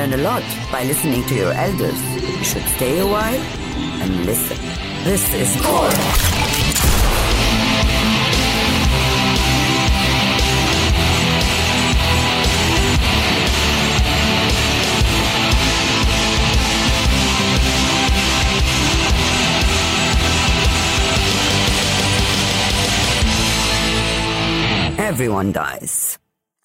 learn 0.00 0.14
a 0.14 0.22
lot 0.22 0.42
by 0.72 0.82
listening 0.84 1.22
to 1.26 1.34
your 1.34 1.52
elders. 1.52 2.00
You 2.38 2.42
should 2.42 2.66
stay 2.68 3.00
a 3.00 3.06
while 3.06 3.34
and 4.00 4.24
listen. 4.24 4.56
This 5.04 5.22
is 5.34 5.60
Core. 5.60 5.90
Everyone 24.98 25.52
dies. 25.52 26.18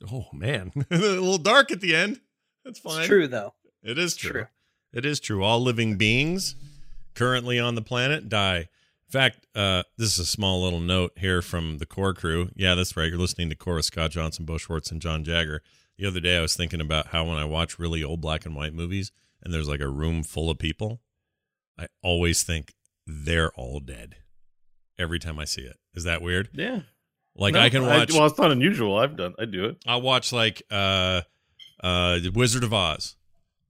Oh 0.09 0.27
man, 0.31 0.71
a 0.89 0.97
little 0.97 1.37
dark 1.37 1.71
at 1.71 1.81
the 1.81 1.95
end. 1.95 2.21
That's 2.65 2.79
fine. 2.79 2.99
It's 2.99 3.07
true 3.07 3.27
though. 3.27 3.53
It 3.83 3.97
is 3.97 4.15
true. 4.15 4.31
true. 4.31 4.45
It 4.93 5.05
is 5.05 5.19
true. 5.19 5.43
All 5.43 5.61
living 5.61 5.95
beings 5.97 6.55
currently 7.13 7.59
on 7.59 7.75
the 7.75 7.81
planet 7.81 8.27
die. 8.27 8.57
In 9.07 9.11
fact, 9.11 9.45
uh, 9.55 9.83
this 9.97 10.13
is 10.13 10.19
a 10.19 10.25
small 10.25 10.63
little 10.63 10.79
note 10.79 11.11
here 11.15 11.41
from 11.41 11.77
the 11.77 11.85
core 11.85 12.13
crew. 12.13 12.49
Yeah, 12.55 12.73
that's 12.75 12.97
right. 12.97 13.07
You're 13.07 13.19
listening 13.19 13.49
to 13.49 13.55
Core 13.55 13.81
Scott 13.83 14.11
Johnson, 14.11 14.45
Bo 14.45 14.57
Schwartz, 14.57 14.91
and 14.91 14.99
John 15.01 15.23
Jagger. 15.23 15.61
The 15.97 16.07
other 16.07 16.19
day, 16.19 16.37
I 16.37 16.41
was 16.41 16.55
thinking 16.55 16.81
about 16.81 17.07
how 17.07 17.23
when 17.25 17.37
I 17.37 17.45
watch 17.45 17.77
really 17.77 18.03
old 18.03 18.19
black 18.19 18.45
and 18.45 18.55
white 18.55 18.73
movies 18.73 19.11
and 19.43 19.53
there's 19.53 19.69
like 19.69 19.79
a 19.79 19.87
room 19.87 20.23
full 20.23 20.49
of 20.49 20.57
people, 20.57 21.01
I 21.79 21.87
always 22.01 22.41
think 22.43 22.73
they're 23.05 23.51
all 23.51 23.79
dead 23.79 24.15
every 24.97 25.19
time 25.19 25.37
I 25.39 25.45
see 25.45 25.61
it. 25.61 25.77
Is 25.93 26.03
that 26.05 26.21
weird? 26.21 26.49
Yeah. 26.53 26.81
Like 27.37 27.53
No, 27.53 27.59
I 27.59 27.69
can 27.69 27.85
watch. 27.85 28.11
well, 28.11 28.25
it's 28.25 28.39
not 28.39 28.51
unusual. 28.51 28.97
I've 28.97 29.15
done. 29.15 29.35
I 29.37 29.45
do 29.45 29.65
it. 29.65 29.77
I'll 29.85 30.01
watch 30.01 30.33
like 30.33 30.63
uh 30.71 31.21
uh 31.85 32.19
the 32.19 32.31
Wizard 32.33 32.63
of 32.63 32.73
Oz 32.73 33.15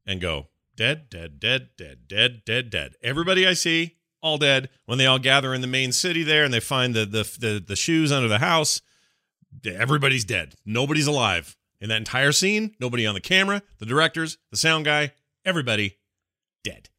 and 0.06 0.22
go 0.22 0.48
dead, 0.76 1.10
dead, 1.10 1.40
dead, 1.40 1.70
dead, 1.78 2.08
dead, 2.08 2.42
dead, 2.46 2.70
dead. 2.70 2.94
Everybody 3.04 3.46
I 3.48 3.54
see, 3.54 3.98
all 4.22 4.38
dead. 4.38 4.70
When 4.86 4.98
they 4.98 5.06
all 5.06 5.20
gather 5.20 5.54
in 5.54 5.62
the 5.62 5.68
main 5.68 5.92
city 5.92 6.24
there 6.24 6.44
and 6.46 6.54
they 6.54 6.60
find 6.60 6.94
the 6.96 7.06
the 7.06 7.24
the, 7.40 7.64
the 7.66 7.76
shoes 7.76 8.12
under 8.12 8.28
the 8.30 8.40
house, 8.40 8.82
everybody's 9.66 10.26
dead. 10.26 10.56
Nobody's 10.66 11.08
alive. 11.08 11.58
In 11.82 11.90
that 11.90 11.98
entire 11.98 12.32
scene, 12.32 12.74
nobody 12.80 13.06
on 13.06 13.14
the 13.16 13.22
camera, 13.22 13.62
the 13.80 13.86
directors, 13.86 14.38
the 14.50 14.58
sound 14.58 14.86
guy, 14.86 15.12
everybody 15.44 15.98
dead. 16.64 16.90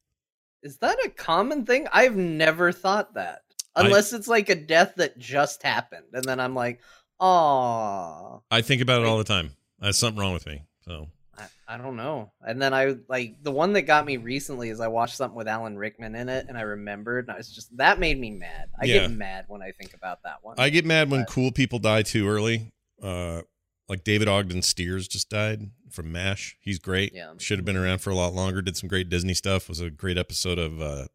Is 0.62 0.78
that 0.78 0.98
a 1.04 1.08
common 1.08 1.64
thing? 1.64 1.88
I've 1.92 2.16
never 2.16 2.72
thought 2.72 3.14
that. 3.14 3.42
I- 3.74 3.86
Unless 3.86 4.12
it's 4.12 4.28
like 4.28 4.48
a 4.50 4.54
death 4.54 4.94
that 4.96 5.18
just 5.18 5.62
happened. 5.62 6.04
And 6.12 6.24
then 6.24 6.40
I'm 6.40 6.54
like, 6.54 6.80
oh, 7.20 8.42
I 8.50 8.60
think 8.62 8.82
about 8.82 9.00
it 9.02 9.06
all 9.06 9.18
the 9.18 9.24
time. 9.24 9.50
There's 9.78 9.98
something 9.98 10.20
wrong 10.20 10.32
with 10.32 10.46
me. 10.46 10.62
So 10.86 11.08
I, 11.38 11.44
I 11.68 11.76
don't 11.78 11.96
know. 11.96 12.32
And 12.46 12.60
then 12.60 12.72
I 12.72 12.96
like 13.08 13.42
the 13.42 13.50
one 13.52 13.72
that 13.74 13.82
got 13.82 14.06
me 14.06 14.16
recently 14.16 14.70
is 14.70 14.80
I 14.80 14.88
watched 14.88 15.16
something 15.16 15.36
with 15.36 15.48
Alan 15.48 15.76
Rickman 15.76 16.14
in 16.14 16.28
it 16.28 16.46
and 16.48 16.56
I 16.56 16.62
remembered 16.62 17.26
and 17.26 17.34
I 17.34 17.38
was 17.38 17.50
just 17.50 17.76
that 17.76 17.98
made 17.98 18.18
me 18.18 18.30
mad. 18.30 18.68
I 18.80 18.86
Yeah. 18.86 19.00
get 19.00 19.10
mad 19.12 19.44
when 19.48 19.62
I 19.62 19.72
think 19.72 19.94
about 19.94 20.22
that 20.24 20.38
one. 20.42 20.56
I 20.58 20.70
get 20.70 20.84
mad 20.84 21.10
when 21.10 21.24
cool 21.24 21.50
people 21.52 21.78
die 21.78 22.02
too 22.02 22.28
early. 22.28 22.72
Uh, 23.02 23.42
like 23.88 24.02
David 24.04 24.26
Ogden 24.28 24.62
Stiers 24.62 25.06
just 25.06 25.28
died 25.30 25.70
from 25.90 26.10
MASH. 26.10 26.56
He's 26.60 26.78
great. 26.78 27.12
Yeah. 27.14 27.32
Should 27.38 27.58
have 27.58 27.64
been 27.64 27.76
around 27.76 27.98
for 28.00 28.10
a 28.10 28.14
lot 28.14 28.32
longer. 28.32 28.62
Did 28.62 28.76
some 28.76 28.88
great 28.88 29.08
Disney 29.08 29.34
stuff. 29.34 29.68
Was 29.68 29.80
a 29.80 29.90
great 29.90 30.18
episode 30.18 30.58
of 30.58 30.80
uh, 30.80 31.06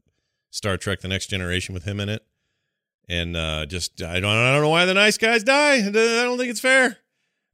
Star 0.52 0.78
Trek: 0.78 1.02
The 1.02 1.08
Next 1.10 1.28
Generation 1.28 1.74
with 1.74 1.84
him 1.84 2.00
in 2.00 2.08
it. 2.08 2.24
And 3.10 3.36
uh, 3.36 3.66
just 3.66 4.02
I 4.02 4.20
don't 4.22 4.32
I 4.32 4.54
don't 4.54 4.62
know 4.62 4.70
why 4.70 4.86
the 4.86 4.94
nice 4.94 5.18
guys 5.18 5.44
die. 5.44 5.86
I 5.86 5.90
don't 5.92 6.38
think 6.38 6.50
it's 6.50 6.62
fair. 6.62 6.98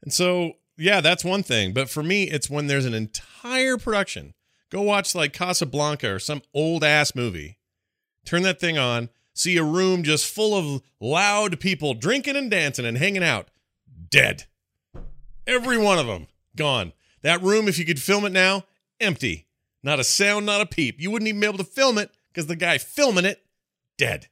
And 0.04 0.14
so 0.14 0.54
yeah, 0.78 1.02
that's 1.02 1.24
one 1.24 1.44
thing. 1.44 1.74
But 1.74 1.90
for 1.90 2.04
me, 2.04 2.24
it's 2.24 2.50
when 2.50 2.68
there's 2.68 2.86
an 2.86 2.94
entire 2.94 3.78
production. 3.78 4.34
Go 4.70 4.82
watch 4.82 5.16
like 5.16 5.34
Casablanca 5.34 6.14
or 6.14 6.20
some 6.20 6.42
old 6.54 6.84
ass 6.84 7.16
movie. 7.16 7.58
Turn 8.26 8.44
that 8.44 8.60
thing 8.60 8.78
on. 8.78 9.10
See 9.34 9.56
a 9.58 9.64
room 9.64 10.04
just 10.04 10.26
full 10.34 10.56
of 10.56 10.82
loud 11.00 11.60
people 11.60 11.94
drinking 11.94 12.36
and 12.36 12.50
dancing 12.52 12.86
and 12.86 12.98
hanging 12.98 13.24
out. 13.24 13.50
Dead. 14.10 14.46
Every 15.46 15.78
one 15.78 16.00
of 16.00 16.08
them 16.08 16.28
gone. 16.56 16.94
That 17.22 17.42
room, 17.42 17.68
if 17.68 17.80
you 17.80 17.86
could 17.86 18.02
film 18.02 18.26
it 18.26 18.32
now, 18.32 18.66
empty. 19.00 19.48
Not 19.84 20.00
a 20.00 20.04
sound, 20.04 20.46
not 20.46 20.62
a 20.62 20.66
peep. 20.66 21.00
You 21.00 21.12
wouldn't 21.12 21.30
even 21.30 21.40
be 21.40 21.48
able 21.48 21.60
to 21.60 21.64
film 21.64 21.98
it 21.98 22.12
because 22.30 22.48
the 22.48 22.56
guy 22.56 22.78
filming 22.78 23.26
it, 23.26 23.42
dead. 23.98 24.28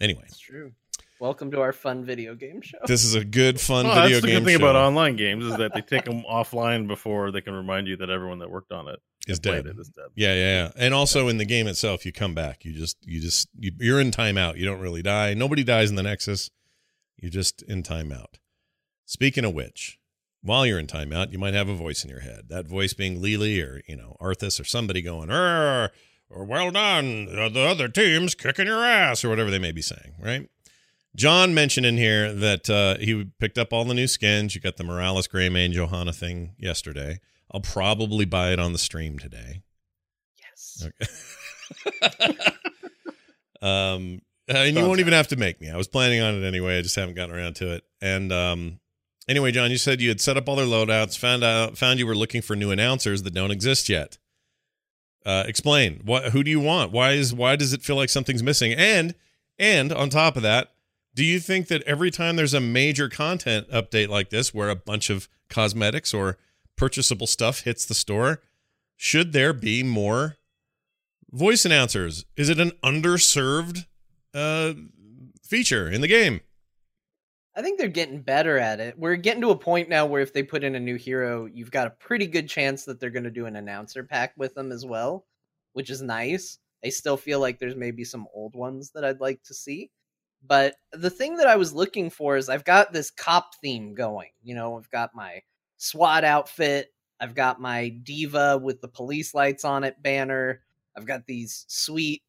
Anyway, 0.00 0.24
It's 0.26 0.38
true. 0.38 0.72
Welcome 1.24 1.52
to 1.52 1.60
our 1.62 1.72
fun 1.72 2.04
video 2.04 2.34
game 2.34 2.60
show. 2.60 2.76
this 2.86 3.02
is 3.02 3.14
a 3.14 3.24
good, 3.24 3.58
fun 3.58 3.86
Well, 3.86 3.94
video 3.94 4.16
that's 4.16 4.20
the 4.20 4.26
game 4.26 4.40
good 4.40 4.44
thing 4.44 4.58
show. 4.58 4.68
about 4.68 4.76
online 4.76 5.16
games 5.16 5.46
is 5.46 5.56
that 5.56 5.72
they 5.72 5.80
take 5.80 6.04
them 6.04 6.22
offline 6.30 6.86
before 6.86 7.30
they 7.30 7.40
can 7.40 7.54
remind 7.54 7.86
you 7.86 7.96
that 7.96 8.10
everyone 8.10 8.40
that 8.40 8.50
worked 8.50 8.72
on 8.72 8.88
it 8.88 9.00
Is 9.26 9.38
dead. 9.38 9.64
It 9.64 9.78
is 9.78 9.88
dead. 9.88 10.08
Yeah, 10.14 10.34
yeah, 10.34 10.64
yeah. 10.64 10.72
And 10.76 10.92
also 10.92 11.28
in 11.28 11.38
the 11.38 11.46
game 11.46 11.66
itself, 11.66 12.04
you 12.04 12.12
come 12.12 12.34
back. 12.34 12.66
You 12.66 12.74
just, 12.74 12.98
you 13.06 13.22
just, 13.22 13.48
you, 13.58 13.72
you're 13.78 14.02
in 14.02 14.10
timeout. 14.10 14.58
You 14.58 14.66
don't 14.66 14.80
really 14.80 15.00
die. 15.00 15.32
Nobody 15.32 15.64
dies 15.64 15.88
in 15.88 15.96
the 15.96 16.02
Nexus. 16.02 16.50
You're 17.16 17.30
just 17.30 17.62
in 17.62 17.82
timeout. 17.82 18.34
Speaking 19.06 19.46
of 19.46 19.54
which, 19.54 19.98
while 20.42 20.66
you're 20.66 20.78
in 20.78 20.86
timeout, 20.86 21.32
you 21.32 21.38
might 21.38 21.54
have 21.54 21.70
a 21.70 21.74
voice 21.74 22.04
in 22.04 22.10
your 22.10 22.20
head. 22.20 22.50
That 22.50 22.68
voice 22.68 22.92
being 22.92 23.22
Lily 23.22 23.62
or 23.62 23.80
you 23.88 23.96
know 23.96 24.18
Arthas 24.20 24.60
or 24.60 24.64
somebody 24.64 25.00
going, 25.00 25.30
"Er, 25.30 25.90
or 26.28 26.44
well 26.44 26.70
done, 26.70 27.28
uh, 27.34 27.48
the 27.48 27.60
other 27.60 27.88
team's 27.88 28.34
kicking 28.34 28.66
your 28.66 28.84
ass," 28.84 29.24
or 29.24 29.30
whatever 29.30 29.50
they 29.50 29.58
may 29.58 29.72
be 29.72 29.80
saying. 29.80 30.16
Right? 30.22 30.50
John 31.16 31.54
mentioned 31.54 31.86
in 31.86 31.96
here 31.96 32.32
that 32.32 32.68
uh, 32.68 32.96
he 32.98 33.30
picked 33.38 33.58
up 33.58 33.72
all 33.72 33.84
the 33.84 33.94
new 33.94 34.06
skins. 34.08 34.54
You 34.54 34.60
got 34.60 34.76
the 34.76 34.84
Morales 34.84 35.28
Greymane 35.28 35.72
Johanna 35.72 36.12
thing 36.12 36.54
yesterday. 36.58 37.20
I'll 37.52 37.60
probably 37.60 38.24
buy 38.24 38.52
it 38.52 38.58
on 38.58 38.72
the 38.72 38.78
stream 38.78 39.18
today. 39.18 39.62
yes. 40.40 40.86
Okay. 40.86 42.36
um, 43.62 44.22
and 44.48 44.76
you 44.76 44.82
won't 44.82 45.00
even 45.00 45.12
have 45.12 45.28
to 45.28 45.36
make 45.36 45.60
me. 45.60 45.70
I 45.70 45.76
was 45.76 45.88
planning 45.88 46.20
on 46.20 46.34
it 46.34 46.46
anyway. 46.46 46.78
I 46.78 46.82
just 46.82 46.96
haven't 46.96 47.14
gotten 47.14 47.34
around 47.34 47.54
to 47.56 47.72
it. 47.74 47.84
And 48.02 48.32
um, 48.32 48.80
anyway, 49.28 49.52
John, 49.52 49.70
you 49.70 49.78
said 49.78 50.00
you 50.00 50.08
had 50.08 50.20
set 50.20 50.36
up 50.36 50.48
all 50.48 50.56
their 50.56 50.66
loadouts, 50.66 51.16
found 51.16 51.44
out, 51.44 51.78
found 51.78 51.98
you 51.98 52.06
were 52.06 52.16
looking 52.16 52.42
for 52.42 52.56
new 52.56 52.70
announcers 52.70 53.22
that 53.22 53.32
don't 53.32 53.52
exist 53.52 53.88
yet. 53.88 54.18
Uh, 55.24 55.44
explain 55.46 56.02
what? 56.04 56.32
Who 56.32 56.42
do 56.42 56.50
you 56.50 56.60
want? 56.60 56.92
Why 56.92 57.12
is 57.12 57.32
why 57.32 57.56
does 57.56 57.72
it 57.72 57.82
feel 57.82 57.96
like 57.96 58.10
something's 58.10 58.42
missing? 58.42 58.74
And 58.74 59.14
and 59.58 59.90
on 59.90 60.10
top 60.10 60.36
of 60.36 60.42
that, 60.42 60.73
do 61.14 61.24
you 61.24 61.38
think 61.38 61.68
that 61.68 61.82
every 61.82 62.10
time 62.10 62.36
there's 62.36 62.54
a 62.54 62.60
major 62.60 63.08
content 63.08 63.68
update 63.70 64.08
like 64.08 64.30
this, 64.30 64.52
where 64.52 64.68
a 64.68 64.76
bunch 64.76 65.10
of 65.10 65.28
cosmetics 65.48 66.12
or 66.12 66.38
purchasable 66.76 67.26
stuff 67.26 67.60
hits 67.60 67.84
the 67.86 67.94
store, 67.94 68.42
should 68.96 69.32
there 69.32 69.52
be 69.52 69.82
more 69.82 70.36
voice 71.30 71.64
announcers? 71.64 72.24
Is 72.36 72.48
it 72.48 72.58
an 72.58 72.72
underserved 72.82 73.86
uh, 74.32 74.74
feature 75.42 75.88
in 75.88 76.00
the 76.00 76.08
game? 76.08 76.40
I 77.56 77.62
think 77.62 77.78
they're 77.78 77.88
getting 77.88 78.20
better 78.20 78.58
at 78.58 78.80
it. 78.80 78.98
We're 78.98 79.14
getting 79.14 79.42
to 79.42 79.50
a 79.50 79.56
point 79.56 79.88
now 79.88 80.06
where 80.06 80.22
if 80.22 80.32
they 80.32 80.42
put 80.42 80.64
in 80.64 80.74
a 80.74 80.80
new 80.80 80.96
hero, 80.96 81.46
you've 81.46 81.70
got 81.70 81.86
a 81.86 81.90
pretty 81.90 82.26
good 82.26 82.48
chance 82.48 82.84
that 82.84 82.98
they're 82.98 83.10
going 83.10 83.24
to 83.24 83.30
do 83.30 83.46
an 83.46 83.54
announcer 83.54 84.02
pack 84.02 84.32
with 84.36 84.54
them 84.54 84.72
as 84.72 84.84
well, 84.84 85.26
which 85.72 85.90
is 85.90 86.02
nice. 86.02 86.58
I 86.84 86.88
still 86.88 87.16
feel 87.16 87.38
like 87.38 87.60
there's 87.60 87.76
maybe 87.76 88.02
some 88.02 88.26
old 88.34 88.56
ones 88.56 88.90
that 88.94 89.04
I'd 89.04 89.20
like 89.20 89.42
to 89.44 89.54
see. 89.54 89.92
But 90.46 90.74
the 90.92 91.10
thing 91.10 91.36
that 91.36 91.46
I 91.46 91.56
was 91.56 91.72
looking 91.72 92.10
for 92.10 92.36
is 92.36 92.48
I've 92.48 92.64
got 92.64 92.92
this 92.92 93.10
cop 93.10 93.54
theme 93.62 93.94
going. 93.94 94.30
You 94.42 94.54
know, 94.54 94.76
I've 94.76 94.90
got 94.90 95.10
my 95.14 95.40
SWAT 95.78 96.24
outfit, 96.24 96.88
I've 97.20 97.34
got 97.34 97.60
my 97.60 97.88
diva 97.88 98.58
with 98.58 98.80
the 98.80 98.88
police 98.88 99.34
lights 99.34 99.64
on 99.64 99.84
it 99.84 100.02
banner, 100.02 100.60
I've 100.96 101.06
got 101.06 101.26
these 101.26 101.64
sweet 101.68 102.22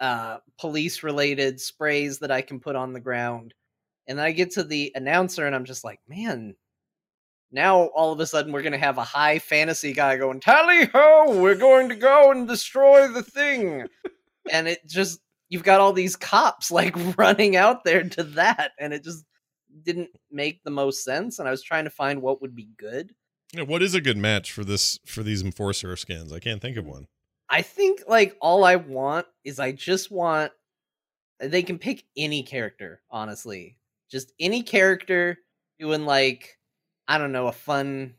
uh, 0.00 0.38
police 0.58 1.02
related 1.02 1.60
sprays 1.60 2.18
that 2.18 2.30
I 2.30 2.42
can 2.42 2.60
put 2.60 2.76
on 2.76 2.92
the 2.92 3.00
ground. 3.00 3.54
And 4.06 4.18
then 4.18 4.26
I 4.26 4.32
get 4.32 4.50
to 4.52 4.64
the 4.64 4.92
announcer 4.94 5.46
and 5.46 5.54
I'm 5.54 5.64
just 5.64 5.84
like, 5.84 6.00
man, 6.08 6.54
now 7.52 7.84
all 7.84 8.12
of 8.12 8.20
a 8.20 8.26
sudden 8.26 8.52
we're 8.52 8.62
going 8.62 8.72
to 8.72 8.78
have 8.78 8.98
a 8.98 9.04
high 9.04 9.38
fantasy 9.38 9.92
guy 9.92 10.16
going, 10.16 10.40
tally 10.40 10.86
ho, 10.86 11.40
we're 11.40 11.54
going 11.54 11.88
to 11.90 11.94
go 11.94 12.32
and 12.32 12.48
destroy 12.48 13.08
the 13.08 13.22
thing. 13.22 13.86
and 14.50 14.66
it 14.66 14.80
just, 14.86 15.20
you've 15.52 15.62
got 15.62 15.80
all 15.82 15.92
these 15.92 16.16
cops 16.16 16.70
like 16.70 16.94
running 17.18 17.56
out 17.56 17.84
there 17.84 18.02
to 18.02 18.22
that. 18.22 18.72
And 18.80 18.94
it 18.94 19.04
just 19.04 19.26
didn't 19.82 20.08
make 20.30 20.64
the 20.64 20.70
most 20.70 21.04
sense. 21.04 21.38
And 21.38 21.46
I 21.46 21.50
was 21.50 21.62
trying 21.62 21.84
to 21.84 21.90
find 21.90 22.22
what 22.22 22.40
would 22.40 22.54
be 22.54 22.70
good. 22.78 23.14
Yeah, 23.52 23.64
What 23.64 23.82
is 23.82 23.94
a 23.94 24.00
good 24.00 24.16
match 24.16 24.50
for 24.50 24.64
this 24.64 24.98
for 25.04 25.22
these 25.22 25.42
enforcer 25.42 25.94
skins? 25.96 26.32
I 26.32 26.38
can't 26.38 26.62
think 26.62 26.78
of 26.78 26.86
one. 26.86 27.06
I 27.50 27.60
think 27.60 28.00
like 28.08 28.34
all 28.40 28.64
I 28.64 28.76
want 28.76 29.26
is 29.44 29.60
I 29.60 29.72
just 29.72 30.10
want 30.10 30.52
they 31.38 31.62
can 31.62 31.78
pick 31.78 32.04
any 32.16 32.42
character, 32.42 33.02
honestly. 33.10 33.76
Just 34.10 34.32
any 34.40 34.62
character 34.62 35.36
doing 35.78 36.06
like 36.06 36.58
I 37.08 37.18
don't 37.18 37.32
know, 37.32 37.48
a 37.48 37.52
fun 37.52 38.14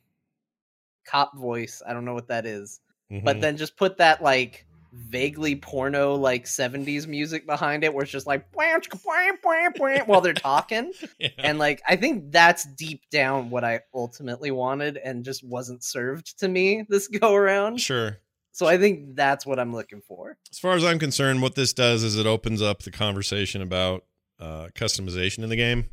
cop 1.03 1.36
voice. 1.36 1.81
I 1.86 1.94
don't 1.94 2.06
know 2.06 2.13
what 2.13 2.27
that 2.27 2.45
is. 2.45 2.79
But 3.09 3.38
Mhm. 3.38 3.41
then 3.41 3.57
just 3.57 3.75
put 3.75 3.97
that 3.97 4.21
like 4.21 4.68
vaguely 4.95 5.56
porno 5.56 6.13
like 6.16 6.45
70s 6.45 7.07
music 7.07 7.48
behind 7.48 7.84
it 7.84 7.92
where 7.94 8.04
it's 8.04 8.12
just 8.12 8.28
like 8.28 8.45
while 8.54 10.22
they're 10.22 10.34
talking 10.34 10.92
Yeah. 11.19 11.30
and 11.40 11.57
like 11.60 11.81
i 11.88 11.95
think 11.95 12.31
that's 12.31 12.63
deep 12.75 13.01
down 13.10 13.50
what 13.50 13.63
i 13.63 13.80
ultimately 13.94 14.51
wanted 14.51 14.98
and 14.98 15.25
just 15.25 15.44
wasn't 15.44 15.84
served 15.84 16.38
to 16.40 16.48
me 16.48 16.86
this 16.90 17.07
go 17.07 17.34
around 17.34 17.80
Sure. 17.81 18.18
so 18.51 18.68
i 18.68 18.78
think 18.78 19.16
that's 19.16 19.45
what 19.45 19.60
i'm 19.60 19.74
looking 19.74 20.01
for 20.07 20.38
As 20.51 20.60
far 20.60 20.75
as 20.75 20.84
I'm 20.84 21.00
concerned, 21.00 21.42
what 21.42 21.56
this 21.56 21.74
does 21.74 22.04
is 22.04 22.16
it 22.18 22.25
opens 22.28 22.62
up 22.62 22.84
the 22.84 22.92
conversation 22.92 23.62
about 23.63 24.04
uh, 24.39 24.68
customization 24.75 25.39
in 25.44 25.50
the 25.50 25.56
game 25.56 25.89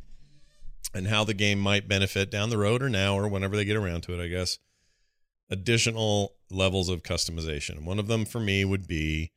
and 0.94 1.06
how 1.06 1.24
the 1.24 1.34
game 1.34 1.58
might 1.60 1.88
benefit 1.88 2.30
down 2.30 2.50
the 2.50 2.58
road 2.58 2.82
or 2.82 2.88
now 2.90 3.14
or 3.16 3.28
whenever 3.28 3.56
they 3.56 3.64
get 3.64 3.76
around 3.76 4.02
to 4.02 4.12
it, 4.18 4.22
I 4.22 4.26
guess. 4.28 4.58
Additional 5.50 6.34
levels 6.50 6.88
of 6.88 7.02
customization. 7.02 7.84
One 7.84 7.98
of 7.98 8.06
them 8.06 8.24
for 8.24 8.40
me 8.40 8.64
would 8.64 8.86
be 8.86 9.32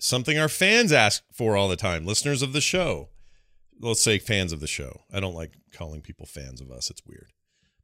something 0.00 0.38
our 0.38 0.48
fans 0.48 0.92
ask 0.92 1.22
for 1.32 1.56
all 1.56 1.68
the 1.68 1.76
time, 1.76 2.06
listeners 2.06 2.42
of 2.42 2.52
the 2.52 2.60
show. 2.60 3.10
Let's 3.80 4.02
say 4.02 4.18
fans 4.18 4.52
of 4.52 4.60
the 4.60 4.66
show. 4.66 5.02
I 5.12 5.20
don't 5.20 5.34
like 5.34 5.52
calling 5.72 6.00
people 6.00 6.26
fans 6.26 6.60
of 6.60 6.70
us, 6.70 6.90
it's 6.90 7.04
weird. 7.06 7.32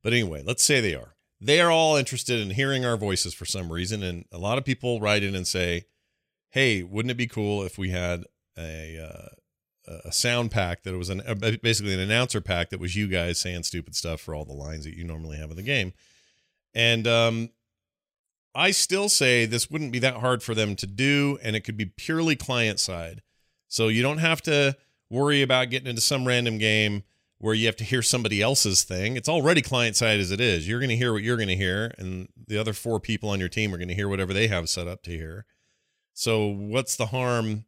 But 0.03 0.13
anyway, 0.13 0.43
let's 0.45 0.65
say 0.65 0.81
they 0.81 0.95
are. 0.95 1.17
They 1.41 1.61
are 1.61 1.71
all 1.71 1.97
interested 1.97 2.41
in 2.41 2.51
hearing 2.51 2.85
our 2.85 2.97
voices 2.97 3.35
for 3.35 3.45
some 3.45 3.73
reason. 3.73 4.03
And 4.03 4.25
a 4.31 4.39
lot 4.39 4.59
of 4.59 4.65
people 4.65 5.01
write 5.01 5.23
in 5.23 5.35
and 5.35 5.47
say, 5.47 5.85
hey, 6.51 6.83
wouldn't 6.83 7.11
it 7.11 7.17
be 7.17 7.27
cool 7.27 7.63
if 7.63 7.79
we 7.79 7.91
had 7.91 8.25
a 8.59 8.99
uh, 8.99 9.29
a 10.05 10.13
sound 10.13 10.51
pack 10.51 10.83
that 10.83 10.97
was 10.97 11.09
an 11.09 11.21
uh, 11.27 11.35
basically 11.35 11.95
an 11.95 12.01
announcer 12.01 12.41
pack 12.41 12.71
that 12.71 12.81
was 12.81 12.95
you 12.95 13.09
guys 13.09 13.41
saying 13.41 13.63
stupid 13.63 13.97
stuff 13.97 14.21
for 14.21 14.35
all 14.35 14.45
the 14.45 14.53
lines 14.53 14.85
that 14.85 14.97
you 14.97 15.05
normally 15.05 15.37
have 15.37 15.51
in 15.51 15.57
the 15.57 15.63
game, 15.63 15.93
and 16.75 17.07
um, 17.07 17.51
I 18.55 18.71
still 18.71 19.09
say 19.09 19.47
this 19.47 19.71
wouldn't 19.71 19.93
be 19.93 19.99
that 20.01 20.17
hard 20.17 20.43
for 20.43 20.55
them 20.55 20.77
to 20.77 20.87
do, 20.87 21.39
and 21.43 21.55
it 21.57 21.61
could 21.61 21.77
be 21.77 21.87
purely 21.87 22.37
client 22.37 22.81
side, 22.81 23.23
so 23.69 23.89
you 23.89 24.03
don't 24.03 24.19
have 24.19 24.43
to 24.43 24.77
worry 25.09 25.43
about 25.43 25.71
getting 25.71 25.89
into 25.89 26.01
some 26.01 26.27
random 26.27 26.59
game 26.59 27.03
where 27.39 27.55
you 27.55 27.67
have 27.67 27.77
to 27.77 27.85
hear 27.85 28.03
somebody 28.03 28.43
else's 28.43 28.83
thing. 28.83 29.17
It's 29.17 29.29
already 29.29 29.63
client 29.63 29.97
side 29.97 30.21
as 30.21 30.31
it 30.31 30.41
is. 30.41 30.69
You're 30.69 30.79
going 30.79 30.91
to 30.91 30.97
hear 30.97 31.13
what 31.13 31.23
you're 31.23 31.37
going 31.37 31.49
to 31.49 31.57
hear, 31.57 31.95
and 31.97 32.29
the 32.47 32.59
other 32.59 32.73
four 32.75 33.01
people 33.01 33.31
on 33.31 33.41
your 33.41 33.49
team 33.49 33.73
are 33.75 33.79
going 33.79 33.89
to 33.89 33.95
hear 33.95 34.09
whatever 34.09 34.35
they 34.35 34.49
have 34.49 34.69
set 34.69 34.87
up 34.87 35.03
to 35.05 35.11
hear. 35.11 35.47
So 36.13 36.47
what's 36.47 36.97
the 36.97 37.07
harm? 37.07 37.65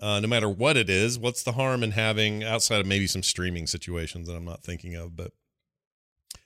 Uh, 0.00 0.20
no 0.20 0.28
matter 0.28 0.48
what 0.48 0.76
it 0.76 0.88
is, 0.88 1.18
what's 1.18 1.42
the 1.42 1.52
harm 1.52 1.82
in 1.82 1.92
having 1.92 2.44
outside 2.44 2.80
of 2.80 2.86
maybe 2.86 3.06
some 3.06 3.22
streaming 3.22 3.66
situations 3.66 4.28
that 4.28 4.36
I'm 4.36 4.44
not 4.44 4.62
thinking 4.62 4.94
of, 4.94 5.16
but 5.16 5.32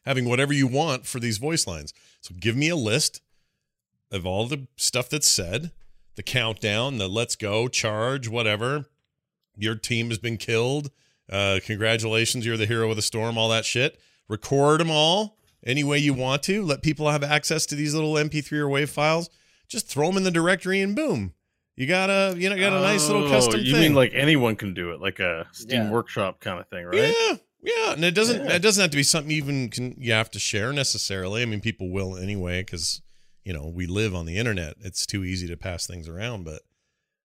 having 0.04 0.28
whatever 0.28 0.52
you 0.52 0.66
want 0.66 1.06
for 1.06 1.20
these 1.20 1.38
voice 1.38 1.66
lines. 1.66 1.92
So 2.20 2.34
give 2.38 2.56
me 2.56 2.68
a 2.68 2.76
list 2.76 3.20
of 4.10 4.26
all 4.26 4.46
the 4.46 4.66
stuff 4.76 5.08
that's 5.08 5.28
said, 5.28 5.70
the 6.16 6.22
countdown, 6.22 6.98
the 6.98 7.08
let's 7.08 7.36
go, 7.36 7.68
charge, 7.68 8.28
whatever. 8.28 8.86
Your 9.56 9.74
team 9.74 10.08
has 10.08 10.18
been 10.18 10.36
killed. 10.36 10.90
Uh, 11.30 11.60
congratulations, 11.64 12.44
you're 12.44 12.56
the 12.56 12.66
hero 12.66 12.90
of 12.90 12.96
the 12.96 13.02
storm, 13.02 13.38
all 13.38 13.48
that 13.48 13.64
shit. 13.64 13.98
Record 14.28 14.80
them 14.80 14.90
all 14.90 15.36
any 15.64 15.84
way 15.84 15.98
you 15.98 16.12
want 16.14 16.42
to. 16.44 16.62
Let 16.62 16.82
people 16.82 17.08
have 17.10 17.22
access 17.22 17.64
to 17.66 17.74
these 17.74 17.94
little 17.94 18.14
MP3 18.14 18.52
or 18.58 18.66
WAV 18.68 18.88
files. 18.88 19.30
Just 19.68 19.88
throw 19.88 20.08
them 20.08 20.16
in 20.18 20.24
the 20.24 20.30
directory 20.30 20.80
and 20.82 20.94
boom. 20.94 21.32
You 21.76 21.86
got 21.86 22.10
a 22.10 22.34
you 22.36 22.50
know 22.50 22.58
got 22.58 22.74
a 22.74 22.80
nice 22.80 23.06
little 23.06 23.24
Oh, 23.26 23.30
custom 23.30 23.60
You 23.60 23.72
thing. 23.72 23.80
mean 23.80 23.94
like 23.94 24.12
anyone 24.14 24.56
can 24.56 24.74
do 24.74 24.90
it, 24.90 25.00
like 25.00 25.20
a 25.20 25.46
Steam 25.52 25.84
Yeah. 25.84 25.90
Workshop 25.90 26.38
kind 26.40 26.60
of 26.60 26.68
thing, 26.68 26.84
right? 26.84 27.14
Yeah, 27.18 27.36
yeah, 27.62 27.92
and 27.92 28.04
it 28.04 28.14
doesn't 28.14 28.44
Yeah. 28.44 28.54
it 28.56 28.58
doesn't 28.62 28.80
have 28.82 28.90
to 28.90 28.96
be 28.96 29.02
something 29.02 29.30
you 29.30 29.36
even 29.38 29.68
can 29.70 29.94
you 29.98 30.12
have 30.12 30.30
to 30.32 30.38
share 30.38 30.72
necessarily. 30.72 31.42
I 31.42 31.46
mean, 31.46 31.60
people 31.60 31.90
will 31.90 32.16
anyway 32.16 32.62
because 32.62 33.00
you 33.44 33.52
know 33.52 33.66
we 33.74 33.86
live 33.86 34.14
on 34.14 34.26
the 34.26 34.38
internet. 34.38 34.74
It's 34.80 35.06
too 35.06 35.24
easy 35.24 35.46
to 35.48 35.56
pass 35.56 35.86
things 35.86 36.08
around. 36.08 36.44
But 36.44 36.62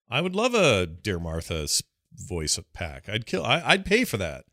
I 0.09 0.21
would 0.21 0.35
love 0.35 0.53
a 0.53 0.85
Dear 0.85 1.19
Martha 1.19 1.67
voice 2.15 2.59
pack. 2.73 3.09
I'd 3.09 3.25
kill. 3.25 3.43
I, 3.43 3.61
I'd 3.65 3.85
pay 3.85 4.03
for 4.05 4.17
that. 4.17 4.45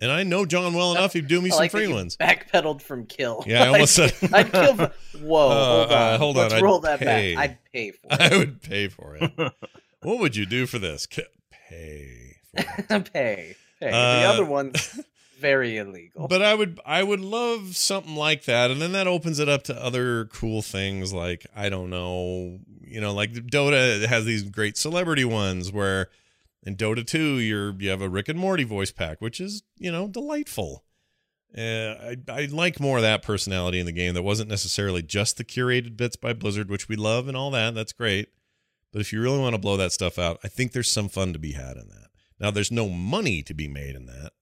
And 0.00 0.10
I 0.10 0.24
know 0.24 0.44
John 0.46 0.74
well 0.74 0.90
enough. 0.96 1.12
He'd 1.12 1.28
do 1.28 1.40
me 1.40 1.48
I 1.48 1.50
some 1.50 1.58
like 1.58 1.70
free 1.70 1.86
ones. 1.86 2.16
backpedaled 2.16 2.82
from 2.82 3.06
kill 3.06 3.44
Yeah, 3.46 3.64
I 3.64 3.68
almost 3.68 3.94
said. 3.96 4.12
i'd 4.32 4.50
kill 4.50 4.74
for, 4.76 4.92
whoa 5.20 5.48
Uh, 5.50 5.54
hold 5.54 5.92
on 5.92 5.92
uh, 5.92 6.18
hold 6.18 6.36
on, 6.36 6.42
let's 6.42 6.54
I'd 6.54 6.62
roll 6.62 6.80
that 6.80 6.98
pay. 6.98 7.34
back 7.36 7.44
i'd 7.50 7.58
pay 7.72 7.90
for 7.92 8.06
it 8.10 8.20
I 8.20 8.36
would 8.36 8.62
pay 8.62 8.88
for 8.88 9.16
it. 9.16 9.30
what 10.02 10.18
would 10.18 10.34
you 10.34 10.44
do 10.46 10.66
for 10.66 10.78
this? 10.80 11.06
Ki- 11.06 11.22
Pay 11.68 12.36
for 12.50 12.60
it. 12.96 13.12
pay. 13.12 13.56
Pay. 13.80 13.90
the 13.90 13.96
Uh, 13.96 14.32
other 14.32 14.44
one's 14.44 15.00
very 15.42 15.76
illegal. 15.76 16.28
but 16.28 16.40
I 16.40 16.54
would 16.54 16.80
I 16.86 17.02
would 17.02 17.20
love 17.20 17.76
something 17.76 18.16
like 18.16 18.44
that, 18.44 18.70
and 18.70 18.80
then 18.80 18.92
that 18.92 19.06
opens 19.06 19.38
it 19.38 19.48
up 19.48 19.64
to 19.64 19.84
other 19.84 20.24
cool 20.26 20.62
things 20.62 21.12
like 21.12 21.46
I 21.54 21.68
don't 21.68 21.90
know, 21.90 22.60
you 22.80 23.00
know, 23.00 23.12
like 23.12 23.32
Dota 23.32 24.06
has 24.06 24.24
these 24.24 24.44
great 24.44 24.78
celebrity 24.78 25.24
ones 25.24 25.70
where 25.70 26.08
in 26.62 26.76
Dota 26.76 27.06
2 27.06 27.38
you're 27.38 27.74
you 27.78 27.90
have 27.90 28.00
a 28.00 28.08
Rick 28.08 28.28
and 28.28 28.38
Morty 28.38 28.64
voice 28.64 28.92
pack, 28.92 29.20
which 29.20 29.40
is 29.40 29.62
you 29.76 29.92
know 29.92 30.08
delightful. 30.08 30.84
Uh, 31.56 31.60
I 31.60 32.16
I 32.28 32.48
like 32.50 32.80
more 32.80 32.96
of 32.96 33.02
that 33.02 33.22
personality 33.22 33.78
in 33.78 33.84
the 33.84 33.92
game 33.92 34.14
that 34.14 34.22
wasn't 34.22 34.48
necessarily 34.48 35.02
just 35.02 35.36
the 35.36 35.44
curated 35.44 35.98
bits 35.98 36.16
by 36.16 36.32
Blizzard, 36.32 36.70
which 36.70 36.88
we 36.88 36.96
love 36.96 37.28
and 37.28 37.36
all 37.36 37.50
that. 37.50 37.74
That's 37.74 37.92
great. 37.92 38.28
But 38.92 39.00
if 39.00 39.12
you 39.12 39.20
really 39.20 39.38
want 39.38 39.54
to 39.54 39.60
blow 39.60 39.76
that 39.78 39.92
stuff 39.92 40.18
out, 40.18 40.38
I 40.44 40.48
think 40.48 40.72
there's 40.72 40.90
some 40.90 41.08
fun 41.08 41.32
to 41.32 41.38
be 41.38 41.52
had 41.52 41.76
in 41.76 41.88
that. 41.88 42.08
Now, 42.38 42.50
there's 42.50 42.72
no 42.72 42.88
money 42.88 43.42
to 43.42 43.54
be 43.54 43.68
made 43.68 43.94
in 43.94 44.06
that 44.06 44.32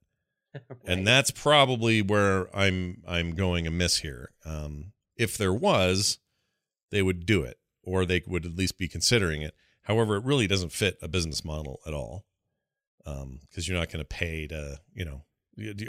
and 0.85 1.06
that's 1.06 1.31
probably 1.31 2.02
where 2.02 2.55
I'm 2.56 3.02
I'm 3.06 3.35
going 3.35 3.67
amiss 3.67 3.99
here. 3.99 4.31
Um, 4.44 4.93
if 5.17 5.37
there 5.37 5.52
was, 5.52 6.19
they 6.91 7.02
would 7.02 7.26
do 7.26 7.43
it, 7.43 7.58
or 7.82 8.05
they 8.05 8.23
would 8.26 8.47
at 8.47 8.56
least 8.56 8.79
be 8.79 8.88
considering 8.88 9.43
it. 9.43 9.55
However, 9.82 10.17
it 10.17 10.25
really 10.25 10.47
doesn't 10.47 10.73
fit 10.73 10.99
a 11.02 11.08
business 11.08 11.44
model 11.44 11.81
at 11.87 11.94
all, 11.94 12.25
because 13.05 13.69
you're 13.69 13.79
not 13.79 13.91
going 13.91 14.05
to 14.05 14.08
pay 14.08 14.47
to 14.49 14.79
you 14.94 15.05
know 15.05 15.23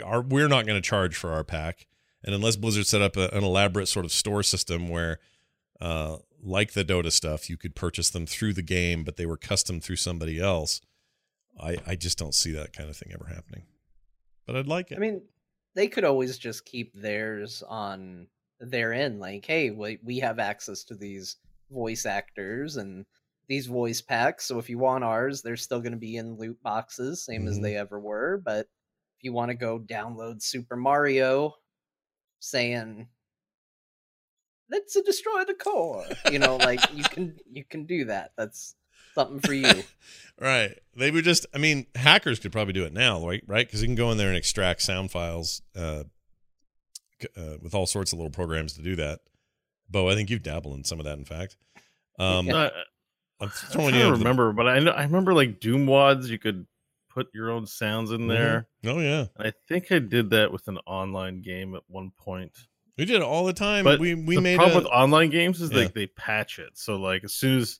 our, 0.04 0.20
we're 0.20 0.48
not 0.48 0.66
going 0.66 0.80
to 0.80 0.86
charge 0.86 1.16
for 1.16 1.32
our 1.32 1.44
pack, 1.44 1.86
and 2.24 2.34
unless 2.34 2.56
Blizzard 2.56 2.86
set 2.86 3.02
up 3.02 3.16
a, 3.16 3.28
an 3.28 3.44
elaborate 3.44 3.88
sort 3.88 4.04
of 4.04 4.12
store 4.12 4.42
system 4.42 4.88
where. 4.88 5.18
Uh, 5.80 6.18
like 6.44 6.72
the 6.72 6.84
Dota 6.84 7.10
stuff, 7.10 7.48
you 7.48 7.56
could 7.56 7.74
purchase 7.74 8.10
them 8.10 8.26
through 8.26 8.52
the 8.52 8.62
game, 8.62 9.04
but 9.04 9.16
they 9.16 9.26
were 9.26 9.36
custom 9.36 9.80
through 9.80 9.96
somebody 9.96 10.40
else. 10.40 10.80
I, 11.60 11.76
I 11.86 11.94
just 11.96 12.18
don't 12.18 12.34
see 12.34 12.52
that 12.52 12.72
kind 12.72 12.90
of 12.90 12.96
thing 12.96 13.12
ever 13.12 13.32
happening. 13.32 13.62
But 14.46 14.56
I'd 14.56 14.66
like 14.66 14.90
it. 14.90 14.96
I 14.96 14.98
mean, 14.98 15.22
they 15.74 15.88
could 15.88 16.04
always 16.04 16.38
just 16.38 16.64
keep 16.64 16.92
theirs 16.94 17.62
on 17.62 18.26
their 18.60 18.92
end. 18.92 19.20
Like, 19.20 19.44
hey, 19.44 19.70
we, 19.70 19.98
we 20.02 20.18
have 20.18 20.38
access 20.38 20.84
to 20.84 20.94
these 20.94 21.36
voice 21.70 22.06
actors 22.06 22.76
and 22.76 23.06
these 23.48 23.66
voice 23.66 24.00
packs. 24.00 24.44
So 24.44 24.58
if 24.58 24.68
you 24.68 24.78
want 24.78 25.04
ours, 25.04 25.42
they're 25.42 25.56
still 25.56 25.80
going 25.80 25.92
to 25.92 25.98
be 25.98 26.16
in 26.16 26.36
loot 26.36 26.62
boxes, 26.62 27.22
same 27.24 27.48
as 27.48 27.58
Mhm. 27.58 27.62
they 27.62 27.76
ever 27.76 27.98
were. 27.98 28.38
But 28.44 28.66
if 29.18 29.22
you 29.24 29.32
want 29.32 29.50
to 29.50 29.54
go 29.54 29.78
download 29.78 30.42
Super 30.42 30.76
Mario, 30.76 31.54
saying 32.40 33.08
let's 34.70 35.00
destroy 35.02 35.44
the 35.44 35.54
core, 35.54 36.04
you 36.30 36.38
know, 36.38 36.56
like 36.56 36.80
you 36.94 37.04
can 37.04 37.38
you 37.52 37.64
can 37.64 37.84
do 37.84 38.04
that. 38.06 38.32
That's 38.36 38.74
something 39.14 39.40
for 39.40 39.54
you. 39.54 39.82
Right. 40.40 40.76
They 40.96 41.12
would 41.12 41.22
just, 41.22 41.46
I 41.54 41.58
mean, 41.58 41.86
hackers 41.94 42.40
could 42.40 42.50
probably 42.50 42.72
do 42.72 42.84
it 42.84 42.92
now, 42.92 43.24
right? 43.24 43.44
Right? 43.46 43.64
Because 43.64 43.80
you 43.80 43.86
can 43.86 43.94
go 43.94 44.10
in 44.10 44.18
there 44.18 44.26
and 44.28 44.36
extract 44.36 44.82
sound 44.82 45.12
files 45.12 45.62
uh, 45.76 46.02
uh, 47.36 47.54
with 47.60 47.74
all 47.74 47.86
sorts 47.86 48.12
of 48.12 48.18
little 48.18 48.30
programs 48.32 48.72
to 48.74 48.82
do 48.82 48.96
that. 48.96 49.20
Bo, 49.88 50.08
I 50.08 50.14
think 50.14 50.30
you've 50.30 50.42
dabbled 50.42 50.76
in 50.76 50.84
some 50.84 50.98
of 50.98 51.04
that, 51.04 51.18
in 51.18 51.24
fact. 51.24 51.56
Um, 52.18 52.48
Uh, 52.48 52.70
I'm 52.70 52.70
I'm 53.40 53.48
throwing 53.50 53.90
trying 53.90 53.94
you 53.94 54.00
to 54.00 54.06
into 54.08 54.18
the- 54.18 54.24
remember, 54.24 54.52
but 54.52 54.66
I 54.68 54.78
know 54.80 54.90
I 54.92 55.02
remember 55.04 55.32
like 55.34 55.60
Doom 55.60 55.86
wads. 55.86 56.28
You 56.30 56.38
could 56.38 56.66
put 57.10 57.28
your 57.34 57.50
own 57.50 57.66
sounds 57.66 58.10
in 58.10 58.26
there. 58.26 58.66
Oh, 58.84 58.98
yeah. 59.00 59.26
And 59.36 59.46
I 59.48 59.52
think 59.68 59.92
I 59.92 59.98
did 60.00 60.30
that 60.30 60.50
with 60.50 60.66
an 60.66 60.78
online 60.86 61.42
game 61.42 61.74
at 61.76 61.82
one 61.88 62.10
point. 62.16 62.52
We 62.98 63.04
did 63.04 63.16
it 63.16 63.22
all 63.22 63.44
the 63.44 63.52
time. 63.52 63.84
But 63.84 64.00
we 64.00 64.14
we 64.14 64.36
the 64.36 64.40
made 64.40 64.56
problem 64.56 64.76
a, 64.78 64.80
with 64.82 64.86
online 64.92 65.30
games 65.30 65.60
is 65.60 65.70
Yeah. 65.70 65.82
like 65.82 65.94
they 65.94 66.06
patch 66.08 66.58
it. 66.58 66.70
So 66.74 66.96
like 66.96 67.22
as 67.24 67.34
soon 67.34 67.58
as 67.58 67.62
as 67.64 67.78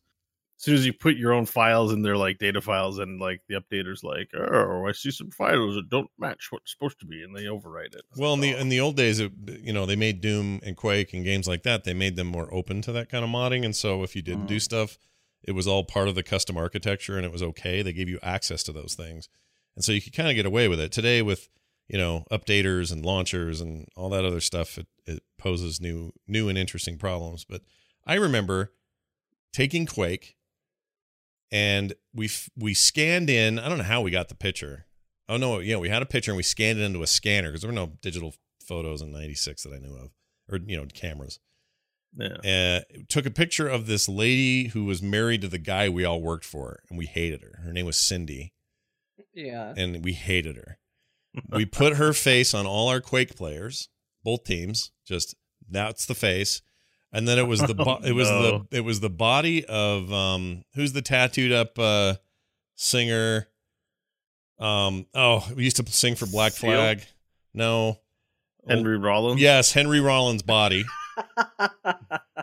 soon 0.65 0.75
as 0.75 0.87
you 0.87 0.93
put 0.93 1.17
your 1.17 1.33
own 1.33 1.45
files 1.45 1.93
in 1.93 2.03
there, 2.03 2.17
like 2.17 2.39
data 2.39 2.61
files, 2.61 2.99
and 2.99 3.21
like 3.21 3.41
the 3.49 3.57
updater's 3.61 4.05
like, 4.05 4.31
oh, 4.35 4.87
I 4.87 4.93
see 4.93 5.11
some 5.11 5.31
files 5.31 5.75
that 5.75 5.89
don't 5.91 6.11
match 6.19 6.49
what's 6.51 6.71
supposed 6.71 7.01
to 7.01 7.07
be, 7.07 7.23
and 7.23 7.35
they 7.35 7.45
overwrite 7.45 7.95
it. 7.95 8.03
It's 8.11 8.19
Well, 8.19 8.35
in 8.35 8.41
the 8.41 8.55
oh. 8.55 8.59
in 8.59 8.69
the 8.69 8.81
old 8.81 8.97
days, 8.97 9.19
it, 9.21 9.33
you 9.61 9.73
know, 9.73 9.87
they 9.87 9.97
made 9.97 10.21
Doom 10.21 10.61
and 10.65 10.77
Quake 10.77 11.13
and 11.13 11.25
games 11.25 11.49
like 11.49 11.65
that. 11.65 11.85
They 11.85 11.95
made 11.95 12.17
them 12.17 12.29
more 12.29 12.53
open 12.55 12.81
to 12.83 12.93
that 12.93 13.09
kind 13.09 13.25
of 13.25 13.31
modding, 13.31 13.65
and 13.65 13.75
so 13.75 14.03
if 14.03 14.15
you 14.15 14.23
didn't 14.23 14.47
do 14.47 14.57
Mhm. 14.57 14.63
stuff, 14.63 14.99
it 15.43 15.53
was 15.53 15.67
all 15.67 15.83
part 15.85 16.07
of 16.07 16.15
the 16.15 16.23
custom 16.23 16.57
architecture, 16.57 17.17
and 17.17 17.27
it 17.27 17.33
was 17.33 17.43
okay. 17.43 17.83
They 17.83 17.93
gave 17.93 18.09
you 18.09 18.21
access 18.23 18.63
to 18.65 18.73
those 18.73 18.95
things, 18.95 19.29
and 19.75 19.85
so 19.85 19.91
you 19.91 20.01
could 20.01 20.13
kind 20.15 20.29
of 20.29 20.37
get 20.37 20.47
away 20.47 20.69
with 20.69 20.79
it. 20.79 20.93
Today, 20.93 21.23
with 21.23 21.49
you 21.89 21.99
know 21.99 22.25
updaters 22.31 22.93
and 22.93 23.05
launchers 23.05 23.61
and 23.61 23.89
all 23.97 24.09
that 24.11 24.25
other 24.25 24.41
stuff, 24.41 24.79
it, 24.79 24.87
it 25.07 25.23
poses 25.39 25.81
new 25.81 26.13
new 26.29 26.49
and 26.49 26.57
interesting 26.57 26.99
problems. 26.99 27.45
But 27.45 27.63
I 28.07 28.15
remember 28.15 28.73
taking 29.53 29.87
Quake, 29.87 30.37
and 31.53 31.93
we 32.13 32.29
we 32.57 32.75
scanned 32.75 33.31
in. 33.31 33.59
I 33.61 33.69
don't 33.69 33.79
know 33.79 33.85
how 33.85 34.01
we 34.01 34.11
got 34.11 34.29
the 34.29 34.35
picture. 34.35 34.87
Oh 35.29 35.37
no, 35.37 35.61
yeah, 35.61 35.77
we 35.77 35.89
had 35.89 36.03
a 36.03 36.07
picture 36.07 36.33
and 36.33 36.37
we 36.37 36.43
scanned 36.43 36.81
it 36.81 36.83
into 36.83 37.03
a 37.03 37.07
scanner 37.07 37.49
because 37.51 37.61
there 37.63 37.71
were 37.71 37.75
no 37.75 37.93
digital 38.03 38.35
photos 38.67 39.01
in 39.03 39.13
'96 39.13 39.63
that 39.63 39.73
I 39.73 39.79
knew 39.79 39.95
of, 39.97 40.11
or 40.51 40.59
you 40.67 40.77
know, 40.77 40.87
cameras. 40.93 41.39
Yeah. 42.15 42.81
uh, 42.85 42.99
took 43.09 43.25
a 43.25 43.31
picture 43.31 43.69
of 43.69 43.87
this 43.87 44.07
lady 44.07 44.69
who 44.69 44.85
was 44.85 45.01
married 45.01 45.41
to 45.43 45.49
the 45.49 45.57
guy 45.57 45.89
we 45.89 46.05
all 46.05 46.21
worked 46.21 46.45
for, 46.45 46.81
and 46.91 46.99
we 46.99 47.07
hated 47.07 47.41
her. 47.43 47.61
Her 47.65 47.73
name 47.73 47.87
was 47.87 47.97
Cindy, 47.97 48.53
Yeah. 49.33 49.73
and 49.79 50.05
we 50.05 50.13
hated 50.13 50.57
her. 50.57 50.79
we 51.51 51.65
put 51.65 51.97
her 51.97 52.13
face 52.13 52.53
on 52.53 52.67
all 52.67 52.89
our 52.89 53.01
Quake 53.01 53.35
players, 53.35 53.89
both 54.23 54.45
teams. 54.45 54.91
Just 55.07 55.35
that's 55.71 56.05
the 56.05 56.15
face, 56.15 56.61
and 57.13 57.27
then 57.29 57.39
it 57.39 57.47
was 57.47 57.61
the 57.61 57.75
bo- 57.75 57.99
Oh, 58.03 58.07
it 58.07 58.13
was 58.13 58.29
no. 58.31 58.67
the 58.71 58.77
it 58.79 58.81
was 58.81 59.01
the 59.01 59.11
body 59.11 59.65
of 59.65 60.13
um 60.13 60.65
who's 60.75 60.93
the 60.93 61.03
tattooed 61.03 61.53
up 61.53 61.79
uh 61.79 62.15
singer. 62.75 63.49
Um 64.59 65.07
oh, 65.15 65.47
we 65.57 65.65
used 65.65 65.77
to 65.77 65.93
sing 65.93 66.15
for 66.15 66.27
Black 66.27 66.53
Seal? 66.53 66.71
Flag. 66.73 67.03
No, 67.55 67.99
Henry 68.67 68.97
Rollins. 68.99 69.41
Yes, 69.41 69.73
Henry 69.73 70.01
Rollins' 70.01 70.43
body. 70.43 70.85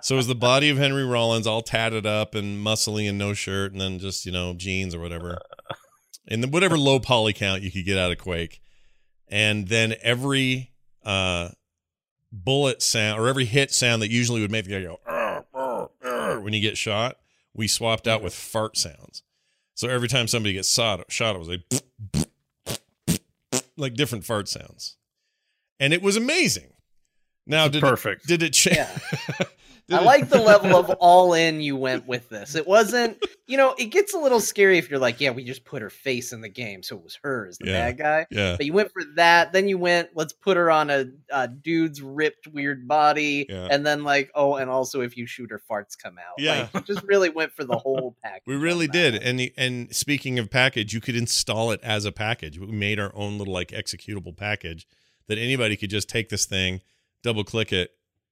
So 0.01 0.15
it 0.15 0.17
was 0.17 0.27
the 0.27 0.35
body 0.35 0.69
of 0.69 0.77
Henry 0.77 1.03
Rollins 1.03 1.47
all 1.47 1.61
tatted 1.61 2.05
up 2.05 2.35
and 2.35 2.63
muscly 2.65 3.09
and 3.09 3.17
no 3.17 3.33
shirt, 3.33 3.71
and 3.71 3.81
then 3.81 3.99
just 3.99 4.25
you 4.25 4.31
know 4.31 4.53
jeans 4.53 4.93
or 4.93 4.99
whatever, 4.99 5.39
and 6.27 6.43
then 6.43 6.51
whatever 6.51 6.77
low 6.77 6.99
poly 6.99 7.33
count 7.33 7.63
you 7.63 7.71
could 7.71 7.85
get 7.85 7.97
out 7.97 8.11
of 8.11 8.17
Quake, 8.19 8.61
and 9.27 9.67
then 9.67 9.95
every 10.01 10.71
uh, 11.03 11.49
bullet 12.31 12.81
sound 12.81 13.19
or 13.19 13.27
every 13.27 13.45
hit 13.45 13.71
sound 13.71 14.01
that 14.01 14.11
usually 14.11 14.41
would 14.41 14.51
make 14.51 14.65
the 14.65 14.71
guy 14.71 14.81
go 14.81 14.99
"Arr, 15.05 15.45
arr, 15.53 15.89
arr," 16.03 16.39
when 16.39 16.53
you 16.53 16.61
get 16.61 16.77
shot, 16.77 17.17
we 17.53 17.67
swapped 17.67 18.07
out 18.07 18.21
with 18.21 18.33
fart 18.33 18.77
sounds. 18.77 19.23
So 19.75 19.87
every 19.87 20.07
time 20.07 20.27
somebody 20.27 20.53
gets 20.53 20.71
shot, 20.71 21.11
shot 21.11 21.35
it 21.35 21.39
was 21.39 21.49
like 21.49 23.21
like 23.77 23.93
different 23.93 24.25
fart 24.25 24.47
sounds, 24.47 24.97
and 25.79 25.93
it 25.93 26.01
was 26.01 26.15
amazing. 26.15 26.73
Now 27.49 27.67
did 27.67 27.81
perfect. 27.81 28.23
It, 28.25 28.27
did 28.27 28.43
it 28.43 28.53
change? 28.53 28.77
Yeah. 28.77 28.97
I 29.91 30.03
like 30.03 30.29
the 30.29 30.39
level 30.39 30.75
of 30.75 30.91
all 30.99 31.33
in 31.33 31.61
you 31.61 31.75
went 31.75 32.07
with 32.07 32.29
this. 32.29 32.53
It 32.53 32.67
wasn't, 32.67 33.17
you 33.47 33.57
know, 33.57 33.73
it 33.75 33.85
gets 33.85 34.13
a 34.13 34.19
little 34.19 34.39
scary 34.39 34.77
if 34.77 34.87
you're 34.87 34.99
like, 34.99 35.19
yeah, 35.19 35.31
we 35.31 35.43
just 35.43 35.65
put 35.65 35.81
her 35.81 35.89
face 35.89 36.31
in 36.31 36.41
the 36.41 36.47
game, 36.49 36.83
so 36.83 36.95
it 36.97 37.03
was 37.03 37.17
her 37.23 37.47
as 37.47 37.57
the 37.57 37.65
Yeah. 37.71 37.87
bad 37.89 37.97
guy. 37.97 38.25
Yeah. 38.29 38.55
But 38.55 38.67
you 38.67 38.73
went 38.73 38.91
for 38.91 39.01
that. 39.15 39.51
Then 39.51 39.67
you 39.67 39.79
went, 39.79 40.09
let's 40.13 40.31
put 40.31 40.57
her 40.57 40.69
on 40.69 40.91
a, 40.91 41.05
a 41.31 41.47
dude's 41.47 42.03
ripped 42.03 42.45
weird 42.47 42.87
body, 42.87 43.47
Yeah. 43.49 43.67
and 43.71 43.83
then 43.83 44.03
like, 44.03 44.29
oh, 44.35 44.57
and 44.57 44.69
also 44.69 45.01
if 45.01 45.17
you 45.17 45.25
shoot 45.25 45.49
her, 45.49 45.59
farts 45.67 45.97
come 45.97 46.19
out. 46.19 46.35
Yeah. 46.37 46.67
like, 46.71 46.85
just 46.85 47.01
really 47.05 47.29
went 47.29 47.53
for 47.53 47.63
the 47.63 47.77
whole 47.79 48.15
package. 48.23 48.43
We 48.45 48.57
really 48.57 48.87
did. 48.87 49.15
one. 49.15 49.23
And 49.23 49.39
the, 49.39 49.53
and 49.57 49.95
speaking 49.95 50.37
of 50.37 50.51
package, 50.51 50.93
you 50.93 51.01
could 51.01 51.15
install 51.15 51.71
it 51.71 51.79
as 51.81 52.05
a 52.05 52.11
package. 52.11 52.59
We 52.59 52.67
made 52.67 52.99
our 52.99 53.11
own 53.15 53.39
little 53.39 53.55
like 53.55 53.69
executable 53.69 54.37
package 54.37 54.85
that 55.25 55.39
anybody 55.39 55.75
could 55.77 55.89
just 55.89 56.09
take 56.09 56.29
this 56.29 56.45
thing, 56.45 56.81
double 57.23 57.43
click 57.43 57.71
it, 57.71 57.91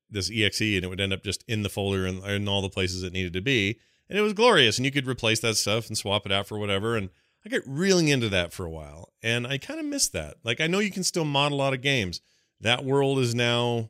this 0.10 0.32
exe, 0.34 0.62
and 0.62 0.84
it 0.84 0.90
would 0.90 1.02
end 1.02 1.14
up 1.14 1.24
just 1.24 1.44
in 1.48 1.64
the 1.64 1.70
folder 1.70 2.06
and 2.06 2.24
in 2.24 2.48
all 2.48 2.62
the 2.62 2.70
places 2.70 3.04
it 3.04 3.14
needed 3.14 3.34
to 3.34 3.42
be. 3.42 3.80
And 4.10 4.18
it 4.18 4.22
was 4.22 4.34
glorious. 4.34 4.78
And 4.78 4.86
you 4.86 4.92
could 4.92 5.08
replace 5.08 5.40
that 5.42 5.56
stuff 5.56 5.88
and 5.88 5.98
swap 5.98 6.26
it 6.26 6.32
out 6.32 6.48
for 6.48 6.58
whatever. 6.58 6.96
And 6.96 7.10
I 7.46 7.50
got 7.50 7.62
reeling 7.66 8.08
into 8.08 8.30
that 8.30 8.54
for 8.54 8.66
a 8.66 8.70
while. 8.70 9.14
And 9.22 9.46
I 9.46 9.58
kind 9.58 9.80
of 9.80 9.86
missed 9.86 10.14
that. 10.14 10.36
Like 10.44 10.62
I 10.62 10.68
know 10.68 10.80
you 10.80 10.92
can 10.92 11.04
still 11.04 11.26
mod 11.26 11.52
a 11.52 11.56
lot 11.56 11.74
of 11.74 11.82
games. 11.82 12.22
That 12.60 12.86
world 12.86 13.20
is 13.20 13.36
now, 13.36 13.90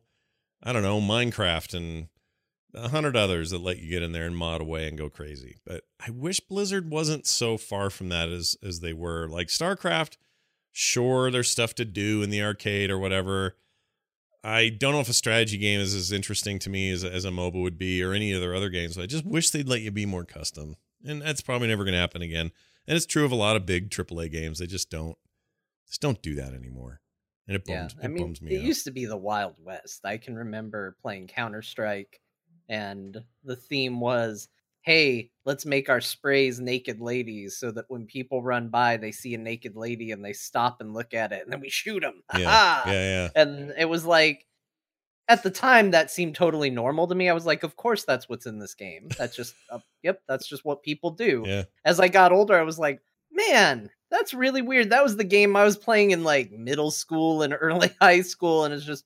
I 0.61 0.73
don't 0.73 0.83
know, 0.83 0.99
Minecraft 0.99 1.73
and 1.73 2.07
a 2.73 2.89
hundred 2.89 3.15
others 3.15 3.51
that 3.51 3.61
let 3.61 3.79
you 3.79 3.89
get 3.89 4.03
in 4.03 4.11
there 4.11 4.25
and 4.25 4.35
mod 4.35 4.61
away 4.61 4.87
and 4.87 4.97
go 4.97 5.09
crazy. 5.09 5.57
But 5.65 5.83
I 6.05 6.11
wish 6.11 6.39
Blizzard 6.39 6.89
wasn't 6.89 7.25
so 7.25 7.57
far 7.57 7.89
from 7.89 8.09
that 8.09 8.29
as 8.29 8.57
as 8.63 8.79
they 8.79 8.93
were. 8.93 9.27
Like 9.27 9.47
StarCraft, 9.47 10.17
sure, 10.71 11.31
there's 11.31 11.49
stuff 11.49 11.73
to 11.75 11.85
do 11.85 12.21
in 12.21 12.29
the 12.29 12.43
arcade 12.43 12.91
or 12.91 12.99
whatever. 12.99 13.55
I 14.47 14.69
don't 14.69 14.93
know 14.93 15.01
if 15.01 15.09
a 15.09 15.13
strategy 15.13 15.57
game 15.57 15.81
is 15.81 15.93
as 15.93 16.11
interesting 16.11 16.57
to 16.59 16.69
me 16.69 16.89
as, 16.89 17.03
as 17.03 17.25
a 17.25 17.29
MOBA 17.29 17.61
would 17.61 17.77
be 17.77 18.01
or 18.01 18.13
any 18.13 18.31
of 18.31 18.39
their 18.39 18.55
other 18.55 18.69
games. 18.69 18.97
I 18.97 19.05
just 19.05 19.25
wish 19.25 19.49
they'd 19.49 19.67
let 19.67 19.81
you 19.81 19.91
be 19.91 20.05
more 20.05 20.23
custom. 20.23 20.77
And 21.05 21.21
that's 21.21 21.41
probably 21.41 21.67
never 21.67 21.83
going 21.83 21.93
to 21.93 21.99
happen 21.99 22.21
again. 22.21 22.51
And 22.87 22.95
it's 22.95 23.05
true 23.05 23.25
of 23.25 23.31
a 23.31 23.35
lot 23.35 23.57
of 23.57 23.65
big 23.65 23.89
AAA 23.89 24.31
games. 24.31 24.59
They 24.59 24.65
just 24.65 24.89
don't 24.89 25.17
just 25.85 26.01
don't 26.01 26.21
do 26.21 26.35
that 26.35 26.53
anymore. 26.53 27.01
And 27.47 27.55
it 27.55 27.63
Yeah, 27.67 27.89
I 28.01 28.05
it 28.05 28.09
mean, 28.09 28.23
bums 28.23 28.41
me 28.41 28.55
it 28.55 28.59
out. 28.59 28.63
used 28.65 28.85
to 28.85 28.91
be 28.91 29.05
the 29.05 29.17
Wild 29.17 29.55
West. 29.63 30.05
I 30.05 30.17
can 30.17 30.35
remember 30.35 30.95
playing 31.01 31.27
Counter 31.27 31.61
Strike, 31.61 32.21
and 32.69 33.21
the 33.43 33.55
theme 33.55 33.99
was, 33.99 34.47
"Hey, 34.87 35.31
let's 35.45 35.65
make 35.65 35.89
our 35.89 36.01
sprays 36.01 36.59
naked 36.59 37.01
ladies, 37.01 37.57
so 37.57 37.71
that 37.71 37.85
when 37.89 38.05
people 38.05 38.41
run 38.41 38.69
by, 38.69 38.95
they 38.97 39.11
see 39.11 39.33
a 39.33 39.37
naked 39.37 39.75
lady 39.75 40.11
and 40.11 40.23
they 40.23 40.33
stop 40.33 40.79
and 40.79 40.93
look 40.93 41.13
at 41.13 41.33
it, 41.33 41.43
and 41.43 41.51
then 41.51 41.59
we 41.59 41.69
shoot 41.69 41.99
them." 42.01 42.23
yeah, 42.37 42.81
yeah, 42.85 42.91
yeah. 42.91 43.29
And 43.35 43.73
it 43.77 43.89
was 43.89 44.05
like, 44.05 44.45
at 45.27 45.43
the 45.43 45.51
time, 45.51 45.91
that 45.91 46.09
seemed 46.09 46.35
totally 46.35 46.69
normal 46.69 47.07
to 47.07 47.15
me. 47.15 47.29
I 47.29 47.33
was 47.33 47.45
like, 47.45 47.63
"Of 47.63 47.75
course, 47.75 48.05
that's 48.05 48.29
what's 48.29 48.45
in 48.45 48.59
this 48.59 48.73
game. 48.75 49.09
That's 49.17 49.35
just, 49.35 49.53
uh, 49.69 49.79
yep, 50.03 50.21
that's 50.27 50.47
just 50.47 50.63
what 50.63 50.83
people 50.83 51.11
do." 51.11 51.43
Yeah. 51.45 51.63
as 51.83 51.99
I 51.99 52.07
got 52.07 52.31
older, 52.31 52.57
I 52.57 52.63
was 52.63 52.79
like, 52.79 53.01
man, 53.31 53.89
that's 54.09 54.33
really 54.33 54.61
weird. 54.61 54.89
That 54.89 55.03
was 55.03 55.17
the 55.17 55.23
game 55.23 55.55
I 55.55 55.63
was 55.63 55.77
playing 55.77 56.11
in 56.11 56.23
like 56.23 56.51
middle 56.51 56.91
school 56.91 57.41
and 57.41 57.55
early 57.59 57.91
high 58.01 58.21
school, 58.21 58.63
and 58.63 58.73
it's 58.73 58.85
just, 58.85 59.05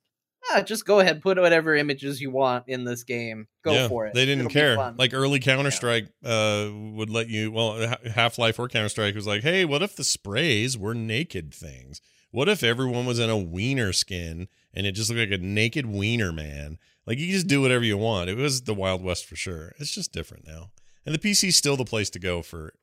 ah, 0.49 0.61
just 0.61 0.85
go 0.85 0.99
ahead, 0.99 1.21
put 1.21 1.39
whatever 1.39 1.75
images 1.75 2.21
you 2.21 2.31
want 2.31 2.65
in 2.67 2.83
this 2.83 3.03
game. 3.03 3.47
Go 3.63 3.73
yeah, 3.73 3.87
for 3.87 4.05
it. 4.07 4.13
They 4.13 4.25
didn't 4.25 4.45
It'll 4.45 4.51
care. 4.51 4.93
Like 4.97 5.13
early 5.13 5.39
Counter 5.39 5.71
Strike 5.71 6.07
uh, 6.23 6.69
would 6.71 7.09
let 7.09 7.27
you. 7.29 7.51
Well, 7.51 7.95
Half 8.13 8.37
Life 8.37 8.59
or 8.59 8.67
Counter 8.67 8.89
Strike 8.89 9.15
was 9.15 9.27
like, 9.27 9.43
hey, 9.43 9.65
what 9.65 9.81
if 9.81 9.95
the 9.95 10.03
sprays 10.03 10.77
were 10.77 10.93
naked 10.93 11.53
things? 11.53 12.01
What 12.31 12.47
if 12.47 12.63
everyone 12.63 13.05
was 13.05 13.19
in 13.19 13.29
a 13.29 13.37
wiener 13.37 13.91
skin 13.91 14.47
and 14.73 14.87
it 14.87 14.93
just 14.93 15.09
looked 15.09 15.31
like 15.31 15.39
a 15.39 15.43
naked 15.43 15.85
wiener 15.85 16.31
man? 16.31 16.77
Like 17.05 17.19
you 17.19 17.31
just 17.31 17.47
do 17.47 17.61
whatever 17.61 17.83
you 17.83 17.97
want. 17.97 18.29
It 18.29 18.37
was 18.37 18.63
the 18.63 18.73
Wild 18.73 19.03
West 19.03 19.25
for 19.25 19.35
sure. 19.35 19.73
It's 19.79 19.93
just 19.93 20.13
different 20.13 20.47
now, 20.47 20.71
and 21.05 21.13
the 21.13 21.19
PC's 21.19 21.55
still 21.55 21.75
the 21.75 21.85
place 21.85 22.09
to 22.11 22.19
go 22.19 22.41
for 22.41 22.73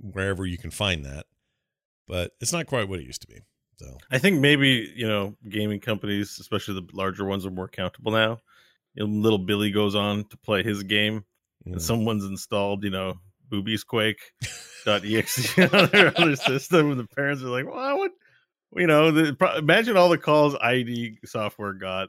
wherever 0.00 0.46
you 0.46 0.58
can 0.58 0.70
find 0.70 1.04
that. 1.04 1.26
But 2.06 2.32
it's 2.40 2.52
not 2.52 2.66
quite 2.66 2.88
what 2.88 3.00
it 3.00 3.06
used 3.06 3.22
to 3.22 3.26
be. 3.26 3.40
So 3.78 3.96
I 4.10 4.18
think 4.18 4.40
maybe 4.40 4.92
you 4.94 5.06
know 5.06 5.36
gaming 5.48 5.80
companies, 5.80 6.38
especially 6.40 6.74
the 6.74 6.86
larger 6.92 7.24
ones, 7.24 7.46
are 7.46 7.50
more 7.50 7.66
accountable 7.66 8.12
now. 8.12 8.38
You 8.94 9.06
know, 9.06 9.12
little 9.12 9.38
Billy 9.38 9.70
goes 9.70 9.94
on 9.94 10.24
to 10.24 10.36
play 10.36 10.64
his 10.64 10.82
game, 10.82 11.24
mm. 11.66 11.72
and 11.72 11.82
someone's 11.82 12.24
installed, 12.24 12.82
you 12.82 12.90
know, 12.90 13.14
boobiesquake.exe 13.50 15.58
on 15.72 15.88
their 15.90 16.18
other 16.18 16.36
system, 16.36 16.90
and 16.90 17.00
the 17.00 17.06
parents 17.06 17.42
are 17.42 17.48
like, 17.48 17.66
"Well, 17.66 17.78
I 17.78 17.92
would, 17.92 18.10
you 18.74 18.88
know, 18.88 19.12
the, 19.12 19.36
imagine 19.56 19.96
all 19.96 20.08
the 20.08 20.18
calls 20.18 20.56
ID 20.60 21.18
software 21.24 21.74
got. 21.74 22.08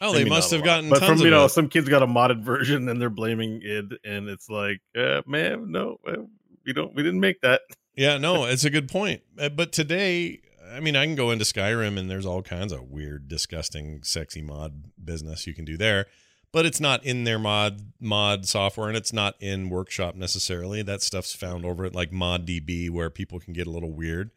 oh, 0.00 0.12
they 0.12 0.20
Maybe 0.20 0.30
must 0.30 0.52
have 0.52 0.60
lot, 0.60 0.66
gotten 0.66 0.90
but 0.90 1.00
tons 1.00 1.08
from 1.08 1.18
of 1.18 1.24
you 1.24 1.30
know, 1.30 1.46
it. 1.46 1.50
some 1.50 1.68
kids 1.68 1.88
got 1.88 2.04
a 2.04 2.06
modded 2.06 2.44
version, 2.44 2.88
and 2.88 3.02
they're 3.02 3.10
blaming 3.10 3.60
id, 3.62 3.98
and 4.04 4.28
it's 4.28 4.48
like, 4.48 4.80
uh, 4.96 5.22
man, 5.26 5.72
no, 5.72 5.96
uh, 6.06 6.18
we 6.64 6.72
don't, 6.72 6.94
we 6.94 7.02
didn't 7.02 7.20
make 7.20 7.40
that. 7.40 7.62
Yeah, 7.96 8.18
no, 8.18 8.44
it's 8.44 8.64
a 8.64 8.70
good 8.70 8.88
point. 8.88 9.22
Uh, 9.36 9.48
But 9.48 9.72
today, 9.72 10.42
I 10.74 10.80
mean, 10.80 10.96
I 10.96 11.04
can 11.06 11.14
go 11.14 11.30
into 11.30 11.44
Skyrim 11.44 11.98
and 11.98 12.10
there's 12.10 12.26
all 12.26 12.42
kinds 12.42 12.72
of 12.72 12.82
weird, 12.90 13.28
disgusting, 13.28 14.00
sexy 14.02 14.42
mod 14.42 14.84
business 15.02 15.46
you 15.46 15.54
can 15.54 15.64
do 15.64 15.76
there. 15.76 16.06
But 16.52 16.64
it's 16.64 16.80
not 16.80 17.04
in 17.04 17.24
their 17.24 17.38
mod 17.38 17.92
mod 18.00 18.46
software 18.46 18.88
and 18.88 18.96
it's 18.96 19.12
not 19.12 19.34
in 19.40 19.68
workshop 19.68 20.14
necessarily. 20.14 20.82
That 20.82 21.02
stuff's 21.02 21.34
found 21.34 21.64
over 21.64 21.84
at 21.84 21.94
like 21.94 22.10
ModDB 22.12 22.88
where 22.90 23.10
people 23.10 23.38
can 23.40 23.52
get 23.52 23.66
a 23.66 23.70
little 23.70 23.92
weird. 23.92 24.30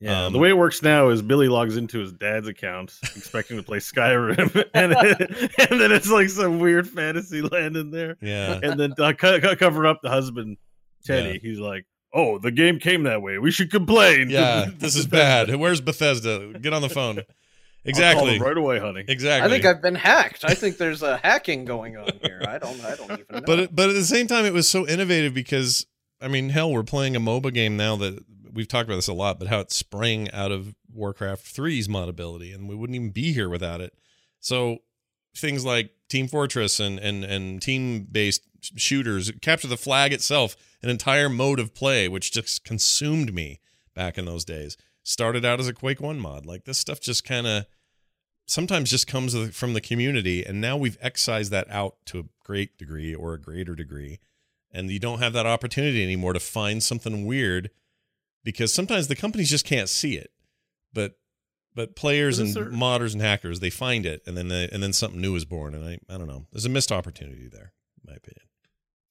Yeah, 0.00 0.26
Um, 0.26 0.32
the 0.34 0.38
way 0.38 0.50
it 0.50 0.58
works 0.58 0.82
now 0.82 1.08
is 1.08 1.22
Billy 1.22 1.48
logs 1.48 1.76
into 1.78 2.00
his 2.00 2.12
dad's 2.12 2.48
account, 2.48 2.92
expecting 3.16 3.56
to 3.56 3.62
play 3.62 3.78
Skyrim, 3.78 4.38
and, 4.74 4.92
it- 4.98 5.52
and 5.70 5.80
then 5.80 5.92
it's 5.92 6.10
like 6.10 6.28
some 6.28 6.58
weird 6.58 6.86
fantasy 6.88 7.40
land 7.40 7.76
in 7.76 7.90
there. 7.90 8.16
Yeah. 8.20 8.58
And 8.62 8.78
then 8.78 8.94
to 8.96 9.14
co- 9.14 9.40
co- 9.40 9.56
cover 9.56 9.86
up 9.86 10.00
the 10.02 10.10
husband, 10.10 10.58
Teddy, 11.06 11.34
Yeah. 11.34 11.38
he's 11.48 11.60
like, 11.60 11.86
"Oh, 12.14 12.38
the 12.38 12.50
game 12.50 12.78
came 12.78 13.02
that 13.02 13.20
way. 13.20 13.38
We 13.38 13.50
should 13.50 13.70
complain." 13.70 14.30
Yeah, 14.30 14.70
this 14.78 14.96
is 14.96 15.06
bad. 15.06 15.54
Where's 15.56 15.80
Bethesda? 15.80 16.58
Get 16.60 16.72
on 16.72 16.80
the 16.82 16.88
phone. 16.88 17.18
I'll 17.86 17.92
call 17.92 18.00
Exactly. 18.28 18.38
right 18.38 18.56
away, 18.56 18.78
honey. 18.78 19.04
Exactly. 19.06 19.46
I 19.46 19.52
think 19.52 19.66
I've 19.66 19.82
been 19.82 19.94
hacked. 19.94 20.42
I 20.46 20.54
think 20.54 20.78
there's 20.78 21.02
a 21.02 21.18
hacking 21.18 21.66
going 21.66 21.98
on 21.98 22.08
here. 22.22 22.42
I 22.48 22.56
don't. 22.56 22.82
I 22.82 22.94
don't 22.96 23.10
even 23.12 23.26
know. 23.30 23.40
but 23.44 23.74
but 23.76 23.90
at 23.90 23.94
the 23.94 24.04
same 24.04 24.26
time, 24.26 24.46
it 24.46 24.54
was 24.54 24.66
so 24.66 24.86
innovative 24.88 25.34
because 25.34 25.84
I 26.18 26.28
mean, 26.28 26.48
hell, 26.48 26.72
we're 26.72 26.82
playing 26.82 27.14
a 27.14 27.20
MOBA 27.20 27.52
game 27.52 27.76
now 27.76 27.96
that 27.96 28.24
we've 28.50 28.68
talked 28.68 28.88
about 28.88 28.96
this 28.96 29.08
a 29.08 29.12
lot, 29.12 29.38
but 29.38 29.48
how 29.48 29.58
it 29.60 29.70
sprang 29.70 30.30
out 30.30 30.50
of 30.50 30.74
Warcraft 30.94 31.44
3's 31.44 31.86
modability, 31.88 32.54
and 32.54 32.68
we 32.70 32.74
wouldn't 32.74 32.94
even 32.96 33.10
be 33.10 33.32
here 33.34 33.50
without 33.50 33.82
it. 33.82 33.92
So 34.40 34.78
things 35.36 35.64
like 35.64 35.90
Team 36.08 36.26
Fortress 36.28 36.80
and 36.80 36.98
and 36.98 37.22
and 37.22 37.60
team 37.60 38.06
based 38.10 38.42
shooters, 38.76 39.30
capture 39.40 39.68
the 39.68 39.76
flag 39.76 40.12
itself, 40.12 40.56
an 40.82 40.88
entire 40.90 41.28
mode 41.28 41.58
of 41.58 41.74
play 41.74 42.08
which 42.08 42.32
just 42.32 42.64
consumed 42.64 43.34
me 43.34 43.60
back 43.94 44.18
in 44.18 44.24
those 44.24 44.44
days. 44.44 44.76
Started 45.02 45.44
out 45.44 45.60
as 45.60 45.68
a 45.68 45.74
Quake 45.74 46.00
One 46.00 46.18
mod. 46.18 46.46
Like 46.46 46.64
this 46.64 46.78
stuff 46.78 47.00
just 47.00 47.24
kind 47.24 47.46
of 47.46 47.66
sometimes 48.46 48.90
just 48.90 49.06
comes 49.06 49.34
from 49.56 49.72
the 49.72 49.80
community 49.80 50.44
and 50.44 50.60
now 50.60 50.76
we've 50.76 50.98
excised 51.00 51.50
that 51.50 51.70
out 51.70 51.96
to 52.06 52.18
a 52.18 52.24
great 52.44 52.76
degree 52.76 53.14
or 53.14 53.34
a 53.34 53.40
greater 53.40 53.74
degree 53.74 54.18
and 54.70 54.90
you 54.90 54.98
don't 54.98 55.20
have 55.20 55.32
that 55.32 55.46
opportunity 55.46 56.02
anymore 56.02 56.34
to 56.34 56.40
find 56.40 56.82
something 56.82 57.24
weird 57.24 57.70
because 58.42 58.74
sometimes 58.74 59.08
the 59.08 59.16
companies 59.16 59.48
just 59.48 59.64
can't 59.64 59.88
see 59.88 60.16
it 60.16 60.30
but 60.92 61.16
but 61.74 61.96
players 61.96 62.38
and 62.38 62.54
modders 62.54 63.12
and 63.12 63.22
hackers 63.22 63.60
they 63.60 63.70
find 63.70 64.06
it 64.06 64.22
and 64.26 64.36
then 64.36 64.48
they, 64.48 64.68
and 64.70 64.82
then 64.82 64.92
something 64.92 65.20
new 65.20 65.34
is 65.34 65.44
born 65.44 65.74
and 65.74 65.84
I 65.84 65.98
I 66.08 66.18
don't 66.18 66.28
know. 66.28 66.46
There's 66.52 66.64
a 66.64 66.70
missed 66.70 66.92
opportunity 66.92 67.48
there, 67.48 67.72
in 68.02 68.10
my 68.10 68.16
opinion. 68.16 68.46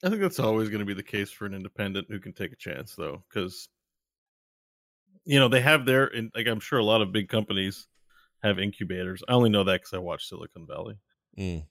I 0.04 0.10
think 0.10 0.22
that's 0.22 0.40
always 0.40 0.70
going 0.70 0.80
to 0.80 0.86
be 0.86 0.94
the 0.94 1.02
case 1.04 1.32
for 1.32 1.46
an 1.46 1.54
independent 1.54 2.08
who 2.10 2.20
can 2.20 2.34
take 2.34 2.52
a 2.52 2.58
chance, 2.58 2.94
though, 2.96 3.24
because 3.30 3.70
you 5.26 5.40
know 5.40 5.48
they 5.48 5.62
have 5.62 5.86
their, 5.86 6.06
and 6.06 6.32
like 6.36 6.48
I'm 6.48 6.60
sure 6.60 6.80
a 6.80 6.84
lot 6.84 7.02
of 7.02 7.12
big 7.14 7.30
companies 7.30 7.88
have 8.44 8.60
incubators. 8.60 9.24
I 9.28 9.34
only 9.34 9.50
know 9.50 9.64
that 9.64 9.82
because 9.82 9.94
I 9.94 10.00
watch 10.00 10.28
Silicon 10.28 10.68
Valley. 10.68 10.98
Mm, 11.40 11.66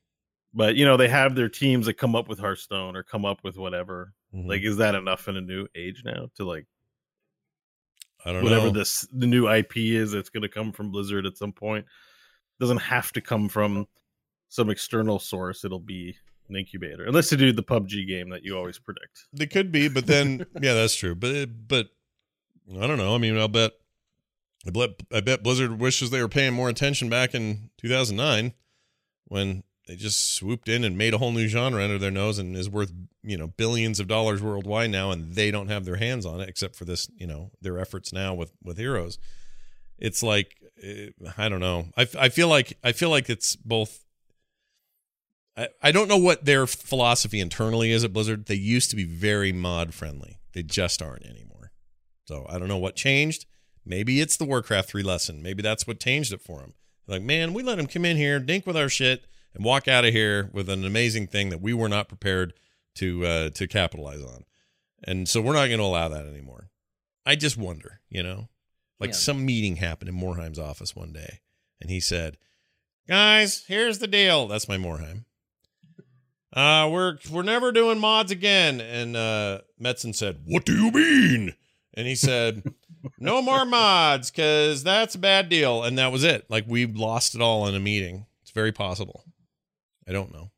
But 0.54 0.76
you 0.76 0.84
know 0.86 0.96
they 0.96 1.08
have 1.08 1.34
their 1.34 1.50
teams 1.50 1.86
that 1.86 1.94
come 1.94 2.16
up 2.16 2.28
with 2.28 2.38
Hearthstone 2.38 2.96
or 2.96 3.02
come 3.02 3.24
up 3.26 3.44
with 3.44 3.58
whatever. 3.58 4.14
mhm. 4.34 4.48
Like, 4.48 4.62
is 4.62 4.78
that 4.78 4.94
enough 4.94 5.28
in 5.28 5.36
a 5.36 5.42
new 5.42 5.66
age 5.74 6.02
now 6.04 6.30
to 6.36 6.44
like 6.44 6.66
I 8.24 8.32
don't 8.32 8.42
know 8.42 8.50
whatever 8.50 8.66
know. 8.66 8.72
this 8.72 9.06
the 9.12 9.26
new 9.26 9.48
IP 9.48 9.76
is 9.76 10.12
that's 10.12 10.30
going 10.30 10.42
to 10.42 10.48
come 10.48 10.72
from 10.72 10.90
Blizzard 10.90 11.26
at 11.26 11.36
some 11.36 11.52
point? 11.52 11.84
Doesn't 12.60 12.78
have 12.78 13.12
to 13.12 13.20
come 13.20 13.48
from 13.50 13.86
some 14.48 14.70
external 14.70 15.18
source. 15.18 15.64
It'll 15.64 15.78
be 15.80 16.16
an 16.52 16.58
incubator, 16.58 17.04
unless 17.04 17.30
they 17.30 17.36
do 17.36 17.52
the 17.52 17.62
PUBG 17.62 18.06
game 18.06 18.30
that 18.30 18.44
you 18.44 18.56
always 18.56 18.78
predict. 18.78 19.26
They 19.32 19.46
could 19.46 19.72
be, 19.72 19.88
but 19.88 20.06
then 20.06 20.46
yeah, 20.60 20.74
that's 20.74 20.94
true. 20.94 21.14
But 21.14 21.68
but 21.68 21.88
I 22.80 22.86
don't 22.86 22.98
know. 22.98 23.14
I 23.14 23.18
mean, 23.18 23.36
I'll 23.38 23.48
bet 23.48 23.72
I 24.66 24.70
bet 24.70 24.90
I 25.12 25.20
bet 25.20 25.42
Blizzard 25.42 25.80
wishes 25.80 26.10
they 26.10 26.22
were 26.22 26.28
paying 26.28 26.54
more 26.54 26.68
attention 26.68 27.08
back 27.08 27.34
in 27.34 27.70
2009 27.78 28.52
when 29.26 29.64
they 29.88 29.96
just 29.96 30.34
swooped 30.34 30.68
in 30.68 30.84
and 30.84 30.96
made 30.96 31.14
a 31.14 31.18
whole 31.18 31.32
new 31.32 31.48
genre 31.48 31.82
under 31.82 31.98
their 31.98 32.10
nose 32.10 32.38
and 32.38 32.56
is 32.56 32.70
worth 32.70 32.92
you 33.22 33.36
know 33.36 33.48
billions 33.48 33.98
of 33.98 34.06
dollars 34.06 34.42
worldwide 34.42 34.90
now, 34.90 35.10
and 35.10 35.34
they 35.34 35.50
don't 35.50 35.68
have 35.68 35.84
their 35.84 35.96
hands 35.96 36.24
on 36.26 36.40
it 36.40 36.48
except 36.48 36.76
for 36.76 36.84
this 36.84 37.10
you 37.16 37.26
know 37.26 37.50
their 37.60 37.78
efforts 37.78 38.12
now 38.12 38.34
with 38.34 38.52
with 38.62 38.78
Heroes. 38.78 39.18
It's 39.98 40.22
like 40.22 40.56
eh, 40.82 41.08
I 41.36 41.48
don't 41.48 41.60
know. 41.60 41.86
I 41.96 42.06
I 42.18 42.28
feel 42.28 42.48
like 42.48 42.78
I 42.84 42.92
feel 42.92 43.10
like 43.10 43.28
it's 43.28 43.56
both 43.56 44.04
I, 45.56 45.68
I 45.82 45.92
don't 45.92 46.08
know 46.08 46.16
what 46.18 46.44
their 46.44 46.66
philosophy 46.66 47.40
internally 47.40 47.92
is 47.92 48.04
at 48.04 48.12
Blizzard. 48.12 48.46
They 48.46 48.54
used 48.54 48.90
to 48.90 48.96
be 48.96 49.04
very 49.04 49.52
mod 49.52 49.92
friendly. 49.94 50.38
They 50.54 50.62
just 50.62 51.02
aren't 51.02 51.24
anymore. 51.26 51.72
So 52.26 52.46
I 52.48 52.58
don't 52.58 52.68
know 52.68 52.78
what 52.78 52.96
changed. 52.96 53.46
Maybe 53.84 54.20
it's 54.20 54.36
the 54.36 54.44
Warcraft 54.44 54.88
3 54.90 55.02
lesson. 55.02 55.42
Maybe 55.42 55.62
that's 55.62 55.86
what 55.86 56.00
changed 56.00 56.32
it 56.32 56.40
for 56.40 56.60
them. 56.60 56.74
Like, 57.08 57.22
man, 57.22 57.52
we 57.52 57.62
let 57.62 57.76
them 57.78 57.86
come 57.86 58.04
in 58.04 58.16
here, 58.16 58.38
dink 58.38 58.66
with 58.66 58.76
our 58.76 58.88
shit, 58.88 59.24
and 59.54 59.64
walk 59.64 59.88
out 59.88 60.04
of 60.04 60.12
here 60.14 60.48
with 60.52 60.68
an 60.70 60.84
amazing 60.84 61.26
thing 61.26 61.50
that 61.50 61.60
we 61.60 61.74
were 61.74 61.88
not 61.88 62.08
prepared 62.08 62.54
to 62.94 63.26
uh, 63.26 63.50
to 63.50 63.66
capitalize 63.66 64.22
on. 64.22 64.44
And 65.04 65.28
so 65.28 65.40
we're 65.40 65.54
not 65.54 65.66
going 65.66 65.78
to 65.78 65.84
allow 65.84 66.08
that 66.08 66.26
anymore. 66.26 66.70
I 67.26 67.34
just 67.34 67.56
wonder, 67.56 68.00
you 68.08 68.22
know, 68.22 68.48
like 69.00 69.10
Yeah. 69.10 69.16
some 69.16 69.44
meeting 69.44 69.76
happened 69.76 70.08
in 70.08 70.14
Morhaime's 70.14 70.58
office 70.60 70.94
one 70.94 71.12
day, 71.12 71.40
and 71.80 71.90
he 71.90 71.98
said, 72.00 72.38
"Guys, 73.08 73.64
here's 73.66 73.98
the 73.98 74.06
deal." 74.06 74.46
That's 74.46 74.68
my 74.68 74.76
Morhaime. 74.76 75.24
Uh, 76.52 76.88
we're 76.92 77.18
we're 77.30 77.42
never 77.42 77.72
doing 77.72 77.98
mods 77.98 78.30
again. 78.30 78.80
And 78.80 79.16
uh, 79.16 79.60
Metzen 79.80 80.14
said, 80.14 80.42
"What 80.44 80.64
do 80.64 80.74
you 80.74 80.90
mean?" 80.90 81.54
And 81.94 82.06
he 82.06 82.14
said, 82.14 82.62
"No 83.18 83.40
more 83.40 83.64
mods, 83.64 84.30
because 84.30 84.82
that's 84.84 85.14
a 85.14 85.18
bad 85.18 85.48
deal." 85.48 85.82
And 85.82 85.98
that 85.98 86.12
was 86.12 86.24
it. 86.24 86.46
Like 86.50 86.64
we 86.66 86.86
lost 86.86 87.34
it 87.34 87.40
all 87.40 87.66
in 87.66 87.74
a 87.74 87.80
meeting. 87.80 88.26
It's 88.42 88.50
very 88.50 88.72
possible. 88.72 89.24
I 90.06 90.12
don't 90.12 90.32
know. 90.32 90.50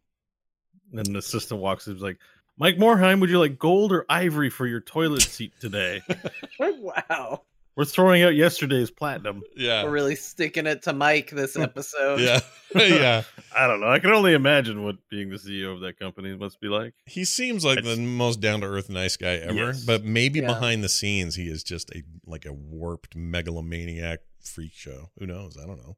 And 0.93 1.07
the 1.15 1.19
assistant 1.19 1.61
walks 1.61 1.87
in, 1.87 1.95
he's 1.95 2.03
like, 2.03 2.19
Mike 2.57 2.77
Morhaime, 2.77 3.21
would 3.21 3.31
you 3.31 3.39
like 3.39 3.59
gold 3.59 3.93
or 3.93 4.07
ivory 4.09 4.49
for 4.49 4.67
your 4.67 4.81
toilet 4.81 5.23
seat 5.23 5.53
today? 5.61 6.03
wow. 6.59 7.43
We're 7.77 7.85
throwing 7.85 8.23
out 8.23 8.37
yesterday's 8.37 8.91
platinum. 8.93 9.43
Yeah. 9.57 9.83
We're 9.83 9.91
really 9.91 10.15
sticking 10.15 10.67
it 10.67 10.83
to 10.83 10.93
Mike 10.93 11.31
this 11.31 11.57
episode. 11.59 12.21
Yeah. 12.21 12.41
yeah. 12.75 13.23
I 13.57 13.67
don't 13.67 13.81
know. 13.81 13.89
I 13.89 13.99
can 13.99 14.11
only 14.11 14.33
imagine 14.33 14.85
what 14.85 14.97
being 15.11 15.31
the 15.31 15.37
CEO 15.37 15.75
of 15.75 15.81
that 15.81 15.99
company 15.99 16.37
must 16.37 16.61
be 16.61 16.69
like. 16.69 16.95
He 17.07 17.25
seems 17.25 17.65
like 17.65 17.79
I 17.79 17.83
the 17.83 17.97
most 17.97 18.41
down 18.41 18.61
to 18.61 18.67
earth 18.69 18.89
nice 18.91 19.17
guy 19.17 19.35
ever, 19.37 19.55
Yes. 19.55 19.85
but 19.85 20.05
maybe 20.05 20.39
Yeah. 20.41 20.47
behind 20.47 20.85
the 20.85 20.89
scenes 20.89 21.35
he 21.35 21.49
is 21.49 21.65
just 21.65 21.91
a 21.91 22.03
like 22.27 22.47
a 22.47 22.53
warped 22.53 23.17
megalomaniac 23.17 24.21
freak 24.41 24.73
show. 24.75 25.11
Who 25.19 25.27
knows? 25.27 25.57
I 25.61 25.67
don't 25.67 25.79
know. 25.79 25.97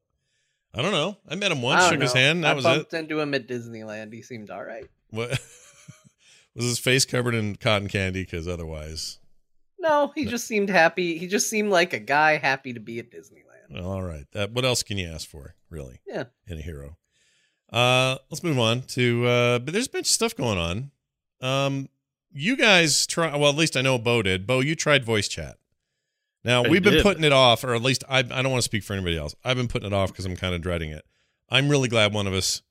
I 0.74 0.82
don't 0.82 0.92
know. 0.92 1.18
I 1.28 1.34
met 1.34 1.52
him 1.52 1.62
once, 1.62 1.82
I 1.82 1.84
shook 1.86 1.92
don't 1.94 2.02
his 2.02 2.12
hand. 2.12 2.44
That 2.44 2.50
I 2.50 2.54
was 2.54 2.64
it. 2.64 2.68
bumped 2.68 2.94
into 2.94 3.20
him 3.20 3.34
at 3.34 3.46
Disneyland. 3.48 4.12
He 4.12 4.22
seemed 4.22 4.50
all 4.50 4.64
right. 4.64 4.86
What 5.10 5.30
was 6.54 6.64
his 6.64 6.78
face 6.78 7.04
covered 7.04 7.34
in 7.34 7.56
cotton 7.56 7.88
candy? 7.88 8.22
Because 8.22 8.46
otherwise, 8.48 9.18
No, 9.88 10.12
he 10.14 10.24
just 10.24 10.46
seemed 10.46 10.68
happy. 10.68 11.16
He 11.18 11.26
just 11.26 11.48
seemed 11.48 11.70
like 11.70 11.92
a 11.92 11.98
guy 12.00 12.38
happy 12.38 12.72
to 12.72 12.80
be 12.80 12.98
at 12.98 13.10
Disneyland. 13.10 13.72
well, 13.72 13.90
all 13.90 14.02
right. 14.02 14.24
That 14.32 14.52
what 14.52 14.64
else 14.64 14.82
can 14.82 14.98
you 14.98 15.08
ask 15.08 15.28
for, 15.28 15.54
really? 15.70 16.00
Yeah. 16.06 16.24
in 16.46 16.58
a 16.58 16.62
hero. 16.62 16.96
Uh, 17.72 18.16
let's 18.30 18.42
move 18.42 18.58
on 18.58 18.82
to. 18.82 19.26
Uh, 19.26 19.58
but 19.58 19.72
there's 19.72 19.86
a 19.86 19.90
bunch 19.90 20.06
of 20.06 20.12
stuff 20.12 20.34
going 20.36 20.58
on. 20.58 20.90
Um, 21.40 21.88
you 22.32 22.56
guys 22.56 23.06
try. 23.06 23.34
Well, 23.36 23.50
at 23.50 23.56
least 23.56 23.76
I 23.76 23.82
know 23.82 23.98
Bo 23.98 24.22
did. 24.22 24.46
Bo, 24.46 24.60
you 24.60 24.74
tried 24.74 25.04
voice 25.04 25.28
chat. 25.28 25.56
Now 26.44 26.64
I 26.64 26.68
we've 26.68 26.82
been 26.82 26.94
did. 26.94 27.02
putting 27.02 27.24
it 27.24 27.32
off, 27.32 27.64
or 27.64 27.74
at 27.74 27.82
least 27.82 28.04
I. 28.08 28.18
I 28.18 28.22
don't 28.22 28.50
want 28.50 28.58
to 28.58 28.62
speak 28.62 28.84
for 28.84 28.92
anybody 28.92 29.16
else. 29.16 29.34
I've 29.44 29.56
been 29.56 29.68
putting 29.68 29.86
it 29.86 29.92
off 29.92 30.10
because 30.12 30.26
I'm 30.26 30.36
kind 30.36 30.54
of 30.54 30.62
dreading 30.62 30.90
it. 30.90 31.04
I'm 31.48 31.68
really 31.68 31.88
glad 31.88 32.12
one 32.12 32.26
of 32.26 32.34
us 32.34 32.62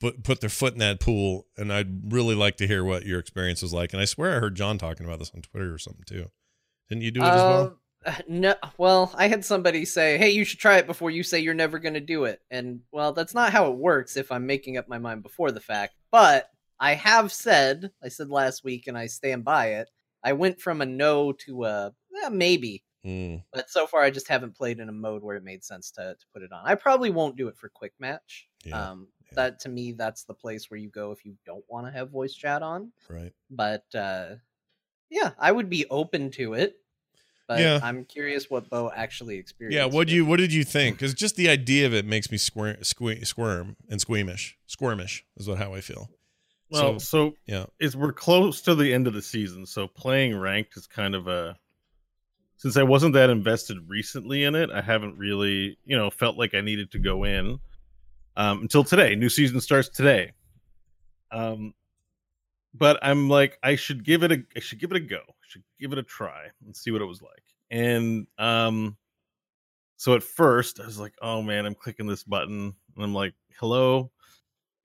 put 0.00 0.22
put 0.24 0.40
their 0.40 0.50
foot 0.50 0.72
in 0.72 0.78
that 0.80 1.00
pool, 1.00 1.46
and 1.56 1.72
I'd 1.72 2.12
really 2.12 2.34
like 2.34 2.56
to 2.56 2.66
hear 2.66 2.84
what 2.84 3.04
your 3.06 3.18
experience 3.20 3.62
was 3.62 3.72
like. 3.72 3.92
And 3.92 4.02
I 4.02 4.06
swear 4.06 4.36
I 4.36 4.40
heard 4.40 4.54
John 4.56 4.78
talking 4.78 5.06
about 5.06 5.18
this 5.18 5.30
on 5.34 5.42
Twitter 5.42 5.72
or 5.72 5.78
something 5.78 6.04
too. 6.04 6.30
Didn't 6.88 7.02
you 7.02 7.10
do 7.10 7.22
it 7.22 7.26
as 7.26 7.42
well? 7.42 7.78
Uh, 8.04 8.14
no, 8.28 8.54
well, 8.78 9.12
I 9.16 9.28
had 9.28 9.44
somebody 9.44 9.84
say, 9.84 10.18
"Hey, 10.18 10.30
you 10.30 10.44
should 10.44 10.58
try 10.58 10.78
it 10.78 10.86
before 10.86 11.10
you 11.10 11.22
say 11.22 11.40
you're 11.40 11.54
never 11.54 11.78
going 11.78 11.94
to 11.94 12.00
do 12.00 12.24
it." 12.24 12.40
And 12.50 12.80
well, 12.92 13.12
that's 13.12 13.34
not 13.34 13.52
how 13.52 13.70
it 13.70 13.76
works 13.78 14.16
if 14.16 14.30
I'm 14.30 14.46
making 14.46 14.76
up 14.76 14.88
my 14.88 14.98
mind 14.98 15.22
before 15.22 15.52
the 15.52 15.60
fact. 15.60 15.94
But 16.10 16.48
I 16.78 16.94
have 16.94 17.32
said, 17.32 17.90
I 18.02 18.08
said 18.08 18.30
last 18.30 18.64
week, 18.64 18.86
and 18.86 18.96
I 18.96 19.06
stand 19.06 19.44
by 19.44 19.74
it. 19.74 19.90
I 20.22 20.32
went 20.32 20.60
from 20.60 20.80
a 20.80 20.86
no 20.86 21.32
to 21.32 21.64
a 21.64 21.92
eh, 22.24 22.28
maybe, 22.28 22.84
Mm, 23.06 23.44
but 23.52 23.70
so 23.70 23.86
far 23.86 24.02
I 24.02 24.10
just 24.10 24.26
haven't 24.26 24.56
played 24.56 24.80
in 24.80 24.88
a 24.88 24.92
mode 24.92 25.22
where 25.22 25.36
it 25.36 25.44
made 25.44 25.62
sense 25.62 25.92
to 25.92 26.16
to 26.18 26.26
put 26.32 26.42
it 26.42 26.50
on. 26.50 26.62
I 26.64 26.74
probably 26.74 27.10
won't 27.10 27.36
do 27.36 27.46
it 27.46 27.56
for 27.56 27.68
quick 27.68 27.92
match. 28.00 28.48
Yeah, 28.64 28.90
um, 28.90 29.06
yeah. 29.26 29.32
that 29.36 29.60
to 29.60 29.68
me, 29.68 29.92
that's 29.92 30.24
the 30.24 30.34
place 30.34 30.68
where 30.70 30.80
you 30.80 30.88
go 30.88 31.12
if 31.12 31.24
you 31.24 31.34
don't 31.46 31.64
want 31.68 31.86
to 31.86 31.92
have 31.92 32.10
voice 32.10 32.34
chat 32.34 32.62
on. 32.62 32.90
right. 33.08 33.32
But 33.48 33.84
uh, 33.94 34.36
yeah, 35.10 35.30
I 35.38 35.52
would 35.52 35.68
be 35.70 35.86
open 35.90 36.30
to 36.32 36.54
it. 36.54 36.76
But 37.48 37.60
Yeah. 37.60 37.78
I'm 37.82 38.04
curious 38.04 38.50
what 38.50 38.68
Bo 38.68 38.90
actually 38.94 39.36
experienced. 39.36 39.76
Yeah, 39.76 39.84
what 39.84 40.08
with 40.08 40.10
you 40.10 40.26
what 40.26 40.38
did 40.38 40.52
you 40.52 40.64
think? 40.64 40.96
Because 40.96 41.14
just 41.14 41.36
the 41.36 41.48
idea 41.48 41.86
of 41.86 41.94
it 41.94 42.04
makes 42.04 42.30
me 42.30 42.38
squirm, 42.38 42.76
sque- 42.82 43.24
squirm 43.26 43.76
and 43.88 44.00
squeamish. 44.00 44.56
Squirmish 44.68 45.22
is 45.36 45.46
what 45.48 45.58
how 45.58 45.72
I 45.74 45.80
feel. 45.80 46.10
Well, 46.70 46.98
So- 46.98 47.28
so, 47.30 47.34
Yeah, 47.46 47.66
is 47.78 47.96
we're 47.96 48.12
close 48.12 48.60
to 48.62 48.74
the 48.74 48.92
end 48.92 49.06
of 49.06 49.12
the 49.14 49.22
season, 49.22 49.64
so 49.66 49.86
playing 49.86 50.36
ranked 50.36 50.76
is 50.76 50.86
kind 50.88 51.14
of 51.14 51.28
a 51.28 51.56
since 52.58 52.76
I 52.76 52.82
wasn't 52.82 53.12
that 53.12 53.28
invested 53.30 53.76
recently 53.86 54.42
in 54.42 54.54
it, 54.54 54.70
I 54.70 54.80
haven't 54.80 55.16
really, 55.18 55.78
you 55.84 55.96
know, 55.96 56.08
felt 56.10 56.38
like 56.38 56.54
I 56.54 56.62
needed 56.62 56.90
to 56.92 56.98
go 56.98 57.22
in 57.24 57.60
um, 58.34 58.62
until 58.62 58.82
today. 58.82 59.14
New 59.14 59.28
season 59.28 59.60
starts 59.60 59.88
today. 59.90 60.32
Um, 61.30 61.74
but 62.76 62.98
I'm 63.02 63.28
like, 63.28 63.58
I 63.62 63.76
should 63.76 64.04
give 64.04 64.22
it 64.22 64.32
a, 64.32 64.42
I 64.56 64.60
should 64.60 64.78
give 64.80 64.90
it 64.90 64.96
a 64.96 65.00
go. 65.00 65.20
I 65.26 65.44
should 65.48 65.62
give 65.80 65.92
it 65.92 65.98
a 65.98 66.02
try 66.02 66.46
and 66.64 66.76
see 66.76 66.90
what 66.90 67.02
it 67.02 67.06
was 67.06 67.22
like. 67.22 67.42
And 67.70 68.26
um, 68.38 68.96
so 69.96 70.14
at 70.14 70.22
first 70.22 70.80
I 70.80 70.86
was 70.86 70.98
like, 70.98 71.14
oh 71.22 71.42
man, 71.42 71.66
I'm 71.66 71.74
clicking 71.74 72.06
this 72.06 72.22
button, 72.24 72.74
and 72.94 73.04
I'm 73.04 73.14
like, 73.14 73.34
hello, 73.58 74.10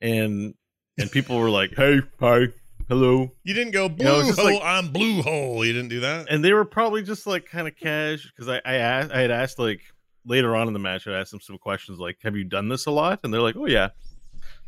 and 0.02 0.54
and 0.98 1.12
people 1.12 1.38
were 1.40 1.50
like, 1.50 1.74
hey, 1.76 2.02
hi, 2.20 2.48
hello, 2.90 3.32
you 3.44 3.54
didn't 3.54 3.72
go 3.74 3.90
blue 3.90 4.06
know, 4.06 4.20
it's 4.22 4.38
hole. 4.38 4.46
like- 4.54 4.62
I'm 4.64 4.92
blue 4.92 5.22
hole. 5.22 5.66
You 5.66 5.74
didn't 5.74 5.90
do 5.90 6.00
that. 6.02 6.28
and 6.30 6.44
they 6.44 6.54
were 6.54 6.66
probably 6.66 7.04
just 7.04 7.26
like 7.28 7.46
kind 7.46 7.68
of 7.68 7.76
cash 7.76 8.26
because 8.32 8.48
I 8.50 8.62
I 8.66 8.76
asked 8.76 9.12
I 9.12 9.20
had 9.22 9.32
asked 9.32 9.60
like 9.60 9.82
later 10.26 10.56
on 10.56 10.68
in 10.68 10.74
the 10.74 10.80
match 10.80 11.08
I 11.08 11.20
asked 11.20 11.32
them 11.32 11.42
some 11.42 11.58
questions 11.58 11.98
like 12.00 12.18
have 12.24 12.36
you 12.36 12.44
done 12.44 12.68
this 12.70 12.86
a 12.86 12.92
lot 12.92 13.20
and 13.24 13.34
they're 13.34 13.42
like 13.42 13.56
oh 13.56 13.66
yeah 13.66 13.90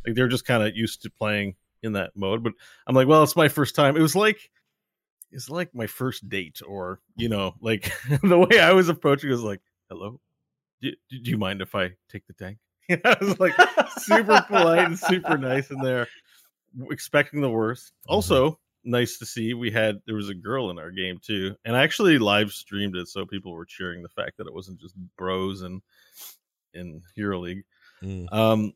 like 0.05 0.15
they're 0.15 0.27
just 0.27 0.45
kind 0.45 0.63
of 0.63 0.75
used 0.75 1.03
to 1.03 1.11
playing 1.11 1.53
in 1.83 1.93
that 1.93 2.11
mode 2.15 2.43
but 2.43 2.53
I'm 2.87 2.95
like 2.95 3.07
well 3.07 3.23
it's 3.23 3.35
my 3.35 3.47
first 3.47 3.75
time. 3.75 3.95
It 3.95 4.01
was 4.01 4.15
like 4.15 4.49
it's 5.31 5.49
like 5.49 5.73
my 5.73 5.87
first 5.87 6.27
date 6.29 6.61
or 6.65 6.99
you 7.15 7.29
know 7.29 7.55
like 7.61 7.91
the 8.23 8.39
way 8.39 8.59
I 8.59 8.73
was 8.73 8.89
approaching 8.89 9.29
was 9.29 9.41
like 9.41 9.61
hello? 9.89 10.19
Do, 10.81 10.91
do 11.09 11.31
you 11.31 11.37
mind 11.37 11.61
if 11.61 11.75
I 11.75 11.91
take 12.09 12.25
the 12.27 12.33
tank? 12.33 12.57
I 13.05 13.17
was 13.21 13.39
like 13.39 13.53
super 13.99 14.43
polite 14.47 14.85
and 14.85 14.99
super 14.99 15.37
nice 15.37 15.71
in 15.71 15.79
there 15.79 16.07
expecting 16.89 17.41
the 17.41 17.49
worst. 17.49 17.93
Also 18.07 18.59
nice 18.85 19.17
to 19.17 19.25
see 19.25 19.53
we 19.53 19.71
had 19.71 19.99
there 20.05 20.15
was 20.15 20.29
a 20.29 20.33
girl 20.33 20.69
in 20.69 20.77
our 20.77 20.91
game 20.91 21.17
too 21.23 21.55
and 21.63 21.73
i 21.73 21.81
actually 21.81 22.17
live 22.17 22.51
streamed 22.51 22.97
it 22.97 23.07
so 23.07 23.25
people 23.25 23.53
were 23.53 23.65
cheering 23.65 24.03
the 24.03 24.09
fact 24.09 24.37
that 24.37 24.45
it 24.45 24.53
wasn't 24.53 24.77
just 24.77 24.93
bros 25.17 25.61
and 25.61 25.81
in 26.73 27.01
hero 27.15 27.39
league. 27.39 27.63
Mm. 28.01 28.31
um 28.33 28.73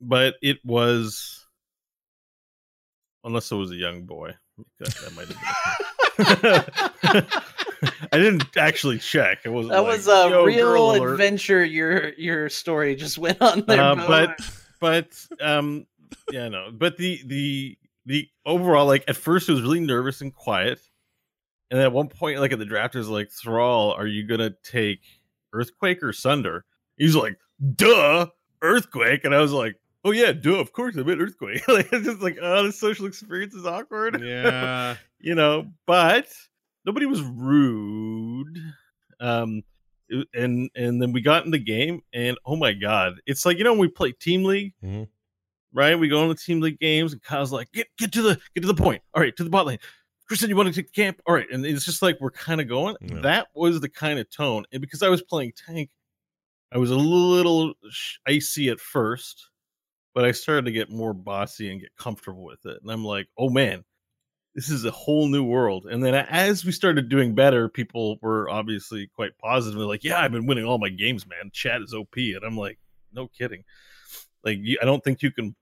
but 0.00 0.36
it 0.40 0.58
was 0.64 1.41
unless 3.24 3.50
it 3.50 3.56
was 3.56 3.70
a 3.70 3.76
young 3.76 4.02
boy 4.04 4.34
that, 4.78 4.94
that 4.94 5.14
might 5.14 5.28
have 5.28 5.38
been 7.12 7.24
I 8.12 8.18
didn't 8.18 8.56
actually 8.56 8.98
check. 8.98 9.40
It 9.44 9.48
wasn't. 9.48 9.72
That 9.72 9.80
like, 9.80 9.96
was 9.96 10.06
a 10.06 10.44
real 10.44 10.92
adventure. 10.92 11.64
Your 11.64 12.10
your 12.14 12.48
story 12.48 12.94
just 12.94 13.18
went 13.18 13.40
on 13.42 13.64
there, 13.66 13.82
Uh, 13.82 13.96
but 13.96 14.40
but 14.80 15.26
um 15.40 15.86
yeah 16.30 16.48
no 16.48 16.70
but 16.72 16.96
the 16.96 17.20
the 17.26 17.78
the 18.06 18.28
overall 18.44 18.86
like 18.86 19.04
at 19.08 19.16
first 19.16 19.48
it 19.48 19.52
was 19.52 19.62
really 19.62 19.80
nervous 19.80 20.20
and 20.20 20.34
quiet 20.34 20.80
and 21.70 21.78
then 21.78 21.86
at 21.86 21.92
one 21.92 22.08
point 22.08 22.40
like 22.40 22.52
at 22.52 22.58
the 22.58 22.64
draft 22.64 22.96
it 22.96 23.04
like 23.04 23.30
thrall 23.30 23.92
are 23.92 24.06
you 24.06 24.26
gonna 24.26 24.52
take 24.64 25.00
earthquake 25.52 26.02
or 26.02 26.12
sunder 26.12 26.64
he's 26.96 27.14
like 27.14 27.38
duh 27.76 28.26
earthquake 28.60 29.24
and 29.24 29.34
i 29.34 29.40
was 29.40 29.52
like 29.52 29.76
oh 30.04 30.10
yeah 30.10 30.32
duh 30.32 30.58
of 30.58 30.72
course 30.72 30.96
i 30.96 31.02
meant 31.02 31.20
earthquake. 31.20 31.62
Like 31.68 31.88
it's 31.92 32.06
just 32.06 32.20
like 32.20 32.38
oh 32.40 32.64
the 32.64 32.72
social 32.72 33.06
experience 33.06 33.54
is 33.54 33.66
awkward. 33.66 34.20
Yeah. 34.22 34.96
you 35.20 35.34
know 35.34 35.66
but 35.86 36.26
nobody 36.84 37.06
was 37.06 37.20
rude 37.22 38.58
um 39.20 39.62
and 40.34 40.68
and 40.74 41.00
then 41.00 41.12
we 41.12 41.20
got 41.20 41.44
in 41.44 41.50
the 41.52 41.58
game 41.58 42.02
and 42.12 42.36
oh 42.44 42.56
my 42.56 42.72
god 42.72 43.14
it's 43.26 43.46
like 43.46 43.56
you 43.58 43.64
know 43.64 43.72
when 43.72 43.80
we 43.80 43.88
play 43.88 44.12
team 44.12 44.44
league? 44.44 44.72
Mhm. 44.84 45.08
right? 45.72 45.98
We 45.98 46.08
go 46.08 46.20
on 46.22 46.28
the 46.28 46.34
team 46.34 46.60
league 46.60 46.78
games 46.80 47.12
and 47.12 47.22
kyle's 47.22 47.52
like 47.52 47.70
get 47.72 47.86
get 47.98 48.12
to 48.12 48.22
the 48.22 48.40
get 48.54 48.60
to 48.62 48.66
the 48.66 48.74
point. 48.74 49.02
All 49.14 49.22
right 49.22 49.34
to 49.36 49.44
the 49.44 49.50
bot 49.50 49.66
lane. 49.66 49.78
Kristen 50.28 50.48
you 50.50 50.56
want 50.56 50.68
to 50.68 50.74
take 50.74 50.92
the 50.92 51.02
camp? 51.02 51.20
All 51.26 51.34
right 51.34 51.46
and 51.50 51.64
it's 51.64 51.84
just 51.84 52.02
like 52.02 52.18
we're 52.20 52.30
kind 52.30 52.60
of 52.60 52.68
going. 52.68 52.96
Yeah. 53.00 53.20
that 53.20 53.46
was 53.54 53.80
the 53.80 53.88
kind 53.88 54.18
of 54.18 54.28
tone 54.30 54.64
and 54.72 54.80
because 54.80 55.02
i 55.02 55.08
was 55.08 55.22
playing 55.22 55.52
tank 55.66 55.90
i 56.72 56.78
was 56.78 56.90
a 56.90 56.96
little 56.96 57.74
icy 58.26 58.68
at 58.68 58.80
first 58.80 59.48
but 60.14 60.24
i 60.24 60.32
started 60.32 60.64
to 60.64 60.72
get 60.72 60.90
more 60.90 61.12
bossy 61.12 61.70
and 61.70 61.80
get 61.80 61.96
comfortable 61.96 62.44
with 62.44 62.64
it 62.66 62.78
and 62.82 62.90
i'm 62.90 63.04
like 63.04 63.28
oh 63.38 63.48
man 63.48 63.84
this 64.54 64.68
is 64.68 64.84
a 64.84 64.90
whole 64.90 65.28
new 65.28 65.44
world. 65.44 65.86
And 65.86 66.04
then 66.04 66.14
as 66.14 66.64
we 66.64 66.72
started 66.72 67.08
doing 67.08 67.34
better, 67.34 67.68
people 67.68 68.18
were 68.20 68.50
obviously 68.50 69.08
quite 69.14 69.38
positive. 69.38 69.78
They're 69.78 69.88
like, 69.88 70.04
"Yeah, 70.04 70.20
I've 70.20 70.32
been 70.32 70.46
winning 70.46 70.64
all 70.64 70.78
my 70.78 70.90
games, 70.90 71.26
man. 71.26 71.50
Chat 71.52 71.80
is 71.82 71.94
OP." 71.94 72.16
And 72.16 72.44
I'm 72.44 72.56
like, 72.56 72.78
"No 73.12 73.28
kidding." 73.28 73.64
Like, 74.44 74.58
I 74.80 74.84
don't 74.84 75.02
think 75.02 75.22
you 75.22 75.30
can. 75.30 75.54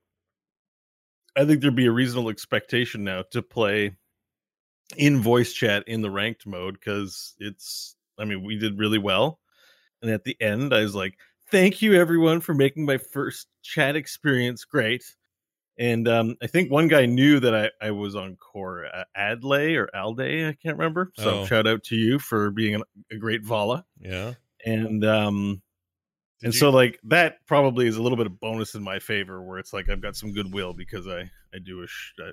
I 1.35 1.45
think 1.45 1.61
there'd 1.61 1.75
be 1.75 1.85
a 1.85 1.91
reasonable 1.91 2.29
expectation 2.29 3.03
now 3.03 3.23
to 3.31 3.41
play 3.41 3.93
in 4.97 5.21
voice 5.21 5.53
chat 5.53 5.87
in 5.87 6.01
the 6.01 6.11
ranked 6.11 6.45
mode 6.45 6.73
because 6.73 7.35
it's. 7.39 7.95
I 8.19 8.25
mean, 8.25 8.43
we 8.43 8.57
did 8.57 8.77
really 8.77 8.99
well, 8.99 9.39
and 10.01 10.11
at 10.11 10.25
the 10.25 10.35
end, 10.41 10.73
I 10.73 10.81
was 10.81 10.95
like, 10.95 11.17
"Thank 11.51 11.81
you, 11.81 11.93
everyone, 11.93 12.39
for 12.41 12.53
making 12.53 12.85
my 12.85 12.97
first 12.97 13.47
chat 13.61 13.95
experience 13.95 14.65
great." 14.65 15.03
And 15.77 16.07
um, 16.07 16.35
I 16.43 16.47
think 16.47 16.69
one 16.69 16.87
guy 16.87 17.05
knew 17.05 17.39
that 17.39 17.55
I, 17.55 17.69
I 17.85 17.91
was 17.91 18.15
on 18.15 18.35
core 18.35 18.85
uh, 18.93 19.03
Adlay 19.17 19.75
or 19.77 19.89
Alday, 19.95 20.47
I 20.47 20.53
can't 20.53 20.77
remember. 20.77 21.11
So 21.17 21.39
Oh. 21.41 21.45
shout 21.45 21.65
out 21.65 21.83
to 21.85 21.95
you 21.95 22.19
for 22.19 22.51
being 22.51 22.75
an, 22.75 22.83
a 23.11 23.15
great 23.15 23.43
Valla. 23.43 23.85
Yeah. 23.99 24.33
And 24.65 25.03
um, 25.05 25.61
Did 26.39 26.47
and 26.47 26.53
you- 26.53 26.59
so 26.59 26.69
like 26.69 26.99
that 27.05 27.37
probably 27.47 27.87
is 27.87 27.97
a 27.97 28.01
little 28.01 28.17
bit 28.17 28.27
of 28.27 28.39
bonus 28.39 28.75
in 28.75 28.83
my 28.83 28.99
favor, 28.99 29.41
where 29.41 29.57
it's 29.59 29.73
like 29.73 29.89
I've 29.89 30.01
got 30.01 30.15
some 30.15 30.33
goodwill 30.33 30.73
because 30.73 31.07
I 31.07 31.31
I 31.53 31.59
do 31.63 31.81
a 31.83 31.87
sh- 31.87 32.13
a, 32.19 32.31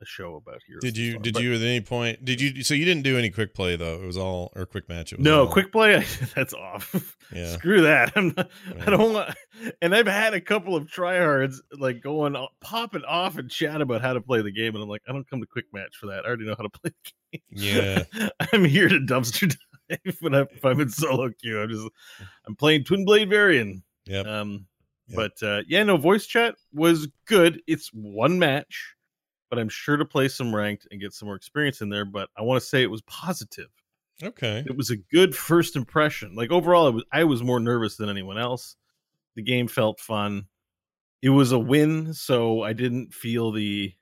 a- 0.00 0.04
show 0.06 0.36
about 0.36 0.60
here. 0.66 0.78
Did 0.80 0.96
you 0.96 1.18
did 1.18 1.36
you 1.38 1.52
at 1.54 1.60
any 1.60 1.80
point 1.80 2.24
did 2.24 2.40
you 2.40 2.62
so 2.62 2.74
you 2.74 2.84
didn't 2.84 3.02
do 3.02 3.18
any 3.18 3.30
quick 3.30 3.54
play 3.54 3.76
though? 3.76 4.00
It 4.02 4.06
was 4.06 4.16
all 4.16 4.52
or 4.56 4.64
quick 4.66 4.88
match. 4.88 5.12
It 5.12 5.18
was 5.18 5.24
No, 5.24 5.46
all- 5.46 5.52
quick 5.52 5.72
play. 5.72 6.04
that's 6.34 6.54
off. 6.54 7.16
Yeah. 7.32 7.52
Screw 7.52 7.82
that. 7.82 8.12
I'm 8.16 8.32
not, 8.36 8.48
Yeah. 8.74 8.84
I 8.86 8.90
don't 8.90 9.12
want. 9.12 9.34
And 9.82 9.94
I've 9.94 10.06
had 10.06 10.34
a 10.34 10.40
couple 10.40 10.74
of 10.76 10.86
tryhards 10.86 11.56
like 11.72 12.00
going 12.00 12.36
popping 12.60 13.04
off 13.04 13.36
and 13.38 13.50
chat 13.50 13.80
about 13.80 14.00
how 14.02 14.12
to 14.14 14.20
play 14.20 14.40
the 14.42 14.52
game, 14.52 14.74
and 14.74 14.82
I'm 14.82 14.88
like, 14.88 15.02
I 15.08 15.12
don't 15.12 15.28
come 15.28 15.40
to 15.40 15.46
quick 15.46 15.66
match 15.72 15.96
for 15.96 16.06
that. 16.06 16.24
I 16.24 16.28
already 16.28 16.46
know 16.46 16.54
how 16.56 16.64
to 16.64 16.70
play 16.80 16.90
the 17.04 17.38
game. 17.38 17.42
Yeah. 18.14 18.28
I'm 18.52 18.64
here 18.64 18.88
to 18.88 18.98
dumpster 19.00 19.54
dive 19.90 20.16
when 20.20 20.34
I, 20.34 20.42
if 20.42 20.64
I'm 20.64 20.80
in 20.80 20.88
solo 20.90 21.30
queue. 21.30 21.60
I'm 21.60 21.68
just 21.68 21.86
I'm 22.46 22.54
playing 22.56 22.84
Twin 22.84 23.04
Blade 23.04 23.28
Varian. 23.30 23.82
Yeah. 24.06 24.20
Um, 24.20 24.66
Yep. 25.10 25.16
but 25.40 25.46
uh, 25.46 25.62
yeah, 25.66 25.82
no, 25.84 25.96
voice 25.96 26.26
chat 26.26 26.54
was 26.70 27.08
good. 27.24 27.62
It's 27.66 27.88
one 27.94 28.38
match, 28.38 28.94
but 29.50 29.58
I'm 29.58 29.68
sure 29.68 29.96
to 29.96 30.04
play 30.04 30.28
some 30.28 30.54
ranked 30.54 30.86
and 30.90 31.00
get 31.00 31.12
some 31.12 31.26
more 31.26 31.36
experience 31.36 31.80
in 31.80 31.88
there. 31.88 32.04
But 32.04 32.28
I 32.36 32.42
want 32.42 32.60
to 32.60 32.66
say 32.66 32.82
it 32.82 32.90
was 32.90 33.02
positive 33.02 33.68
Okay. 34.22 34.64
it 34.66 34.76
was 34.76 34.90
a 34.90 34.96
good 34.96 35.34
first 35.36 35.76
impression. 35.76 36.34
Like 36.34 36.50
overall, 36.50 36.90
was 36.92 37.04
I 37.12 37.24
was 37.24 37.42
more 37.42 37.60
nervous 37.60 37.96
than 37.96 38.08
anyone 38.08 38.38
else. 38.38 38.76
The 39.36 39.42
game 39.42 39.68
felt 39.68 40.00
fun. 40.00 40.46
It 41.22 41.30
was 41.30 41.52
a 41.52 41.58
win, 41.58 42.12
so 42.14 42.62
I 42.62 42.72
didn't 42.72 43.12
feel 43.14 43.52
the 43.52 43.92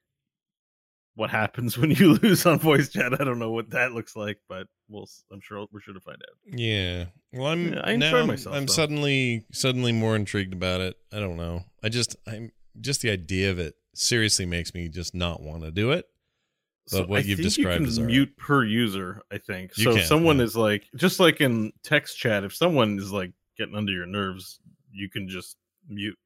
what 1.14 1.30
happens 1.30 1.78
when 1.78 1.90
you 1.90 2.14
lose 2.22 2.44
on 2.46 2.58
voice 2.58 2.90
chat. 2.90 3.18
I 3.18 3.24
don't 3.24 3.38
know 3.38 3.50
what 3.52 3.70
that 3.70 3.92
looks 3.92 4.16
like, 4.16 4.38
but 4.48 4.66
we'll. 4.88 5.08
I'm 5.32 5.40
sure 5.40 5.66
we're 5.72 5.80
sure 5.80 5.94
to 5.94 6.00
find 6.00 6.18
out. 6.22 6.58
Yeah. 6.58 7.06
Well, 7.32 7.46
I'm 7.48 7.72
Yeah, 7.74 7.80
I 7.84 7.92
enjoy 7.92 8.18
I'm- 8.18 8.26
myself, 8.26 8.54
I'm 8.56 8.66
though. 8.66 8.72
suddenly 8.72 9.44
suddenly 9.52 9.92
more 9.92 10.16
intrigued 10.16 10.52
about 10.52 10.80
it. 10.80 10.96
I 11.12 11.18
don't 11.18 11.36
know. 11.36 11.64
I 11.82 11.88
just 11.88 12.16
I'm 12.26 12.52
just 12.80 13.00
the 13.02 13.10
idea 13.10 13.50
of 13.50 13.58
it 13.58 13.74
seriously 13.98 14.46
makes 14.46 14.74
me 14.74 14.88
just 14.88 15.14
not 15.14 15.42
want 15.42 15.62
to 15.62 15.70
do 15.70 15.92
it. 15.92 16.06
But 16.92 17.08
what 17.08 17.18
I 17.20 17.22
you've 17.22 17.40
described 17.40 17.82
you 17.82 17.88
is 17.88 17.98
all 17.98 18.04
right. 18.04 18.12
mute 18.12 18.36
per 18.36 18.64
user. 18.64 19.22
I 19.32 19.38
think 19.38 19.76
You 19.76 19.84
so. 19.84 19.90
can, 19.92 20.00
if 20.00 20.06
someone 20.06 20.38
yeah. 20.38 20.44
is 20.44 20.56
like 20.56 20.84
just 20.94 21.18
like 21.18 21.40
in 21.40 21.72
text 21.82 22.16
chat, 22.16 22.44
if 22.44 22.54
someone 22.54 22.98
is 22.98 23.10
like 23.10 23.32
getting 23.58 23.74
under 23.74 23.90
your 23.92 24.06
nerves, 24.06 24.60
you 24.92 25.10
can 25.10 25.28
just 25.28 25.56
mute. 25.88 26.16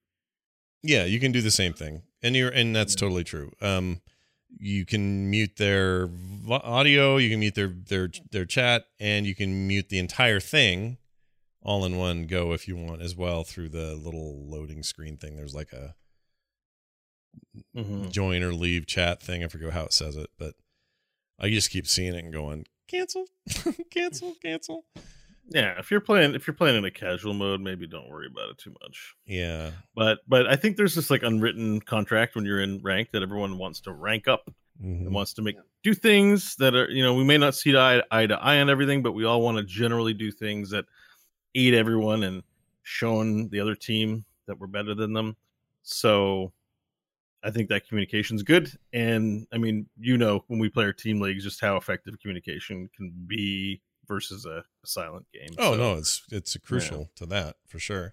Yeah, 0.82 1.04
you 1.04 1.18
can 1.20 1.32
do 1.32 1.40
the 1.40 1.50
same 1.50 1.72
thing, 1.72 2.02
and 2.22 2.36
you're 2.36 2.50
and 2.50 2.76
that's 2.76 2.94
Yeah. 2.94 3.00
totally 3.00 3.24
true. 3.24 3.52
Um, 3.62 4.02
you 4.58 4.84
can 4.84 5.30
mute 5.30 5.56
their 5.56 6.10
audio, 6.50 7.16
you 7.16 7.30
can 7.30 7.40
mute 7.40 7.54
their 7.54 7.68
their 7.68 8.10
their 8.30 8.44
chat, 8.44 8.84
and 8.98 9.26
you 9.26 9.34
can 9.34 9.66
mute 9.66 9.88
the 9.88 9.98
entire 9.98 10.40
thing 10.40 10.98
all 11.62 11.84
in 11.84 11.96
one 11.96 12.26
go 12.26 12.52
if 12.52 12.66
you 12.66 12.76
want 12.76 13.00
as 13.02 13.14
well 13.14 13.44
through 13.44 13.68
the 13.68 13.94
little 13.94 14.46
loading 14.46 14.82
screen 14.82 15.16
thing. 15.16 15.36
There's 15.36 15.54
like 15.54 15.72
a 15.72 15.94
Mhm. 17.76 18.10
join 18.10 18.42
or 18.42 18.52
leave 18.52 18.86
chat 18.86 19.22
thing. 19.22 19.42
I 19.44 19.48
forget 19.48 19.72
how 19.72 19.84
it 19.84 19.92
says 19.92 20.16
it, 20.16 20.30
but 20.38 20.54
I 21.38 21.50
just 21.50 21.70
keep 21.70 21.86
seeing 21.86 22.14
it 22.14 22.24
and 22.24 22.32
going 22.32 22.66
cancel, 22.88 23.26
cancel, 23.90 24.34
cancel. 24.42 24.84
Yeah, 25.48 25.78
if 25.78 25.90
you're 25.90 26.00
playing 26.00 26.34
if 26.34 26.46
you're 26.46 26.54
playing 26.54 26.76
in 26.76 26.84
a 26.84 26.90
casual 26.90 27.34
mode, 27.34 27.60
maybe 27.60 27.86
don't 27.88 28.08
worry 28.08 28.28
about 28.30 28.50
it 28.50 28.58
too 28.58 28.74
much. 28.82 29.14
Yeah, 29.26 29.72
But 29.94 30.20
but 30.28 30.46
I 30.46 30.54
think 30.56 30.76
there's 30.76 30.94
this 30.94 31.10
like 31.10 31.22
unwritten 31.24 31.80
contract 31.80 32.34
when 32.36 32.44
you're 32.44 32.60
in 32.60 32.80
rank 32.82 33.10
that 33.12 33.22
everyone 33.22 33.58
wants 33.58 33.80
to 33.82 33.92
rank 33.92 34.28
up 34.28 34.48
Mhm. 34.80 35.06
and 35.06 35.14
wants 35.14 35.32
to 35.34 35.42
make 35.42 35.56
do 35.82 35.92
things 35.94 36.54
that 36.56 36.74
are 36.74 36.88
you 36.90 37.02
know 37.02 37.14
we 37.14 37.24
may 37.24 37.36
not 37.38 37.54
see 37.56 37.76
eye, 37.76 38.02
eye 38.12 38.26
to 38.26 38.34
eye 38.36 38.60
on 38.60 38.70
everything, 38.70 39.02
but 39.02 39.12
we 39.12 39.24
all 39.24 39.42
want 39.42 39.58
to 39.58 39.64
generally 39.64 40.14
do 40.14 40.30
things 40.30 40.70
that 40.70 40.84
aid 41.56 41.74
everyone 41.74 42.22
and 42.22 42.42
showing 42.82 43.48
the 43.48 43.58
other 43.60 43.74
team 43.74 44.24
that 44.46 44.58
we're 44.58 44.66
better 44.68 44.94
than 44.94 45.12
them. 45.14 45.36
So 45.82 46.52
I 47.42 47.50
think 47.50 47.68
that 47.70 47.86
communication's 47.88 48.42
good. 48.42 48.70
And 48.92 49.46
I 49.52 49.58
mean, 49.58 49.86
you 49.98 50.18
know, 50.18 50.44
when 50.48 50.58
we 50.60 50.68
play 50.68 50.84
our 50.84 50.92
team 50.92 51.20
leagues, 51.20 51.44
just 51.44 51.60
how 51.60 51.76
effective 51.76 52.18
communication 52.20 52.90
can 52.94 53.12
be 53.26 53.80
versus 54.06 54.44
a, 54.44 54.62
a 54.82 54.86
silent 54.86 55.26
game. 55.32 55.50
Oh 55.58 55.72
So- 55.72 55.78
no, 55.78 55.94
it's 55.96 56.22
it's 56.30 56.56
crucial 56.58 57.10
to 57.16 57.26
that 57.26 57.56
for 57.66 57.78
sure. 57.78 58.12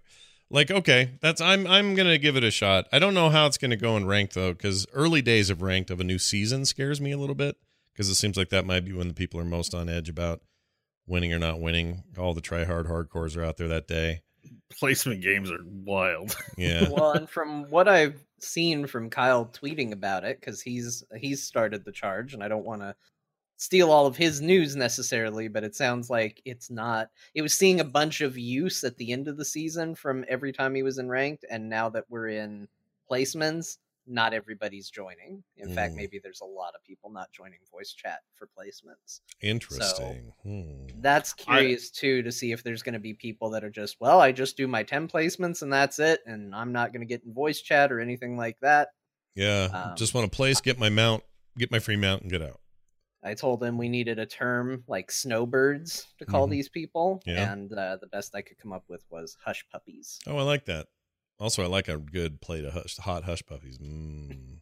Like 0.49 0.71
okay, 0.71 1.17
that's 1.21 1.41
I'm 1.41 1.67
I'm 1.67 1.93
gonna 1.93 2.17
give 2.17 2.37
it 2.37 2.43
a 2.45 2.51
shot. 2.51 2.87
I 2.93 2.99
don't 2.99 3.13
know 3.13 3.29
how 3.29 3.47
it's 3.47 3.57
gonna 3.57 3.75
go 3.75 3.97
in 3.97 4.05
ranked 4.07 4.33
though, 4.33 4.53
because 4.53 4.85
early 4.93 5.21
days 5.21 5.49
of 5.49 5.61
ranked 5.61 5.89
of 5.91 5.99
a 5.99 6.05
new 6.05 6.17
season 6.19 6.63
scares 6.63 7.01
me 7.01 7.11
a 7.11 7.17
little 7.17 7.35
bit 7.35 7.57
because 7.91 8.07
it 8.07 8.15
seems 8.15 8.37
like 8.37 8.47
that 8.49 8.65
might 8.65 8.85
be 8.85 8.93
when 8.93 9.09
the 9.09 9.13
people 9.13 9.39
are 9.41 9.45
most 9.45 9.73
on 9.75 9.89
edge 9.89 10.07
about 10.07 10.41
winning 11.05 11.33
or 11.33 11.39
not 11.39 11.59
winning. 11.59 12.03
All 12.17 12.33
the 12.33 12.39
try 12.39 12.63
hard 12.63 12.85
hardcores 12.85 13.35
are 13.35 13.43
out 13.43 13.57
there 13.57 13.67
that 13.67 13.87
day. 13.89 14.21
Placement 14.69 15.21
games 15.21 15.51
are 15.51 15.63
wild. 15.65 16.35
Yeah, 16.57 16.89
well, 16.89 17.11
and 17.11 17.29
from 17.29 17.69
what 17.69 17.87
I've 17.87 18.19
seen 18.39 18.87
from 18.87 19.11
Kyle 19.11 19.45
tweeting 19.45 19.91
about 19.91 20.23
it, 20.23 20.39
because 20.39 20.61
he's 20.61 21.03
he's 21.15 21.43
started 21.43 21.85
the 21.85 21.91
charge, 21.91 22.33
and 22.33 22.43
I 22.43 22.47
don't 22.47 22.65
want 22.65 22.81
to 22.81 22.95
steal 23.57 23.91
all 23.91 24.05
of 24.07 24.17
his 24.17 24.41
news 24.41 24.75
necessarily, 24.75 25.47
but 25.47 25.63
it 25.63 25.75
sounds 25.75 26.09
like 26.09 26.41
it's 26.45 26.71
not. 26.71 27.09
It 27.35 27.41
was 27.43 27.53
seeing 27.53 27.79
a 27.79 27.85
bunch 27.85 28.21
of 28.21 28.37
use 28.37 28.83
at 28.83 28.97
the 28.97 29.11
end 29.11 29.27
of 29.27 29.37
the 29.37 29.45
season 29.45 29.93
from 29.95 30.25
every 30.27 30.51
time 30.51 30.73
he 30.73 30.83
was 30.83 30.97
in 30.97 31.09
ranked, 31.09 31.45
and 31.49 31.69
now 31.69 31.89
that 31.89 32.05
we're 32.09 32.29
in 32.29 32.67
placements, 33.09 33.77
not 34.07 34.33
everybody's 34.33 34.89
joining. 34.89 35.43
In 35.57 35.73
fact, 35.75 35.93
Mm. 35.93 35.97
maybe 35.97 36.19
there's 36.19 36.41
a 36.41 36.45
lot 36.45 36.73
of 36.75 36.83
people 36.83 37.09
not 37.09 37.31
joining 37.31 37.59
voice 37.71 37.93
chat 37.93 38.19
for 38.35 38.47
placements. 38.47 39.21
interesting. 39.41 40.33
Hmm. 40.43 40.87
That's 41.01 41.33
curious 41.33 41.91
too 41.91 42.23
to 42.23 42.31
see 42.31 42.51
if 42.51 42.63
there's 42.63 42.81
going 42.83 42.93
to 42.93 42.99
be 42.99 43.13
people 43.13 43.49
that 43.51 43.63
are 43.63 43.69
just, 43.69 43.97
well, 43.99 44.19
I 44.19 44.31
just 44.31 44.57
do 44.57 44.67
my 44.67 44.83
10 44.83 45.07
placements 45.07 45.61
and 45.61 45.71
that's 45.71 45.99
it. 45.99 46.21
And 46.25 46.55
I'm 46.55 46.71
not 46.71 46.91
going 46.93 47.01
to 47.01 47.05
get 47.05 47.23
in 47.23 47.33
voice 47.33 47.61
chat 47.61 47.91
or 47.91 47.99
anything 47.99 48.37
like 48.37 48.57
that. 48.61 48.89
Yeah, 49.35 49.65
Um, 49.73 49.95
just 49.95 50.13
want 50.13 50.29
to 50.31 50.35
place, 50.35 50.61
get 50.61 50.79
my 50.79 50.89
mount, 50.89 51.23
get 51.57 51.69
my 51.71 51.79
free 51.79 51.95
mount, 51.97 52.23
and 52.23 52.31
get 52.31 52.41
out. 52.41 52.59
I 53.23 53.33
told 53.33 53.59
them 53.59 53.77
we 53.77 53.89
needed 53.89 54.19
a 54.19 54.25
term 54.25 54.83
like 54.87 55.11
snowbirds 55.11 56.07
to 56.19 56.25
call 56.25 56.47
Mhm. 56.47 56.51
these 56.51 56.69
people. 56.69 57.21
Yeah. 57.25 57.51
And 57.51 57.71
uh, 57.73 57.97
the 57.97 58.07
best 58.07 58.33
I 58.35 58.41
could 58.41 58.57
come 58.57 58.71
up 58.73 58.85
with 58.87 59.03
was 59.09 59.37
hush 59.43 59.65
puppies. 59.71 60.19
Oh, 60.27 60.37
I 60.37 60.43
like 60.43 60.65
that. 60.65 60.87
Also, 61.39 61.63
I 61.63 61.67
like 61.67 61.87
a 61.87 61.97
good 61.97 62.41
plate 62.41 62.65
of 62.65 62.73
hush, 62.73 62.97
hot 62.97 63.23
hush 63.23 63.43
puppies. 63.45 63.77
Mm. 63.77 64.57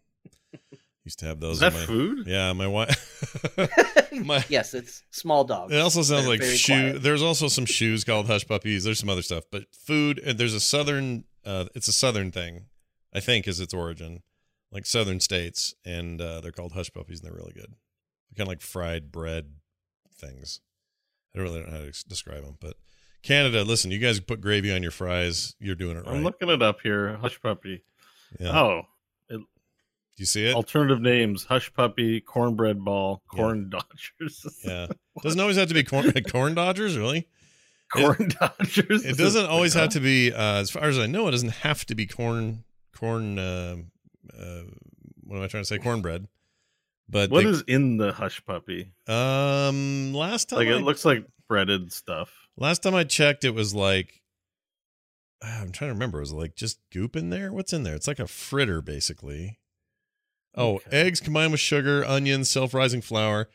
Used 1.06 1.20
to 1.20 1.28
have 1.28 1.40
those. 1.40 1.56
Is 1.56 1.60
that 1.60 1.74
in 1.74 1.80
my, 1.80 1.86
food? 1.86 2.28
Yeah, 2.28 2.52
my 2.54 2.68
wife. 2.68 4.12
My- 4.12 4.44
yes, 4.50 4.74
it's 4.74 5.04
small 5.12 5.44
dogs. 5.44 5.72
It 5.74 5.80
also 5.80 6.02
sounds 6.02 6.26
They're 6.26 6.38
like 6.38 6.42
shoe. 6.42 6.74
quiet. 6.74 7.04
There's 7.04 7.22
also 7.22 7.48
some 7.48 7.66
shoes 7.68 8.04
called 8.04 8.28
hush 8.28 8.48
puppies. 8.48 8.84
There's 8.86 9.00
some 9.00 9.10
other 9.10 9.22
stuff, 9.22 9.44
but 9.52 9.66
food. 9.72 10.20
And 10.20 10.40
there's 10.40 10.54
a 10.56 10.60
southern. 10.60 11.26
Uh, 11.46 11.66
it's 11.76 11.88
a 11.88 11.94
southern 11.94 12.32
thing, 12.32 12.66
I 13.14 13.20
think, 13.20 13.48
is 13.48 13.60
its 13.60 13.74
origin, 13.74 14.24
like 14.72 14.88
southern 14.88 15.20
states, 15.20 15.76
and 15.86 16.20
uh, 16.20 16.42
they're 16.42 16.52
called 16.52 16.72
hush 16.72 16.92
puppies, 16.92 17.20
and 17.20 17.30
they're 17.30 17.38
really 17.38 17.54
good. 17.54 17.70
They're 17.70 18.38
kind 18.38 18.48
of 18.48 18.48
like 18.48 18.62
fried 18.62 19.12
bread 19.12 19.52
things. 20.18 20.60
I 21.34 21.38
don't 21.38 21.48
really 21.48 21.62
know 21.62 21.72
how 21.72 21.78
to 21.86 22.08
describe 22.08 22.44
them, 22.44 22.58
but 22.60 22.78
Canada. 23.26 23.64
Listen, 23.64 23.92
you 23.92 24.00
guys 24.00 24.20
put 24.20 24.40
gravy 24.40 24.72
on 24.74 24.82
your 24.82 24.92
fries. 24.92 25.56
You're 25.60 25.76
doing 25.76 25.98
it 25.98 26.06
right. 26.06 26.16
I'm 26.16 26.24
looking 26.24 26.50
it 26.50 26.62
up 26.62 26.80
here. 26.82 27.18
Hush 27.18 27.42
puppy. 27.42 27.84
yeah. 28.40 28.58
Oh, 28.58 28.82
Do 29.30 29.44
you 30.18 30.26
see 30.26 30.46
it? 30.46 30.56
alternative 30.56 31.02
names: 31.02 31.44
Hush 31.46 31.74
puppy, 31.74 32.22
cornbread 32.22 32.80
ball, 32.84 33.22
Yeah. 33.34 33.38
corn 33.38 33.70
dodgers. 33.70 34.46
Yeah. 34.64 34.88
Doesn't 35.24 35.40
always 35.42 35.58
have 35.58 35.68
to 35.70 35.74
be 35.74 35.84
corn 35.84 36.12
corn 36.32 36.56
dodgers, 36.56 36.98
really. 36.98 37.28
corn 37.94 38.30
dodgers. 38.40 39.04
It 39.06 39.18
doesn't 39.18 39.46
always 39.46 39.74
have 39.76 39.90
to 39.90 40.00
be. 40.00 40.32
Uh, 40.34 40.56
as 40.60 40.70
far 40.72 40.84
as 40.84 40.98
I 41.00 41.06
know, 41.06 41.28
it 41.28 41.32
doesn't 41.32 41.52
have 41.64 41.86
to 41.88 41.96
be 41.96 42.06
corn. 42.06 42.64
Corn. 42.96 43.38
Uh, 43.40 43.76
uh, 44.38 44.62
what 45.24 45.38
am 45.38 45.44
I 45.44 45.48
trying 45.48 45.64
to 45.64 45.68
say? 45.68 45.78
Cornbread. 45.78 46.28
But 47.08 47.30
What 47.30 47.46
is 47.46 47.62
in 47.68 47.98
the 47.98 48.12
hush 48.14 48.44
puppy? 48.46 48.92
um 49.08 50.14
last 50.14 50.50
time 50.50 50.60
Like 50.60 50.68
I, 50.70 50.72
it 50.78 50.82
looks 50.82 51.06
like 51.06 51.26
breaded 51.48 51.92
stuff. 51.94 52.32
Last 52.58 52.84
time 52.84 52.96
I 52.96 53.04
checked, 53.04 53.44
it 53.44 53.54
was 53.54 53.74
like 53.76 54.22
ah, 55.44 55.62
I'm 55.62 55.72
trying 55.72 55.90
to 55.90 55.94
remember. 55.94 56.20
It 56.20 56.22
Was 56.22 56.34
like 56.34 56.56
just 56.56 56.80
goop 56.92 57.16
in 57.16 57.30
there? 57.30 57.52
What's 57.54 57.74
in 57.74 57.84
there? 57.84 57.96
It's 57.96 58.08
like 58.08 58.20
a 58.20 58.28
fritter, 58.28 58.82
basically. 58.82 59.60
Oh, 60.56 60.76
Okay. 60.76 60.90
eggs 60.92 61.20
combined 61.20 61.52
with 61.52 61.60
sugar, 61.60 62.06
onions, 62.06 62.50
self-rising 62.50 63.02
flour, 63.02 63.50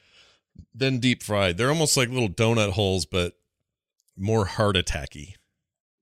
then 0.74 0.98
deep 0.98 1.22
fried. 1.22 1.56
They're 1.56 1.70
almost 1.70 1.96
like 1.96 2.10
little 2.10 2.28
donut 2.28 2.72
holes, 2.72 3.06
but 3.06 3.34
more 4.16 4.44
heart 4.44 4.76
attacky. 4.76 5.34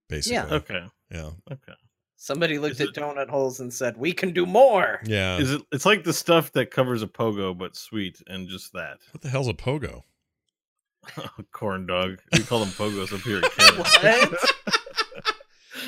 Basically. 0.08 0.34
Yeah. 0.36 0.54
Okay. 0.56 0.84
Yeah. 1.10 1.30
Okay. 1.52 1.74
Somebody 2.16 2.58
looked 2.58 2.74
Is 2.74 2.80
at 2.80 2.88
it- 2.88 2.94
donut 2.96 3.28
holes 3.28 3.60
and 3.60 3.72
said, 3.72 3.96
"We 3.96 4.12
can 4.12 4.32
do 4.32 4.44
more." 4.44 5.00
Yeah. 5.04 5.38
Is 5.38 5.52
it? 5.52 5.62
It's 5.70 5.86
like 5.86 6.02
the 6.02 6.12
stuff 6.12 6.50
that 6.52 6.72
covers 6.72 7.00
a 7.02 7.06
pogo, 7.06 7.56
but 7.56 7.76
sweet 7.76 8.20
and 8.26 8.48
just 8.48 8.72
that. 8.72 8.98
what 9.12 9.20
the 9.22 9.28
hell's 9.28 9.46
a 9.46 9.54
pogo? 9.54 10.02
corn 11.52 11.86
dog. 11.86 12.18
We 12.32 12.40
call 12.40 12.60
them 12.60 12.68
pogos 12.70 13.12
up 13.12 13.20
here 13.20 13.36
in 13.38 13.42
Canada. 13.56 14.30
What? 14.32 14.52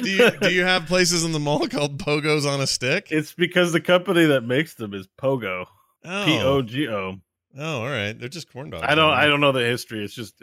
Do 0.02 0.08
you 0.08 0.30
do 0.30 0.50
you 0.50 0.64
have 0.64 0.86
places 0.86 1.24
in 1.24 1.32
the 1.32 1.38
mall 1.40 1.66
called 1.68 1.98
pogos 1.98 2.50
on 2.50 2.60
a 2.60 2.66
stick? 2.66 3.08
It's 3.10 3.34
because 3.34 3.72
the 3.72 3.80
company 3.82 4.24
that 4.26 4.42
makes 4.42 4.74
them 4.74 4.94
is 4.94 5.06
Pogo. 5.20 5.66
Oh. 6.04 6.24
P 6.24 6.38
O 6.40 6.62
G 6.62 6.88
O. 6.88 7.16
Oh, 7.58 7.80
all 7.82 7.88
right. 7.88 8.18
They're 8.18 8.28
just 8.30 8.50
corn 8.50 8.70
dogs. 8.70 8.86
I 8.88 8.94
don't. 8.94 9.10
I 9.12 9.26
don't 9.26 9.40
know 9.40 9.52
the 9.52 9.60
history. 9.64 10.02
It's 10.04 10.14
just 10.14 10.40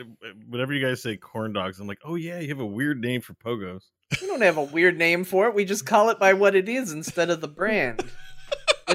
whenever 0.48 0.74
you 0.74 0.86
guys 0.86 1.02
say 1.02 1.16
corn 1.18 1.54
dogs, 1.54 1.80
I'm 1.80 1.88
like, 1.88 2.02
oh 2.06 2.16
yeah, 2.16 2.40
you 2.40 2.50
have 2.50 2.60
a 2.60 2.66
weird 2.66 3.00
name 3.02 3.22
for 3.22 3.34
pogos. 3.34 3.84
we 4.22 4.28
don't 4.28 4.42
have 4.42 4.58
a 4.58 4.63
weird 4.63 4.98
name 4.98 5.24
for 5.24 5.48
it. 5.48 5.56
We 5.56 5.66
just 5.66 5.86
call 5.88 6.10
it 6.10 6.20
by 6.20 6.34
what 6.34 6.54
it 6.54 6.70
is 6.70 6.92
instead 6.92 7.30
of 7.32 7.42
the 7.42 7.48
brand. 7.48 8.04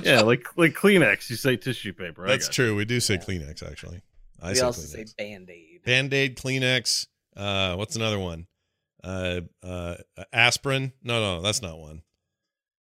Yeah, 0.05 0.21
like 0.21 0.47
like 0.57 0.75
Kleenex. 0.75 1.29
You 1.29 1.37
say 1.37 1.57
tissue 1.57 1.93
paper. 1.93 2.27
That's 2.27 2.49
true. 2.49 2.77
We 2.77 2.85
do 2.85 3.01
say 3.01 3.15
Yeah. 3.15 3.21
Kleenex 3.21 3.69
actually. 3.69 4.03
I 4.43 4.51
we 4.51 4.55
say 4.57 4.65
also 4.65 4.83
Kleenex. 4.83 5.09
say 5.09 5.15
Band 5.17 5.51
Aid. 5.51 5.81
Band-Aid, 5.85 6.37
Kleenex. 6.37 7.07
Uh, 7.37 7.75
what's 7.77 7.97
another 7.97 8.19
one? 8.19 8.47
Uh, 9.03 9.41
uh, 9.63 9.97
aspirin. 10.33 10.93
No, 11.03 11.21
no, 11.21 11.43
that's 11.43 11.63
not 11.63 11.79
one. 11.79 12.03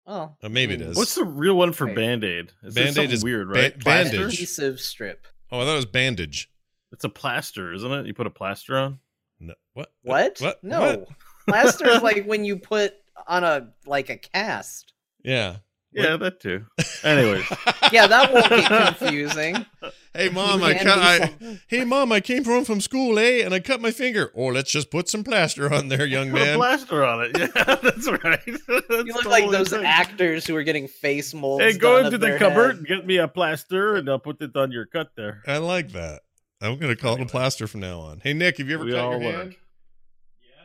Oh, 0.08 0.36
Uh, 0.42 0.50
maybe 0.50 0.74
it 0.74 0.78
I 0.78 0.80
mean, 0.82 0.90
is. 0.92 0.98
What's 0.98 1.16
the 1.16 1.24
real 1.24 1.56
one 1.56 1.72
for 1.74 1.86
Band 1.88 2.24
Aid? 2.24 2.52
Band-Aid 2.64 3.12
is 3.12 3.24
weird, 3.24 3.48
ba- 3.48 3.54
right? 3.60 3.84
bandage. 3.84 4.34
Adhesive 4.34 4.80
strip? 4.80 5.26
Oh, 5.52 5.60
I 5.62 5.66
thought 5.66 5.74
it 5.74 5.76
was 5.76 5.86
bandage. 5.86 6.50
It's 6.92 7.04
a 7.04 7.10
plaster, 7.10 7.74
isn't 7.74 7.92
it? 7.92 8.06
You 8.08 8.14
put 8.14 8.28
a 8.28 8.32
plaster 8.32 8.78
on. 8.78 9.00
No, 9.40 9.54
what? 9.74 9.92
What? 10.04 10.38
What? 10.40 10.64
No, 10.64 10.82
What? 10.82 11.08
plaster 11.48 11.88
is 11.90 12.02
like 12.04 12.26
when 12.26 12.44
you 12.46 12.58
put 12.58 12.94
on 13.28 13.44
a 13.44 13.70
like 13.86 14.10
a 14.10 14.18
cast. 14.18 14.94
Yeah. 15.24 15.58
Yeah, 15.94 16.16
that 16.18 16.40
too. 16.40 16.66
Anyways, 17.04 17.44
Yeah, 17.92 18.08
that 18.08 18.32
won't 18.34 18.50
get 18.50 18.68
confusing. 18.96 19.66
Hey, 20.14 20.30
mom, 20.30 20.64
I 20.64 20.74
cut. 20.76 21.00
I, 21.00 21.60
hey, 21.68 21.84
mom, 21.84 22.12
I 22.14 22.22
came 22.22 22.46
home 22.46 22.64
from 22.64 22.80
school, 22.80 23.20
eh? 23.20 23.44
And 23.44 23.54
I 23.54 23.60
cut 23.60 23.82
my 23.82 23.92
finger. 23.92 24.32
Oh, 24.36 24.48
let's 24.48 24.72
just 24.72 24.90
put 24.90 25.10
some 25.10 25.24
plaster 25.24 25.74
on 25.74 25.90
there, 25.90 26.06
young 26.06 26.32
put 26.32 26.42
a 26.42 26.46
man. 26.46 26.58
plaster 26.58 27.04
on 27.04 27.26
it. 27.26 27.38
Yeah, 27.38 27.76
that's 27.76 28.10
right. 28.10 28.40
That's 28.46 28.88
You 28.90 29.14
look 29.14 29.26
like 29.26 29.50
those 29.52 29.74
right. 29.74 29.84
actors 29.86 30.46
who 30.46 30.56
are 30.56 30.64
getting 30.64 30.88
face 30.88 31.34
molds. 31.34 31.64
Hey, 31.64 31.78
go 31.78 31.98
done 31.98 32.06
into 32.14 32.16
of 32.16 32.22
the 32.22 32.38
cupboard 32.38 32.68
head. 32.68 32.78
and 32.78 32.88
get 32.88 33.06
me 33.06 33.18
a 33.18 33.28
plaster, 33.28 33.96
and 33.96 34.10
I'll 34.10 34.20
put 34.20 34.42
it 34.42 34.56
on 34.56 34.72
your 34.72 34.86
cut 34.86 35.12
there. 35.18 35.42
I 35.46 35.58
like 35.58 35.92
that. 35.92 36.22
I'm 36.62 36.78
gonna 36.78 36.96
call 36.96 37.16
it 37.16 37.22
a 37.22 37.26
plaster 37.26 37.68
from 37.68 37.82
now 37.82 38.00
on. 38.00 38.22
Hey, 38.24 38.34
Nick, 38.34 38.60
have 38.60 38.68
you 38.70 38.76
ever 38.76 38.86
We 38.86 38.92
cut 38.92 39.00
all 39.00 39.12
your 39.20 39.32
learn. 39.32 39.40
hand? 39.42 39.56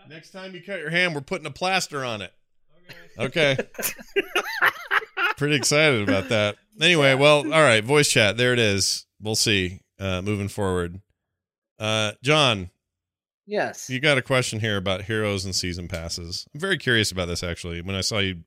Next 0.08 0.30
time 0.30 0.54
you 0.54 0.62
cut 0.62 0.78
your 0.78 0.90
hand, 0.90 1.14
we're 1.14 1.20
putting 1.20 1.46
a 1.46 1.50
plaster 1.50 2.04
on 2.04 2.22
it. 2.22 2.32
Okay. 3.18 3.56
Pretty 5.37 5.55
excited 5.57 6.09
about 6.09 6.29
that. 6.31 6.57
Anyway, 6.79 7.14
well, 7.14 7.38
all 7.55 7.62
right, 7.62 7.83
voice 7.83 8.07
chat. 8.07 8.37
There 8.37 8.53
it 8.53 8.59
is. 8.59 9.07
We'll 9.18 9.35
see. 9.35 9.81
Uh 9.99 10.20
moving 10.20 10.49
forward. 10.49 11.01
Uh 11.79 12.12
John, 12.22 12.68
Yes. 13.46 13.88
you 13.88 13.99
got 13.99 14.18
a 14.18 14.22
question 14.22 14.61
here 14.61 14.77
about 14.77 15.03
heroes 15.05 15.46
and 15.46 15.55
season 15.55 15.88
passes. 15.88 16.46
I'm 16.53 16.61
very 16.61 16.77
curious 16.77 17.11
about 17.12 17.29
this 17.29 17.42
actually. 17.42 17.81
When 17.81 17.96
I 17.96 18.03
saw 18.03 18.18
you 18.18 18.42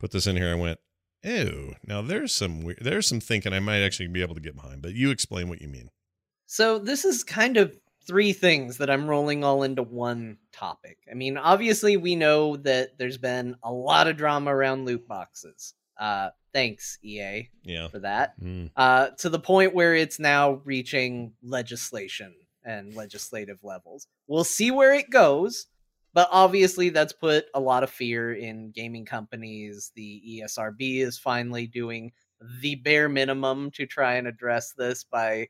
put 0.00 0.10
this 0.10 0.26
in 0.26 0.34
here, 0.36 0.50
I 0.50 0.54
went, 0.56 0.80
"Ew." 1.22 1.74
Now 1.86 2.02
there's 2.02 2.34
some 2.34 2.62
weird, 2.64 2.78
there's 2.80 3.06
some 3.06 3.20
thinking 3.20 3.52
I 3.52 3.60
might 3.60 3.82
actually 3.84 4.08
be 4.08 4.22
able 4.22 4.34
to 4.34 4.40
get 4.40 4.56
behind, 4.56 4.82
but 4.82 4.94
you 4.94 5.10
explain 5.12 5.48
what 5.48 5.62
you 5.62 5.68
mean. 5.68 5.90
So 6.46 6.80
this 6.80 7.04
is 7.04 7.22
kind 7.22 7.56
of 7.58 7.78
three 8.08 8.32
things 8.32 8.78
that 8.78 8.90
I'm 8.90 9.06
rolling 9.06 9.44
all 9.44 9.62
into 9.62 9.84
one 9.84 10.38
topic. 10.50 10.98
I 11.08 11.14
mean, 11.14 11.36
obviously 11.36 11.96
we 11.96 12.16
know 12.16 12.56
that 12.56 12.98
there's 12.98 13.18
been 13.18 13.54
a 13.62 13.70
lot 13.70 14.08
of 14.08 14.16
drama 14.16 14.52
around 14.52 14.84
loot 14.86 15.06
boxes. 15.06 15.74
Uh 15.98 16.30
thanks 16.52 16.98
EA 17.02 17.48
Yeah. 17.62 17.88
for 17.88 17.98
that. 18.00 18.40
Mm. 18.40 18.70
Uh 18.76 19.08
to 19.18 19.28
the 19.28 19.38
point 19.40 19.74
where 19.74 19.94
it's 19.94 20.18
now 20.18 20.60
reaching 20.64 21.32
legislation 21.42 22.34
and 22.64 22.94
legislative 22.94 23.58
levels. 23.62 24.06
We'll 24.26 24.44
see 24.44 24.70
where 24.70 24.94
it 24.94 25.10
goes, 25.10 25.66
but 26.14 26.28
obviously 26.30 26.90
that's 26.90 27.12
put 27.12 27.46
a 27.54 27.60
lot 27.60 27.82
of 27.82 27.90
fear 27.90 28.34
in 28.34 28.70
gaming 28.72 29.04
companies. 29.06 29.92
The 29.94 30.22
ESRB 30.44 30.98
is 31.00 31.18
finally 31.18 31.66
doing 31.66 32.12
the 32.60 32.76
bare 32.76 33.08
minimum 33.08 33.70
to 33.72 33.86
try 33.86 34.14
and 34.14 34.26
address 34.28 34.72
this 34.76 35.04
by 35.04 35.48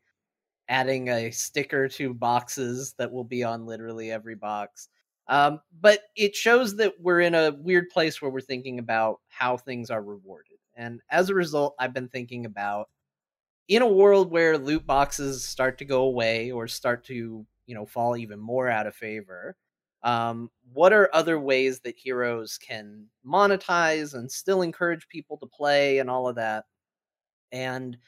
adding 0.68 1.08
a 1.08 1.30
sticker 1.30 1.88
to 1.88 2.12
boxes 2.14 2.94
that 2.98 3.10
will 3.10 3.24
be 3.24 3.42
on 3.42 3.66
literally 3.66 4.10
every 4.10 4.34
box. 4.34 4.88
Um, 5.28 5.60
but 5.80 6.00
it 6.16 6.34
shows 6.34 6.76
that 6.76 6.94
we're 7.00 7.20
in 7.20 7.34
a 7.34 7.52
weird 7.52 7.90
place 7.90 8.20
where 8.20 8.30
we're 8.30 8.40
thinking 8.40 8.78
about 8.78 9.20
how 9.28 9.56
things 9.56 9.90
are 9.90 10.02
rewarded. 10.02 10.58
And 10.74 11.00
as 11.10 11.28
a 11.28 11.34
result, 11.34 11.74
I've 11.78 11.92
been 11.92 12.08
thinking 12.08 12.46
about 12.46 12.88
in 13.68 13.82
a 13.82 13.86
world 13.86 14.30
where 14.30 14.56
loot 14.56 14.86
boxes 14.86 15.44
start 15.44 15.78
to 15.78 15.84
go 15.84 16.02
away 16.04 16.50
or 16.50 16.66
start 16.66 17.04
to, 17.06 17.46
you 17.66 17.74
know, 17.74 17.84
fall 17.84 18.16
even 18.16 18.40
more 18.40 18.68
out 18.68 18.86
of 18.86 18.94
favor, 18.94 19.56
um, 20.02 20.50
what 20.72 20.92
are 20.92 21.10
other 21.12 21.38
ways 21.38 21.80
that 21.80 21.98
heroes 21.98 22.56
can 22.58 23.06
monetize 23.26 24.14
and 24.14 24.30
still 24.30 24.62
encourage 24.62 25.08
people 25.08 25.36
to 25.38 25.46
play 25.46 25.98
and 25.98 26.08
all 26.08 26.28
of 26.28 26.36
that? 26.36 26.64
And 27.52 27.98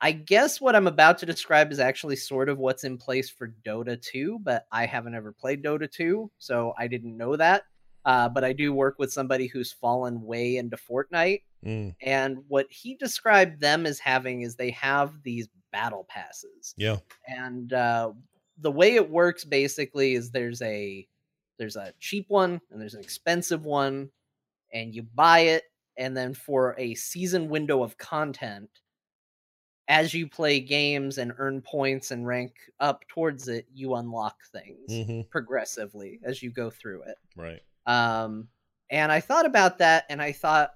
I 0.00 0.12
guess 0.12 0.60
what 0.60 0.74
I'm 0.74 0.86
about 0.86 1.18
to 1.18 1.26
describe 1.26 1.70
is 1.72 1.78
actually 1.78 2.16
sort 2.16 2.48
of 2.48 2.58
what's 2.58 2.84
in 2.84 2.96
place 2.96 3.28
for 3.28 3.54
Dota 3.66 4.00
2, 4.00 4.40
but 4.42 4.66
I 4.72 4.86
haven't 4.86 5.14
ever 5.14 5.32
played 5.32 5.62
Dota 5.62 5.90
2, 5.90 6.30
so 6.38 6.72
I 6.78 6.86
didn't 6.88 7.16
know 7.16 7.36
that. 7.36 7.64
Uh, 8.06 8.28
but 8.30 8.42
I 8.44 8.54
do 8.54 8.72
work 8.72 8.98
with 8.98 9.12
somebody 9.12 9.46
who's 9.46 9.72
fallen 9.72 10.22
way 10.22 10.56
into 10.56 10.76
Fortnite, 10.76 11.42
Mm. 11.66 11.94
and 12.00 12.38
what 12.48 12.64
he 12.70 12.94
described 12.94 13.60
them 13.60 13.84
as 13.84 13.98
having 13.98 14.40
is 14.40 14.56
they 14.56 14.70
have 14.70 15.22
these 15.22 15.46
battle 15.72 16.06
passes 16.08 16.74
Yeah. 16.78 16.96
and 17.28 17.70
uh, 17.74 18.12
the 18.56 18.70
way 18.70 18.94
it 18.94 19.10
works 19.10 19.44
basically 19.44 20.14
is 20.14 20.30
there's 20.30 20.62
a 20.62 21.06
there's 21.58 21.76
a 21.76 21.92
cheap 22.00 22.24
one 22.30 22.62
and 22.70 22.80
there's 22.80 22.94
an 22.94 23.02
expensive 23.02 23.66
one 23.66 24.10
and 24.72 24.94
you 24.94 25.02
buy 25.02 25.40
it 25.40 25.64
and 25.98 26.16
then 26.16 26.32
for 26.32 26.74
a 26.78 26.94
season 26.94 27.50
window 27.50 27.82
of 27.82 27.98
content 27.98 28.70
as 29.90 30.14
you 30.14 30.26
play 30.26 30.60
games 30.60 31.18
and 31.18 31.34
earn 31.36 31.60
points 31.60 32.12
and 32.12 32.26
rank 32.26 32.54
up 32.78 33.06
towards 33.08 33.48
it 33.48 33.66
you 33.74 33.94
unlock 33.96 34.38
things 34.46 34.86
hmm 34.86 35.20
progressively 35.30 36.18
as 36.24 36.42
you 36.42 36.50
go 36.50 36.70
through 36.70 37.02
it 37.02 37.16
Right. 37.36 37.60
um, 37.86 38.48
and 38.90 39.12
I 39.12 39.20
thought 39.20 39.46
about 39.46 39.78
that 39.78 40.04
and 40.10 40.20
I 40.20 40.32
thought, 40.32 40.74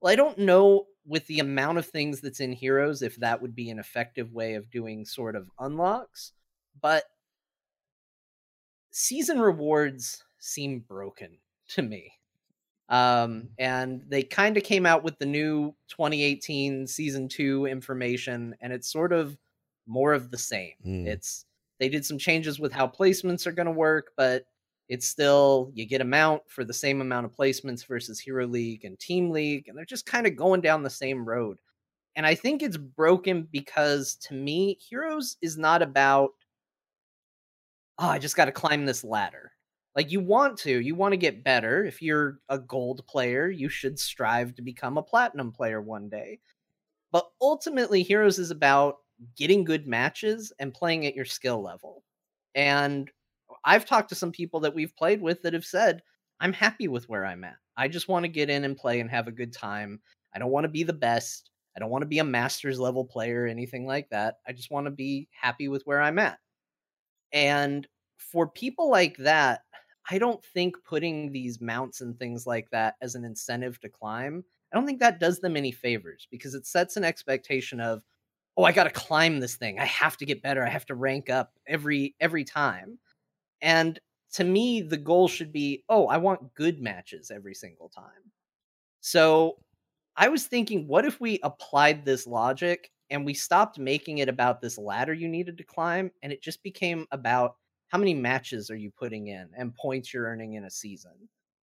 well, 0.00 0.12
I 0.12 0.16
don't 0.16 0.38
know 0.38 0.86
with 1.06 1.26
the 1.26 1.40
amount 1.40 1.78
of 1.78 1.86
things 1.86 2.20
that's 2.20 2.40
in 2.40 2.52
Heroes 2.52 3.02
if 3.02 3.16
that 3.16 3.40
would 3.40 3.54
be 3.54 3.70
an 3.70 3.78
effective 3.78 4.32
way 4.32 4.54
of 4.54 4.70
doing 4.70 5.04
sort 5.06 5.36
of 5.36 5.50
unlocks, 5.58 6.32
but 6.80 7.04
season 8.90 9.40
rewards 9.40 10.22
seem 10.38 10.80
broken 10.80 11.38
to 11.68 11.82
me. 11.82 12.12
Um, 12.88 13.48
and 13.58 14.02
they 14.08 14.22
kind 14.22 14.56
of 14.56 14.62
came 14.62 14.84
out 14.84 15.02
with 15.02 15.18
the 15.18 15.26
new 15.26 15.74
2018 15.88 16.86
season 16.86 17.28
two 17.28 17.66
information, 17.66 18.54
and 18.60 18.72
it's 18.72 18.92
sort 18.92 19.12
of 19.12 19.36
more 19.86 20.12
of 20.12 20.30
the 20.30 20.38
same. 20.38 20.72
Hmm. 20.82 21.06
It's 21.06 21.46
they 21.80 21.88
did 21.88 22.04
some 22.04 22.18
changes 22.18 22.60
with 22.60 22.72
how 22.72 22.86
placements 22.86 23.46
are 23.46 23.52
going 23.52 23.66
to 23.66 23.72
work, 23.72 24.12
but 24.16 24.46
it's 24.88 25.08
still 25.08 25.70
you 25.74 25.86
get 25.86 26.02
a 26.02 26.04
mount 26.04 26.42
for 26.46 26.64
the 26.64 26.74
same 26.74 27.00
amount 27.00 27.26
of 27.26 27.32
placements 27.32 27.86
versus 27.86 28.20
Hero 28.20 28.46
League 28.46 28.84
and 28.84 28.98
Team 28.98 29.30
League, 29.30 29.68
and 29.68 29.76
they're 29.76 29.84
just 29.84 30.06
kind 30.06 30.26
of 30.26 30.36
going 30.36 30.60
down 30.60 30.82
the 30.82 30.90
same 30.90 31.24
road. 31.24 31.58
And 32.16 32.26
I 32.26 32.34
think 32.34 32.62
it's 32.62 32.76
broken 32.76 33.48
because 33.50 34.14
to 34.16 34.34
me, 34.34 34.78
Heroes 34.80 35.36
is 35.42 35.56
not 35.56 35.82
about 35.82 36.30
oh, 37.98 38.08
I 38.08 38.18
just 38.18 38.36
got 38.36 38.46
to 38.46 38.52
climb 38.52 38.86
this 38.86 39.04
ladder. 39.04 39.52
Like 39.96 40.10
you 40.10 40.20
want 40.20 40.58
to, 40.58 40.80
you 40.80 40.94
want 40.94 41.12
to 41.12 41.16
get 41.16 41.44
better. 41.44 41.84
If 41.84 42.02
you're 42.02 42.40
a 42.48 42.58
gold 42.58 43.06
player, 43.06 43.48
you 43.48 43.68
should 43.68 43.98
strive 43.98 44.54
to 44.56 44.62
become 44.62 44.98
a 44.98 45.02
platinum 45.02 45.52
player 45.52 45.80
one 45.80 46.08
day. 46.08 46.40
But 47.12 47.26
ultimately, 47.40 48.02
Heroes 48.02 48.40
is 48.40 48.50
about 48.50 48.96
getting 49.36 49.62
good 49.62 49.86
matches 49.86 50.52
and 50.58 50.74
playing 50.74 51.06
at 51.06 51.14
your 51.14 51.24
skill 51.24 51.62
level. 51.62 52.02
And 52.56 53.08
I've 53.64 53.86
talked 53.86 54.08
to 54.08 54.16
some 54.16 54.32
people 54.32 54.60
that 54.60 54.74
we've 54.74 54.96
played 54.96 55.22
with 55.22 55.42
that 55.42 55.52
have 55.52 55.64
said, 55.64 56.02
I'm 56.40 56.52
happy 56.52 56.88
with 56.88 57.08
where 57.08 57.24
I'm 57.24 57.44
at. 57.44 57.56
I 57.76 57.86
just 57.86 58.08
want 58.08 58.24
to 58.24 58.28
get 58.28 58.50
in 58.50 58.64
and 58.64 58.76
play 58.76 59.00
and 59.00 59.10
have 59.10 59.28
a 59.28 59.32
good 59.32 59.52
time. 59.52 60.00
I 60.34 60.40
don't 60.40 60.50
want 60.50 60.64
to 60.64 60.68
be 60.68 60.82
the 60.82 60.92
best. 60.92 61.50
I 61.76 61.80
don't 61.80 61.90
want 61.90 62.02
to 62.02 62.08
be 62.08 62.18
a 62.18 62.24
master's 62.24 62.80
level 62.80 63.04
player 63.04 63.44
or 63.44 63.46
anything 63.46 63.86
like 63.86 64.08
that. 64.10 64.38
I 64.46 64.52
just 64.52 64.70
want 64.70 64.86
to 64.86 64.90
be 64.90 65.28
happy 65.30 65.68
with 65.68 65.82
where 65.84 66.00
I'm 66.00 66.18
at. 66.18 66.38
And 67.32 67.86
for 68.18 68.48
people 68.48 68.90
like 68.90 69.16
that, 69.18 69.62
I 70.10 70.18
don't 70.18 70.44
think 70.44 70.76
putting 70.84 71.32
these 71.32 71.60
mounts 71.60 72.00
and 72.00 72.18
things 72.18 72.46
like 72.46 72.68
that 72.70 72.96
as 73.00 73.14
an 73.14 73.24
incentive 73.24 73.80
to 73.80 73.88
climb, 73.88 74.44
I 74.72 74.76
don't 74.76 74.86
think 74.86 75.00
that 75.00 75.20
does 75.20 75.40
them 75.40 75.56
any 75.56 75.72
favors 75.72 76.28
because 76.30 76.54
it 76.54 76.66
sets 76.66 76.96
an 76.96 77.04
expectation 77.04 77.80
of, 77.80 78.02
oh, 78.56 78.64
I 78.64 78.72
got 78.72 78.84
to 78.84 78.90
climb 78.90 79.40
this 79.40 79.56
thing. 79.56 79.78
I 79.78 79.86
have 79.86 80.16
to 80.18 80.26
get 80.26 80.42
better. 80.42 80.64
I 80.64 80.68
have 80.68 80.86
to 80.86 80.94
rank 80.94 81.30
up 81.30 81.52
every 81.66 82.14
every 82.20 82.44
time. 82.44 82.98
And 83.62 83.98
to 84.34 84.44
me, 84.44 84.82
the 84.82 84.96
goal 84.96 85.28
should 85.28 85.52
be, 85.52 85.84
oh, 85.88 86.06
I 86.08 86.16
want 86.18 86.54
good 86.54 86.80
matches 86.80 87.30
every 87.30 87.54
single 87.54 87.88
time. 87.88 88.32
So 89.00 89.58
I 90.16 90.28
was 90.28 90.46
thinking, 90.46 90.86
what 90.88 91.04
if 91.04 91.20
we 91.20 91.40
applied 91.42 92.04
this 92.04 92.26
logic 92.26 92.90
and 93.10 93.24
we 93.24 93.34
stopped 93.34 93.78
making 93.78 94.18
it 94.18 94.28
about 94.28 94.60
this 94.60 94.78
ladder 94.78 95.12
you 95.12 95.28
needed 95.28 95.58
to 95.58 95.64
climb 95.64 96.10
and 96.22 96.32
it 96.32 96.42
just 96.42 96.62
became 96.62 97.06
about 97.12 97.56
how 97.94 98.00
many 98.00 98.12
matches 98.12 98.72
are 98.72 98.76
you 98.76 98.90
putting 98.90 99.28
in 99.28 99.48
and 99.56 99.72
points 99.76 100.12
you're 100.12 100.24
earning 100.24 100.54
in 100.54 100.64
a 100.64 100.70
season? 100.70 101.12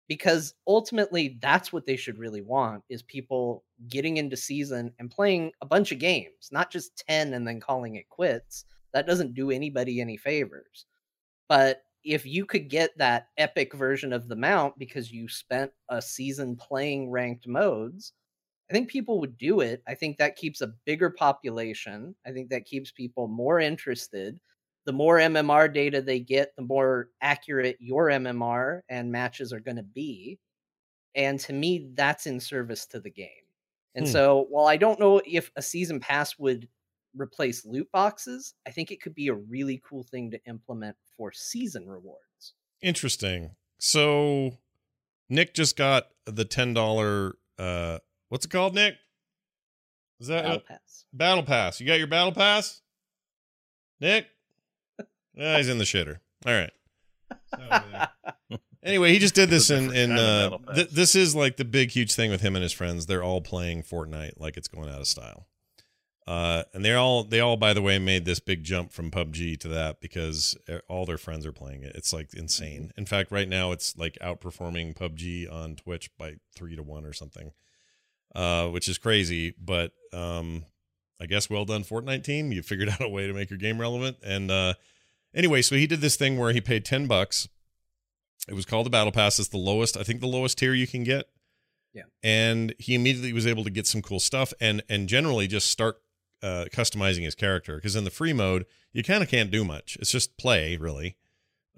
Because 0.07 0.55
ultimately 0.65 1.41
that's 1.43 1.73
what 1.73 1.87
they 1.87 1.97
should 1.97 2.19
really 2.19 2.41
want 2.41 2.85
is 2.89 3.03
people 3.03 3.65
getting 3.89 4.19
into 4.19 4.37
season 4.37 4.93
and 5.01 5.11
playing 5.11 5.51
a 5.61 5.67
bunch 5.67 5.91
of 5.91 5.99
games, 5.99 6.51
not 6.53 6.71
just 6.71 7.03
10 7.09 7.35
and 7.35 7.45
then 7.45 7.59
calling 7.59 7.97
it 7.97 8.09
quits. 8.11 8.65
That 8.93 9.09
doesn't 9.09 9.35
do 9.35 9.51
anybody 9.51 10.01
any 10.01 10.17
favors. 10.17 10.87
But 11.49 11.83
if 12.05 12.25
you 12.25 12.47
could 12.47 12.71
get 12.71 12.97
that 12.97 13.27
epic 13.37 13.75
version 13.75 14.13
of 14.13 14.29
the 14.29 14.37
mount 14.37 14.79
because 14.79 15.11
you 15.11 15.29
spent 15.29 15.73
a 15.89 16.01
season 16.01 16.55
playing 16.55 17.11
ranked 17.11 17.49
modes, 17.49 18.13
I 18.71 18.73
think 18.73 18.89
people 18.89 19.19
would 19.19 19.37
do 19.37 19.63
it. 19.63 19.83
I 19.89 19.97
think 19.97 20.19
that 20.19 20.37
keeps 20.37 20.61
a 20.61 20.75
bigger 20.87 21.11
population. 21.11 22.15
I 22.25 22.31
think 22.31 22.51
that 22.51 22.67
keeps 22.67 22.93
people 22.93 23.27
more 23.27 23.59
interested. 23.59 24.39
The 24.87 24.93
more 24.93 25.17
MMR 25.19 25.73
data 25.73 26.03
they 26.03 26.21
get, 26.21 26.55
the 26.57 26.63
more 26.63 27.09
accurate 27.21 27.77
your 27.81 28.07
MMR 28.09 28.81
and 28.89 29.11
matches 29.11 29.53
are 29.53 29.61
going 29.61 29.77
to 29.77 29.83
be. 29.83 30.39
And 31.15 31.39
to 31.41 31.53
me, 31.53 31.91
that's 31.95 32.27
in 32.27 32.41
service 32.41 32.87
to 32.89 33.01
the 33.01 33.11
game. 33.11 33.29
And 33.95 34.07
Hmm. 34.07 34.13
so, 34.13 34.47
while 34.51 34.67
I 34.67 34.77
don't 34.77 34.99
know 35.01 35.23
if 35.25 35.51
a 35.57 35.63
season 35.63 36.01
pass 36.01 36.39
would 36.39 36.69
replace 37.17 37.65
loot 37.65 37.89
boxes, 37.93 38.55
I 38.67 38.71
think 38.73 38.91
it 38.91 39.01
could 39.01 39.15
be 39.15 39.29
a 39.29 39.35
really 39.35 39.81
cool 39.89 40.03
thing 40.03 40.33
to 40.33 40.45
implement 40.47 40.97
for 41.17 41.31
season 41.33 41.87
rewards. 41.89 42.55
Interesting. 42.83 43.55
So 43.79 44.59
Nick 45.29 45.55
just 45.55 45.77
got 45.77 46.09
the 46.27 46.45
ten 46.45 46.75
dollar 46.75 47.37
uh 47.59 48.01
what's 48.29 48.45
it 48.45 48.51
called, 48.51 48.75
Nick? 48.75 48.97
Is 50.21 50.27
that 50.27 50.43
Battle 50.45 50.61
pass. 50.67 51.05
battle 51.13 51.43
pass? 51.45 51.81
You 51.81 51.87
got 51.87 51.99
your 51.99 52.07
battle 52.09 52.33
pass? 52.33 52.83
Nick? 54.01 54.27
Ah, 55.39 55.57
he's 55.57 55.69
in 55.69 55.79
the 55.79 55.85
shitter. 55.85 56.19
All 56.47 56.53
right. 56.53 58.09
Anyway, 58.85 59.15
he 59.15 59.19
just 59.19 59.35
did 59.35 59.49
this 59.49 59.71
in 59.71 59.95
in 59.95 60.13
uh 60.13 60.59
th- 60.75 60.91
this 60.91 61.15
is 61.15 61.35
like 61.35 61.57
the 61.57 61.65
big 61.65 61.91
huge 61.91 62.13
thing 62.15 62.31
with 62.31 62.43
him 62.43 62.55
and 62.55 62.63
his 62.63 62.73
friends. 62.73 63.07
They're 63.07 63.23
all 63.23 63.41
playing 63.41 63.83
Fortnite 63.83 64.39
like 64.39 64.59
it's 64.59 64.69
going 64.69 64.91
out 64.91 65.01
of 65.01 65.07
style. 65.07 65.47
Uh 66.27 66.65
and 66.75 66.85
they're 66.85 66.99
all 66.99 67.25
they 67.25 67.41
all 67.41 67.57
by 67.57 67.73
the 67.73 67.81
way 67.81 67.99
made 67.99 68.27
this 68.27 68.41
big 68.41 68.63
jump 68.63 68.93
from 68.93 69.11
PUBG 69.11 69.59
to 69.61 69.69
that 69.69 70.01
because 70.03 70.55
uh, 70.69 70.81
all 70.87 71.07
their 71.07 71.17
friends 71.17 71.47
are 71.47 71.53
playing 71.53 71.83
it. 71.83 71.97
It's 71.97 72.13
like 72.13 72.35
insane. 72.35 72.93
In 72.99 73.07
fact, 73.07 73.33
right 73.33 73.49
now 73.49 73.73
it's 73.73 73.97
like 73.97 74.19
outperforming 74.21 74.95
PUBG 74.95 75.51
on 75.51 75.77
Twitch 75.77 76.11
by 76.19 76.35
3 76.55 76.77
to 76.77 76.83
1 76.83 77.07
or 77.07 77.15
something. 77.15 77.53
Uh 78.35 78.69
which 78.69 78.87
is 78.87 78.99
crazy, 78.99 79.55
but 79.59 79.93
um 80.13 80.67
I 81.19 81.25
guess 81.25 81.49
well 81.49 81.65
done 81.65 81.85
Fortnite 81.85 82.23
team. 82.23 82.53
You 82.53 82.61
figured 82.61 82.89
out 82.91 83.01
a 83.01 83.09
way 83.09 83.27
to 83.27 83.33
make 83.33 83.49
your 83.49 83.59
game 83.59 83.81
relevant 83.81 84.19
and 84.23 84.51
uh 84.51 84.75
anyway, 85.35 85.63
so 85.63 85.75
he 85.75 85.87
did 85.87 86.01
this 86.01 86.17
thing 86.17 86.39
where 86.39 86.53
he 86.53 86.61
paid 86.61 86.85
10 86.85 87.07
bucks 87.07 87.49
it 88.49 88.55
was 88.55 88.65
called 88.65 88.87
the 88.87 88.91
Battle 88.91 89.13
Pass. 89.13 89.39
It's 89.39 89.49
the 89.49 89.57
lowest, 89.57 89.97
I 89.97 90.03
think, 90.03 90.21
the 90.21 90.27
lowest 90.27 90.59
tier 90.59 90.75
you 90.75 90.87
can 90.87 91.05
get. 91.05 91.27
Yeah. 91.93 92.03
And 92.23 92.75
he 92.79 92.95
immediately 92.95 93.33
was 93.33 93.47
able 93.47 93.65
to 93.65 93.71
get 93.71 93.87
some 93.87 94.03
cool 94.03 94.21
stuff 94.21 94.53
and 94.61 94.83
and 94.89 95.09
generally 95.09 95.47
just 95.47 95.71
start 95.71 96.03
uh, 96.43 96.67
customizing 96.73 97.23
his 97.23 97.35
character 97.35 97.77
because 97.77 97.97
in 97.97 98.05
the 98.05 98.11
free 98.11 98.33
mode 98.33 98.67
you 98.93 99.03
kind 99.03 99.23
of 99.23 99.29
can't 99.29 99.51
do 99.51 99.65
much. 99.65 99.97
It's 100.01 100.11
just 100.11 100.37
play 100.37 100.77
really, 100.77 101.17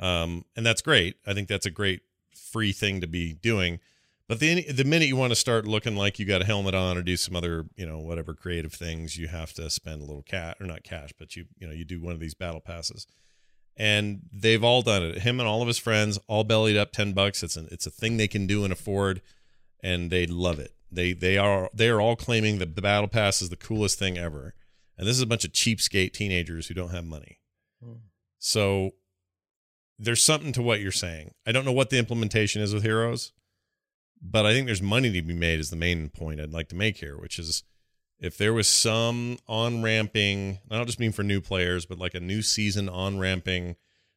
um, 0.00 0.44
and 0.56 0.64
that's 0.64 0.80
great. 0.80 1.16
I 1.26 1.34
think 1.34 1.48
that's 1.48 1.66
a 1.66 1.70
great 1.70 2.00
free 2.34 2.72
thing 2.72 3.00
to 3.02 3.06
be 3.06 3.34
doing. 3.34 3.78
But 4.26 4.40
the 4.40 4.72
the 4.72 4.84
minute 4.84 5.06
you 5.06 5.16
want 5.16 5.32
to 5.32 5.36
start 5.36 5.66
looking 5.66 5.96
like 5.96 6.18
you 6.18 6.24
got 6.24 6.42
a 6.42 6.46
helmet 6.46 6.74
on 6.74 6.96
or 6.96 7.02
do 7.02 7.18
some 7.18 7.36
other 7.36 7.66
you 7.76 7.86
know 7.86 7.98
whatever 7.98 8.32
creative 8.32 8.72
things, 8.72 9.18
you 9.18 9.28
have 9.28 9.52
to 9.52 9.68
spend 9.68 10.00
a 10.00 10.06
little 10.06 10.22
cat 10.22 10.56
or 10.60 10.66
not 10.66 10.82
cash, 10.82 11.10
but 11.18 11.36
you 11.36 11.44
you 11.58 11.66
know 11.66 11.74
you 11.74 11.84
do 11.84 12.00
one 12.00 12.14
of 12.14 12.20
these 12.20 12.34
battle 12.34 12.60
passes 12.60 13.06
and 13.76 14.22
they've 14.32 14.64
all 14.64 14.82
done 14.82 15.02
it. 15.02 15.18
Him 15.18 15.38
and 15.38 15.48
all 15.48 15.60
of 15.60 15.68
his 15.68 15.78
friends 15.78 16.18
all 16.26 16.44
bellied 16.44 16.76
up 16.76 16.92
ten 16.92 17.12
bucks. 17.12 17.42
It's 17.42 17.56
an 17.56 17.68
it's 17.70 17.86
a 17.86 17.90
thing 17.90 18.16
they 18.16 18.28
can 18.28 18.46
do 18.46 18.64
and 18.64 18.72
afford, 18.72 19.20
and 19.82 20.10
they 20.10 20.26
love 20.26 20.58
it. 20.58 20.72
They 20.90 21.12
they 21.12 21.36
are 21.36 21.70
they 21.74 21.88
are 21.88 22.00
all 22.00 22.16
claiming 22.16 22.58
that 22.58 22.74
the 22.74 22.82
battle 22.82 23.08
pass 23.08 23.42
is 23.42 23.50
the 23.50 23.56
coolest 23.56 23.98
thing 23.98 24.16
ever, 24.16 24.54
and 24.96 25.06
this 25.06 25.16
is 25.16 25.22
a 25.22 25.26
bunch 25.26 25.44
of 25.44 25.52
cheapskate 25.52 26.12
teenagers 26.12 26.68
who 26.68 26.74
don't 26.74 26.90
have 26.90 27.04
money. 27.04 27.40
Hmm. 27.82 27.94
So 28.38 28.92
there's 29.98 30.22
something 30.22 30.52
to 30.52 30.62
what 30.62 30.80
you're 30.80 30.92
saying. 30.92 31.32
I 31.46 31.52
don't 31.52 31.64
know 31.64 31.72
what 31.72 31.90
the 31.90 31.98
implementation 31.98 32.62
is 32.62 32.72
with 32.72 32.82
heroes, 32.82 33.32
but 34.22 34.46
I 34.46 34.52
think 34.52 34.66
there's 34.66 34.82
money 34.82 35.12
to 35.12 35.22
be 35.22 35.34
made. 35.34 35.60
Is 35.60 35.70
the 35.70 35.76
main 35.76 36.08
point 36.08 36.40
I'd 36.40 36.52
like 36.52 36.68
to 36.68 36.76
make 36.76 36.98
here, 36.98 37.18
which 37.18 37.38
is 37.38 37.62
if 38.18 38.38
there 38.38 38.52
was 38.52 38.68
some 38.68 39.38
on 39.46 39.83
ramping, 39.83 40.59
I 40.70 40.76
don't 40.76 40.87
just 40.87 41.00
mean 41.00 41.12
for 41.12 41.22
new 41.22 41.40
players, 41.40 41.87
but 41.87 41.98
like 41.98 42.14
a 42.14 42.20
new 42.20 42.42
season 42.42 42.88
on 42.88 43.18
ramping 43.18 43.76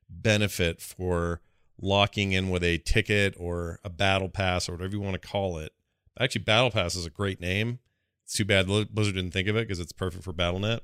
benefit 0.10 0.82
for 0.82 1.42
locking 1.82 2.32
in 2.32 2.50
with 2.50 2.64
a 2.64 2.78
ticket 2.80 3.36
or 3.38 3.80
a 3.84 3.90
battle 3.90 4.30
pass 4.30 4.68
or 4.68 4.74
whatever 4.74 4.94
you 4.94 5.02
want 5.02 5.22
to 5.22 5.28
call 5.28 5.58
it. 5.58 5.74
Actually, 6.20 6.44
battle 6.44 6.72
pass 6.72 6.96
is 6.96 7.06
a 7.06 7.10
great 7.10 7.40
name. 7.40 7.80
It's 8.26 8.34
too 8.34 8.46
bad 8.46 8.68
Blizzard 8.68 9.16
didn't 9.16 9.32
think 9.32 9.48
of 9.48 9.56
it 9.56 9.68
because 9.68 9.80
it's 9.80 9.92
perfect 9.92 10.24
for 10.24 10.34
BattleNet. 10.34 10.82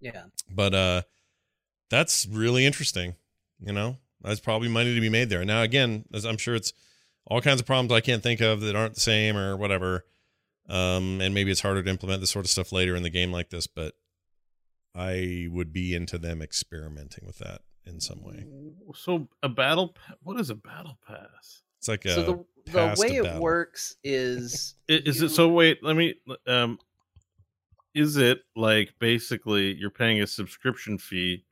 Yeah. 0.00 0.24
But 0.50 0.74
uh, 0.74 1.02
that's 1.90 2.26
really 2.26 2.66
interesting. 2.66 3.14
You 3.60 3.72
know, 3.72 3.98
that's 4.20 4.40
probably 4.40 4.68
money 4.68 4.94
to 4.94 5.00
be 5.00 5.08
made 5.08 5.28
there. 5.28 5.44
Now, 5.44 5.62
again, 5.62 6.04
as 6.12 6.24
I'm 6.24 6.36
sure 6.36 6.54
it's 6.54 6.72
all 7.26 7.40
kinds 7.40 7.60
of 7.60 7.66
problems 7.66 7.92
I 7.92 8.00
can't 8.00 8.22
think 8.22 8.40
of 8.40 8.60
that 8.62 8.76
aren't 8.76 8.94
the 8.94 9.00
same 9.00 9.36
or 9.36 9.56
whatever. 9.56 10.04
Um, 10.68 11.20
and 11.20 11.34
maybe 11.34 11.50
it's 11.50 11.60
harder 11.60 11.82
to 11.82 11.90
implement 11.90 12.20
this 12.20 12.30
sort 12.30 12.44
of 12.46 12.50
stuff 12.50 12.72
later 12.72 12.96
in 12.96 13.02
the 13.02 13.10
game 13.10 13.30
like 13.32 13.50
this, 13.50 13.66
but 13.66 13.94
I 14.94 15.46
would 15.50 15.72
be 15.72 15.94
into 15.94 16.18
them 16.18 16.40
experimenting 16.40 17.26
with 17.26 17.38
that 17.38 17.62
in 17.84 18.00
some 18.00 18.22
way. 18.22 18.46
So 18.94 19.28
a 19.42 19.48
battle. 19.48 19.94
What 20.22 20.40
is 20.40 20.50
a 20.50 20.54
battle 20.54 20.98
pass? 21.06 21.62
It's 21.78 21.88
like 21.88 22.04
a 22.06 22.14
so 22.14 22.22
the 22.22 22.44
the 22.72 22.72
pass 22.72 22.98
way 22.98 23.08
to 23.08 23.14
it 23.16 23.22
battle. 23.24 23.42
works 23.42 23.96
is 24.02 24.74
I- 24.90 25.02
Is 25.04 25.20
you- 25.20 25.26
it 25.26 25.30
so? 25.30 25.48
Wait, 25.48 25.82
let 25.82 25.96
me. 25.96 26.14
Um, 26.46 26.78
is 27.94 28.16
it 28.16 28.40
like 28.56 28.94
basically 28.98 29.74
you're 29.74 29.90
paying 29.90 30.20
a 30.22 30.26
subscription 30.26 30.96
fee 30.98 31.44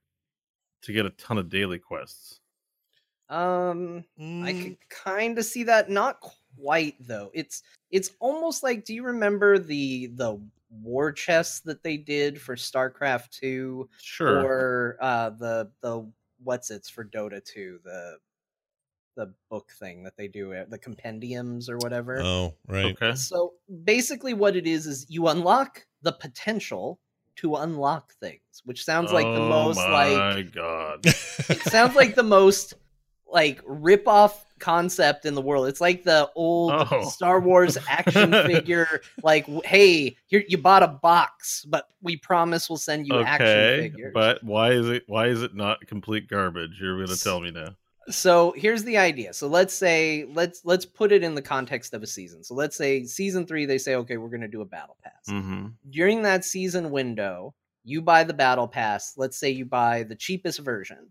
to 0.82 0.92
get 0.92 1.04
a 1.06 1.10
ton 1.10 1.36
of 1.38 1.48
daily 1.50 1.78
quests? 1.78 2.40
um 3.28 4.04
I 4.18 4.52
Mm, 4.52 4.62
could 4.62 4.76
kind 4.90 5.38
of 5.38 5.44
see 5.44 5.62
that 5.64 5.88
not 5.88 6.20
quite 6.56 6.96
though. 7.00 7.30
It's 7.34 7.62
it's 7.90 8.10
almost 8.20 8.62
like 8.62 8.84
do 8.84 8.94
you 8.94 9.04
remember 9.04 9.58
the 9.58 10.06
the 10.08 10.40
war 10.70 11.12
chests 11.12 11.60
that 11.60 11.82
they 11.82 11.96
did 11.96 12.40
for 12.40 12.56
StarCraft 12.56 13.30
2 13.30 13.88
Sure. 14.00 14.38
or 14.40 14.96
uh 15.00 15.30
the 15.30 15.70
the 15.82 16.10
what's 16.42 16.70
it's 16.70 16.88
for 16.88 17.04
Dota 17.04 17.44
2 17.44 17.80
the 17.84 18.16
the 19.16 19.32
book 19.50 19.70
thing 19.78 20.04
that 20.04 20.16
they 20.16 20.28
do, 20.28 20.54
uh, 20.54 20.64
the 20.68 20.78
compendiums 20.78 21.68
or 21.68 21.78
whatever. 21.78 22.20
Oh, 22.22 22.54
right. 22.66 22.94
Okay. 22.96 23.14
So 23.14 23.54
basically, 23.84 24.34
what 24.34 24.56
it 24.56 24.66
is 24.66 24.86
is 24.86 25.06
you 25.08 25.28
unlock 25.28 25.84
the 26.02 26.12
potential 26.12 26.98
to 27.36 27.56
unlock 27.56 28.14
things, 28.14 28.40
which 28.64 28.84
sounds 28.84 29.12
like 29.12 29.24
the 29.24 29.40
Oh 29.40 29.48
most 29.48 29.78
like 29.78 29.86
my 29.90 30.42
god. 30.42 31.00
it 31.06 31.62
sounds 31.64 31.94
like 31.94 32.14
the 32.14 32.22
most 32.22 32.74
like 33.26 33.60
rip 33.66 34.06
off 34.06 34.44
concept 34.62 35.26
in 35.26 35.34
the 35.34 35.42
world. 35.42 35.66
It's 35.66 35.80
like 35.80 36.04
the 36.04 36.30
old 36.34 36.72
Oh. 36.90 37.08
Star 37.10 37.40
Wars 37.40 37.76
action 37.88 38.30
figure. 38.46 39.02
Like, 39.22 39.46
hey, 39.64 40.16
here 40.28 40.44
you 40.48 40.56
bought 40.56 40.82
a 40.82 40.88
box, 40.88 41.66
but 41.68 41.88
we 42.00 42.16
promise 42.16 42.70
we'll 42.70 42.76
send 42.78 43.06
you 43.06 43.20
action 43.20 43.46
okay, 43.46 43.80
figures. 43.82 44.12
but 44.14 44.42
why 44.42 44.70
is 44.70 44.88
it 44.88 45.02
why 45.06 45.26
is 45.26 45.42
it 45.42 45.54
not 45.54 45.86
complete 45.86 46.28
garbage? 46.28 46.78
You're 46.80 47.04
gonna 47.04 47.16
tell 47.16 47.40
me 47.40 47.50
now. 47.50 47.76
so 48.08 48.52
here's 48.56 48.84
the 48.84 48.96
idea. 48.98 49.32
So 49.32 49.46
let's 49.48 49.74
say 49.74 50.26
let's 50.32 50.64
let's 50.64 50.86
put 50.86 51.12
it 51.12 51.22
in 51.22 51.34
the 51.34 51.42
context 51.42 51.92
of 51.94 52.02
a 52.02 52.06
season. 52.06 52.42
So 52.44 52.54
let's 52.54 52.76
say 52.76 53.04
season 53.04 53.46
three, 53.46 53.66
they 53.66 53.78
say, 53.78 53.96
okay, 53.96 54.16
we're 54.16 54.28
gonna 54.30 54.48
do 54.48 54.62
a 54.62 54.64
battle 54.66 54.96
pass. 55.02 55.26
Mm-hmm. 55.28 55.66
during 55.90 56.22
that 56.22 56.44
season 56.44 56.90
window, 56.90 57.54
you 57.84 58.00
buy 58.00 58.24
the 58.24 58.34
battle 58.34 58.68
pass. 58.68 59.14
Let's 59.16 59.36
say 59.36 59.50
you 59.50 59.64
buy 59.64 60.04
the 60.04 60.14
cheapest 60.16 60.60
version. 60.60 61.10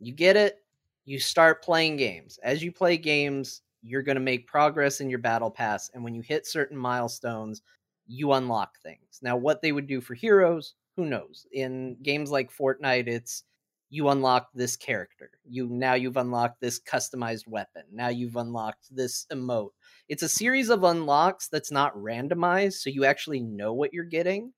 You 0.00 0.12
get 0.12 0.36
it, 0.36 0.62
you 1.08 1.18
start 1.18 1.64
playing 1.64 1.96
games. 1.96 2.38
As 2.42 2.62
you 2.62 2.70
play 2.70 2.98
games, 2.98 3.62
you're 3.80 4.02
going 4.02 4.16
to 4.16 4.20
make 4.20 4.46
progress 4.46 5.00
in 5.00 5.08
your 5.08 5.20
battle 5.20 5.50
pass. 5.50 5.90
And 5.94 6.04
when 6.04 6.14
you 6.14 6.20
hit 6.20 6.46
certain 6.46 6.76
milestones, 6.76 7.62
you 8.06 8.32
unlock 8.32 8.78
things. 8.82 9.18
Now, 9.22 9.34
what 9.34 9.62
they 9.62 9.72
would 9.72 9.86
do 9.86 10.02
for 10.02 10.12
heroes, 10.12 10.74
who 10.96 11.06
knows? 11.06 11.46
In 11.52 11.96
games 12.02 12.30
like 12.30 12.52
Fortnite, 12.52 13.06
it's 13.06 13.44
you 13.88 14.10
unlock 14.10 14.50
this 14.52 14.76
character. 14.76 15.30
You 15.48 15.66
now 15.68 15.94
you've 15.94 16.18
unlocked 16.18 16.60
this 16.60 16.78
customized 16.78 17.48
weapon. 17.48 17.84
Now 17.90 18.08
you've 18.08 18.36
unlocked 18.36 18.94
this 18.94 19.24
emote. 19.32 19.70
It's 20.10 20.22
a 20.22 20.28
series 20.28 20.68
of 20.68 20.84
unlocks 20.84 21.48
that's 21.48 21.70
not 21.70 21.96
randomized, 21.96 22.74
so 22.74 22.90
you 22.90 23.06
actually 23.06 23.40
know 23.40 23.72
what 23.72 23.94
you're 23.94 24.04
getting. 24.04 24.52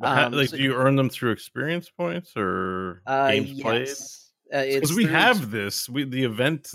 Um, 0.00 0.32
like, 0.34 0.50
so- 0.50 0.56
do 0.56 0.62
you 0.62 0.74
earn 0.76 0.94
them 0.94 1.10
through 1.10 1.32
experience 1.32 1.90
points 1.90 2.34
or 2.36 3.02
Uh, 3.06 3.32
games 3.32 3.60
played? 3.60 3.88
Yes. 4.52 4.62
Uh, 4.62 4.74
Because 4.74 4.92
we 4.94 5.04
through- 5.04 5.12
have 5.14 5.50
this. 5.50 5.88
We 5.88 6.04
the 6.04 6.24
event 6.24 6.70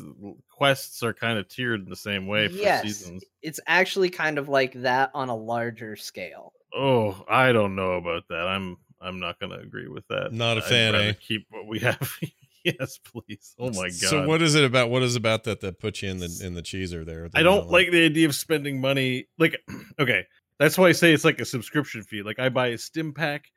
quests 0.49 1.03
are 1.03 1.13
kind 1.13 1.37
of 1.37 1.47
tiered 1.47 1.81
in 1.83 1.89
the 1.89 1.95
same 1.95 2.27
way 2.27 2.47
for 2.47 2.55
Yes. 2.55 2.83
seasons. 2.83 3.23
It's 3.41 3.59
actually 3.67 4.09
kind 4.09 4.37
of 4.37 4.47
like 4.49 4.73
that 4.81 5.11
on 5.13 5.29
a 5.29 5.35
larger 5.35 5.95
scale. 5.95 6.53
Oh, 6.73 7.23
I 7.29 7.51
don't 7.51 7.75
know 7.75 7.93
about 7.93 8.23
that. 8.29 8.47
I'm 8.47 8.77
I'm 9.01 9.19
not 9.19 9.39
going 9.39 9.51
to 9.51 9.59
agree 9.59 9.87
with 9.87 10.07
that. 10.07 10.31
Not 10.31 10.57
a 10.57 10.61
I'd 10.63 10.69
fan, 10.69 10.93
rather 10.93 11.05
eh? 11.09 11.13
Keep 11.13 11.47
what 11.49 11.67
we 11.67 11.79
have. 11.89 12.17
yes, 12.63 12.97
please. 13.03 13.53
Oh 13.59 13.69
my 13.71 13.87
god. 13.87 13.93
So 13.93 14.27
what 14.27 14.41
is 14.41 14.55
it 14.55 14.63
about? 14.63 14.89
What 14.89 15.03
is 15.03 15.15
about 15.15 15.43
that 15.43 15.61
that 15.61 15.79
puts 15.79 16.01
you 16.01 16.09
in 16.09 16.17
the 16.19 16.41
in 16.43 16.53
the 16.55 16.61
cheeser 16.63 17.05
there? 17.05 17.29
that 17.29 17.37
I 17.37 17.43
don't 17.43 17.69
like 17.69 17.91
the 17.91 18.03
idea 18.05 18.27
of 18.27 18.33
spending 18.35 18.81
money. 18.81 19.27
Like, 19.37 19.61
okay, 19.99 20.25
that's 20.59 20.77
why 20.77 20.87
I 20.87 20.91
say 20.93 21.13
it's 21.13 21.25
like 21.25 21.39
a 21.39 21.45
subscription 21.45 22.03
fee. 22.03 22.23
Like, 22.23 22.39
I 22.39 22.49
buy 22.49 22.67
a 22.67 22.77
stim 22.77 23.13
pack. 23.13 23.51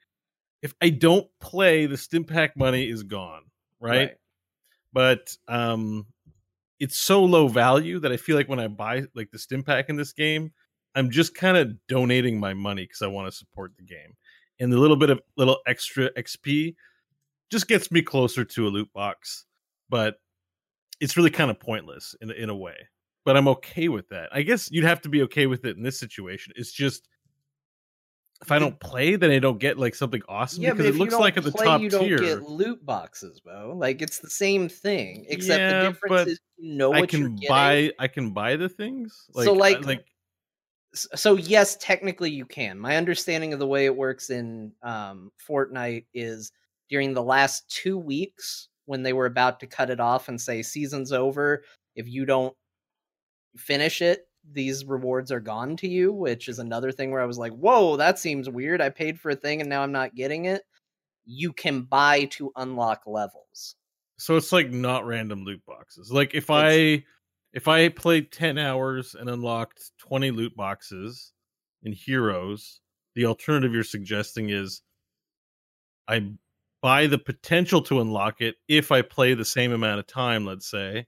If 0.60 0.74
I 0.82 0.90
don't 0.90 1.26
play, 1.40 1.86
the 1.86 1.96
stim 1.96 2.24
pack 2.24 2.56
money 2.56 2.88
is 2.88 3.04
gone, 3.04 3.42
right? 3.80 4.10
But 4.92 5.36
um, 5.46 6.06
it's 6.80 6.98
so 6.98 7.24
low 7.24 7.48
value 7.48 7.98
that 8.00 8.12
I 8.12 8.16
feel 8.16 8.36
like 8.36 8.48
when 8.48 8.60
I 8.60 8.68
buy 8.68 9.04
like 9.14 9.30
the 9.30 9.38
stim 9.38 9.62
pack 9.62 9.88
in 9.88 9.96
this 9.96 10.12
game, 10.12 10.52
I'm 10.94 11.10
just 11.10 11.34
kind 11.34 11.56
of 11.56 11.74
donating 11.86 12.40
my 12.40 12.54
money 12.54 12.84
because 12.84 13.02
I 13.02 13.06
want 13.06 13.30
to 13.30 13.36
support 13.36 13.72
the 13.76 13.84
game, 13.84 14.16
and 14.60 14.72
the 14.72 14.78
little 14.78 14.96
bit 14.96 15.10
of 15.10 15.20
little 15.36 15.58
extra 15.66 16.10
XP 16.14 16.74
just 17.50 17.68
gets 17.68 17.90
me 17.90 18.02
closer 18.02 18.44
to 18.44 18.66
a 18.66 18.70
loot 18.70 18.92
box. 18.92 19.44
But 19.88 20.16
it's 21.00 21.16
really 21.16 21.30
kind 21.30 21.50
of 21.50 21.60
pointless 21.60 22.14
in 22.20 22.30
in 22.30 22.50
a 22.50 22.56
way 22.56 22.76
but 23.28 23.36
I'm 23.36 23.48
okay 23.48 23.88
with 23.88 24.08
that. 24.08 24.30
I 24.32 24.40
guess 24.40 24.70
you'd 24.70 24.86
have 24.86 25.02
to 25.02 25.10
be 25.10 25.20
okay 25.24 25.46
with 25.46 25.66
it 25.66 25.76
in 25.76 25.82
this 25.82 26.00
situation. 26.00 26.54
It's 26.56 26.72
just 26.72 27.06
if 28.40 28.52
I 28.52 28.58
don't 28.58 28.78
play, 28.78 29.16
then 29.16 29.30
I 29.30 29.38
don't 29.40 29.58
get 29.58 29.78
like 29.78 29.94
something 29.94 30.22
awesome 30.28 30.62
Yeah, 30.62 30.70
because 30.70 30.86
it 30.86 30.94
looks 30.94 31.14
like 31.14 31.36
at 31.36 31.44
the 31.44 31.50
play, 31.52 31.64
top 31.66 31.80
you 31.80 31.90
don't 31.90 32.06
tier. 32.06 32.18
get 32.18 32.42
loot 32.42 32.84
boxes, 32.86 33.40
Bo. 33.40 33.74
Like 33.76 34.00
it's 34.00 34.20
the 34.20 34.30
same 34.30 34.68
thing, 34.68 35.26
except 35.28 35.60
Yeah, 35.60 35.82
the 35.82 35.88
difference 35.90 36.30
is 36.30 36.40
you 36.56 36.74
know 36.74 36.92
I 36.92 37.06
can 37.06 37.36
buy 37.48 37.92
I 37.98 38.06
can 38.08 38.30
buy 38.30 38.56
the 38.56 38.68
things. 38.68 39.26
Like, 39.34 39.44
So, 39.44 39.54
I- 39.54 39.56
like- 39.56 39.84
like 39.84 40.04
so 40.94 41.34
yes 41.36 41.76
technically 41.80 42.30
you 42.30 42.46
can 42.46 42.78
my 42.78 42.96
understanding 42.96 43.52
of 43.52 43.58
the 43.58 43.66
way 43.66 43.84
it 43.84 43.94
works 43.94 44.30
in 44.30 44.72
um, 44.82 45.30
fortnite 45.46 46.06
is 46.14 46.50
during 46.88 47.12
the 47.12 47.22
last 47.22 47.68
two 47.68 47.98
weeks 47.98 48.68
when 48.86 49.02
they 49.02 49.12
were 49.12 49.26
about 49.26 49.60
to 49.60 49.66
cut 49.66 49.90
it 49.90 50.00
off 50.00 50.28
and 50.28 50.40
say 50.40 50.62
season's 50.62 51.12
over 51.12 51.62
if 51.94 52.08
you 52.08 52.24
don't 52.24 52.56
finish 53.56 54.00
it 54.00 54.27
these 54.52 54.84
rewards 54.84 55.30
are 55.30 55.40
gone 55.40 55.76
to 55.76 55.88
you 55.88 56.12
which 56.12 56.48
is 56.48 56.58
another 56.58 56.90
thing 56.90 57.10
where 57.10 57.20
i 57.20 57.26
was 57.26 57.38
like 57.38 57.52
whoa 57.52 57.96
that 57.96 58.18
seems 58.18 58.48
weird 58.48 58.80
i 58.80 58.88
paid 58.88 59.20
for 59.20 59.30
a 59.30 59.36
thing 59.36 59.60
and 59.60 59.68
now 59.68 59.82
i'm 59.82 59.92
not 59.92 60.14
getting 60.14 60.46
it 60.46 60.62
you 61.26 61.52
can 61.52 61.82
buy 61.82 62.24
to 62.24 62.50
unlock 62.56 63.02
levels 63.06 63.76
so 64.18 64.36
it's 64.36 64.52
like 64.52 64.70
not 64.70 65.06
random 65.06 65.44
loot 65.44 65.64
boxes. 65.64 66.10
Like 66.10 66.34
if 66.34 66.50
It's- 66.50 66.74
I 67.00 67.04
if 67.52 67.68
I 67.68 67.88
played 67.88 68.30
10 68.32 68.58
hours 68.58 69.14
and 69.14 69.30
unlocked 69.30 69.92
20 69.98 70.30
loot 70.32 70.54
boxes 70.56 71.32
in 71.84 71.92
heroes, 71.92 72.80
the 73.14 73.24
alternative 73.26 73.72
you're 73.72 73.84
suggesting 73.84 74.50
is 74.50 74.82
I 76.08 76.32
buy 76.82 77.06
the 77.06 77.18
potential 77.18 77.80
to 77.82 78.00
unlock 78.00 78.40
it 78.40 78.56
if 78.66 78.90
I 78.92 79.02
play 79.02 79.34
the 79.34 79.44
same 79.44 79.72
amount 79.72 80.00
of 80.00 80.06
time, 80.06 80.44
let's 80.44 80.68
say. 80.68 81.06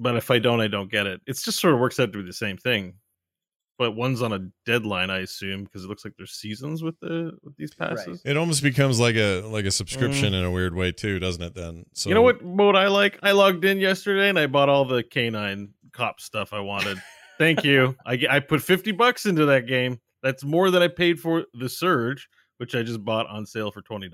But 0.00 0.16
if 0.16 0.30
I 0.30 0.38
don't, 0.38 0.60
I 0.60 0.68
don't 0.68 0.90
get 0.90 1.06
it. 1.06 1.20
It 1.26 1.32
just 1.38 1.58
sort 1.60 1.74
of 1.74 1.80
works 1.80 1.98
out 1.98 2.12
to 2.12 2.18
be 2.18 2.24
the 2.24 2.32
same 2.32 2.56
thing. 2.56 2.94
But 3.78 3.92
one's 3.92 4.22
on 4.22 4.32
a 4.32 4.40
deadline, 4.66 5.08
I 5.10 5.18
assume, 5.18 5.62
because 5.64 5.84
it 5.84 5.88
looks 5.88 6.04
like 6.04 6.14
there's 6.16 6.32
seasons 6.32 6.82
with 6.82 6.98
the 7.00 7.32
with 7.42 7.56
these 7.56 7.70
Right. 7.78 7.90
passes. 7.90 8.22
It 8.24 8.36
almost 8.36 8.62
becomes 8.62 8.98
like 8.98 9.14
a 9.16 9.42
like 9.42 9.64
a 9.66 9.70
subscription 9.70 10.34
in 10.34 10.44
a 10.44 10.50
weird 10.50 10.74
way 10.74 10.90
too, 10.92 11.18
doesn't 11.20 11.42
it? 11.42 11.54
Then 11.54 11.84
so 11.94 12.06
Mm. 12.06 12.08
you 12.10 12.14
know 12.14 12.22
what 12.22 12.42
mode 12.44 12.74
I 12.76 12.88
like? 12.88 13.18
I 13.22 13.32
logged 13.32 13.64
in 13.64 13.78
yesterday 13.78 14.28
and 14.30 14.38
I 14.38 14.46
bought 14.46 14.68
all 14.68 14.84
the 14.84 15.02
canine 15.04 15.74
cop 15.92 16.20
stuff 16.20 16.52
I 16.52 16.60
wanted. 16.60 16.98
Thank 17.38 17.62
you. 17.64 17.96
I 18.04 18.20
I 18.28 18.40
put 18.40 18.62
50 18.62 18.90
bucks 18.92 19.26
into 19.26 19.44
that 19.46 19.66
game. 19.66 20.00
That's 20.24 20.42
more 20.44 20.72
than 20.72 20.82
I 20.82 20.88
paid 20.88 21.20
for 21.20 21.44
the 21.54 21.68
Surge, 21.68 22.28
which 22.56 22.74
I 22.74 22.82
just 22.82 23.04
bought 23.04 23.28
on 23.28 23.46
sale 23.46 23.70
for 23.70 23.80
$20. 23.82 24.10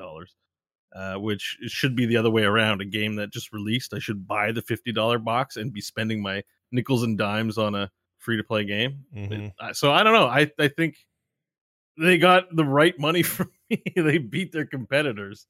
Uh, 0.94 1.16
which 1.16 1.58
should 1.66 1.96
be 1.96 2.06
the 2.06 2.16
other 2.16 2.30
way 2.30 2.44
around. 2.44 2.80
A 2.80 2.84
game 2.84 3.16
that 3.16 3.32
just 3.32 3.52
released, 3.52 3.92
I 3.94 3.98
should 3.98 4.28
buy 4.28 4.52
the 4.52 4.62
$50 4.62 5.24
box 5.24 5.56
and 5.56 5.72
be 5.72 5.80
spending 5.80 6.22
my 6.22 6.44
nickels 6.70 7.02
and 7.02 7.18
dimes 7.18 7.58
on 7.58 7.74
a 7.74 7.90
free 8.18 8.36
to 8.36 8.44
play 8.44 8.64
game. 8.64 9.04
Mhm. 9.12 9.52
Uh, 9.58 9.72
So 9.72 9.90
I 9.92 10.04
don't 10.04 10.12
know. 10.14 10.26
I 10.28 10.48
I 10.58 10.68
think 10.68 10.96
they 11.98 12.16
got 12.18 12.54
the 12.54 12.64
right 12.64 12.96
money 12.98 13.22
for 13.34 13.48
me. 13.70 13.82
they 13.96 14.18
beat 14.18 14.52
their 14.52 14.66
competitors 14.66 15.46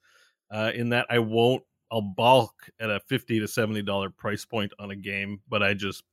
uh, 0.50 0.72
in 0.74 0.88
that 0.90 1.06
I 1.10 1.18
won't. 1.18 1.62
I'll 1.92 2.00
balk 2.00 2.54
at 2.80 2.90
a 2.90 3.00
fifty 3.00 3.38
to 3.40 3.46
seventy 3.46 3.82
dollar 3.82 4.08
price 4.10 4.44
point 4.46 4.72
on 4.78 4.90
a 4.92 4.96
game, 4.96 5.40
but 5.48 5.62
I 5.62 5.74
just 5.74 6.04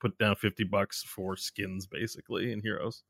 put 0.00 0.16
down 0.18 0.36
fifty 0.36 0.62
bucks 0.64 1.02
for 1.02 1.36
skins 1.36 1.86
basically 1.88 2.52
in 2.52 2.60
Heroes. 2.60 3.02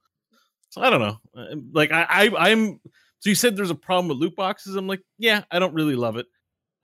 So 0.71 0.81
I 0.81 0.89
don't 0.91 1.01
know. 1.01 1.19
Uh, 1.37 1.57
Like 1.73 1.93
I, 1.93 2.07
I 2.09 2.51
I'm. 2.51 2.81
So 3.21 3.31
you 3.31 3.35
said 3.35 3.57
there's 3.57 3.71
a 3.71 3.75
problem 3.75 4.09
with 4.09 4.19
loot 4.19 4.37
boxes. 4.37 4.77
I'm 4.77 4.87
like, 4.87 5.03
yeah, 5.19 5.43
I 5.51 5.59
don't 5.59 5.75
really 5.75 5.97
love 5.97 6.17
it. 6.17 6.27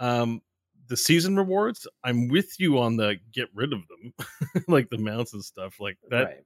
Um, 0.01 0.41
the 0.89 0.97
season 0.97 1.37
rewards, 1.37 1.87
I'm 2.03 2.29
with 2.29 2.59
you 2.59 2.79
on 2.79 2.97
the 2.97 3.17
get 3.33 3.49
rid 3.55 3.73
of 3.73 3.81
them, 3.89 4.65
like 4.69 4.91
the 4.91 4.99
mounts 4.99 5.33
and 5.35 5.45
stuff 5.45 5.81
like 5.81 5.99
that. 6.11 6.25
right 6.25 6.45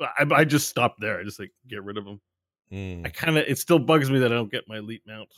I, 0.00 0.26
I 0.30 0.44
just 0.44 0.68
stopped 0.68 1.00
there. 1.00 1.18
I 1.18 1.24
just 1.24 1.38
like 1.38 1.52
get 1.66 1.82
rid 1.82 1.96
of 1.96 2.04
them. 2.04 2.20
Mm. 2.72 3.06
I 3.06 3.10
kind 3.10 3.36
of 3.36 3.44
it 3.48 3.58
still 3.58 3.78
bugs 3.78 4.10
me 4.10 4.18
that 4.20 4.32
I 4.32 4.34
don't 4.34 4.50
get 4.50 4.68
my 4.68 4.78
elite 4.78 5.02
mount. 5.06 5.28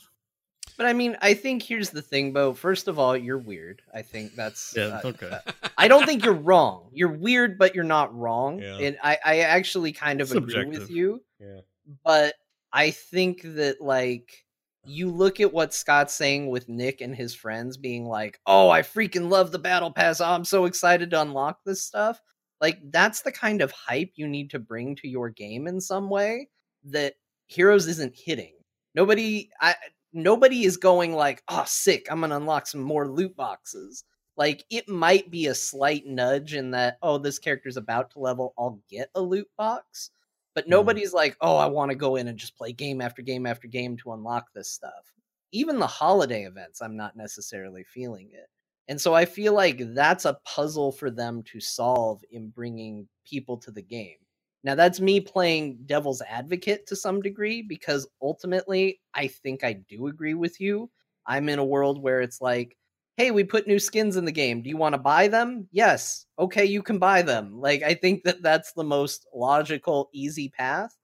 But 0.77 0.85
I 0.85 0.93
mean, 0.93 1.17
I 1.21 1.33
think 1.33 1.63
here's 1.63 1.89
the 1.89 2.01
thing, 2.01 2.33
Bo. 2.33 2.53
First 2.53 2.87
of 2.87 2.97
all, 2.97 3.15
you're 3.15 3.37
weird. 3.37 3.81
I 3.93 4.01
think 4.01 4.35
that's 4.35 4.73
Yeah, 4.75 4.99
uh, 5.03 5.07
okay. 5.09 5.29
uh, 5.29 5.51
I 5.77 5.87
don't 5.87 6.05
think 6.05 6.23
you're 6.23 6.33
wrong. 6.33 6.89
You're 6.93 7.11
weird, 7.11 7.57
but 7.57 7.75
you're 7.75 7.83
not 7.83 8.15
wrong. 8.17 8.59
Yeah. 8.59 8.77
And 8.77 8.97
I, 9.03 9.17
I 9.23 9.39
actually 9.39 9.91
kind 9.91 10.21
of 10.21 10.31
agree 10.31 10.65
with 10.65 10.89
you. 10.89 11.21
Yeah. 11.39 11.61
But 12.05 12.35
I 12.73 12.91
think 12.91 13.41
that 13.43 13.81
like 13.81 14.45
you 14.85 15.09
look 15.11 15.39
at 15.39 15.53
what 15.53 15.73
Scott's 15.73 16.13
saying 16.13 16.49
with 16.49 16.67
Nick 16.69 17.01
and 17.01 17.15
his 17.15 17.35
friends 17.35 17.77
being 17.77 18.05
like, 18.07 18.39
"Oh, 18.47 18.69
I 18.69 18.81
freaking 18.81 19.29
love 19.29 19.51
the 19.51 19.59
battle 19.59 19.91
pass. 19.91 20.21
Oh, 20.21 20.25
I'm 20.25 20.45
so 20.45 20.65
excited 20.65 21.11
to 21.11 21.21
unlock 21.21 21.59
this 21.65 21.83
stuff." 21.83 22.21
Like 22.61 22.79
that's 22.91 23.21
the 23.21 23.31
kind 23.31 23.61
of 23.61 23.71
hype 23.71 24.11
you 24.15 24.27
need 24.27 24.49
to 24.51 24.59
bring 24.59 24.95
to 24.97 25.07
your 25.07 25.29
game 25.29 25.67
in 25.67 25.81
some 25.81 26.09
way 26.09 26.49
that 26.85 27.15
Heroes 27.47 27.87
isn't 27.87 28.15
hitting. 28.15 28.53
Nobody 28.95 29.49
I 29.61 29.75
nobody 30.13 30.63
is 30.65 30.77
going 30.77 31.13
like, 31.13 31.43
"Oh, 31.49 31.63
sick. 31.67 32.07
I'm 32.11 32.19
going 32.19 32.29
to 32.31 32.37
unlock 32.37 32.67
some 32.67 32.81
more 32.81 33.07
loot 33.07 33.35
boxes." 33.35 34.03
Like 34.37 34.63
it 34.69 34.87
might 34.89 35.29
be 35.29 35.47
a 35.47 35.55
slight 35.55 36.05
nudge 36.05 36.53
in 36.55 36.71
that, 36.71 36.97
"Oh, 37.01 37.17
this 37.17 37.39
character's 37.39 37.77
about 37.77 38.11
to 38.11 38.19
level, 38.19 38.53
I'll 38.57 38.81
get 38.89 39.09
a 39.15 39.21
loot 39.21 39.47
box." 39.57 40.11
But 40.53 40.67
nobody's 40.67 41.13
like, 41.13 41.37
"Oh, 41.41 41.55
I 41.57 41.65
want 41.67 41.91
to 41.91 41.95
go 41.95 42.15
in 42.17 42.27
and 42.27 42.37
just 42.37 42.57
play 42.57 42.73
game 42.73 43.01
after 43.01 43.21
game 43.21 43.45
after 43.45 43.67
game 43.67 43.97
to 43.97 44.13
unlock 44.13 44.51
this 44.53 44.69
stuff." 44.71 45.13
Even 45.51 45.79
the 45.79 45.87
holiday 45.87 46.45
events, 46.45 46.81
I'm 46.81 46.95
not 46.97 47.15
necessarily 47.17 47.83
feeling 47.83 48.29
it. 48.33 48.47
And 48.87 48.99
so 48.99 49.13
I 49.13 49.25
feel 49.25 49.53
like 49.53 49.81
that's 49.93 50.25
a 50.25 50.39
puzzle 50.45 50.91
for 50.91 51.09
them 51.11 51.43
to 51.43 51.59
solve 51.59 52.23
in 52.31 52.49
bringing 52.49 53.07
people 53.25 53.57
to 53.59 53.71
the 53.71 53.81
game. 53.81 54.17
Now, 54.63 54.75
that's 54.75 54.99
me 54.99 55.19
playing 55.19 55.79
devil's 55.85 56.21
advocate 56.21 56.85
to 56.87 56.95
some 56.95 57.21
degree 57.21 57.61
because 57.61 58.07
ultimately 58.21 58.99
I 59.13 59.27
think 59.27 59.63
I 59.63 59.73
do 59.73 60.07
agree 60.07 60.35
with 60.35 60.59
you. 60.59 60.89
I'm 61.25 61.49
in 61.49 61.59
a 61.59 61.65
world 61.65 62.01
where 62.01 62.21
it's 62.21 62.41
like, 62.41 62.77
hey, 63.17 63.31
we 63.31 63.43
put 63.43 63.67
new 63.67 63.79
skins 63.79 64.15
in 64.15 64.25
the 64.25 64.31
game. 64.31 64.61
Do 64.61 64.69
you 64.69 64.77
want 64.77 64.93
to 64.93 64.99
buy 64.99 65.27
them? 65.27 65.67
Yes. 65.71 66.25
Okay, 66.39 66.65
you 66.65 66.81
can 66.81 66.97
buy 66.97 67.21
them. 67.21 67.59
Like, 67.59 67.83
I 67.83 67.93
think 67.93 68.23
that 68.23 68.41
that's 68.41 68.73
the 68.73 68.83
most 68.83 69.27
logical, 69.33 70.09
easy 70.13 70.49
path. 70.49 70.95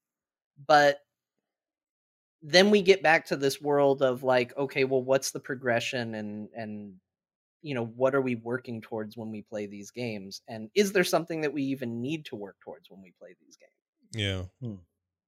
But 0.65 0.99
then 2.41 2.71
we 2.71 2.81
get 2.81 3.03
back 3.03 3.25
to 3.27 3.35
this 3.35 3.61
world 3.61 4.01
of 4.01 4.23
like, 4.23 4.55
okay, 4.57 4.83
well, 4.83 5.03
what's 5.03 5.31
the 5.31 5.39
progression 5.39 6.15
and, 6.15 6.49
and, 6.55 6.93
you 7.61 7.75
know, 7.75 7.85
what 7.85 8.15
are 8.15 8.21
we 8.21 8.35
working 8.35 8.81
towards 8.81 9.17
when 9.17 9.31
we 9.31 9.41
play 9.41 9.65
these 9.65 9.91
games? 9.91 10.41
And 10.47 10.69
is 10.75 10.93
there 10.93 11.03
something 11.03 11.41
that 11.41 11.53
we 11.53 11.63
even 11.63 12.01
need 12.01 12.25
to 12.27 12.35
work 12.35 12.55
towards 12.61 12.89
when 12.89 13.01
we 13.01 13.13
play 13.19 13.35
these 13.39 13.57
games? 13.57 13.71
Yeah. 14.13 14.43
Hmm. 14.65 14.77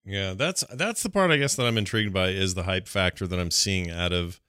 Yeah, 0.05 0.33
that's 0.33 0.63
that's 0.73 1.03
the 1.03 1.09
part 1.09 1.29
I 1.29 1.37
guess 1.37 1.55
that 1.55 1.65
I'm 1.65 1.77
intrigued 1.77 2.13
by 2.13 2.29
is 2.29 2.55
the 2.55 2.63
hype 2.63 2.87
factor 2.87 3.27
that 3.27 3.39
I'm 3.39 3.51
seeing 3.51 3.91
out 3.91 4.13
of 4.13 4.39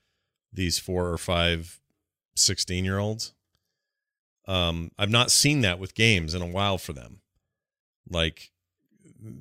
these 0.53 0.79
four 0.79 1.09
or 1.09 1.19
five 1.19 1.80
16 2.41 2.85
year 2.85 2.99
olds. 2.99 3.33
Um, 4.47 4.91
I've 4.99 5.11
not 5.11 5.31
seen 5.31 5.61
that 5.61 5.79
with 5.79 5.95
games 5.95 6.35
in 6.35 6.43
a 6.43 6.47
while 6.47 6.79
for 6.79 6.93
them. 6.93 7.21
Like 8.09 8.51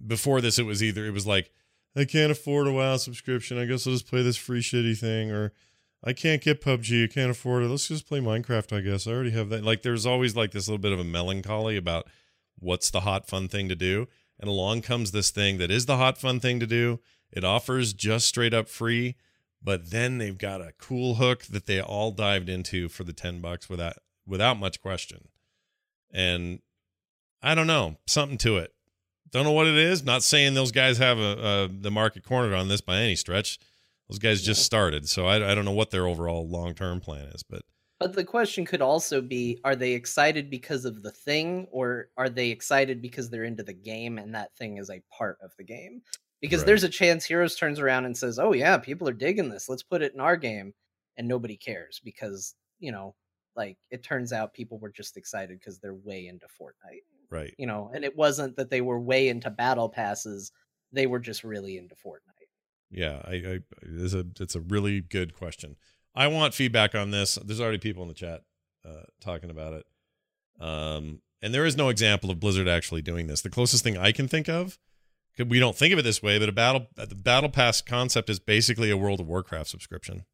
before 0.08 0.41
this, 0.41 0.60
it 0.60 0.66
was 0.66 0.84
either 0.84 1.06
it 1.06 1.14
was 1.14 1.26
like 1.26 1.52
I 1.95 2.06
can't 2.06 2.32
afford 2.32 2.68
a 2.68 2.72
WoW 2.72 2.97
subscription. 2.97 3.58
I 3.58 3.66
guess 3.66 3.88
I'll 3.88 3.93
just 3.93 4.08
play 4.08 4.22
this 4.22 4.38
free 4.38 4.62
shitty 4.62 4.97
thing, 4.97 5.32
or 5.32 5.54
I 6.04 6.14
can't 6.14 6.41
get 6.41 6.62
PUBG. 6.62 7.06
I 7.06 7.08
can't 7.08 7.32
afford 7.32 7.64
it. 7.64 7.68
Let's 7.70 7.88
just 7.88 8.08
play 8.08 8.20
Minecraft. 8.20 8.78
I 8.78 8.82
guess 8.82 9.08
I 9.08 9.12
already 9.12 9.32
have 9.32 9.50
that. 9.50 9.64
Like 9.64 9.82
there's 9.82 10.06
always 10.06 10.36
like 10.36 10.52
this 10.52 10.68
little 10.68 10.78
bit 10.78 10.91
of 10.91 11.00
a 11.00 11.04
melancholy 11.04 11.78
about 11.78 12.08
what's 12.60 12.91
the 12.91 13.02
hot 13.02 13.28
fun 13.28 13.47
thing 13.47 13.70
to 13.70 13.76
do, 13.76 14.08
and 14.39 14.50
along 14.50 14.82
comes 14.82 15.12
this 15.12 15.32
thing 15.32 15.58
that 15.58 15.72
is 15.72 15.88
the 15.88 15.97
hot 15.97 16.18
fun 16.18 16.39
thing 16.39 16.60
to 16.60 16.68
do. 16.68 17.00
It 17.32 17.43
offers 17.43 17.93
just 17.93 18.28
straight 18.28 18.54
up 18.54 18.70
free 18.70 19.16
but 19.62 19.91
then 19.91 20.18
they've 20.18 20.38
got 20.38 20.62
a 20.62 20.74
cool 20.78 21.16
hook 21.16 21.45
that 21.45 21.66
they 21.66 21.82
all 21.82 22.12
dived 22.12 22.49
into 22.49 22.89
for 22.89 23.03
the 23.03 23.14
10 23.14 23.41
bucks 23.41 23.70
without 23.70 23.97
without 24.26 24.60
much 24.60 24.82
question. 24.82 25.28
And 26.12 26.60
i 27.41 27.55
don't 27.55 27.68
know 27.68 27.97
something 28.07 28.38
to 28.39 28.57
it. 28.57 28.74
Don't 29.32 29.43
know 29.43 29.51
what 29.51 29.68
it 29.68 29.78
is. 29.78 30.03
Not 30.03 30.24
saying 30.24 30.53
those 30.55 30.72
guys 30.72 30.97
have 30.97 31.20
a, 31.20 31.68
a 31.68 31.68
the 31.68 31.91
market 31.91 32.24
cornered 32.24 32.53
on 32.53 32.68
this 32.68 32.82
by 32.82 32.97
any 32.97 33.16
stretch. 33.16 33.60
Those 34.10 34.20
guys 34.20 34.41
just 34.41 34.64
started 34.64 35.07
so 35.07 35.28
i, 35.28 35.36
I 35.36 35.53
don't 35.53 35.66
know 35.66 35.72
what 35.72 35.91
their 35.91 36.07
overall 36.07 36.47
long-term 36.47 36.99
plan 36.99 37.28
is 37.28 37.43
but 37.43 37.62
But 37.99 38.14
the 38.14 38.24
question 38.24 38.66
could 38.66 38.82
also 38.82 39.22
be 39.22 39.60
are 39.64 39.76
they 39.76 39.91
excited 39.91 40.49
because 40.49 40.86
of 40.86 41.03
the 41.03 41.12
thing 41.12 41.68
or 41.72 42.10
are 42.18 42.30
they 42.30 42.49
excited 42.49 43.01
because 43.01 43.30
they're 43.30 43.43
into 43.43 43.62
the 43.62 43.74
game 43.74 44.18
and 44.18 44.34
that 44.34 44.55
thing 44.55 44.78
is 44.78 44.89
a 44.89 45.03
part 45.16 45.38
of 45.43 45.51
the 45.57 45.64
game? 45.64 46.01
Because 46.41 46.61
Right. 46.61 46.67
there's 46.67 46.83
a 46.83 46.89
chance 46.89 47.25
Heroes 47.25 47.55
turns 47.55 47.79
around 47.79 48.05
and 48.05 48.15
says, 48.17 48.39
"Oh 48.39 48.53
yeah, 48.53 48.77
people 48.77 49.07
are 49.09 49.13
digging 49.13 49.49
this. 49.49 49.67
Let's 49.69 49.83
put 49.83 50.01
it 50.01 50.13
in 50.13 50.19
our 50.19 50.37
game." 50.37 50.73
And 51.17 51.27
nobody 51.27 51.57
cares 51.57 51.99
because, 52.03 52.55
you 52.79 52.91
know, 52.93 53.13
like 53.55 53.77
it 53.91 54.03
turns 54.03 54.31
out 54.31 54.53
people 54.53 54.79
were 54.79 54.89
just 54.91 55.17
excited 55.17 55.59
because 55.59 55.79
they're 55.79 55.93
way 55.93 56.27
into 56.27 56.47
Fortnite, 56.47 57.01
right 57.29 57.53
you 57.57 57.67
know, 57.67 57.91
and 57.93 58.05
it 58.05 58.15
wasn't 58.15 58.55
that 58.55 58.69
they 58.69 58.79
were 58.79 58.99
way 58.99 59.27
into 59.27 59.49
battle 59.49 59.89
passes, 59.89 60.53
they 60.93 61.07
were 61.07 61.19
just 61.19 61.43
really 61.43 61.77
into 61.77 61.93
Fortnite. 61.95 62.47
yeah 62.89 63.21
i, 63.25 63.33
I 63.33 63.59
it's 63.81 64.13
a 64.13 64.25
it's 64.39 64.55
a 64.55 64.61
really 64.61 65.01
good 65.01 65.33
question 65.35 65.75
i 66.15 66.25
want 66.27 66.53
feedback 66.55 66.95
on 66.95 67.11
this 67.11 67.35
there's 67.35 67.59
already 67.61 67.77
people 67.79 68.01
in 68.03 68.07
the 68.07 68.15
chat 68.15 68.43
uh 68.85 69.03
talking 69.21 69.49
about 69.51 69.73
it 69.73 69.85
um 70.59 71.21
and 71.41 71.53
there 71.53 71.65
is 71.65 71.75
no 71.77 71.89
example 71.89 72.31
of 72.31 72.39
blizzard 72.39 72.67
actually 72.67 73.01
doing 73.01 73.27
this 73.27 73.41
the 73.41 73.49
closest 73.49 73.83
thing 73.83 73.97
i 73.97 74.11
can 74.11 74.27
think 74.27 74.47
of 74.49 74.79
we 75.47 75.59
don't 75.59 75.75
think 75.75 75.93
of 75.93 75.99
it 75.99 76.03
this 76.03 76.21
way 76.21 76.37
but 76.39 76.49
a 76.49 76.51
battle 76.51 76.87
the 76.95 77.15
battle 77.15 77.49
pass 77.49 77.81
concept 77.81 78.29
is 78.29 78.39
basically 78.39 78.89
a 78.89 78.97
world 78.97 79.19
of 79.19 79.27
warcraft 79.27 79.69
subscription 79.69 80.25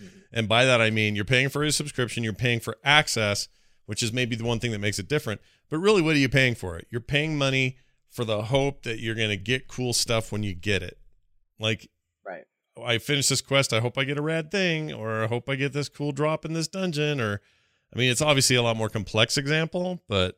mm-hmm. 0.00 0.06
and 0.32 0.48
by 0.48 0.64
that 0.64 0.80
i 0.80 0.90
mean 0.90 1.16
you're 1.16 1.24
paying 1.24 1.48
for 1.48 1.62
a 1.62 1.72
subscription 1.72 2.24
you're 2.24 2.32
paying 2.32 2.60
for 2.60 2.76
access 2.84 3.48
which 3.86 4.02
is 4.02 4.12
maybe 4.12 4.36
the 4.36 4.44
one 4.44 4.58
thing 4.58 4.72
that 4.72 4.78
makes 4.78 4.98
it 4.98 5.08
different 5.08 5.40
but 5.70 5.78
really 5.78 6.02
what 6.02 6.14
are 6.14 6.18
you 6.18 6.28
paying 6.28 6.54
for 6.54 6.76
it 6.76 6.86
you're 6.90 7.00
paying 7.00 7.36
money 7.36 7.76
for 8.10 8.24
the 8.24 8.42
hope 8.42 8.82
that 8.82 9.00
you're 9.00 9.14
going 9.14 9.30
to 9.30 9.36
get 9.36 9.68
cool 9.68 9.92
stuff 9.92 10.30
when 10.30 10.42
you 10.42 10.54
get 10.54 10.82
it 10.82 10.98
like 11.58 11.88
Right. 12.24 12.44
Oh, 12.76 12.84
I 12.84 12.98
finish 12.98 13.28
this 13.28 13.40
quest. 13.40 13.72
I 13.72 13.80
hope 13.80 13.98
I 13.98 14.04
get 14.04 14.18
a 14.18 14.22
rad 14.22 14.50
thing, 14.50 14.92
or 14.92 15.24
I 15.24 15.26
hope 15.26 15.48
I 15.48 15.56
get 15.56 15.72
this 15.72 15.88
cool 15.88 16.12
drop 16.12 16.44
in 16.44 16.52
this 16.52 16.68
dungeon. 16.68 17.20
Or, 17.20 17.40
I 17.94 17.98
mean, 17.98 18.10
it's 18.10 18.22
obviously 18.22 18.56
a 18.56 18.62
lot 18.62 18.76
more 18.76 18.88
complex 18.88 19.36
example, 19.36 20.00
but 20.08 20.36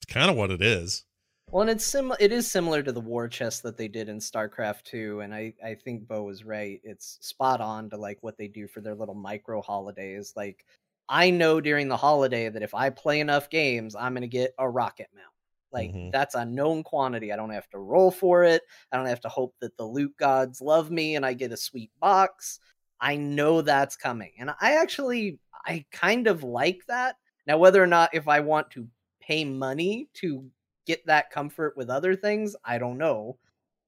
it's 0.00 0.12
kind 0.12 0.30
of 0.30 0.36
what 0.36 0.50
it 0.50 0.62
is. 0.62 1.04
Well, 1.52 1.60
and 1.62 1.70
it's 1.70 1.84
sim 1.84 2.12
it 2.18 2.32
is 2.32 2.50
similar 2.50 2.82
to 2.82 2.92
the 2.92 3.00
war 3.00 3.28
chest 3.28 3.62
that 3.64 3.76
they 3.76 3.86
did 3.88 4.08
in 4.08 4.18
StarCraft 4.20 4.84
2, 4.84 5.20
and 5.20 5.34
I 5.34 5.54
I 5.64 5.74
think 5.74 6.08
Bo 6.08 6.22
was 6.24 6.44
right. 6.44 6.80
It's 6.82 7.18
spot 7.20 7.60
on 7.60 7.90
to 7.90 7.96
like 7.98 8.22
what 8.22 8.38
they 8.38 8.48
do 8.48 8.66
for 8.66 8.80
their 8.80 8.94
little 8.94 9.14
micro 9.14 9.60
holidays. 9.62 10.32
Like 10.34 10.64
I 11.10 11.30
know 11.30 11.60
during 11.60 11.88
the 11.88 11.96
holiday 11.96 12.48
that 12.48 12.62
if 12.62 12.74
I 12.74 12.88
play 12.90 13.20
enough 13.20 13.50
games, 13.50 13.94
I'm 13.94 14.14
gonna 14.14 14.26
get 14.28 14.54
a 14.58 14.68
rocket 14.68 15.08
mount. 15.14 15.26
Like 15.72 15.92
Mhm. 15.92 16.10
that's 16.10 16.34
a 16.34 16.44
known 16.44 16.82
quantity. 16.84 17.32
I 17.32 17.36
don't 17.36 17.50
have 17.50 17.68
to 17.70 17.78
roll 17.78 18.10
for 18.10 18.44
it. 18.44 18.62
I 18.90 18.96
don't 18.96 19.06
have 19.06 19.20
to 19.22 19.28
hope 19.28 19.54
that 19.60 19.76
the 19.76 19.84
loot 19.86 20.16
gods 20.16 20.60
love 20.62 20.90
me 20.90 21.16
and 21.16 21.24
I 21.26 21.34
get 21.34 21.52
a 21.52 21.56
sweet 21.58 21.90
box. 22.00 22.60
I 23.00 23.16
know 23.16 23.60
that's 23.62 23.96
coming. 23.96 24.32
And 24.38 24.50
I 24.60 24.74
actually 24.76 25.38
I 25.66 25.84
kind 25.92 26.26
of 26.28 26.42
like 26.44 26.80
that. 26.88 27.16
Now 27.46 27.58
whether 27.58 27.82
or 27.82 27.86
not 27.86 28.14
if 28.14 28.26
I 28.28 28.40
want 28.40 28.70
to 28.72 28.88
pay 29.20 29.44
money 29.44 30.08
to 30.14 30.50
get 30.86 31.06
that 31.06 31.30
comfort 31.30 31.76
with 31.76 31.90
other 31.90 32.16
things, 32.16 32.56
I 32.64 32.78
don't 32.78 32.98
know. 32.98 33.38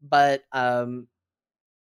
But 0.03 0.43
um 0.53 1.09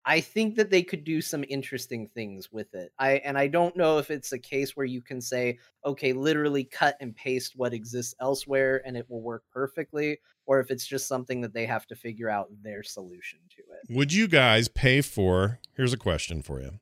I 0.04 0.20
think 0.20 0.56
that 0.56 0.70
they 0.70 0.82
could 0.82 1.04
do 1.04 1.20
some 1.20 1.44
interesting 1.48 2.08
things 2.08 2.50
with 2.50 2.74
it. 2.74 2.92
I 2.98 3.12
and 3.24 3.38
I 3.38 3.46
don't 3.46 3.76
know 3.76 3.98
if 3.98 4.10
it's 4.10 4.32
a 4.32 4.38
case 4.38 4.76
where 4.76 4.86
you 4.86 5.00
can 5.00 5.20
say, 5.20 5.58
okay, 5.84 6.12
literally 6.12 6.64
cut 6.64 6.96
and 7.00 7.14
paste 7.14 7.52
what 7.54 7.72
exists 7.72 8.14
elsewhere 8.20 8.82
and 8.84 8.96
it 8.96 9.06
will 9.08 9.22
work 9.22 9.44
perfectly, 9.52 10.18
or 10.46 10.58
if 10.60 10.70
it's 10.70 10.86
just 10.86 11.06
something 11.06 11.40
that 11.42 11.54
they 11.54 11.66
have 11.66 11.86
to 11.86 11.94
figure 11.94 12.28
out 12.28 12.48
their 12.62 12.82
solution 12.82 13.38
to 13.50 13.62
it. 13.62 13.96
Would 13.96 14.12
you 14.12 14.26
guys 14.26 14.68
pay 14.68 15.02
for? 15.02 15.60
Here's 15.76 15.92
a 15.92 15.98
question 15.98 16.42
for 16.42 16.60
you: 16.60 16.80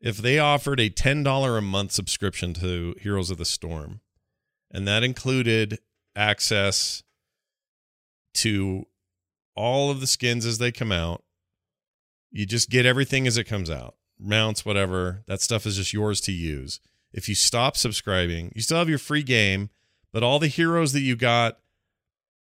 If 0.00 0.18
they 0.18 0.38
offered 0.38 0.80
a 0.80 0.90
ten 0.90 1.22
dollar 1.22 1.56
a 1.56 1.62
month 1.62 1.92
subscription 1.92 2.52
to 2.54 2.94
Heroes 3.00 3.30
of 3.30 3.38
the 3.38 3.46
Storm, 3.46 4.00
and 4.70 4.86
that 4.86 5.02
included 5.02 5.78
access 6.14 7.02
to 8.34 8.86
all 9.54 9.90
of 9.90 10.00
the 10.00 10.06
skins 10.06 10.46
as 10.46 10.58
they 10.58 10.72
come 10.72 10.92
out, 10.92 11.22
you 12.30 12.46
just 12.46 12.70
get 12.70 12.86
everything 12.86 13.26
as 13.26 13.36
it 13.36 13.44
comes 13.44 13.70
out, 13.70 13.96
mounts, 14.18 14.64
whatever. 14.64 15.22
That 15.26 15.40
stuff 15.40 15.66
is 15.66 15.76
just 15.76 15.92
yours 15.92 16.20
to 16.22 16.32
use. 16.32 16.80
If 17.12 17.28
you 17.28 17.34
stop 17.34 17.76
subscribing, 17.76 18.52
you 18.54 18.62
still 18.62 18.78
have 18.78 18.88
your 18.88 18.98
free 18.98 19.22
game, 19.22 19.68
but 20.12 20.22
all 20.22 20.38
the 20.38 20.48
heroes 20.48 20.92
that 20.92 21.00
you 21.00 21.14
got 21.14 21.58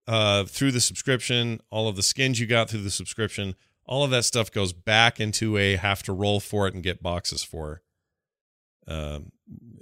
uh, 0.07 0.45
through 0.45 0.73
the 0.73 0.81
subscription, 0.81 1.61
all 1.71 1.89
of 1.89 1.97
the 1.97 2.03
skins 2.03 2.39
you 2.39 2.47
got 2.47 2.71
through 2.71 2.83
the 2.83 2.91
subscription, 2.91 3.57
all 3.85 4.05
of 4.05 4.11
that 4.11 4.25
stuff 4.25 4.53
goes 4.53 4.73
back 4.73 5.19
into 5.19 5.57
a 5.57 5.77
have 5.77 6.03
to 6.05 6.13
roll 6.13 6.39
for 6.39 6.69
it 6.69 6.75
and 6.75 6.83
get 6.83 7.03
boxes 7.03 7.43
for 7.43 7.83
um, 8.87 9.33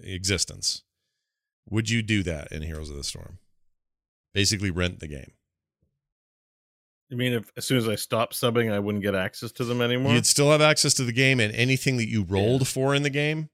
existence. 0.02 0.82
Would 1.68 1.90
you 1.90 2.02
do 2.02 2.22
that 2.22 2.50
in 2.50 2.62
Heroes 2.62 2.88
of 2.88 2.96
the 2.96 3.04
Storm? 3.04 3.38
Basically, 4.32 4.70
rent 4.70 5.00
the 5.00 5.08
game. 5.08 5.32
You 7.08 7.16
mean 7.16 7.32
if 7.32 7.50
as 7.56 7.64
soon 7.64 7.78
as 7.78 7.88
I 7.88 7.94
stop 7.94 8.32
subbing, 8.32 8.70
I 8.72 8.78
wouldn't 8.78 9.02
get 9.02 9.14
access 9.14 9.50
to 9.52 9.64
them 9.64 9.80
anymore? 9.80 10.12
You'd 10.12 10.26
still 10.26 10.50
have 10.50 10.60
access 10.60 10.92
to 10.94 11.04
the 11.04 11.12
game 11.12 11.40
and 11.40 11.54
anything 11.54 11.96
that 11.96 12.08
you 12.08 12.22
rolled 12.22 12.68
for 12.68 12.94
in 12.94 13.02
the 13.02 13.10
game, 13.10 13.48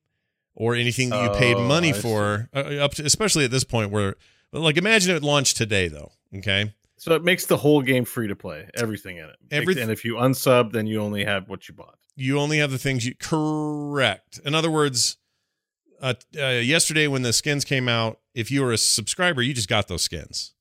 or 0.57 0.75
anything 0.75 1.11
that 1.11 1.23
you 1.23 1.39
paid 1.39 1.57
Oh, 1.57 1.63
money 1.67 1.91
I 1.91 1.93
for. 1.93 2.49
Uh, 2.55 2.59
up 2.81 2.95
to, 2.95 3.05
especially 3.05 3.45
at 3.45 3.51
this 3.53 3.65
point, 3.65 3.91
where 3.91 4.17
like 4.53 4.77
imagine 4.77 5.15
it 5.15 5.23
launched 5.23 5.57
today, 5.57 5.89
though. 5.89 6.13
Okay, 6.37 6.75
So 6.97 7.15
it 7.15 7.23
makes 7.23 7.47
the 7.47 7.57
whole 7.59 7.81
game 7.81 8.05
free 8.05 8.27
to 8.27 8.35
play, 8.35 8.69
everything 8.75 9.19
in 9.19 9.27
it. 9.27 9.37
Makes- 9.51 9.67
Everyth- 9.79 9.83
and 9.83 9.91
if 9.93 10.05
you 10.05 10.15
unsub, 10.15 10.73
then 10.73 10.87
you 10.89 11.01
only 11.01 11.25
have 11.25 11.49
what 11.49 11.69
you 11.69 11.75
bought. 11.75 11.97
you 12.17 12.39
only 12.41 12.59
have 12.59 12.71
the 12.73 12.79
things 12.79 13.05
you 13.07 13.15
correct. 13.21 14.41
In 14.45 14.55
other 14.55 14.71
words, 14.71 15.17
uh, 16.01 16.15
uh, 16.37 16.47
yesterday 16.49 17.07
when 17.07 17.23
the 17.23 17.33
skins 17.33 17.65
came 17.65 17.89
out, 17.89 18.19
if 18.35 18.51
you 18.51 18.63
were 18.63 18.73
a 18.73 18.79
subscriber, 18.79 19.43
you 19.43 19.55
just 19.55 19.69
got 19.69 19.87
those 19.89 20.03
skins. 20.03 20.55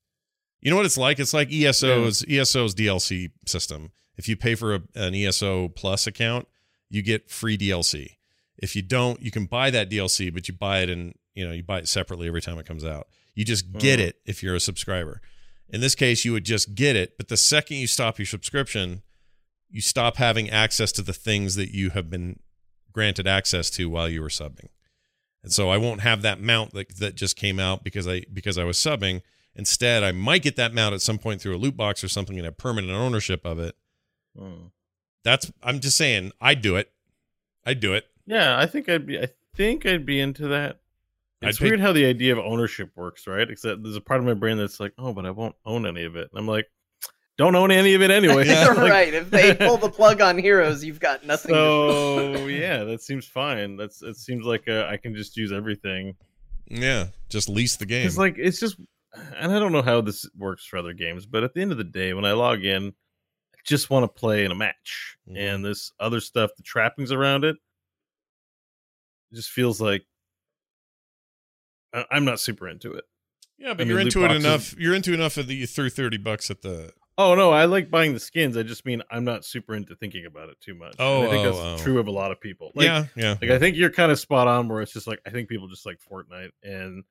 You 0.64 0.70
know 0.70 0.76
what 0.76 0.86
it's 0.86 0.98
like? 0.98 1.20
It's 1.20 1.32
like 1.34 1.52
ESO's 1.52 2.24
ESO's 2.28 2.74
DLC 2.74 3.30
system. 3.46 3.92
If 4.16 4.28
you 4.28 4.36
pay 4.36 4.54
for 4.56 4.74
a, 4.74 4.82
an 4.94 5.14
ESO 5.14 5.68
Plus 5.68 6.06
account, 6.06 6.48
you 6.88 7.02
get 7.02 7.30
free 7.30 7.56
DLC. 7.58 8.16
If 8.56 8.74
you 8.74 8.82
don't, 8.82 9.20
you 9.20 9.30
can 9.30 9.46
buy 9.46 9.70
that 9.70 9.90
DLC, 9.90 10.32
but 10.32 10.48
you 10.48 10.54
buy 10.54 10.80
it 10.80 10.88
in 10.90 11.14
you 11.34 11.46
know 11.46 11.52
you 11.52 11.62
buy 11.62 11.78
it 11.78 11.88
separately 11.88 12.26
every 12.28 12.40
time 12.42 12.58
it 12.58 12.66
comes 12.66 12.84
out. 12.84 13.06
You 13.34 13.44
just 13.44 13.72
get 13.72 14.00
Oh. 14.00 14.04
it 14.04 14.16
if 14.24 14.42
you're 14.42 14.54
a 14.54 14.60
subscriber. 14.60 15.20
In 15.68 15.80
this 15.80 15.94
case, 15.94 16.24
you 16.24 16.32
would 16.32 16.44
just 16.44 16.74
get 16.74 16.94
it, 16.96 17.16
but 17.16 17.28
the 17.28 17.36
second 17.36 17.78
you 17.78 17.86
stop 17.86 18.18
your 18.18 18.26
subscription, 18.26 19.02
you 19.70 19.80
stop 19.80 20.16
having 20.18 20.48
access 20.50 20.92
to 20.92 21.02
the 21.02 21.12
things 21.12 21.56
that 21.56 21.74
you 21.74 21.90
have 21.90 22.08
been 22.08 22.38
granted 22.92 23.26
access 23.26 23.70
to 23.70 23.90
while 23.90 24.08
you 24.08 24.22
were 24.22 24.28
subbing. 24.28 24.68
and 25.42 25.52
so 25.52 25.68
I 25.68 25.76
won't 25.78 26.00
have 26.02 26.22
that 26.22 26.40
mount 26.40 26.72
that 26.74 26.96
that 26.98 27.16
just 27.16 27.36
came 27.36 27.58
out 27.58 27.82
because 27.84 28.06
I 28.08 28.22
because 28.32 28.56
I 28.56 28.64
was 28.64 28.78
subbing. 28.78 29.20
Instead, 29.56 30.02
I 30.02 30.12
might 30.12 30.42
get 30.42 30.56
that 30.56 30.74
mount 30.74 30.94
at 30.94 31.00
some 31.02 31.18
point 31.18 31.40
through 31.40 31.54
a 31.54 31.58
loot 31.58 31.76
box 31.76 32.02
or 32.02 32.08
something 32.08 32.36
and 32.36 32.44
have 32.44 32.56
permanent 32.58 32.92
ownership 32.92 33.44
of 33.44 33.58
it. 33.58 33.76
Hmm. 34.38 34.66
That's 35.22 35.50
I'm 35.62 35.80
just 35.80 35.96
saying 35.96 36.32
I'd 36.40 36.60
do 36.60 36.76
it. 36.76 36.90
I'd 37.64 37.80
do 37.80 37.94
it. 37.94 38.04
Yeah, 38.26 38.58
I 38.58 38.66
think 38.66 38.88
I'd 38.88 39.06
be. 39.06 39.18
I 39.18 39.28
think 39.54 39.86
I'd 39.86 40.04
be 40.04 40.20
into 40.20 40.48
that. 40.48 40.80
I'd 41.42 41.50
It's 41.50 41.58
pick- 41.58 41.68
weird 41.68 41.80
how 41.80 41.92
the 41.92 42.04
idea 42.06 42.32
of 42.32 42.38
ownership 42.38 42.90
works, 42.96 43.26
right? 43.26 43.48
Except 43.48 43.82
there's 43.82 43.96
a 43.96 44.00
part 44.00 44.20
of 44.20 44.26
my 44.26 44.34
brain 44.34 44.56
that's 44.58 44.80
like, 44.80 44.92
oh, 44.98 45.12
but 45.12 45.24
I 45.26 45.30
won't 45.30 45.54
own 45.64 45.86
any 45.86 46.04
of 46.04 46.16
it. 46.16 46.28
And 46.32 46.38
I'm 46.38 46.46
like, 46.48 46.66
don't 47.36 47.54
own 47.56 47.70
any 47.70 47.94
of 47.94 48.02
it 48.02 48.10
anyway. 48.10 48.46
Yeah. 48.48 48.66
Like, 48.74 48.90
right. 48.90 49.14
If 49.14 49.30
they 49.30 49.54
pull 49.54 49.76
the 49.76 49.88
plug 49.90 50.20
on 50.20 50.36
Heroes, 50.38 50.84
you've 50.84 51.00
got 51.00 51.24
nothing. 51.26 51.50
to 51.54 51.56
So 52.36 52.46
yeah, 52.46 52.84
that 52.84 53.02
seems 53.02 53.26
fine. 53.26 53.76
That's 53.76 54.02
it. 54.02 54.16
Seems 54.16 54.44
like 54.46 54.68
uh, 54.68 54.86
I 54.90 54.96
can 54.96 55.14
just 55.14 55.36
use 55.36 55.52
everything. 55.52 56.16
Yeah, 56.68 57.06
just 57.28 57.48
lease 57.48 57.76
the 57.76 57.86
game. 57.86 58.06
It's 58.06 58.18
like 58.18 58.36
it's 58.38 58.58
just, 58.58 58.76
and 59.36 59.52
I 59.52 59.58
don't 59.58 59.72
know 59.72 59.82
how 59.82 60.00
this 60.00 60.28
works 60.36 60.64
for 60.64 60.76
other 60.78 60.92
games, 60.92 61.26
but 61.26 61.44
at 61.44 61.54
the 61.54 61.60
end 61.62 61.72
of 61.72 61.78
the 61.78 61.84
day, 61.84 62.12
when 62.14 62.24
I 62.24 62.32
log 62.32 62.64
in, 62.64 62.88
I 63.54 63.58
just 63.64 63.90
want 63.90 64.04
to 64.04 64.08
play 64.20 64.44
in 64.44 64.50
a 64.50 64.54
match, 64.54 65.16
Mhm. 65.28 65.36
and 65.38 65.64
this 65.64 65.92
other 66.00 66.20
stuff, 66.20 66.50
the 66.56 66.62
trappings 66.62 67.12
around 67.12 67.44
it, 67.44 67.56
it 69.32 69.36
just 69.36 69.50
feels 69.50 69.80
like 69.80 70.04
I- 71.92 72.06
I'm 72.10 72.24
not 72.24 72.40
super 72.40 72.68
into 72.68 72.92
it. 72.94 73.04
yeah, 73.56 73.72
but 73.74 73.82
I 73.82 73.84
mean, 73.84 73.88
you're 73.88 73.98
loot 73.98 74.06
into 74.16 74.24
it 74.24 74.28
boxes- 74.28 74.44
enough. 74.44 74.74
You're 74.78 74.94
into 74.94 75.12
enough 75.14 75.34
that 75.36 75.46
you 75.52 75.66
threw 75.66 75.88
thirty 75.90 76.16
bucks 76.16 76.50
at 76.50 76.62
the. 76.62 76.92
Oh 77.16 77.36
no, 77.36 77.52
I 77.52 77.66
like 77.66 77.88
buying 77.90 78.12
the 78.12 78.18
skins. 78.20 78.56
I 78.56 78.64
just 78.64 78.84
mean 78.84 79.00
I'm 79.10 79.22
not 79.24 79.44
super 79.44 79.74
into 79.76 79.94
thinking 79.94 80.26
about 80.26 80.48
it 80.48 80.60
too 80.60 80.74
much. 80.74 80.96
And 80.98 81.00
Oh, 81.06 81.22
I 81.26 81.30
think 81.30 81.46
oh, 81.46 81.52
that's 81.52 81.80
oh. 81.80 81.84
true 81.84 81.98
of 82.00 82.08
a 82.08 82.10
lot 82.10 82.32
of 82.32 82.40
people. 82.40 82.72
Like, 82.74 82.86
yeah, 82.86 83.06
yeah. 83.14 83.36
Like 83.40 83.50
I 83.52 83.58
think 83.60 83.76
you're 83.76 83.90
kind 83.90 84.10
of 84.10 84.18
spot 84.18 84.48
on 84.48 84.68
where 84.68 84.82
it's 84.82 84.92
just 84.92 85.06
like 85.06 85.20
I 85.24 85.30
think 85.30 85.48
people 85.48 85.68
just 85.68 85.86
like 85.86 86.00
Fortnite 86.10 86.50
and 86.64 87.04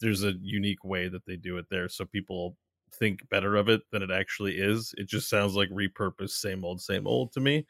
there's 0.00 0.24
a 0.24 0.32
unique 0.40 0.84
way 0.84 1.08
that 1.08 1.24
they 1.26 1.36
do 1.36 1.56
it 1.58 1.66
there 1.70 1.88
so 1.88 2.04
people 2.04 2.56
think 2.94 3.28
better 3.30 3.56
of 3.56 3.68
it 3.68 3.82
than 3.90 4.02
it 4.02 4.10
actually 4.10 4.56
is. 4.58 4.94
It 4.96 5.08
just 5.08 5.28
sounds 5.28 5.54
like 5.54 5.68
repurposed 5.70 6.30
same 6.30 6.64
old 6.64 6.80
same 6.80 7.06
old 7.06 7.32
to 7.32 7.40
me. 7.40 7.66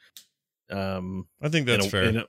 Um 0.70 1.26
I 1.42 1.48
think 1.48 1.66
that's 1.66 1.86
a- 1.86 1.90
fair. 1.90 2.04
a- 2.18 2.26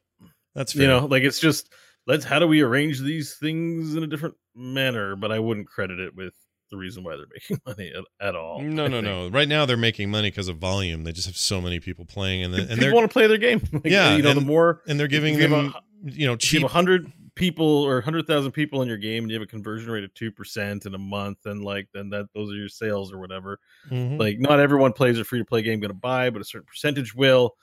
that's 0.56 0.74
fair. 0.74 0.82
you 0.84 0.88
know, 0.88 1.06
like 1.06 1.24
it's 1.24 1.40
just 1.40 1.74
let's 2.08 2.24
how 2.26 2.40
do 2.40 2.48
we 2.48 2.62
arrange 2.62 3.00
these 3.02 3.36
things 3.36 3.96
in 3.96 4.04
a 4.04 4.08
different 4.08 4.36
manner, 4.56 5.16
but 5.16 5.32
I 5.32 5.40
wouldn't 5.40 5.68
credit 5.68 6.00
it 6.00 6.16
with 6.16 6.34
the 6.72 6.78
reason 6.78 7.04
why 7.04 7.16
they're 7.16 7.26
making 7.34 7.60
money 7.66 7.92
at, 7.96 8.28
at 8.28 8.36
all. 8.36 8.62
no, 8.62 8.86
I 8.86 8.88
no, 8.88 8.96
think. 9.02 9.06
no. 9.06 9.28
Right 9.30 9.48
now 9.48 9.66
they're 9.66 9.78
making 9.78 10.10
money 10.12 10.30
because 10.30 10.48
of 10.48 10.58
volume. 10.58 11.04
They 11.04 11.12
just 11.12 11.28
have 11.28 11.38
so 11.38 11.62
many 11.62 11.80
people 11.80 12.06
playing, 12.06 12.44
and 12.44 12.54
the, 12.54 12.62
and 12.70 12.82
they're 12.82 12.94
want 12.94 13.10
to 13.10 13.14
play 13.14 13.28
their 13.28 13.38
game. 13.38 13.62
Like, 13.74 13.86
Yeah, 13.86 14.16
you 14.16 14.24
know, 14.24 14.34
the 14.34 14.42
more 14.42 14.82
and 14.88 15.00
they're 15.00 15.08
giving 15.08 15.36
if 15.36 15.42
you 15.42 15.48
have 15.48 15.74
them 15.74 15.74
you 16.06 16.26
know 16.28 16.36
cheap. 16.36 16.64
hundred 16.64 17.12
people 17.38 17.66
or 17.66 18.02
hundred 18.02 18.28
thousand 18.28 18.52
people 18.52 18.82
in 18.82 18.88
your 18.88 18.98
game 18.98 19.24
and 19.24 19.32
you 19.32 19.36
have 19.36 19.48
a 19.48 19.50
conversion 19.50 19.92
rate 19.92 20.04
of 20.04 20.14
two 20.14 20.32
percent 20.32 20.86
in 20.86 20.96
a 20.96 20.98
month, 20.98 21.46
and 21.46 21.64
like 21.64 21.88
then 21.94 22.10
that 22.10 22.28
those 22.34 22.52
are 22.52 22.56
your 22.56 22.68
sales 22.68 23.14
or 23.14 23.20
whatever. 23.20 23.60
Mhm. 23.90 24.20
Like 24.20 24.40
not 24.40 24.60
everyone 24.60 24.94
plays 24.94 25.20
a 25.20 25.24
free 25.24 25.40
to 25.40 25.46
play 25.46 25.62
game 25.62 25.80
going 25.80 25.90
to 25.90 25.94
buy, 25.94 26.30
but 26.30 26.42
a 26.42 26.46
certain 26.46 26.66
percentage 26.66 27.14
will. 27.16 27.56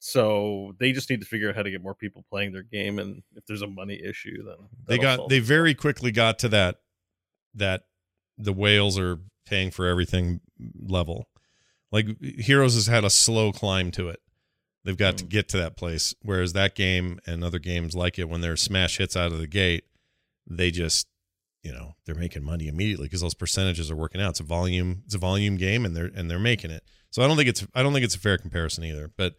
So 0.00 0.74
they 0.78 0.92
just 0.92 1.08
need 1.08 1.20
to 1.20 1.26
figure 1.26 1.48
out 1.48 1.56
how 1.56 1.62
to 1.62 1.70
get 1.70 1.82
more 1.82 1.94
people 1.94 2.24
playing 2.28 2.52
their 2.52 2.62
game, 2.62 2.98
and 2.98 3.22
if 3.36 3.46
there's 3.46 3.62
a 3.62 3.66
money 3.66 4.02
issue, 4.04 4.42
then 4.44 4.56
they 4.86 4.98
got 4.98 5.28
they 5.28 5.38
very 5.38 5.74
quickly 5.74 6.10
got 6.10 6.38
to 6.40 6.48
that 6.50 6.80
that 7.54 7.84
the 8.36 8.52
whales 8.52 8.98
are 8.98 9.20
paying 9.46 9.70
for 9.70 9.86
everything 9.86 10.40
level. 10.78 11.28
Like 11.92 12.20
Heroes 12.20 12.74
has 12.74 12.88
had 12.88 13.04
a 13.04 13.10
slow 13.10 13.52
climb 13.52 13.92
to 13.92 14.08
it. 14.08 14.20
They've 14.84 14.96
got 14.96 15.16
to 15.18 15.24
Mm. 15.24 15.28
get 15.30 15.48
to 15.50 15.56
that 15.58 15.76
place. 15.76 16.14
Whereas 16.22 16.52
that 16.52 16.74
game 16.74 17.18
and 17.26 17.42
other 17.42 17.58
games 17.58 17.94
like 17.94 18.18
it, 18.18 18.28
when 18.28 18.40
they're 18.42 18.56
smash 18.56 18.98
hits 18.98 19.16
out 19.16 19.32
of 19.32 19.38
the 19.38 19.46
gate, 19.46 19.84
they 20.46 20.70
just 20.70 21.06
you 21.62 21.72
know 21.72 21.96
they're 22.04 22.14
making 22.14 22.44
money 22.44 22.68
immediately 22.68 23.06
because 23.06 23.22
those 23.22 23.34
percentages 23.34 23.90
are 23.90 23.96
working 23.96 24.20
out. 24.20 24.30
It's 24.30 24.40
a 24.40 24.44
volume 24.44 25.02
it's 25.06 25.14
a 25.14 25.18
volume 25.18 25.56
game 25.56 25.84
and 25.86 25.96
they're 25.96 26.10
and 26.14 26.30
they're 26.30 26.38
making 26.38 26.70
it. 26.70 26.84
So 27.10 27.22
I 27.22 27.26
don't 27.26 27.36
think 27.36 27.48
it's 27.48 27.66
I 27.74 27.82
don't 27.82 27.92
think 27.94 28.04
it's 28.04 28.14
a 28.16 28.20
fair 28.20 28.36
comparison 28.36 28.84
either. 28.84 29.10
But 29.16 29.36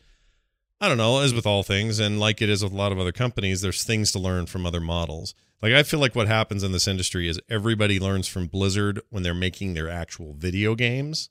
I 0.81 0.87
don't 0.89 0.97
know, 0.97 1.19
as 1.21 1.33
with 1.33 1.45
all 1.45 1.61
things, 1.63 1.99
and 1.99 2.19
like 2.19 2.41
it 2.41 2.49
is 2.49 2.63
with 2.63 2.73
a 2.73 2.75
lot 2.75 2.91
of 2.91 2.99
other 2.99 3.11
companies, 3.11 3.61
there's 3.61 3.83
things 3.83 4.11
to 4.13 4.19
learn 4.19 4.45
from 4.47 4.65
other 4.65 4.81
models. 4.81 5.33
Like 5.61 5.73
I 5.73 5.83
feel 5.83 5.99
like 5.99 6.15
what 6.15 6.27
happens 6.27 6.63
in 6.63 6.71
this 6.71 6.87
industry 6.87 7.29
is 7.29 7.39
everybody 7.49 7.99
learns 7.99 8.27
from 8.27 8.47
Blizzard 8.47 8.99
when 9.09 9.21
they're 9.23 9.33
making 9.35 9.73
their 9.75 9.89
actual 9.89 10.33
video 10.33 10.73
games. 10.75 11.29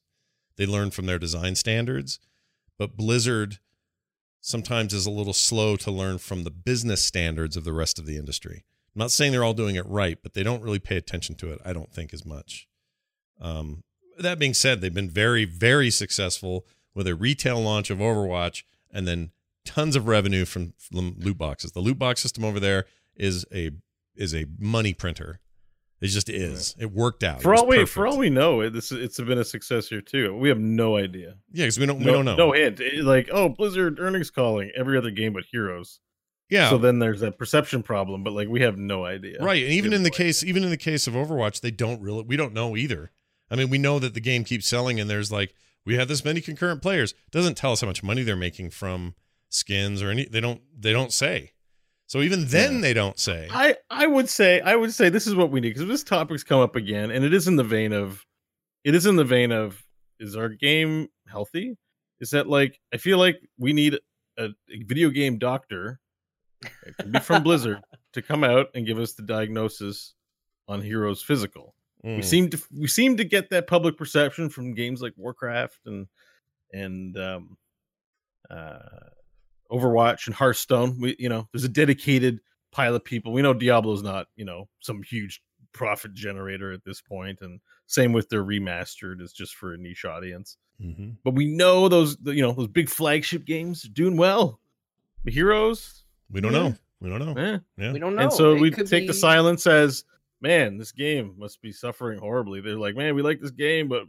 They 0.57 0.67
learn 0.67 0.93
from 0.93 1.07
their 1.07 1.19
design 1.19 1.57
standards, 1.57 2.21
but 2.79 2.97
Blizzard 2.97 3.59
sometimes 4.45 4.93
is 4.93 5.07
a 5.07 5.11
little 5.11 5.33
slow 5.33 5.75
to 5.75 5.91
learn 5.91 6.19
from 6.19 6.45
the 6.45 6.51
business 6.51 7.03
standards 7.03 7.57
of 7.57 7.65
the 7.65 7.73
rest 7.73 7.99
of 7.99 8.05
the 8.05 8.19
industry. 8.19 8.63
I'm 8.95 9.01
not 9.01 9.11
saying 9.11 9.33
they're 9.33 9.43
all 9.43 9.55
doing 9.55 9.75
it 9.75 9.87
right, 9.87 10.19
but 10.23 10.35
they 10.35 10.43
don't 10.43 10.63
really 10.63 10.79
pay 10.79 10.99
attention 10.99 11.35
to 11.37 11.51
it. 11.51 11.61
I 11.65 11.73
don't 11.73 11.91
think 11.91 12.13
as 12.13 12.27
much. 12.27 12.69
Um, 13.41 13.85
that 14.19 14.39
being 14.39 14.53
said, 14.53 14.81
they've 14.81 14.93
been 14.93 15.09
very, 15.09 15.47
very 15.47 15.91
successful 15.91 16.67
with 16.95 17.07
a 17.07 17.15
retail 17.15 17.59
launch 17.61 17.89
of 17.89 17.99
Overwatch 17.99 18.65
and 18.93 19.09
then 19.09 19.31
tons 19.65 19.97
of 19.97 20.09
revenue 20.09 20.45
from, 20.45 20.75
from 20.79 21.17
loot 21.19 21.39
boxes. 21.39 21.73
The 21.73 21.81
loot 21.81 21.99
box 21.99 22.21
system 22.21 22.45
over 22.45 22.61
there 22.61 22.85
is 23.17 23.47
a 23.53 23.71
is 24.15 24.35
a 24.35 24.45
money 24.59 24.93
printer. 24.93 25.41
It 26.05 26.09
just 26.09 26.29
is. 26.29 26.77
It 26.79 26.93
worked 26.93 27.25
out. 27.25 27.41
For 27.41 27.55
all 27.55 27.67
we 27.67 27.87
for 27.87 28.07
all 28.07 28.19
we 28.19 28.29
know, 28.29 28.61
it, 28.61 28.75
this 28.75 28.93
it's 28.93 29.19
been 29.19 29.39
a 29.39 29.45
success 29.45 29.89
here 29.89 30.03
too. 30.03 30.37
We 30.37 30.51
have 30.51 30.59
no 30.59 30.97
idea. 30.99 31.37
yeah, 31.51 31.65
because 31.65 31.79
we 31.79 31.87
don't 31.87 31.99
we 32.01 32.05
don't 32.05 32.27
know. 32.27 32.37
No 32.37 32.53
hint. 32.53 32.79
It- 32.81 33.03
like 33.05 33.31
oh, 33.33 33.49
Blizzard 33.49 33.99
earnings 33.99 34.31
calling 34.31 34.71
every 34.77 34.99
other 34.99 35.11
game 35.11 35.33
but 35.33 35.45
Heroes. 35.51 36.01
yeah, 36.51 36.69
So 36.69 36.77
then 36.77 36.99
there's 36.99 37.21
that 37.21 37.39
perception 37.39 37.83
problem, 37.83 38.23
but 38.23 38.35
like 38.35 38.49
we 38.49 38.61
have 38.61 38.77
no 38.77 39.07
idea. 39.07 39.39
right. 39.41 39.63
And 39.63 39.73
even 39.73 39.95
in 39.95 40.03
the 40.03 40.11
idea. 40.11 40.27
case, 40.27 40.45
even 40.45 40.63
in 40.63 40.69
the 40.69 40.77
case 40.77 41.07
of 41.07 41.15
Overwatch, 41.15 41.63
they 41.63 41.71
don't 41.71 42.03
really. 42.03 42.23
We 42.23 42.37
don't 42.37 42.53
know 42.53 42.77
either. 42.77 43.11
I 43.51 43.57
mean, 43.57 43.71
we 43.71 43.79
know 43.79 43.99
that 43.99 44.13
the 44.13 44.21
game 44.21 44.45
keeps 44.45 44.67
selling, 44.69 45.01
and 45.01 45.09
there's 45.09 45.33
like 45.33 45.55
we 45.87 45.97
have 45.97 46.09
this 46.09 46.23
many 46.23 46.43
concurrent 46.43 46.83
players. 46.83 47.15
Doesn't 47.31 47.57
tell 47.57 47.73
us 47.73 47.81
how 47.81 47.87
much 47.87 48.03
money 48.03 48.23
they're 48.23 48.37
making 48.37 48.71
from 48.71 49.15
skins 49.49 50.03
or 50.03 50.11
any. 50.11 50.27
They 50.27 50.41
don't. 50.41 50.61
They 50.79 50.93
don't 50.93 51.15
say. 51.15 51.53
So 52.07 52.21
even 52.21 52.47
then, 52.49 52.75
Yeah. 52.77 52.81
they 52.81 52.95
don't 52.95 53.19
say. 53.19 53.49
I 53.51 53.77
I 53.91 54.07
would 54.07 54.29
say 54.29 54.61
I 54.61 54.77
would 54.77 54.93
say 54.93 55.09
this 55.09 55.27
is 55.27 55.35
what 55.35 55.51
we 55.51 55.61
need 55.61 55.75
because 55.75 55.89
this 55.89 56.05
topic's 56.05 56.45
come 56.45 56.61
up 56.61 56.77
again, 56.77 57.11
and 57.11 57.25
it 57.25 57.33
is 57.35 57.49
in 57.49 57.57
the 57.57 57.65
vein 57.65 57.93
of, 57.93 58.25
it 58.85 58.95
is 58.95 59.07
in 59.07 59.17
the 59.17 59.25
vein 59.25 59.51
of, 59.53 59.83
is 60.21 60.37
our 60.37 60.49
game 60.51 61.09
healthy? 61.27 61.77
Is 62.21 62.31
that 62.31 62.47
like 62.49 62.79
I 62.93 62.99
feel 62.99 63.19
like 63.19 63.41
we 63.59 63.73
need 63.73 63.99
a, 64.39 64.45
a 64.47 64.83
video 64.87 65.11
game 65.11 65.39
doctor, 65.39 65.99
it 66.63 67.13
be 67.13 67.19
from 67.21 67.43
Blizzard, 67.43 67.81
to 68.13 68.23
come 68.23 68.45
out 68.45 68.69
and 68.75 68.87
give 68.87 68.99
us 68.99 69.15
the 69.15 69.23
diagnosis 69.23 70.15
on 70.69 70.81
Heroes 70.83 71.23
physical. 71.23 71.75
We 72.03 72.11
Mm. 72.21 72.25
seem 72.25 72.51
to 72.51 72.63
we 72.71 72.87
seem 72.87 73.17
to 73.17 73.25
get 73.25 73.49
that 73.51 73.67
public 73.67 73.97
perception 73.97 74.51
from 74.51 74.75
games 74.75 75.01
like 75.01 75.15
Warcraft 75.17 75.79
and 75.87 76.07
and 76.73 77.17
um, 77.17 77.57
uh, 78.51 78.79
Overwatch 79.75 80.27
and 80.27 80.35
Hearthstone. 80.35 81.01
We 81.01 81.17
you 81.19 81.29
know 81.29 81.49
there's 81.53 81.65
a 81.65 81.69
dedicated 81.69 82.41
pile 82.73 82.95
of 82.95 83.05
people. 83.05 83.33
We 83.33 83.43
know 83.43 83.55
Diablo's 83.55 84.03
not 84.03 84.29
you 84.37 84.45
know 84.45 84.69
some 84.81 85.03
huge 85.03 85.43
profit 85.73 86.15
generator 86.15 86.73
at 86.73 86.85
this 86.85 87.01
point, 87.01 87.41
and 87.41 87.61
same 87.87 88.13
with 88.13 88.29
their 88.29 88.45
remastered 88.45 89.21
is 89.21 89.33
just 89.33 89.55
for 89.57 89.75
a 89.75 89.77
niche 89.77 90.05
audience. 90.05 90.57
Mhm. 90.83 91.17
But 91.25 91.35
we 91.35 91.47
know 91.47 91.89
those 91.89 92.17
you 92.25 92.43
know 92.43 92.53
those 92.53 92.69
big 92.69 92.89
flagship 92.89 93.45
games 93.45 93.85
are 93.85 93.89
doing 93.91 94.17
well. 94.17 94.61
The 95.25 95.31
Heroes, 95.33 96.05
We 96.31 96.41
don't 96.41 96.53
Yeah. 96.53 96.59
know. 96.71 96.75
We 97.01 97.11
don't 97.11 97.19
know. 97.21 97.41
eh, 97.41 97.59
Yeah. 97.77 97.93
We 97.93 97.99
don't 97.99 98.15
know. 98.17 98.23
and 98.23 98.33
so 98.33 98.55
It 98.55 98.61
we 98.61 98.71
could 98.71 98.87
take 98.87 99.07
the 99.07 99.13
silence 99.15 99.67
as, 99.67 100.05
man, 100.41 100.79
this 100.79 100.91
game 100.93 101.35
must 101.39 101.61
be 101.63 101.71
suffering 101.71 102.19
horribly. 102.19 102.61
They're 102.61 102.77
like, 102.79 102.97
man, 102.97 103.15
we 103.15 103.23
like 103.23 103.41
this 103.41 103.51
game, 103.51 103.89
but 103.89 104.05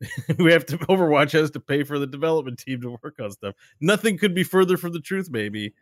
we 0.38 0.52
have 0.52 0.66
to 0.66 0.78
Overwatch 0.78 1.32
has 1.32 1.50
to 1.52 1.60
pay 1.60 1.82
for 1.82 1.98
the 1.98 2.06
development 2.06 2.58
team 2.58 2.80
to 2.82 2.98
work 3.02 3.16
on 3.20 3.30
stuff. 3.30 3.54
Nothing 3.80 4.18
could 4.18 4.34
be 4.34 4.42
further 4.42 4.76
from 4.76 4.92
the 4.92 5.00
truth, 5.00 5.28
maybe. 5.30 5.74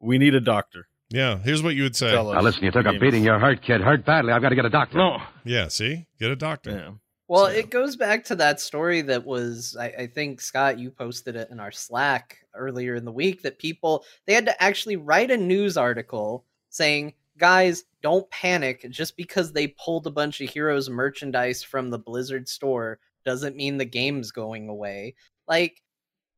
We 0.00 0.18
need 0.18 0.34
a 0.34 0.40
doctor. 0.40 0.88
Yeah. 1.10 1.38
Here's 1.38 1.62
what 1.62 1.74
you 1.74 1.82
would 1.82 1.96
say. 1.96 2.12
Now 2.12 2.40
listen, 2.40 2.64
you 2.64 2.70
took 2.70 2.86
a 2.86 2.92
beating. 2.92 3.24
Your 3.24 3.34
You're 3.34 3.40
hurt, 3.40 3.62
kid. 3.62 3.80
Hurt 3.80 4.04
badly. 4.04 4.32
I've 4.32 4.42
got 4.42 4.50
to 4.50 4.54
get 4.54 4.64
a 4.64 4.70
doctor. 4.70 4.96
No. 4.96 5.18
Yeah. 5.44 5.68
See, 5.68 6.06
get 6.18 6.30
a 6.30 6.36
doctor. 6.36 6.70
Yeah. 6.70 6.90
Well, 7.28 7.46
So- 7.46 7.52
it 7.52 7.70
goes 7.70 7.96
back 7.96 8.24
to 8.24 8.36
that 8.36 8.60
story 8.60 9.02
that 9.02 9.24
was, 9.24 9.76
I, 9.78 9.86
I 9.86 10.06
think, 10.06 10.40
Scott, 10.40 10.78
you 10.78 10.90
posted 10.90 11.36
it 11.36 11.48
in 11.50 11.60
our 11.60 11.72
Slack 11.72 12.38
earlier 12.54 12.94
in 12.94 13.04
the 13.04 13.12
week 13.12 13.42
that 13.42 13.58
people, 13.58 14.04
they 14.26 14.34
had 14.34 14.46
to 14.46 14.62
actually 14.62 14.96
write 14.96 15.30
a 15.30 15.36
news 15.36 15.76
article 15.76 16.44
saying, 16.70 17.14
guys, 17.38 17.84
don't 18.02 18.28
panic. 18.30 18.86
Just 18.90 19.16
because 19.16 19.52
they 19.52 19.68
pulled 19.68 20.06
a 20.06 20.10
bunch 20.10 20.40
of 20.40 20.50
Heroes 20.50 20.88
merchandise 20.88 21.62
from 21.62 21.90
the 21.90 21.98
Blizzard 21.98 22.48
store 22.48 22.98
doesn't 23.24 23.56
mean 23.56 23.78
the 23.78 23.84
game's 23.84 24.30
going 24.32 24.68
away. 24.68 25.14
Like, 25.48 25.82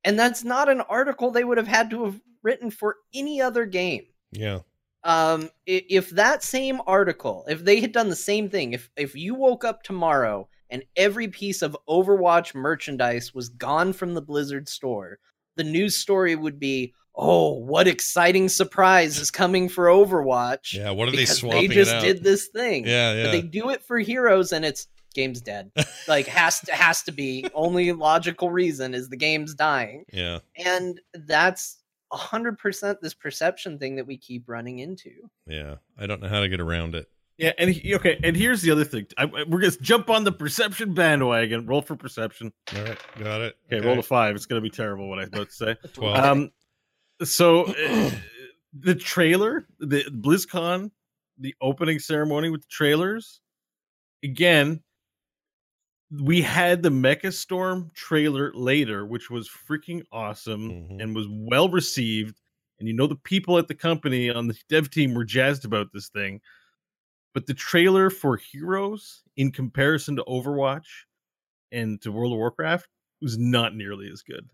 and 0.04 0.18
that's 0.18 0.44
not 0.44 0.68
an 0.68 0.80
article 0.82 1.30
they 1.30 1.44
would 1.44 1.58
have 1.58 1.68
had 1.68 1.90
to 1.90 2.04
have 2.04 2.20
written 2.42 2.70
for 2.70 2.96
any 3.14 3.40
other 3.40 3.66
game 3.66 4.04
Yeah. 4.32 4.60
um 5.04 5.48
if 5.66 6.10
that 6.10 6.42
same 6.42 6.80
article 6.86 7.44
if 7.48 7.64
they 7.64 7.80
had 7.80 7.92
done 7.92 8.08
the 8.08 8.16
same 8.16 8.48
thing 8.50 8.72
if 8.72 8.90
if 8.96 9.14
you 9.14 9.34
woke 9.34 9.64
up 9.64 9.82
tomorrow 9.84 10.48
and 10.70 10.82
every 10.96 11.28
piece 11.28 11.62
of 11.62 11.76
overwatch 11.88 12.54
merchandise 12.54 13.32
was 13.32 13.48
gone 13.48 13.92
from 13.92 14.14
the 14.14 14.22
blizzard 14.22 14.68
store 14.68 15.18
the 15.56 15.64
news 15.64 15.96
story 15.96 16.34
would 16.34 16.58
be 16.58 16.92
oh, 17.14 17.52
what 17.52 17.86
exciting 17.86 18.48
surprise 18.48 19.18
is 19.18 19.30
coming 19.30 19.68
for 19.68 19.86
Overwatch. 19.88 20.72
Yeah, 20.72 20.92
what 20.92 21.08
are 21.08 21.12
they 21.12 21.26
swapping 21.26 21.68
They 21.68 21.74
just 21.74 22.02
did 22.02 22.24
this 22.24 22.48
thing. 22.48 22.86
Yeah, 22.86 23.12
yeah. 23.12 23.24
But 23.24 23.32
they 23.32 23.42
do 23.42 23.68
it 23.68 23.82
for 23.82 23.98
heroes 23.98 24.52
and 24.52 24.64
it's 24.64 24.86
game's 25.12 25.40
dead. 25.40 25.70
like 26.08 26.26
has 26.26 26.60
to 26.60 26.72
has 26.74 27.02
to 27.04 27.12
be. 27.12 27.46
Only 27.54 27.92
logical 27.92 28.50
reason 28.50 28.94
is 28.94 29.08
the 29.08 29.16
game's 29.16 29.54
dying. 29.54 30.04
yeah. 30.12 30.38
And 30.56 31.00
that's 31.14 31.78
hundred 32.12 32.58
percent 32.58 33.00
this 33.00 33.14
perception 33.14 33.78
thing 33.78 33.96
that 33.96 34.06
we 34.06 34.18
keep 34.18 34.44
running 34.48 34.80
into. 34.80 35.10
Yeah. 35.46 35.76
I 35.98 36.06
don't 36.06 36.20
know 36.20 36.28
how 36.28 36.40
to 36.40 36.48
get 36.48 36.60
around 36.60 36.94
it. 36.94 37.08
Yeah, 37.38 37.52
and 37.58 37.70
he, 37.70 37.94
okay, 37.96 38.20
and 38.22 38.36
here's 38.36 38.60
the 38.60 38.70
other 38.70 38.84
thing. 38.84 39.06
I, 39.16 39.22
I- 39.24 39.44
we're 39.48 39.60
gonna 39.60 39.70
jump 39.80 40.10
on 40.10 40.22
the 40.22 40.30
perception 40.32 40.92
bandwagon. 40.92 41.64
Roll 41.66 41.80
for 41.80 41.96
perception. 41.96 42.52
All 42.76 42.82
right. 42.84 42.98
Got 43.18 43.40
it. 43.40 43.56
Okay, 43.72 43.84
roll 43.84 43.98
a 43.98 44.02
five. 44.02 44.36
It's 44.36 44.44
gonna 44.46 44.60
be 44.60 44.68
terrible. 44.70 45.08
What 45.08 45.18
I 45.18 45.22
was 45.22 45.28
about 45.28 45.48
to 45.48 45.54
say. 45.54 45.76
12. 45.94 46.18
Um, 46.18 46.50
so 47.24 47.64
uh, 47.64 48.10
the 48.78 48.94
trailer, 48.94 49.66
the 49.80 50.04
BlizzCon, 50.10 50.90
the 51.38 51.54
opening 51.62 51.98
ceremony 51.98 52.50
with 52.50 52.60
the 52.62 52.68
trailers. 52.70 53.40
Again, 54.22 54.82
we 56.20 56.42
had 56.42 56.82
the 56.82 56.90
Mecha 56.90 57.32
Storm 57.32 57.90
trailer 57.94 58.52
later, 58.54 59.06
which 59.06 59.30
was 59.30 59.48
freaking 59.48 60.02
awesome 60.12 60.70
Mhm. 60.70 61.02
and 61.02 61.14
was 61.16 61.26
well 61.30 61.68
received. 61.68 62.40
And 62.78 62.88
you 62.88 62.94
know 62.94 63.06
the 63.06 63.16
people 63.16 63.58
at 63.58 63.68
the 63.68 63.74
company 63.74 64.28
on 64.30 64.48
the 64.48 64.58
dev 64.68 64.90
team 64.90 65.14
were 65.14 65.24
jazzed 65.24 65.64
about 65.64 65.92
this 65.92 66.08
thing. 66.08 66.40
But 67.34 67.46
the 67.46 67.54
trailer 67.54 68.10
for 68.10 68.36
Heroes, 68.36 69.22
in 69.36 69.52
comparison 69.52 70.16
to 70.16 70.24
Overwatch 70.24 70.86
and 71.72 72.00
to 72.02 72.12
World 72.12 72.32
of 72.32 72.38
Warcraft, 72.38 72.88
was 73.20 73.38
not 73.38 73.74
nearly 73.74 74.10
as 74.10 74.22
good. 74.22 74.48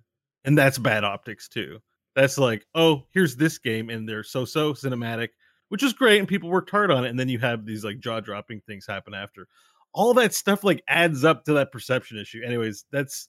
And 0.44 0.56
that's 0.56 0.78
bad 0.78 1.04
optics 1.04 1.48
too. 1.48 1.80
That's 2.14 2.38
like, 2.38 2.66
oh, 2.74 3.06
here's 3.12 3.36
this 3.36 3.58
game, 3.58 3.90
and 3.90 4.08
they're 4.08 4.24
so 4.24 4.44
so 4.44 4.74
cinematic, 4.74 5.30
which 5.68 5.82
is 5.82 5.92
great, 5.92 6.18
and 6.18 6.28
people 6.28 6.48
worked 6.50 6.70
hard 6.70 6.90
on 6.90 7.04
it. 7.04 7.10
And 7.10 7.18
then 7.18 7.28
you 7.28 7.38
have 7.40 7.66
these 7.66 7.84
like 7.84 8.00
jaw 8.00 8.20
dropping 8.20 8.60
things 8.62 8.86
happen 8.86 9.14
after. 9.14 9.48
All 9.92 10.14
that 10.14 10.34
stuff 10.34 10.64
like 10.64 10.82
adds 10.88 11.24
up 11.24 11.44
to 11.44 11.54
that 11.54 11.72
perception 11.72 12.18
issue. 12.18 12.42
Anyways, 12.44 12.84
that's 12.92 13.28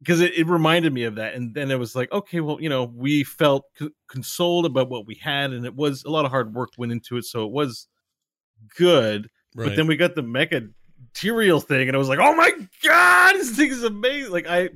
because 0.00 0.20
it, 0.20 0.34
it 0.34 0.46
reminded 0.46 0.92
me 0.92 1.04
of 1.04 1.14
that. 1.16 1.34
And 1.34 1.54
then 1.54 1.70
it 1.70 1.78
was 1.78 1.96
like, 1.96 2.12
okay, 2.12 2.40
well, 2.40 2.60
you 2.60 2.68
know, 2.68 2.84
we 2.84 3.24
felt 3.24 3.64
c- 3.78 3.90
consoled 4.08 4.66
about 4.66 4.90
what 4.90 5.06
we 5.06 5.14
had, 5.14 5.52
and 5.52 5.64
it 5.64 5.74
was 5.74 6.04
a 6.04 6.10
lot 6.10 6.24
of 6.24 6.30
hard 6.30 6.54
work 6.54 6.70
went 6.76 6.92
into 6.92 7.16
it, 7.16 7.24
so 7.24 7.44
it 7.44 7.52
was 7.52 7.88
good. 8.76 9.28
Right. 9.54 9.68
But 9.68 9.76
then 9.76 9.86
we 9.86 9.96
got 9.96 10.14
the 10.14 10.22
mecha 10.22 10.70
material 11.00 11.60
thing, 11.60 11.88
and 11.88 11.96
I 11.96 11.98
was 11.98 12.08
like, 12.08 12.18
oh 12.18 12.34
my 12.34 12.50
god, 12.82 13.34
this 13.36 13.56
thing 13.56 13.70
is 13.70 13.82
amazing! 13.82 14.32
Like 14.32 14.46
I 14.46 14.70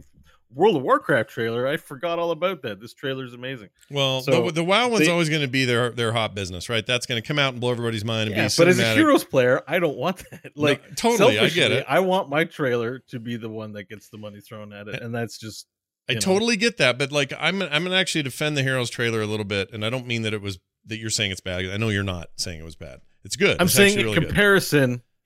World 0.55 0.77
of 0.77 0.83
Warcraft 0.83 1.29
trailer, 1.29 1.67
I 1.67 1.77
forgot 1.77 2.19
all 2.19 2.31
about 2.31 2.63
that. 2.63 2.81
This 2.81 2.95
trailer 2.95 3.25
is 3.25 3.35
amazing. 3.35 3.69
well, 3.91 4.23
so 4.23 4.47
the, 4.47 4.53
the 4.53 4.65
WoW 4.65 4.89
one's 4.89 5.05
they- 5.07 5.13
always 5.13 5.29
going 5.29 5.43
to 5.43 5.49
be 5.49 5.65
their 5.67 5.91
their 5.91 6.13
hot 6.13 6.35
business, 6.35 6.69
right? 6.69 6.87
That's 6.87 7.05
going 7.07 7.21
to 7.21 7.27
come 7.27 7.39
out 7.39 7.53
and 7.53 7.61
blow 7.61 7.71
everybody's 7.71 8.05
mind 8.05 8.29
and 8.29 8.37
Yeah, 8.37 8.49
be 8.49 8.55
but 8.57 8.69
as 8.69 8.79
a. 8.79 8.95
Heroes 8.95 9.25
player, 9.25 9.63
I 9.69 9.79
don't 9.79 9.97
want 9.97 10.19
that. 10.31 10.53
No, 10.57 10.63
Like 10.63 10.97
totally, 10.97 11.39
I 11.39 11.49
get 11.51 11.71
it. 11.71 11.85
I 11.89 12.01
want 12.01 12.29
my 12.31 12.45
trailer 12.45 13.01
to 13.09 13.19
be 13.21 13.37
the 13.37 13.49
one 13.51 13.73
that 13.73 13.89
gets 13.89 14.09
the 14.09 14.19
money 14.19 14.41
thrown 14.41 14.73
at 14.73 14.89
it, 14.89 15.03
and 15.03 15.15
that's 15.15 15.39
just 15.39 15.67
I 16.09 16.15
know. 16.15 16.21
totally 16.21 16.57
get 16.57 16.79
that, 16.79 16.99
but 16.99 17.13
like 17.13 17.33
I'm 17.39 17.61
I'm 17.61 17.85
gonna 17.85 17.97
actually 17.97 18.23
defend 18.23 18.57
the 18.57 18.63
Heroes 18.63 18.89
trailer 18.89 19.21
a 19.21 19.27
little 19.27 19.45
bit, 19.45 19.71
and 19.73 19.85
I 19.85 19.91
don't 19.91 20.07
mean 20.07 20.23
that 20.23 20.33
it 20.33 20.41
was 20.41 20.59
that 20.87 20.97
you're 20.97 21.11
saying 21.11 21.31
it's 21.33 21.43
bad. 21.43 21.67
I 21.67 21.77
know 21.77 21.91
you're 21.91 22.03
not 22.03 22.29
saying 22.37 22.59
it 22.61 22.65
was 22.65 22.77
bad. 22.77 23.01
It's 23.25 23.37
good. 23.37 23.59
I'm 23.61 23.67
It's 23.67 23.75
saying 23.75 23.99
in 23.99 24.07
really 24.07 24.21
good. 24.21 24.35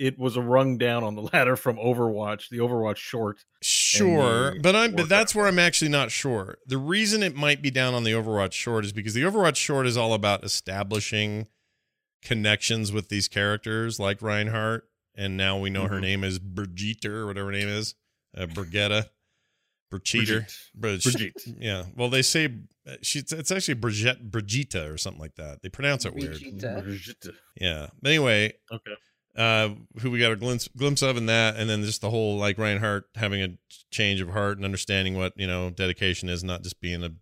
Comparison, 0.03 0.15
it 0.15 0.19
was 0.23 0.37
a 0.37 0.43
rung 0.43 0.79
down 0.79 1.05
on 1.05 1.15
the 1.15 1.23
ladder 1.33 1.57
from 1.57 1.77
Overwatch, 1.77 2.49
the 2.49 2.59
Overwatch 2.59 2.97
short. 2.97 3.45
Sure, 3.63 4.55
but 4.63 4.75
I'm 4.75 4.91
but 4.93 4.97
Warcraft 5.03 5.09
that's 5.09 5.35
where 5.35 5.47
I'm 5.47 5.59
actually 5.59 5.91
not 5.91 6.11
sure. 6.11 6.59
The 6.67 6.79
reason 6.79 7.23
it 7.23 7.35
might 7.35 7.63
be 7.63 7.71
down 7.71 7.95
on 7.95 8.05
the 8.05 8.13
Overwatch 8.13 8.53
short 8.53 8.85
is 8.85 8.93
because 8.93 9.15
the 9.15 9.23
Overwatch 9.23 9.57
short 9.57 9.87
is 9.87 9.97
all 9.97 10.15
about 10.15 10.45
establishing 10.45 11.49
connections 12.23 12.93
with 12.93 13.09
these 13.09 13.29
characters 13.29 13.99
like 13.99 14.23
Reinhardt, 14.23 14.89
and 15.15 15.37
now 15.37 15.59
we 15.59 15.71
know 15.71 15.89
her 15.89 15.97
Mhm. 15.99 16.03
name 16.03 16.25
is 16.25 16.39
Brigitte 16.39 17.07
or 17.07 17.27
whatever 17.27 17.47
her 17.47 17.53
name 17.53 17.69
is, 17.69 17.95
uh, 18.37 18.47
Brigitta, 18.47 19.11
Brigitte, 19.91 20.57
Brigitte. 20.75 21.13
Brigitte. 21.13 21.43
Yeah, 21.59 21.85
well 21.97 22.09
they 22.09 22.23
say 22.23 22.49
uh, 22.87 22.97
she's 23.03 23.31
it's 23.33 23.51
actually 23.53 23.75
Brigitte 23.75 24.31
Brigitta 24.31 24.93
or 24.93 24.97
something 24.99 25.21
like 25.21 25.35
that. 25.37 25.63
They 25.63 25.69
pronounce 25.69 26.05
it 26.05 26.15
weird. 26.15 26.41
Brigitte. 26.41 26.83
Brigitte. 26.85 27.35
Yeah. 27.61 27.89
But 28.01 28.09
anyway, 28.11 28.55
Okay. 28.73 28.95
Uh, 29.37 29.71
who 30.01 30.11
we 30.11 30.19
got 30.19 30.33
a 30.33 30.37
glimpse 30.37 30.69
glimpse 30.77 31.03
of 31.03 31.17
in 31.17 31.27
that, 31.27 31.57
and 31.57 31.69
then 31.69 31.83
just 31.83 32.01
the 32.01 32.11
whole 32.11 32.37
like 32.37 32.59
Reinhardt 32.59 33.05
having 33.15 33.43
a 33.43 33.49
change 33.91 34.21
of 34.21 34.31
heart 34.31 34.57
and 34.57 34.65
understanding 34.65 35.17
what 35.17 35.33
you 35.37 35.47
know 35.47 35.71
dedication 35.71 36.29
is, 36.29 36.45
not 36.45 36.63
just 36.63 36.81
being 36.81 37.03
a 37.03 37.13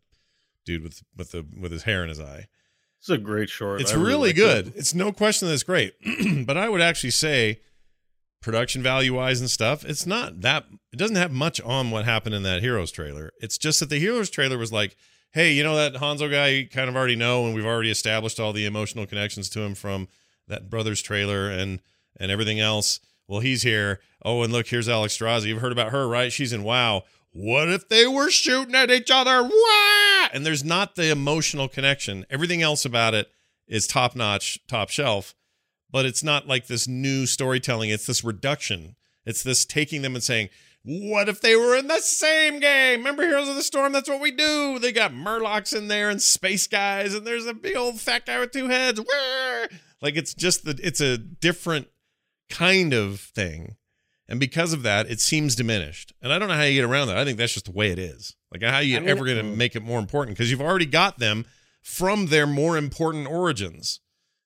dude 0.65 0.83
with 0.83 1.03
with 1.17 1.31
the 1.33 1.47
with 1.59 1.73
his 1.73 1.85
hair 1.85 2.03
in 2.03 2.09
his 2.09 2.21
eye. 2.21 2.47
It's 2.99 3.09
a 3.09 3.19
great 3.19 3.49
short. 3.49 3.81
It's 3.81 3.93
I 3.93 3.97
really 3.97 4.31
like 4.31 4.37
good. 4.37 4.69
it. 4.69 4.77
It's 4.77 4.95
no 4.95 5.13
question 5.13 5.49
that 5.49 5.55
it's 5.55 5.63
great, 5.63 5.95
but 6.47 6.57
I 6.57 6.69
would 6.69 6.81
actually 6.81 7.11
say 7.11 7.61
production 8.43 8.83
value 8.83 9.15
wise 9.15 9.41
and 9.41 9.51
stuff, 9.51 9.85
it's 9.85 10.07
not 10.07 10.41
that. 10.41 10.65
It 10.93 10.97
doesn't 10.99 11.17
have 11.17 11.31
much 11.31 11.61
on 11.61 11.91
what 11.91 12.05
happened 12.05 12.35
in 12.35 12.43
that 12.43 12.61
Heroes 12.61 12.91
trailer. 12.91 13.31
It's 13.41 13.59
just 13.59 13.81
that 13.81 13.89
the 13.89 13.99
Heroes 13.99 14.31
trailer 14.31 14.59
was 14.59 14.73
like. 14.73 14.97
Hey, 15.33 15.53
you 15.53 15.63
know 15.63 15.77
that 15.77 15.95
Hanzo 15.95 16.29
guy 16.29 16.49
you 16.49 16.69
kind 16.69 16.89
of 16.89 16.97
already 16.97 17.15
know, 17.15 17.47
and 17.47 17.55
we've 17.55 17.65
already 17.65 17.93
established 17.93 18.41
all 18.41 18.53
the 18.53 18.67
emotional 18.67 19.07
connections 19.07 19.49
to 19.51 19.61
him 19.61 19.77
from 19.77 20.09
that 20.49 20.69
Brothers 20.69 21.01
trailer 21.01 21.49
and 21.49 21.79
and 22.19 22.31
everything 22.31 22.61
else. 22.61 23.01
Well, 23.29 23.41
he's 23.41 23.63
here. 23.63 24.01
Oh, 24.25 24.43
and 24.43 24.53
look, 24.53 24.67
here's 24.67 24.89
Alexstrasza. 24.89 25.47
You've 25.47 25.61
heard 25.61 25.73
about 25.73 25.93
her, 25.93 26.09
right? 26.09 26.33
She's 26.33 26.53
in 26.53 26.65
WoW. 26.65 27.05
What 27.33 27.69
if 27.69 27.89
they 27.89 28.07
were 28.07 28.31
shooting 28.31 28.75
at 28.75 28.91
each 28.91 29.11
other? 29.11 29.43
Wah! 29.43 30.29
And 30.33 30.45
there's 30.45 30.65
not 30.65 30.97
the 30.97 31.11
emotional 31.11 31.69
connection. 31.69 32.27
Everything 32.29 32.61
else 32.61 32.85
about 32.85 33.15
it 33.15 33.31
is 33.69 33.87
top 33.87 34.17
notch, 34.17 34.59
top 34.67 34.91
shelf, 34.91 35.35
but 35.91 36.05
it's 36.05 36.25
not 36.25 36.49
like 36.49 36.67
this 36.67 36.89
new 36.89 37.27
storytelling. 37.27 37.91
It's 37.91 38.07
this 38.07 38.25
reduction. 38.25 38.97
It's 39.25 39.45
this 39.45 39.65
taking 39.65 40.03
them 40.03 40.17
and 40.17 40.25
saying, 40.25 40.49
what 40.83 41.29
if 41.29 41.41
they 41.41 41.55
were 41.57 41.77
in 41.77 41.89
the 41.89 42.01
same 42.01 42.59
game? 42.59 43.01
Remember 43.01 43.23
Heroes 43.23 43.49
of 43.49 43.55
the 43.55 43.63
Storm? 43.63 43.93
That's 43.93 44.09
what 44.09 44.21
we 44.21 44.31
do. 44.31 44.79
They 44.79 44.93
got 44.93 45.13
Murlocs 45.13 45.77
in 45.77 45.89
there 45.89 46.09
and 46.09 46.23
space 46.23 46.67
guys, 46.67 47.15
and 47.15 47.27
there's 47.27 47.47
a 47.47 47.55
big 47.55 47.77
old 47.77 48.01
fat 48.01 48.25
guy 48.27 48.41
with 48.41 48.51
two 48.51 48.69
heads. 48.69 48.99
Wah! 48.99 49.67
Like 50.01 50.17
it's 50.17 50.35
just 50.35 50.65
that 50.65 50.81
it's 50.81 51.03
a 51.03 51.19
different 51.19 51.89
kind 52.51 52.93
of 52.93 53.21
thing. 53.21 53.77
And 54.29 54.39
because 54.39 54.73
of 54.73 54.83
that, 54.85 55.11
it 55.11 55.21
seems 55.21 55.57
diminished. 55.57 56.13
And 56.23 56.33
I 56.33 56.39
don't 56.39 56.49
know 56.49 56.55
how 56.55 56.63
you 56.63 56.81
get 56.81 56.89
around 56.89 57.09
that. 57.09 57.17
I 57.17 57.25
think 57.25 57.39
that's 57.39 57.55
just 57.55 57.65
the 57.67 57.73
way 57.73 57.91
it 57.91 57.99
is. 57.99 58.37
Like 58.53 58.63
how 58.63 58.77
are 58.77 58.83
you 58.83 58.97
I 58.97 59.01
mean- 59.01 59.09
ever 59.09 59.25
going 59.25 59.39
to 59.39 59.43
mm. 59.43 59.57
make 59.57 59.75
it 59.75 59.83
more 59.83 59.99
important 59.99 60.37
because 60.37 60.51
you've 60.51 60.61
already 60.61 60.87
got 60.87 61.19
them 61.19 61.47
from 61.83 62.27
their 62.27 62.47
more 62.47 62.77
important 62.77 63.27
origins. 63.27 64.01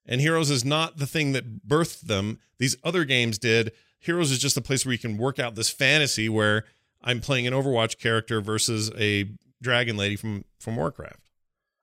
And 0.07 0.21
Heroes 0.21 0.51
is 0.51 0.65
not 0.65 0.99
the 0.99 1.07
thing 1.07 1.33
that 1.33 1.67
birthed 1.67 2.03
them. 2.03 2.39
These 2.59 2.77
other 2.85 3.05
games 3.05 3.39
did. 3.39 3.73
Heroes 3.99 4.31
is 4.31 4.39
just 4.39 4.57
a 4.57 4.61
place 4.61 4.85
where 4.85 4.93
you 4.93 4.99
can 4.99 5.17
work 5.17 5.39
out 5.39 5.55
this 5.55 5.71
fantasy 5.71 6.29
where 6.29 6.65
I'm 7.03 7.21
playing 7.21 7.47
an 7.47 7.55
Overwatch 7.55 7.99
character 7.99 8.41
versus 8.41 8.91
a 8.99 9.31
dragon 9.63 9.97
lady 9.97 10.17
from 10.17 10.45
from 10.59 10.77
Warcraft. 10.77 11.24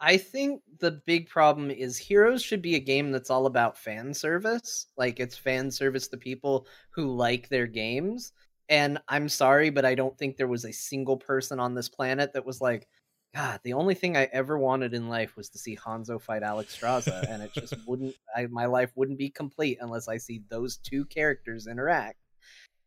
I 0.03 0.17
think 0.17 0.63
the 0.79 0.99
big 1.05 1.29
problem 1.29 1.69
is 1.69 1.95
Heroes 1.95 2.41
should 2.41 2.63
be 2.63 2.73
a 2.73 2.79
game 2.79 3.11
that's 3.11 3.29
all 3.29 3.45
about 3.45 3.77
fan 3.77 4.15
service. 4.15 4.87
Like 4.97 5.19
it's 5.19 5.37
fan 5.37 5.69
service 5.69 6.07
to 6.07 6.17
people 6.17 6.65
who 6.89 7.15
like 7.15 7.49
their 7.49 7.67
games. 7.67 8.33
And 8.67 8.97
I'm 9.07 9.29
sorry, 9.29 9.69
but 9.69 9.85
I 9.85 9.93
don't 9.93 10.17
think 10.17 10.37
there 10.37 10.47
was 10.47 10.65
a 10.65 10.73
single 10.73 11.17
person 11.17 11.59
on 11.59 11.75
this 11.75 11.87
planet 11.87 12.33
that 12.33 12.45
was 12.45 12.59
like, 12.59 12.87
God, 13.35 13.59
the 13.63 13.73
only 13.73 13.93
thing 13.93 14.17
I 14.17 14.27
ever 14.33 14.57
wanted 14.57 14.95
in 14.95 15.07
life 15.07 15.37
was 15.37 15.49
to 15.49 15.59
see 15.59 15.77
Hanzo 15.77 16.19
fight 16.19 16.41
Alexstrasza, 16.41 17.29
and 17.29 17.43
it 17.43 17.53
just 17.53 17.75
wouldn't. 17.87 18.15
I, 18.35 18.47
my 18.47 18.65
life 18.65 18.91
wouldn't 18.95 19.19
be 19.19 19.29
complete 19.29 19.77
unless 19.81 20.07
I 20.07 20.17
see 20.17 20.41
those 20.49 20.77
two 20.77 21.05
characters 21.05 21.67
interact. 21.67 22.17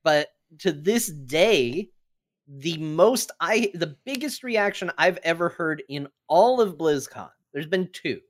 But 0.03 0.29
to 0.59 0.73
this 0.73 1.09
day, 1.09 1.91
the 2.47 2.77
most 2.79 3.31
I 3.41 3.71
the 3.75 3.97
biggest 4.05 4.43
reaction 4.43 4.91
I've 4.99 5.19
ever 5.23 5.49
heard 5.49 5.83
in 5.89 6.09
all 6.29 6.61
of 6.61 6.77
BlizzCon. 6.77 7.31
There's 7.53 7.67
been 7.67 7.89
two. 7.93 8.21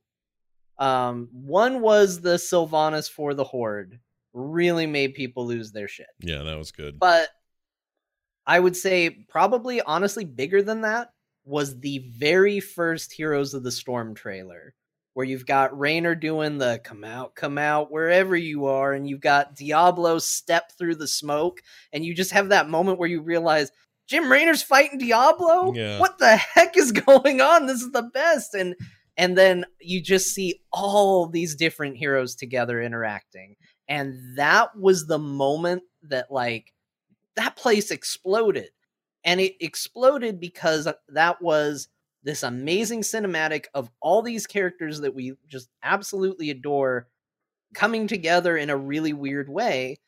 Um, 0.78 1.28
one 1.32 1.80
was 1.80 2.20
the 2.20 2.34
Sylvanas 2.34 3.08
for 3.08 3.34
the 3.34 3.44
Horde, 3.44 4.00
really 4.32 4.86
made 4.86 5.14
people 5.14 5.46
lose 5.46 5.72
their 5.72 5.88
shit. 5.88 6.08
Yeah, 6.20 6.42
that 6.42 6.58
was 6.58 6.72
good. 6.72 6.98
But 6.98 7.28
I 8.46 8.60
would 8.60 8.76
say 8.76 9.10
probably 9.28 9.80
honestly 9.80 10.24
bigger 10.24 10.62
than 10.62 10.82
that 10.82 11.10
was 11.44 11.78
the 11.80 11.98
very 12.18 12.60
first 12.60 13.12
Heroes 13.12 13.54
of 13.54 13.62
the 13.62 13.70
Storm 13.70 14.14
trailer, 14.14 14.74
where 15.14 15.26
you've 15.26 15.46
got 15.46 15.78
Raynor 15.78 16.14
doing 16.14 16.58
the 16.58 16.80
come 16.82 17.04
out, 17.04 17.34
come 17.34 17.58
out, 17.58 17.92
wherever 17.92 18.36
you 18.36 18.66
are, 18.66 18.92
and 18.92 19.08
you've 19.08 19.20
got 19.20 19.54
Diablo 19.54 20.18
step 20.18 20.72
through 20.76 20.96
the 20.96 21.08
smoke, 21.08 21.62
and 21.92 22.04
you 22.04 22.14
just 22.14 22.32
have 22.32 22.48
that 22.48 22.68
moment 22.68 22.98
where 22.98 23.08
you 23.08 23.20
realize 23.20 23.70
Jim 24.06 24.30
Raynor's 24.30 24.62
fighting 24.62 24.98
Diablo? 24.98 25.72
Yeah. 25.74 25.98
What 25.98 26.18
the 26.18 26.36
heck 26.36 26.76
is 26.76 26.92
going 27.06 27.40
on? 27.40 27.66
This 27.66 27.82
is 27.82 27.92
the 27.92 28.02
best. 28.02 28.54
And 28.54 28.74
and 29.16 29.38
then 29.38 29.64
you 29.80 30.00
just 30.00 30.34
see 30.34 30.60
all 30.72 31.28
these 31.28 31.54
different 31.54 31.96
heroes 31.96 32.34
together 32.34 32.82
interacting. 32.82 33.56
And 33.88 34.36
that 34.36 34.76
was 34.76 35.06
the 35.06 35.18
moment 35.18 35.82
that 36.02 36.30
like 36.30 36.72
that 37.36 37.56
place 37.56 37.90
exploded. 37.90 38.70
And 39.24 39.40
it 39.40 39.54
exploded 39.60 40.40
because 40.40 40.88
that 41.08 41.40
was 41.40 41.88
this 42.24 42.42
amazing 42.42 43.02
cinematic 43.02 43.66
of 43.74 43.90
all 44.00 44.22
these 44.22 44.46
characters 44.46 45.00
that 45.00 45.14
we 45.14 45.34
just 45.46 45.68
absolutely 45.82 46.50
adore 46.50 47.06
coming 47.74 48.06
together 48.06 48.56
in 48.56 48.70
a 48.70 48.76
really 48.76 49.12
weird 49.12 49.48
way. 49.48 49.98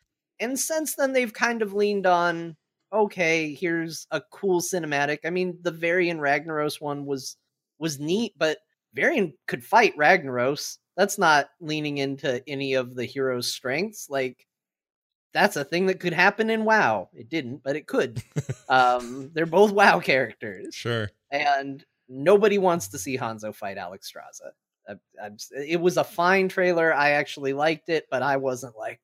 And 0.41 0.59
since 0.59 0.95
then, 0.95 1.13
they've 1.13 1.33
kind 1.33 1.63
of 1.63 1.75
leaned 1.75 2.07
on, 2.07 2.57
okay, 2.93 3.55
here's 3.55 4.07
a 4.11 4.21
cool 4.31 4.61
cinematic. 4.61 5.19
I 5.25 5.31
mean, 5.31 5.59
the 5.63 5.71
Varian 5.71 6.19
Ragnaros 6.19 6.81
one 6.81 7.05
was 7.07 7.37
was 7.79 7.99
neat, 8.01 8.33
but 8.39 8.59
Varian 8.95 9.35
could 9.47 9.65
fight 9.65 9.97
Ragnaros. 9.97 10.79
That's 10.97 11.19
not 11.19 11.49
leaning 11.61 11.99
into 11.99 12.43
any 12.49 12.75
of 12.75 12.95
the 12.95 13.05
hero's 13.05 13.53
strengths. 13.53 14.09
Like 14.09 14.47
that's 15.35 15.57
a 15.57 15.65
thing 15.65 15.87
that 15.87 16.01
could 16.01 16.15
happen 16.15 16.49
in 16.49 16.65
WoW. 16.65 17.11
It 17.13 17.29
didn't, 17.29 17.63
but 17.63 17.77
it 17.77 17.87
could. 17.87 18.23
um, 18.71 19.31
they're 19.35 19.45
both 19.47 19.73
WoW 19.73 20.01
characters, 20.01 20.75
Sure. 20.75 21.11
and 21.31 21.85
nobody 22.09 22.57
wants 22.57 22.89
to 22.89 22.99
see 22.99 23.19
Hanzo 23.19 23.55
fight 23.55 23.77
Alexstrasza. 23.77 24.53
I, 24.89 24.95
I'm, 25.23 25.37
it 25.51 25.81
was 25.81 25.97
a 25.99 26.05
fine 26.05 26.49
trailer. 26.49 26.95
I 26.95 27.11
actually 27.11 27.53
liked 27.53 27.89
it, 27.91 28.07
but 28.11 28.23
I 28.23 28.37
wasn't 28.39 28.77
like 28.79 29.01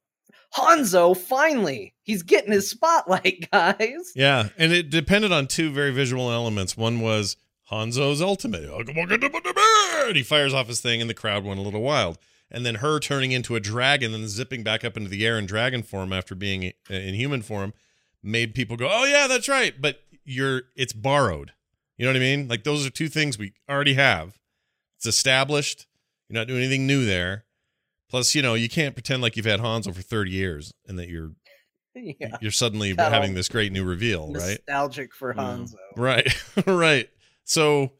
Hanzo. 0.57 1.16
Finally, 1.16 1.94
he's 2.03 2.22
getting 2.22 2.53
his 2.53 2.68
spotlight, 2.70 3.48
guys. 3.53 4.12
Yeah, 4.14 4.48
and 4.59 4.72
it 4.72 4.90
depended 4.90 5.32
on 5.32 5.46
two 5.46 5.70
very 5.70 5.92
visual 5.92 6.30
elements. 6.30 6.76
One 6.76 7.00
was 7.00 7.36
Hanzo's 7.70 8.20
ultimate. 8.20 8.68
And 8.68 10.16
he 10.16 10.22
fires 10.22 10.53
off 10.55 10.68
his 10.68 10.80
thing, 10.80 11.00
and 11.00 11.09
the 11.09 11.14
crowd 11.14 11.44
went 11.44 11.59
a 11.59 11.62
little 11.62 11.82
wild. 11.82 12.18
And 12.50 12.66
then 12.66 12.76
her 12.76 13.00
turning 13.00 13.32
into 13.32 13.57
a 13.57 13.61
dragon 13.61 14.12
and 14.12 14.28
zipping 14.28 14.62
back 14.62 14.84
up 14.84 14.96
into 14.96 15.09
the 15.09 15.26
air 15.26 15.38
in 15.38 15.46
dragon 15.46 15.82
form 15.82 16.12
after 16.12 16.34
being 16.34 16.72
uh, 16.90 16.94
in 16.94 17.14
human 17.14 17.40
form 17.40 17.72
made 18.22 18.55
people 18.55 18.76
go, 18.76 18.88
"Oh 18.90 19.05
yeah, 19.05 19.26
that's 19.26 19.48
right." 19.48 19.80
But 19.80 20.00
you're 20.24 20.62
it's 20.76 20.92
borrowed. 20.92 21.53
You 21.96 22.05
know 22.05 22.11
what 22.11 22.16
I 22.16 22.20
mean? 22.20 22.48
Like 22.48 22.64
those 22.64 22.86
are 22.86 22.90
two 22.90 23.09
things 23.09 23.38
we 23.38 23.55
already 23.70 23.94
have. 23.94 24.38
It's 24.98 25.07
established. 25.07 25.86
You're 26.28 26.40
not 26.40 26.46
doing 26.46 26.61
anything 26.61 26.86
new 26.86 27.07
there. 27.07 27.44
Plus, 28.12 28.34
you 28.34 28.42
know, 28.42 28.52
you 28.52 28.68
can't 28.68 28.94
pretend 28.94 29.22
like 29.22 29.38
you've 29.38 29.46
had 29.46 29.58
Hanzo 29.60 29.94
for 29.94 30.02
30 30.02 30.30
years 30.30 30.74
and 30.86 30.98
that 30.98 31.08
you're 31.08 31.30
yeah, 31.94 32.36
you're 32.42 32.50
suddenly 32.52 32.92
Got 32.94 33.10
having 33.10 33.32
this 33.32 33.48
great 33.48 33.72
new 33.72 33.84
reveal, 33.84 34.26
right? 34.34 34.58
nostalgic 34.68 35.14
for 35.14 35.32
Mm. 35.32 35.38
Hanzo. 35.38 35.74
Right, 35.96 36.28
right. 36.66 37.08
So 37.44 37.92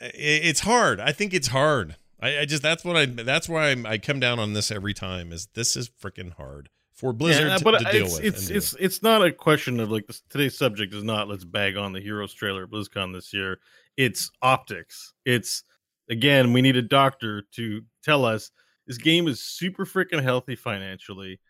it's 0.00 0.60
hard. 0.60 0.98
I 0.98 1.12
think 1.12 1.34
it's 1.34 1.48
hard. 1.48 1.96
I, 2.20 2.38
I 2.40 2.44
just 2.46 2.62
that's 2.62 2.84
what 2.86 2.96
I 2.96 3.04
that's 3.04 3.50
why 3.50 3.68
I'm, 3.68 3.84
I 3.84 3.98
come 3.98 4.18
down 4.18 4.38
on 4.38 4.54
this 4.54 4.70
every 4.70 4.94
time. 4.94 5.30
Is 5.30 5.46
this 5.54 5.76
is 5.76 5.90
freaking 5.90 6.32
hard 6.32 6.70
for 6.94 7.12
Blizzard 7.12 7.48
Yeah, 7.48 7.58
to, 7.58 7.64
but 7.64 7.78
to 7.80 7.92
deal 7.92 8.06
it's 8.06 8.16
with? 8.16 8.24
it's 8.24 8.38
and 8.40 8.48
do. 8.48 8.54
it's 8.56 8.76
it's 8.80 9.02
not 9.02 9.22
a 9.22 9.30
question 9.30 9.78
of 9.78 9.90
like 9.90 10.06
this, 10.06 10.22
today's 10.30 10.56
subject 10.56 10.94
is 10.94 11.04
not 11.04 11.28
let's 11.28 11.44
bag 11.44 11.76
on 11.76 11.92
the 11.92 12.00
Heroes 12.00 12.32
trailer 12.32 12.62
at 12.64 12.70
BlizzCon 12.70 13.12
this 13.12 13.32
year. 13.34 13.58
It's 13.98 14.30
optics. 14.40 15.12
It's 15.26 15.64
again 16.08 16.54
we 16.54 16.62
need 16.62 16.76
a 16.76 16.82
doctor 16.82 17.42
to 17.56 17.82
tell 18.02 18.24
us 18.24 18.50
this 18.86 18.98
game 18.98 19.28
is 19.28 19.42
super 19.42 19.84
freaking 19.86 20.22
healthy 20.22 20.56
financially 20.56 21.40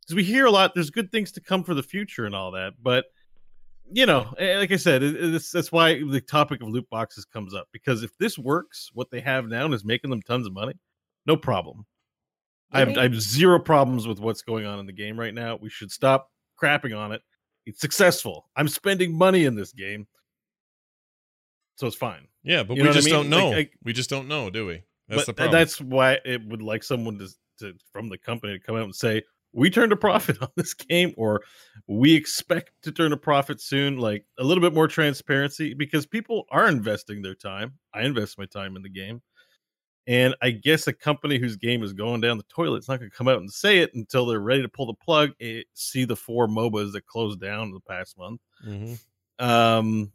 because 0.00 0.14
we 0.14 0.24
hear 0.24 0.46
a 0.46 0.50
lot. 0.50 0.74
There's 0.74 0.90
good 0.90 1.10
things 1.10 1.32
to 1.32 1.40
come 1.40 1.64
for 1.64 1.74
the 1.74 1.82
future 1.82 2.26
and 2.26 2.34
all 2.34 2.50
that, 2.52 2.74
but 2.82 3.06
you 3.94 4.06
know, 4.06 4.32
like 4.38 4.72
I 4.72 4.76
said, 4.76 5.02
it, 5.02 5.16
it's, 5.34 5.50
that's 5.50 5.70
why 5.72 6.02
the 6.02 6.20
topic 6.20 6.62
of 6.62 6.68
loot 6.68 6.88
boxes 6.88 7.24
comes 7.24 7.54
up 7.54 7.68
because 7.72 8.02
if 8.02 8.16
this 8.18 8.38
works, 8.38 8.90
what 8.94 9.10
they 9.10 9.20
have 9.20 9.46
now 9.48 9.64
and 9.66 9.74
is 9.74 9.84
making 9.84 10.08
them 10.10 10.22
tons 10.22 10.46
of 10.46 10.52
money, 10.52 10.74
no 11.26 11.36
problem. 11.36 11.84
I 12.74 12.78
have, 12.78 12.96
I 12.96 13.02
have 13.02 13.20
zero 13.20 13.58
problems 13.60 14.06
with 14.08 14.18
what's 14.18 14.40
going 14.40 14.64
on 14.64 14.78
in 14.78 14.86
the 14.86 14.92
game 14.94 15.20
right 15.20 15.34
now. 15.34 15.56
We 15.60 15.68
should 15.68 15.90
stop 15.90 16.30
crapping 16.60 16.96
on 16.96 17.12
it. 17.12 17.20
It's 17.66 17.80
successful. 17.80 18.48
I'm 18.56 18.66
spending 18.68 19.12
money 19.12 19.44
in 19.44 19.54
this 19.54 19.72
game, 19.72 20.06
so 21.76 21.86
it's 21.86 21.96
fine. 21.96 22.28
yeah, 22.42 22.62
but 22.62 22.76
you 22.76 22.82
we 22.82 22.84
know 22.84 22.90
what 22.90 22.96
I 22.96 22.98
just 23.00 23.06
mean? 23.06 23.14
don't 23.14 23.28
know. 23.28 23.50
Like, 23.50 23.72
I- 23.74 23.78
we 23.84 23.92
just 23.92 24.08
don't 24.10 24.26
know, 24.28 24.48
do 24.48 24.66
we? 24.66 24.82
That's 25.08 25.22
but 25.22 25.26
the 25.26 25.34
problem. 25.34 25.52
that's 25.52 25.80
why 25.80 26.18
it 26.24 26.44
would 26.46 26.62
like 26.62 26.82
someone 26.82 27.18
to, 27.18 27.28
to 27.58 27.74
from 27.92 28.08
the 28.08 28.18
company 28.18 28.58
to 28.58 28.64
come 28.64 28.76
out 28.76 28.84
and 28.84 28.94
say 28.94 29.22
we 29.52 29.68
turned 29.70 29.92
a 29.92 29.96
profit 29.96 30.38
on 30.42 30.48
this 30.56 30.74
game, 30.74 31.12
or 31.16 31.42
we 31.86 32.14
expect 32.14 32.72
to 32.82 32.92
turn 32.92 33.12
a 33.12 33.16
profit 33.16 33.60
soon. 33.60 33.98
Like 33.98 34.24
a 34.38 34.44
little 34.44 34.62
bit 34.62 34.74
more 34.74 34.88
transparency 34.88 35.74
because 35.74 36.06
people 36.06 36.46
are 36.50 36.68
investing 36.68 37.22
their 37.22 37.34
time. 37.34 37.74
I 37.92 38.02
invest 38.02 38.38
my 38.38 38.46
time 38.46 38.76
in 38.76 38.82
the 38.82 38.88
game. 38.88 39.22
And 40.08 40.34
I 40.42 40.50
guess 40.50 40.88
a 40.88 40.92
company 40.92 41.38
whose 41.38 41.56
game 41.56 41.84
is 41.84 41.92
going 41.92 42.20
down 42.20 42.36
the 42.36 42.44
toilet 42.44 42.78
is 42.78 42.88
not 42.88 42.98
going 42.98 43.10
to 43.10 43.16
come 43.16 43.28
out 43.28 43.38
and 43.38 43.52
say 43.52 43.78
it 43.78 43.94
until 43.94 44.26
they're 44.26 44.40
ready 44.40 44.62
to 44.62 44.68
pull 44.68 44.86
the 44.86 44.94
plug. 44.94 45.30
eh, 45.40 45.62
see 45.74 46.04
the 46.04 46.16
four 46.16 46.48
MOBAs 46.48 46.92
that 46.92 47.06
closed 47.06 47.40
down 47.40 47.68
in 47.68 47.74
the 47.74 47.80
past 47.80 48.18
month. 48.18 48.40
Mhm. 48.66 48.98
Um, 49.38 50.12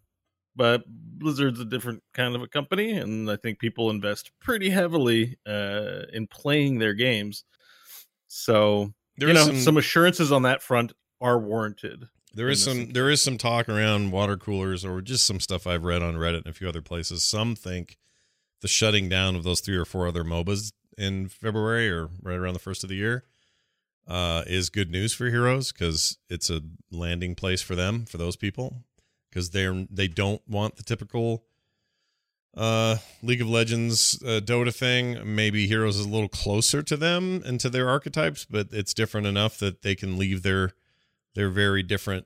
but 0.58 0.84
Blizzard's 0.88 1.60
a 1.60 1.66
different 1.66 2.04
kind 2.14 2.36
of 2.36 2.42
a 2.42 2.48
company, 2.48 2.92
and 2.92 3.30
I 3.30 3.38
think 3.38 3.60
people 3.60 3.90
invest 3.90 4.32
pretty 4.40 4.70
heavily 4.70 5.38
uh, 5.46 6.02
in 6.12 6.28
playing 6.28 6.80
their 6.80 6.94
games. 6.94 7.44
So 8.28 8.94
There 9.18 9.30
you 9.30 9.36
know, 9.36 9.46
some, 9.46 9.58
some, 9.58 9.78
assurances 9.78 10.32
on 10.32 10.42
that 10.42 10.62
front 10.62 10.94
are 11.22 11.40
warranted. 11.40 12.10
there 12.34 12.50
is 12.50 12.64
some 12.64 12.92
there 12.92 13.10
is 13.10 13.22
some 13.22 13.38
talk 13.38 13.70
around 13.70 14.12
water 14.12 14.36
coolers 14.36 14.84
or 14.84 15.02
just 15.02 15.26
some 15.26 15.40
stuff 15.40 15.66
I've 15.66 15.86
read 15.86 16.02
on 16.02 16.16
Reddit 16.16 16.40
and 16.40 16.48
a 16.48 16.54
few 16.54 16.68
other 16.68 16.82
places. 16.82 17.24
Some 17.24 17.56
think 17.56 17.98
the 18.62 18.68
shutting 18.68 19.08
down 19.08 19.36
of 19.36 19.44
those 19.44 19.62
three 19.62 19.78
or 19.78 19.86
four 19.86 20.08
other 20.08 20.24
MOBAs 20.24 20.74
in 20.98 21.30
February 21.30 21.90
or 21.90 22.10
right 22.22 22.38
around 22.38 22.54
the 22.54 22.60
first 22.60 22.84
of 22.84 22.90
the 22.90 22.96
year 22.96 23.24
uh, 24.08 24.44
is 24.48 24.70
good 24.70 24.92
news 24.92 25.14
for 25.14 25.30
Heroes 25.30 25.72
because 25.72 26.18
it's 26.30 26.50
a 26.50 26.62
landing 26.92 27.36
place 27.36 27.62
for 27.62 27.76
them 27.76 28.06
for 28.06 28.18
those 28.18 28.36
people 28.36 28.84
because 29.30 29.52
they're 29.52 29.86
they 29.90 30.08
don't 30.08 30.42
want 30.48 30.76
the 30.76 30.84
typical 30.84 31.44
uh 32.56 32.98
League 33.22 33.42
of 33.42 33.50
Legends 33.50 34.22
uh, 34.24 34.40
Dota 34.44 34.74
thing. 34.74 35.20
Maybe 35.36 35.68
Heroes 35.68 35.98
is 35.98 36.06
a 36.06 36.10
little 36.10 36.30
closer 36.30 36.82
to 36.84 36.98
them 36.98 37.44
and 37.46 37.60
to 37.60 37.70
their 37.70 37.90
archetypes, 37.90 38.46
but 38.46 38.68
it's 38.72 38.94
different 38.94 39.28
enough 39.28 39.58
that 39.60 39.82
they 39.82 39.96
can 39.96 40.18
leave 40.18 40.44
their 40.44 40.72
their 41.36 41.50
very 41.50 41.84
different 41.84 42.26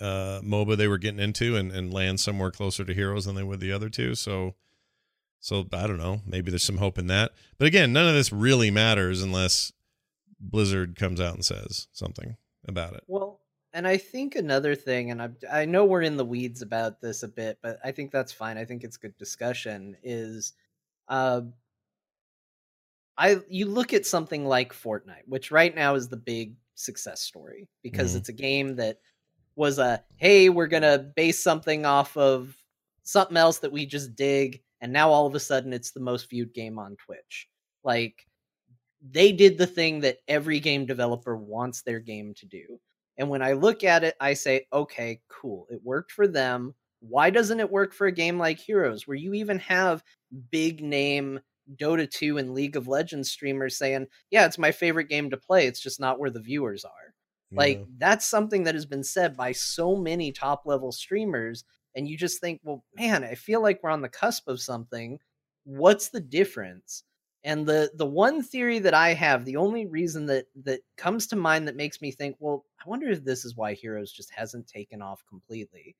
uh 0.00 0.40
MOBA 0.42 0.76
they 0.76 0.88
were 0.88 0.98
getting 0.98 1.20
into 1.20 1.56
and, 1.56 1.70
and 1.70 1.92
land 1.92 2.18
somewhere 2.20 2.50
closer 2.50 2.84
to 2.84 2.94
Heroes 2.94 3.26
than 3.26 3.36
they 3.36 3.44
would 3.44 3.60
the 3.60 3.72
other 3.72 3.88
two. 3.88 4.14
So 4.14 4.54
so 5.44 5.66
I 5.74 5.86
don't 5.86 5.98
know. 5.98 6.22
Maybe 6.26 6.50
there's 6.50 6.64
some 6.64 6.78
hope 6.78 6.98
in 6.98 7.06
that. 7.08 7.32
But 7.58 7.68
again, 7.68 7.92
none 7.92 8.08
of 8.08 8.14
this 8.14 8.32
really 8.32 8.70
matters 8.70 9.22
unless 9.22 9.72
Blizzard 10.40 10.96
comes 10.96 11.20
out 11.20 11.34
and 11.34 11.44
says 11.44 11.86
something 11.92 12.38
about 12.66 12.94
it. 12.94 13.04
Well, 13.06 13.40
and 13.74 13.86
I 13.88 13.98
think 13.98 14.36
another 14.36 14.76
thing, 14.76 15.12
and 15.12 15.22
I 15.22 15.30
I 15.52 15.66
know 15.66 15.84
we're 15.86 16.02
in 16.02 16.16
the 16.18 16.26
weeds 16.26 16.62
about 16.62 17.00
this 17.02 17.24
a 17.24 17.28
bit, 17.28 17.58
but 17.62 17.78
I 17.84 17.92
think 17.92 18.12
that's 18.12 18.32
fine. 18.32 18.58
I 18.58 18.66
think 18.66 18.84
it's 18.84 18.98
good 18.98 19.16
discussion. 19.18 19.96
Is, 20.04 20.54
uh, 21.08 21.42
I 23.16 23.40
you 23.48 23.66
look 23.66 23.92
at 23.92 24.06
something 24.06 24.44
like 24.46 24.72
Fortnite, 24.72 25.26
which 25.26 25.50
right 25.50 25.74
now 25.74 25.94
is 25.94 26.08
the 26.08 26.16
big 26.16 26.56
success 26.74 27.20
story 27.22 27.68
because 27.82 28.14
Mhm. 28.14 28.16
it's 28.16 28.28
a 28.28 28.32
game 28.32 28.76
that 28.76 28.98
was 29.56 29.78
a 29.80 30.04
hey, 30.18 30.48
we're 30.50 30.68
gonna 30.68 30.98
base 31.16 31.42
something 31.42 31.86
off 31.86 32.16
of 32.16 32.56
something 33.04 33.36
else 33.38 33.60
that 33.60 33.72
we 33.72 33.86
just 33.86 34.16
dig, 34.16 34.62
and 34.80 34.92
now 34.92 35.10
all 35.10 35.26
of 35.26 35.34
a 35.36 35.40
sudden 35.40 35.72
it's 35.74 35.92
the 35.92 36.00
most 36.00 36.30
viewed 36.30 36.54
game 36.54 36.78
on 36.78 36.96
Twitch. 36.96 37.48
Like 37.84 38.26
they 39.02 39.32
did 39.32 39.58
the 39.58 39.68
thing 39.68 40.00
that 40.00 40.20
every 40.28 40.60
game 40.60 40.86
developer 40.86 41.36
wants 41.36 41.82
their 41.82 42.00
game 42.00 42.34
to 42.36 42.46
do. 42.46 42.80
And 43.16 43.28
when 43.28 43.42
I 43.42 43.52
look 43.52 43.84
at 43.84 44.04
it, 44.04 44.14
I 44.20 44.34
say, 44.34 44.66
okay, 44.72 45.20
cool. 45.28 45.66
It 45.70 45.80
worked 45.84 46.12
for 46.12 46.26
them. 46.26 46.74
Why 47.00 47.30
doesn't 47.30 47.60
it 47.60 47.70
work 47.70 47.92
for 47.92 48.06
a 48.06 48.12
game 48.12 48.38
like 48.38 48.58
Heroes, 48.58 49.06
where 49.06 49.16
you 49.16 49.34
even 49.34 49.58
have 49.60 50.02
big 50.50 50.82
name 50.82 51.40
Dota 51.76 52.10
2 52.10 52.38
and 52.38 52.54
League 52.54 52.76
of 52.76 52.88
Legends 52.88 53.30
streamers 53.30 53.76
saying, 53.78 54.06
yeah, 54.30 54.46
it's 54.46 54.58
my 54.58 54.72
favorite 54.72 55.08
game 55.08 55.30
to 55.30 55.36
play. 55.36 55.66
It's 55.66 55.80
just 55.80 56.00
not 56.00 56.18
where 56.18 56.30
the 56.30 56.40
viewers 56.40 56.84
are. 56.84 57.14
Like, 57.52 57.84
that's 57.98 58.26
something 58.26 58.64
that 58.64 58.74
has 58.74 58.86
been 58.86 59.04
said 59.04 59.36
by 59.36 59.52
so 59.52 59.94
many 59.94 60.32
top 60.32 60.62
level 60.66 60.90
streamers. 60.90 61.62
And 61.94 62.08
you 62.08 62.16
just 62.16 62.40
think, 62.40 62.60
well, 62.64 62.84
man, 62.96 63.22
I 63.22 63.36
feel 63.36 63.62
like 63.62 63.80
we're 63.82 63.90
on 63.90 64.02
the 64.02 64.08
cusp 64.08 64.48
of 64.48 64.60
something. 64.60 65.20
What's 65.62 66.08
the 66.08 66.20
difference? 66.20 67.04
And 67.44 67.66
the 67.66 67.90
the 67.94 68.06
one 68.06 68.42
theory 68.42 68.78
that 68.78 68.94
I 68.94 69.12
have, 69.12 69.44
the 69.44 69.56
only 69.56 69.84
reason 69.86 70.24
that 70.26 70.46
that 70.64 70.80
comes 70.96 71.26
to 71.28 71.36
mind 71.36 71.68
that 71.68 71.76
makes 71.76 72.00
me 72.00 72.10
think, 72.10 72.36
well, 72.38 72.64
I 72.84 72.88
wonder 72.88 73.08
if 73.08 73.22
this 73.22 73.44
is 73.44 73.54
why 73.54 73.74
Heroes 73.74 74.12
just 74.12 74.30
hasn't 74.32 74.66
taken 74.66 75.02
off 75.02 75.22
completely, 75.28 75.94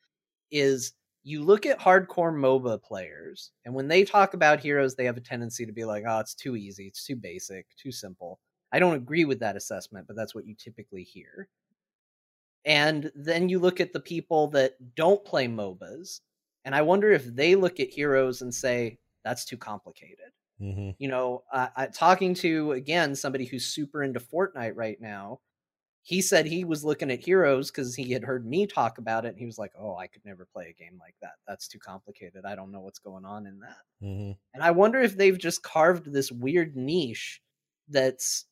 is 0.51 0.95
you 1.23 1.43
look 1.43 1.67
at 1.67 1.79
hardcore 1.79 2.35
MOBA 2.35 2.83
players, 2.83 3.53
and 3.65 3.75
when 3.75 3.89
they 3.89 4.05
talk 4.05 4.33
about 4.35 4.61
Heroes, 4.61 4.95
they 4.95 5.05
have 5.05 5.19
a 5.19 5.21
tendency 5.21 5.67
to 5.67 5.73
be 5.73 5.85
like, 5.85 6.05
oh, 6.09 6.19
it's 6.19 6.35
too 6.35 6.57
easy, 6.57 6.87
it's 6.87 7.05
too 7.05 7.17
basic, 7.17 7.67
too 7.77 7.93
simple. 7.93 8.41
I 8.73 8.79
don't 8.79 8.95
agree 8.95 9.25
with 9.27 9.41
that 9.41 9.57
assessment, 9.57 10.07
but 10.07 10.17
that's 10.17 10.35
what 10.35 10.47
you 10.47 10.55
typically 10.55 11.03
hear. 11.05 11.49
And 12.65 13.11
then 13.15 13.49
you 13.51 13.59
look 13.59 13.81
at 13.81 13.93
the 13.93 14.01
people 14.01 14.49
that 14.49 14.95
don't 14.95 15.25
play 15.25 15.47
MOBAs, 15.47 16.21
and 16.65 16.75
I 16.75 16.83
wonder 16.83 17.11
if 17.13 17.27
they 17.27 17.55
look 17.55 17.81
at 17.81 17.91
Heroes 17.91 18.41
and 18.43 18.55
say, 18.55 18.99
that's 19.25 19.45
too 19.45 19.59
complicated 19.59 20.33
Mhm. 20.59 20.95
you 20.99 21.09
know, 21.09 21.45
uh, 21.53 21.69
I, 21.77 21.87
talking 21.89 22.35
to 22.37 22.73
again 22.73 23.15
somebody 23.17 23.47
who's 23.47 23.67
super 23.67 24.03
into 24.03 24.21
Fortnite 24.21 24.75
right 24.77 25.01
now, 25.01 25.41
he 26.03 26.23
said 26.23 26.47
he 26.47 26.65
was 26.65 26.85
looking 26.85 27.11
at 27.11 27.21
Heroes 27.21 27.71
because 27.71 27.95
he 27.97 28.13
had 28.13 28.25
heard 28.25 28.47
me 28.47 28.67
talk 28.67 28.99
about 28.99 29.25
it. 29.27 29.31
And 29.31 29.39
he 29.39 29.47
was 29.47 29.59
like, 29.59 29.73
"Oh, 29.79 29.97
I 29.97 30.09
could 30.09 30.25
never 30.25 30.47
play 30.47 30.69
a 30.71 30.75
game 30.75 30.99
like 31.01 31.17
that. 31.23 31.35
That's 31.49 31.69
too 31.69 31.79
complicated. 31.81 32.45
I 32.47 32.57
don't 32.57 32.73
know 32.73 32.81
what's 32.83 33.01
going 33.01 33.25
on 33.27 33.47
in 33.47 33.61
that." 33.61 33.79
hmm 34.01 34.33
And 34.55 34.63
I 34.65 34.73
wonder 34.73 35.01
if 35.01 35.17
they've 35.17 35.39
just 35.39 35.63
carved 35.63 36.13
this 36.13 36.33
weird 36.33 36.77
niche 36.77 37.43
that's 37.89 38.47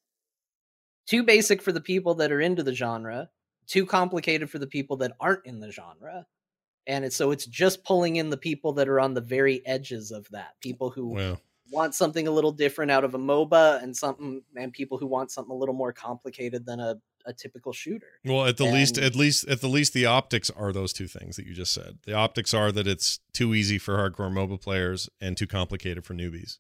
too 1.07 1.23
basic 1.23 1.61
for 1.63 1.73
the 1.73 1.81
people 1.81 2.15
that 2.17 2.33
are 2.33 2.41
into 2.41 2.63
the 2.63 2.75
genre, 2.75 3.31
too 3.67 3.87
complicated 3.87 4.51
for 4.51 4.59
the 4.59 4.67
people 4.67 4.97
that 4.99 5.17
aren't 5.21 5.45
in 5.47 5.61
the 5.61 5.71
genre. 5.71 6.27
And 6.87 7.05
it's 7.05 7.17
so 7.17 7.33
it's 7.33 7.47
just 7.47 7.85
pulling 7.85 8.17
in 8.17 8.31
the 8.31 8.39
people 8.39 8.75
that 8.75 8.89
are 8.89 9.01
on 9.01 9.15
the 9.15 9.21
very 9.23 9.67
edges 9.67 10.13
of 10.13 10.29
that. 10.31 10.61
People 10.61 10.91
who 10.91 11.21
Well, 11.21 11.41
want 11.73 11.95
something 11.95 12.29
a 12.29 12.31
little 12.31 12.53
different 12.53 12.91
out 12.91 13.05
of 13.05 13.15
a 13.15 13.19
MOBA 13.19 13.83
and 13.83 13.97
something 13.97 14.43
mm, 14.55 14.63
and 14.63 14.73
people 14.73 14.99
who 14.99 15.07
want 15.07 15.31
something 15.31 15.51
a 15.51 15.57
little 15.57 15.75
more 15.75 15.93
complicated 15.93 16.67
than 16.67 16.79
a, 16.79 16.97
a 17.27 17.33
typical 17.33 17.73
shooter. 17.73 18.07
well, 18.25 18.47
at 18.47 18.57
the 18.57 18.65
least, 18.65 18.99
at 18.99 19.15
least, 19.17 19.49
at 19.49 19.61
the 19.61 19.69
least, 19.69 19.93
the 19.95 20.07
optics 20.07 20.51
are 20.51 20.73
those 20.73 20.93
two 20.93 21.09
things 21.09 21.37
that 21.37 21.47
you 21.47 21.55
just 21.55 21.73
said. 21.73 21.99
The 22.05 22.15
optics 22.15 22.53
are 22.55 22.71
that 22.73 22.87
it's 22.87 23.21
too 23.33 23.55
easy 23.55 23.79
for 23.79 23.97
hardcore 23.97 24.33
MOBA 24.33 24.61
players 24.61 25.09
and 25.21 25.37
too 25.37 25.47
complicated 25.47 26.05
for 26.05 26.15
newbies. 26.15 26.59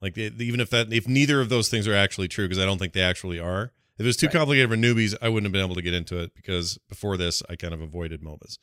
Like 0.00 0.18
it, 0.18 0.40
even 0.40 0.60
if 0.60 0.70
that, 0.70 0.92
if 0.92 1.08
neither 1.08 1.40
of 1.40 1.48
those 1.48 1.68
things 1.68 1.88
are 1.88 1.94
actually 1.94 2.28
true, 2.28 2.46
because 2.46 2.62
I 2.62 2.66
don't 2.66 2.78
think 2.78 2.92
they 2.92 3.02
actually 3.02 3.40
are. 3.40 3.72
If 3.98 4.00
it 4.00 4.06
was 4.06 4.16
too 4.18 4.26
Right. 4.26 4.34
complicated 4.34 4.68
for 4.68 4.76
newbies, 4.76 5.16
I 5.22 5.30
wouldn't 5.30 5.46
have 5.46 5.52
been 5.52 5.64
able 5.64 5.74
to 5.74 5.82
get 5.82 5.94
into 5.94 6.18
it 6.18 6.34
because 6.34 6.78
before 6.88 7.16
this, 7.16 7.42
I 7.48 7.56
kind 7.56 7.72
of 7.72 7.80
avoided 7.80 8.20
MOBAs. 8.22 8.58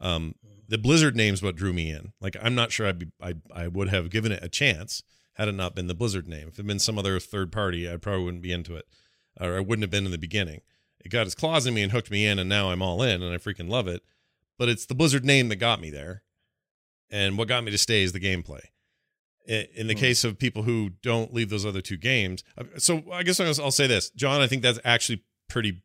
Um, 0.00 0.34
the 0.68 0.78
Blizzard 0.78 1.14
name's 1.16 1.42
what 1.42 1.56
drew 1.56 1.72
me 1.72 1.90
in. 1.90 2.12
Like 2.20 2.36
I'm 2.42 2.54
not 2.54 2.72
sure 2.72 2.86
I'd 2.86 2.98
be, 2.98 3.06
I 3.22 3.34
I 3.54 3.68
would 3.68 3.88
have 3.88 4.10
given 4.10 4.32
it 4.32 4.42
a 4.42 4.48
chance 4.48 5.02
had 5.34 5.48
it 5.48 5.52
not 5.52 5.74
been 5.74 5.86
the 5.88 5.94
Blizzard 5.94 6.28
name. 6.28 6.48
If 6.48 6.54
it 6.54 6.56
had 6.58 6.66
been 6.66 6.78
some 6.78 6.98
other 6.98 7.18
third 7.20 7.50
party, 7.52 7.90
I 7.90 7.96
probably 7.96 8.24
wouldn't 8.24 8.42
be 8.42 8.52
into 8.52 8.76
it, 8.76 8.86
or 9.40 9.56
I 9.56 9.60
wouldn't 9.60 9.82
have 9.82 9.90
been 9.90 10.06
in 10.06 10.12
the 10.12 10.18
beginning. 10.18 10.60
It 11.04 11.10
got 11.10 11.26
its 11.26 11.34
claws 11.34 11.66
in 11.66 11.74
me 11.74 11.82
and 11.82 11.92
hooked 11.92 12.10
me 12.10 12.24
in, 12.26 12.38
and 12.38 12.48
now 12.48 12.70
I'm 12.70 12.80
all 12.82 13.02
in, 13.02 13.22
and 13.22 13.34
I 13.34 13.38
freaking 13.38 13.68
love 13.68 13.86
it. 13.88 14.02
But 14.58 14.68
it's 14.68 14.86
the 14.86 14.94
Blizzard 14.94 15.24
name 15.24 15.48
that 15.48 15.56
got 15.56 15.80
me 15.80 15.90
there, 15.90 16.22
and 17.10 17.36
what 17.36 17.48
got 17.48 17.64
me 17.64 17.70
to 17.72 17.78
stay 17.78 18.02
is 18.02 18.12
the 18.12 18.20
gameplay. 18.20 18.60
In 19.46 19.88
the 19.88 19.94
Hmm. 19.94 20.00
case 20.00 20.24
of 20.24 20.38
people 20.38 20.62
who 20.62 20.92
don't 21.02 21.34
leave 21.34 21.50
those 21.50 21.66
other 21.66 21.82
two 21.82 21.98
games, 21.98 22.42
uh, 22.56 22.64
so 22.78 23.04
I 23.12 23.22
guess 23.22 23.38
I'll 23.40 23.48
I'll 23.62 23.70
say 23.70 23.86
this, 23.86 24.08
John. 24.10 24.40
I 24.40 24.46
think 24.46 24.62
that's 24.62 24.78
actually 24.84 25.22
pretty, 25.48 25.82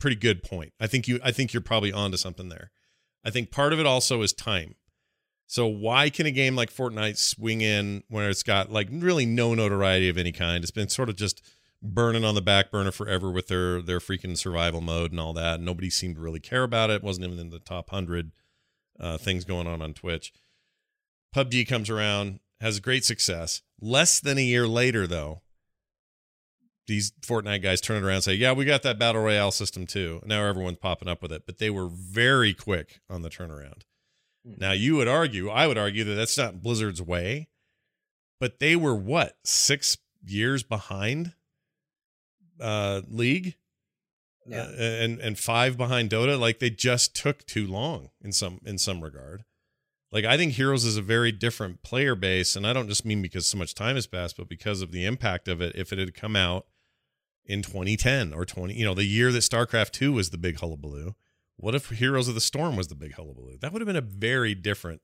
pretty 0.00 0.16
good 0.16 0.42
point. 0.42 0.72
I 0.80 0.88
think 0.88 1.06
you, 1.06 1.20
I 1.22 1.30
think 1.30 1.52
you're 1.52 1.60
probably 1.60 1.92
onto 1.92 2.16
something 2.16 2.48
there. 2.48 2.72
I 3.24 3.30
think 3.30 3.50
part 3.50 3.72
of 3.72 3.80
it 3.80 3.86
also 3.86 4.22
is 4.22 4.32
time. 4.32 4.74
So 5.46 5.66
why 5.66 6.10
can 6.10 6.26
a 6.26 6.30
game 6.30 6.54
like 6.54 6.72
Fortnite 6.72 7.16
swing 7.16 7.60
in 7.60 8.04
where 8.08 8.30
it's 8.30 8.44
got 8.44 8.70
like 8.70 8.88
really 8.90 9.26
no 9.26 9.54
notoriety 9.54 10.08
of 10.08 10.16
any 10.16 10.32
kind? 10.32 10.62
It's 10.62 10.70
been 10.70 10.88
sort 10.88 11.08
of 11.08 11.16
just 11.16 11.42
burning 11.82 12.24
on 12.24 12.34
the 12.34 12.42
back 12.42 12.70
burner 12.70 12.92
forever 12.92 13.30
with 13.30 13.48
their 13.48 13.82
their 13.82 13.98
freaking 13.98 14.38
survival 14.38 14.80
mode 14.80 15.10
and 15.10 15.20
all 15.20 15.32
that. 15.32 15.60
Nobody 15.60 15.90
seemed 15.90 16.16
to 16.16 16.20
really 16.22 16.40
care 16.40 16.62
about 16.62 16.90
it. 16.90 16.96
it 16.96 17.02
wasn't 17.02 17.26
even 17.26 17.38
in 17.38 17.50
the 17.50 17.58
top 17.58 17.90
hundred 17.90 18.32
uh, 19.00 19.18
things 19.18 19.44
going 19.44 19.66
on 19.66 19.82
on 19.82 19.92
Twitch. 19.92 20.32
PUBG 21.34 21.66
comes 21.66 21.90
around, 21.90 22.40
has 22.60 22.80
great 22.80 23.04
success. 23.04 23.62
Less 23.80 24.20
than 24.20 24.38
a 24.38 24.42
year 24.42 24.68
later, 24.68 25.06
though, 25.06 25.42
these 26.90 27.12
Fortnite 27.22 27.62
guys 27.62 27.80
turn 27.80 28.02
it 28.02 28.06
around 28.06 28.16
and 28.16 28.24
say, 28.24 28.34
"Yeah, 28.34 28.52
we 28.52 28.64
got 28.64 28.82
that 28.82 28.98
battle 28.98 29.22
royale 29.22 29.52
system 29.52 29.86
too." 29.86 30.20
Now 30.26 30.44
everyone's 30.44 30.78
popping 30.78 31.08
up 31.08 31.22
with 31.22 31.30
it, 31.32 31.44
but 31.46 31.58
they 31.58 31.70
were 31.70 31.88
very 31.88 32.52
quick 32.52 33.00
on 33.08 33.22
the 33.22 33.30
turnaround. 33.30 33.82
Hmm. 34.44 34.54
Now 34.58 34.72
you 34.72 34.96
would 34.96 35.08
argue, 35.08 35.48
I 35.48 35.66
would 35.68 35.78
argue 35.78 36.02
that 36.04 36.14
that's 36.14 36.36
not 36.36 36.62
Blizzard's 36.62 37.00
way, 37.00 37.48
but 38.40 38.58
they 38.58 38.74
were 38.74 38.94
what 38.94 39.36
six 39.44 39.96
years 40.26 40.62
behind 40.64 41.32
uh, 42.60 43.02
League, 43.08 43.54
Yeah. 44.46 44.62
uh, 44.62 44.72
and 44.82 45.20
and 45.20 45.38
five 45.38 45.76
behind 45.76 46.10
Dota. 46.10 46.38
Like 46.38 46.58
they 46.58 46.70
just 46.70 47.14
took 47.14 47.46
too 47.46 47.66
long 47.66 48.10
in 48.20 48.32
some 48.32 48.60
in 48.64 48.78
some 48.78 49.00
regard. 49.02 49.44
Like 50.12 50.24
I 50.24 50.36
think 50.36 50.54
Heroes 50.54 50.84
is 50.84 50.96
a 50.96 51.02
very 51.02 51.30
different 51.30 51.82
player 51.82 52.16
base, 52.16 52.56
and 52.56 52.66
I 52.66 52.72
don't 52.72 52.88
just 52.88 53.04
mean 53.04 53.22
because 53.22 53.46
so 53.46 53.56
much 53.56 53.74
time 53.76 53.94
has 53.94 54.08
passed, 54.08 54.36
but 54.36 54.48
because 54.48 54.82
of 54.82 54.90
the 54.90 55.04
impact 55.06 55.46
of 55.46 55.60
it. 55.60 55.76
If 55.76 55.92
it 55.92 55.98
had 56.00 56.14
come 56.14 56.34
out 56.34 56.66
in 57.50 57.62
2010 57.62 58.32
or 58.32 58.44
20, 58.44 58.74
you 58.74 58.84
know, 58.84 58.94
the 58.94 59.04
year 59.04 59.32
that 59.32 59.38
StarCraft 59.40 59.90
2 59.90 60.12
was 60.12 60.30
the 60.30 60.38
big 60.38 60.58
hullabaloo, 60.58 61.14
what 61.56 61.74
if 61.74 61.88
Heroes 61.90 62.28
of 62.28 62.34
the 62.34 62.40
Storm 62.40 62.76
was 62.76 62.88
the 62.88 62.94
big 62.94 63.14
hullabaloo? 63.14 63.58
That 63.58 63.72
would 63.72 63.82
have 63.82 63.86
been 63.86 63.96
a 63.96 64.00
very 64.00 64.54
different 64.54 65.02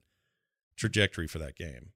trajectory 0.76 1.26
for 1.26 1.38
that 1.38 1.57
game. 1.57 1.90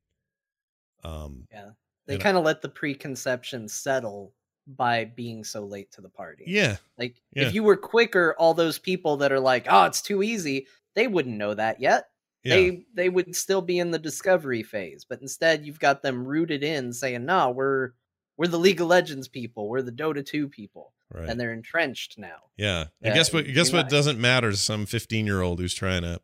Um, 1.04 1.46
Yeah. 1.50 1.70
They 2.06 2.18
kind 2.18 2.36
of 2.36 2.42
let 2.44 2.60
the 2.60 2.68
preconception 2.68 3.68
settle 3.68 4.34
by 4.66 5.04
being 5.04 5.44
so 5.44 5.64
late 5.64 5.92
to 5.92 6.00
the 6.00 6.08
party. 6.08 6.44
yeah, 6.46 6.76
Like 6.98 7.22
Yeah. 7.32 7.44
if 7.46 7.54
you 7.54 7.62
were 7.62 7.76
quicker, 7.76 8.34
all 8.36 8.52
those 8.52 8.78
people 8.80 9.16
that 9.18 9.30
are 9.30 9.38
like, 9.40 9.66
"Oh, 9.70 9.84
it's 9.84 10.02
too 10.02 10.22
easy," 10.22 10.66
they 10.94 11.06
wouldn't 11.06 11.36
know 11.36 11.54
that 11.54 11.80
yet. 11.80 12.10
yeah, 12.42 12.54
They 12.56 12.86
they 12.94 13.08
would 13.08 13.36
still 13.36 13.62
be 13.62 13.78
in 13.78 13.92
the 13.92 13.98
discovery 13.98 14.62
phase. 14.64 15.04
But 15.04 15.20
instead, 15.22 15.64
you've 15.64 15.78
got 15.78 16.02
them 16.02 16.26
rooted 16.26 16.64
in, 16.64 16.92
saying, 16.92 17.24
"No, 17.26 17.50
we're 17.50 17.92
we're 18.40 18.46
the 18.46 18.58
League 18.58 18.80
of 18.80 18.86
Legends 18.86 19.28
people. 19.28 19.68
We're 19.68 19.82
the 19.82 19.92
Dota 19.92 20.24
2 20.24 20.48
people," 20.48 20.94
right. 21.12 21.28
and 21.28 21.38
they're 21.38 21.52
entrenched 21.52 22.16
now. 22.16 22.44
Yeah. 22.56 22.86
And 23.02 23.14
guess 23.14 23.34
what? 23.34 23.44
Guess 23.44 23.70
what 23.70 23.90
doesn't 23.90 24.18
matter 24.18 24.50
to 24.50 24.56
some 24.56 24.86
15 24.86 25.26
year 25.26 25.42
old 25.42 25.60
who's 25.60 25.74
trying 25.74 26.00
to 26.00 26.22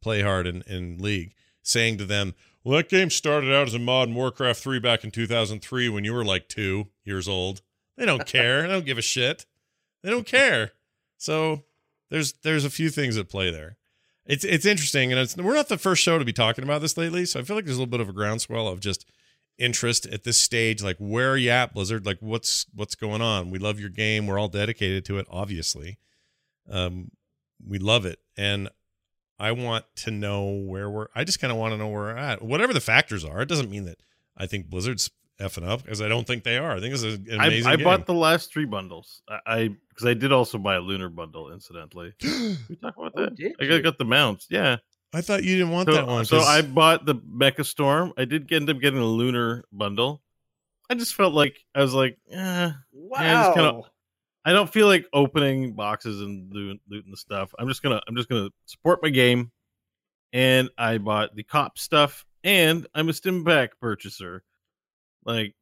play 0.00 0.22
hard 0.22 0.46
in, 0.46 0.62
in 0.62 0.96
League, 0.96 1.34
saying 1.62 1.98
to 1.98 2.06
them, 2.06 2.34
well, 2.64 2.78
that 2.78 2.88
game 2.88 3.10
started 3.10 3.54
out 3.54 3.66
as 3.66 3.74
a 3.74 3.78
mod 3.78 4.08
in 4.08 4.14
Warcraft 4.14 4.62
3 4.62 4.78
back 4.78 5.04
in 5.04 5.10
2003 5.10 5.90
when 5.90 6.04
you 6.04 6.14
were 6.14 6.24
like 6.24 6.48
two 6.48 6.86
years 7.04 7.28
old. 7.28 7.60
They 7.98 8.06
don't 8.06 8.24
care. 8.26 8.62
they 8.62 8.68
don't 8.68 8.86
give 8.86 8.96
a 8.96 9.02
shit. 9.02 9.44
They 10.02 10.08
don't 10.08 10.26
care. 10.26 10.72
So 11.18 11.64
there's 12.08 12.32
there's 12.44 12.64
a 12.64 12.70
few 12.70 12.88
things 12.88 13.18
at 13.18 13.28
play 13.28 13.50
there. 13.50 13.76
It's 14.24 14.42
it's 14.42 14.64
interesting, 14.64 15.12
and 15.12 15.20
it's 15.20 15.36
we're 15.36 15.54
not 15.54 15.68
the 15.68 15.76
first 15.76 16.02
show 16.02 16.18
to 16.18 16.24
be 16.24 16.32
talking 16.32 16.64
about 16.64 16.80
this 16.80 16.96
lately. 16.96 17.26
So 17.26 17.40
I 17.40 17.42
feel 17.42 17.56
like 17.56 17.66
there's 17.66 17.76
a 17.76 17.80
little 17.80 17.90
bit 17.90 18.00
of 18.00 18.08
a 18.08 18.14
groundswell 18.14 18.68
of 18.68 18.80
just 18.80 19.04
interest 19.58 20.06
at 20.06 20.24
this 20.24 20.40
stage. 20.40 20.82
Like, 20.82 20.96
where 20.98 21.32
are 21.32 21.36
you 21.36 21.50
at, 21.50 21.74
Blizzard? 21.74 22.06
Like, 22.06 22.18
what's 22.20 22.66
what's 22.74 22.94
going 22.94 23.20
on? 23.22 23.50
We 23.50 23.58
love 23.58 23.78
your 23.80 23.90
game. 23.90 24.26
We're 24.26 24.38
all 24.38 24.48
dedicated 24.48 25.04
to 25.06 25.18
it, 25.18 25.26
obviously. 25.30 25.98
Um, 26.70 27.10
we 27.66 27.78
love 27.78 28.06
it, 28.06 28.18
and 28.36 28.68
I 29.38 29.52
want 29.52 29.84
to 29.96 30.10
know 30.10 30.44
where 30.48 30.88
we're. 30.88 31.08
I 31.14 31.24
just 31.24 31.40
kind 31.40 31.50
of 31.52 31.58
want 31.58 31.72
to 31.72 31.78
know 31.78 31.88
where 31.88 32.00
we're 32.02 32.16
at. 32.16 32.42
Whatever 32.42 32.72
the 32.72 32.80
factors 32.80 33.24
are, 33.24 33.40
it 33.42 33.48
doesn't 33.48 33.70
mean 33.70 33.84
that 33.86 33.98
I 34.36 34.46
think 34.46 34.68
Blizzard's 34.68 35.10
effing 35.40 35.66
up 35.66 35.82
because 35.82 36.02
I 36.02 36.08
don't 36.08 36.26
think 36.26 36.42
they 36.42 36.58
are. 36.58 36.72
I 36.76 36.80
think 36.80 36.94
it's 36.94 37.02
an 37.04 37.26
I, 37.40 37.46
amazing. 37.46 37.66
I 37.72 37.76
game. 37.76 37.84
bought 37.84 38.06
the 38.06 38.14
last 38.14 38.52
three 38.52 38.64
bundles. 38.64 39.22
I 39.46 39.70
because 39.88 40.06
I, 40.06 40.14
did 40.14 40.32
also 40.32 40.58
buy 40.58 40.76
a 40.76 40.80
lunar 40.80 41.08
bundle, 41.08 41.52
incidentally. 41.52 42.12
we 42.22 42.76
talk 42.76 42.96
about 42.96 43.12
Oh, 43.16 43.24
that. 43.24 43.36
did 43.36 43.52
I 43.60 43.66
got, 43.66 43.82
got 43.82 43.98
the 43.98 44.04
mounts. 44.04 44.46
Yeah. 44.50 44.76
I 45.12 45.20
thought 45.22 45.42
you 45.42 45.56
didn't 45.56 45.70
want 45.72 45.88
So, 45.88 45.94
that 45.94 46.06
one. 46.06 46.24
so 46.24 46.38
'cause- 46.38 46.46
I 46.48 46.62
bought 46.62 47.04
the 47.06 47.14
Mecha 47.16 47.64
Storm. 47.64 48.12
I 48.18 48.24
did 48.26 48.52
end 48.52 48.68
up 48.68 48.78
getting 48.80 49.00
a 49.00 49.06
lunar 49.06 49.64
bundle. 49.72 50.22
I 50.90 50.94
just 50.94 51.14
felt 51.14 51.34
like 51.34 51.64
I 51.74 51.80
was 51.82 51.94
like, 51.94 52.18
eh, 52.30 52.72
Wow. 52.92 53.18
just 53.44 53.54
kinda- 53.54 53.90
I 54.44 54.52
don't 54.52 54.72
feel 54.72 54.86
like 54.86 55.06
opening 55.12 55.74
boxes 55.74 56.20
and 56.22 56.52
looting, 56.52 56.80
looting 56.88 57.10
the 57.10 57.16
stuff. 57.16 57.54
I'm 57.58 57.68
just 57.68 57.82
gonna 57.82 58.00
I'm 58.08 58.16
just 58.16 58.28
gonna 58.28 58.50
support 58.66 59.02
my 59.02 59.10
game, 59.10 59.52
and 60.32 60.70
I 60.78 60.98
bought 60.98 61.34
the 61.34 61.42
cop 61.42 61.78
stuff, 61.78 62.24
and 62.44 62.86
I'm 62.94 63.08
a 63.08 63.12
Stim 63.12 63.44
Pack 63.44 63.78
purchaser. 63.80 64.42
Like, 65.24 65.54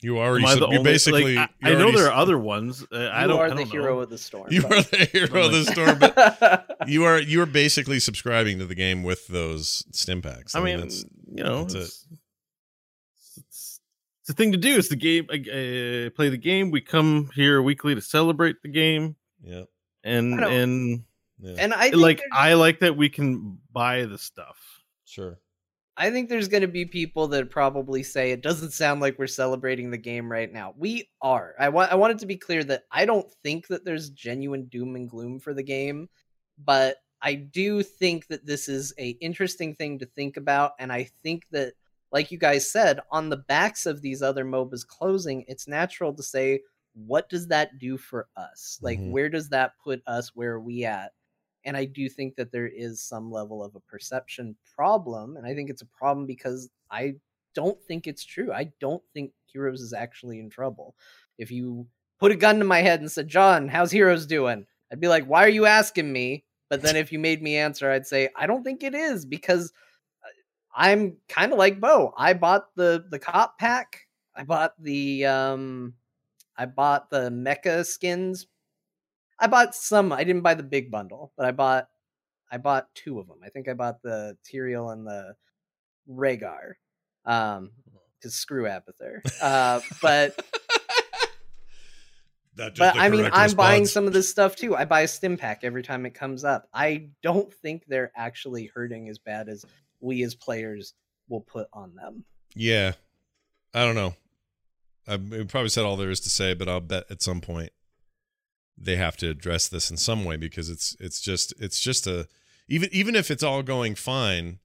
you 0.00 0.18
already. 0.18 0.44
am 0.44 0.48
I 0.50 0.52
sub- 0.54 0.60
the 0.60 0.68
you 0.68 0.78
only? 0.78 0.92
basically. 0.92 1.34
like, 1.36 1.50
I, 1.62 1.70
I 1.70 1.74
know 1.74 1.90
there 1.90 2.06
are 2.06 2.12
other 2.12 2.38
ones. 2.38 2.86
Uh, 2.92 3.10
I 3.12 3.26
don't. 3.26 3.30
Know. 3.30 3.34
You 3.36 3.40
are 3.40 3.44
I 3.44 3.48
the 3.50 3.54
don't 3.56 3.70
hero 3.70 3.94
know. 3.96 4.00
of 4.02 4.10
the 4.10 4.18
storm. 4.18 4.46
You 4.50 4.62
but- 4.62 4.72
are 4.72 4.82
the 4.82 5.04
hero 5.12 5.46
of 5.46 5.52
the 5.52 5.64
storm, 5.64 5.98
but 5.98 6.78
you 6.86 7.04
are 7.04 7.20
you 7.20 7.40
are 7.42 7.46
basically 7.46 7.98
subscribing 8.00 8.58
to 8.60 8.66
the 8.66 8.74
game 8.74 9.02
with 9.02 9.26
those 9.28 9.84
stim 9.92 10.22
packs. 10.22 10.54
I 10.54 10.60
mean, 10.60 10.76
that's- 10.78 11.04
you 11.34 11.42
know, 11.44 11.62
that's 11.64 11.74
it. 11.74 11.80
it's, 11.80 13.38
it's, 13.38 13.80
it's 14.22 14.30
a 14.30 14.32
thing 14.34 14.52
to 14.52 14.58
do. 14.58 14.76
It's 14.78 14.88
the 14.88 14.96
game. 14.96 15.26
Uh, 15.30 16.10
play 16.14 16.28
the 16.28 16.38
game. 16.38 16.70
We 16.70 16.80
come 16.80 17.30
here 17.34 17.60
weekly 17.62 17.94
to 17.94 18.00
celebrate 18.00 18.62
the 18.62 18.68
game, 18.68 19.16
yeah, 19.42 19.64
and 20.04 20.44
I 20.44 20.50
and 20.52 21.02
yeah, 21.40 21.54
and 21.58 21.74
I 21.74 21.90
think 21.90 22.02
like 22.02 22.22
I 22.32 22.54
like 22.54 22.80
that 22.80 22.96
we 22.96 23.08
can 23.08 23.58
buy 23.72 24.04
the 24.04 24.18
stuff. 24.18 24.56
sure. 25.04 25.38
I 26.00 26.10
think 26.10 26.28
there's 26.28 26.48
going 26.48 26.62
to 26.62 26.68
be 26.68 26.84
people 26.84 27.26
that 27.28 27.50
probably 27.50 28.04
say 28.04 28.30
it 28.30 28.40
doesn't 28.42 28.70
sound 28.72 29.00
like 29.00 29.18
we're 29.18 29.26
celebrating 29.26 29.90
the 29.90 29.98
game 29.98 30.30
right 30.30 30.50
now. 30.52 30.72
We 30.76 31.10
are. 31.20 31.54
I 31.58 31.68
want 31.70 31.90
I 31.92 31.96
want 31.96 32.12
it 32.12 32.18
to 32.20 32.26
be 32.26 32.36
clear 32.36 32.62
that 32.64 32.84
I 32.92 33.04
don't 33.04 33.30
think 33.42 33.66
that 33.68 33.84
there's 33.84 34.10
genuine 34.10 34.66
doom 34.66 34.94
and 34.96 35.10
gloom 35.10 35.40
for 35.40 35.52
the 35.54 35.62
game, 35.64 36.08
but 36.56 36.98
I 37.20 37.34
do 37.34 37.82
think 37.82 38.28
that 38.28 38.46
this 38.46 38.68
is 38.68 38.94
a 38.98 39.10
interesting 39.20 39.74
thing 39.74 39.98
to 39.98 40.06
think 40.06 40.36
about 40.36 40.72
and 40.78 40.92
I 40.92 41.04
think 41.22 41.46
that 41.50 41.74
like 42.12 42.30
you 42.30 42.38
guys 42.38 42.70
said 42.70 43.00
on 43.10 43.28
the 43.28 43.36
backs 43.36 43.84
of 43.84 44.00
these 44.00 44.22
other 44.22 44.44
MOBAs 44.44 44.86
closing, 44.86 45.44
it's 45.48 45.66
natural 45.68 46.14
to 46.14 46.22
say 46.22 46.60
what 46.94 47.28
does 47.28 47.48
that 47.48 47.78
do 47.78 47.98
for 47.98 48.28
us? 48.36 48.78
Like 48.82 49.00
Mhm. 49.00 49.10
where 49.10 49.28
does 49.28 49.48
that 49.50 49.72
put 49.82 50.02
us 50.06 50.34
where 50.34 50.52
are 50.54 50.60
we 50.60 50.84
at? 50.84 51.12
And 51.68 51.76
I 51.76 51.84
do 51.84 52.08
think 52.08 52.36
that 52.36 52.50
there 52.50 52.66
is 52.66 53.02
some 53.02 53.30
level 53.30 53.62
of 53.62 53.74
a 53.74 53.80
perception 53.80 54.56
problem, 54.74 55.36
and 55.36 55.46
I 55.46 55.54
think 55.54 55.68
it's 55.68 55.82
a 55.82 55.86
problem 55.86 56.24
because 56.24 56.70
I 56.90 57.16
don't 57.54 57.78
think 57.84 58.06
it's 58.06 58.24
true. 58.24 58.50
I 58.50 58.72
don't 58.80 59.02
think 59.12 59.32
Heroes 59.44 59.82
is 59.82 59.92
actually 59.92 60.40
in 60.40 60.48
trouble. 60.48 60.96
If 61.36 61.50
you 61.50 61.86
put 62.18 62.32
a 62.32 62.36
gun 62.36 62.58
to 62.60 62.64
my 62.64 62.80
head 62.80 63.00
and 63.00 63.12
said, 63.12 63.28
"John, 63.28 63.68
how's 63.68 63.90
Heroes 63.90 64.24
doing?" 64.24 64.64
I'd 64.90 64.98
be 64.98 65.08
like, 65.08 65.26
"Why 65.26 65.44
are 65.44 65.50
you 65.50 65.66
asking 65.66 66.10
me?" 66.10 66.46
But 66.70 66.80
then 66.80 66.96
if 66.96 67.12
you 67.12 67.18
made 67.18 67.42
me 67.42 67.58
answer, 67.58 67.90
I'd 67.90 68.06
say, 68.06 68.30
"I 68.34 68.46
don't 68.46 68.64
think 68.64 68.82
it 68.82 68.94
is 68.94 69.26
because 69.26 69.70
uh, 70.24 70.28
I'm 70.74 71.18
kind 71.28 71.52
of 71.52 71.58
like 71.58 71.80
Bo. 71.80 72.14
I 72.16 72.32
bought 72.32 72.74
the 72.76 73.04
the 73.10 73.18
cop 73.18 73.58
pack. 73.58 74.06
I 74.34 74.44
bought 74.44 74.72
the 74.82 75.26
um 75.26 75.92
I 76.56 76.64
bought 76.64 77.10
the 77.10 77.28
mecha 77.28 77.84
skins. 77.84 78.46
I 79.38 79.46
bought 79.46 79.74
some. 79.74 80.12
I 80.12 80.24
didn't 80.24 80.42
buy 80.42 80.54
the 80.54 80.62
big 80.62 80.90
bundle, 80.90 81.32
but 81.36 81.46
I 81.46 81.52
bought 81.52 81.88
I 82.50 82.58
bought 82.58 82.88
two 82.94 83.18
of 83.18 83.26
them. 83.26 83.38
I 83.44 83.50
think 83.50 83.68
I 83.68 83.74
bought 83.74 84.02
the 84.02 84.36
Tyrael 84.44 84.92
and 84.92 85.06
the 85.06 85.34
Rehgar. 86.10 86.74
Um 87.24 87.70
to 88.22 88.30
screw 88.30 88.64
Abathur. 88.64 89.20
Uh 89.40 89.80
but 90.02 90.44
That 92.58 92.74
just 92.74 92.94
but 92.94 93.00
I 93.00 93.08
mean, 93.08 93.30
I'm 93.32 93.52
buying 93.52 93.86
some 93.86 94.08
of 94.08 94.12
this 94.12 94.28
stuff 94.28 94.56
too. 94.56 94.74
I 94.74 94.84
buy 94.84 95.02
a 95.02 95.08
stim 95.08 95.36
pack 95.36 95.62
every 95.62 95.84
time 95.84 96.04
it 96.06 96.14
comes 96.14 96.42
up. 96.42 96.68
I 96.74 97.10
don't 97.22 97.54
think 97.54 97.84
they're 97.86 98.10
actually 98.16 98.66
hurting 98.74 99.08
as 99.08 99.18
bad 99.18 99.48
as 99.48 99.64
we 100.00 100.24
as 100.24 100.34
players 100.34 100.94
will 101.28 101.40
put 101.40 101.68
on 101.72 101.94
them. 101.94 102.24
Yeah, 102.56 102.94
I 103.72 103.84
don't 103.84 103.94
know. 103.94 104.14
I 105.06 105.16
probably 105.44 105.68
said 105.68 105.84
all 105.84 105.96
there 105.96 106.10
is 106.10 106.18
to 106.20 106.30
say, 106.30 106.52
but 106.52 106.68
I'll 106.68 106.80
bet 106.80 107.04
at 107.10 107.22
some 107.22 107.40
point 107.40 107.70
they 108.80 108.96
have 108.96 109.16
to 109.18 109.28
address 109.28 109.68
this 109.68 109.90
in 109.90 109.96
some 109.96 110.24
way 110.24 110.36
because 110.36 110.70
it's 110.70 110.96
it's 111.00 111.20
just 111.20 111.52
it's 111.60 111.80
just 111.80 112.06
a 112.06 112.28
even 112.68 112.88
even 112.92 113.16
if 113.16 113.30
it's 113.30 113.42
all 113.42 113.62
going 113.62 113.94
fine, 113.94 114.58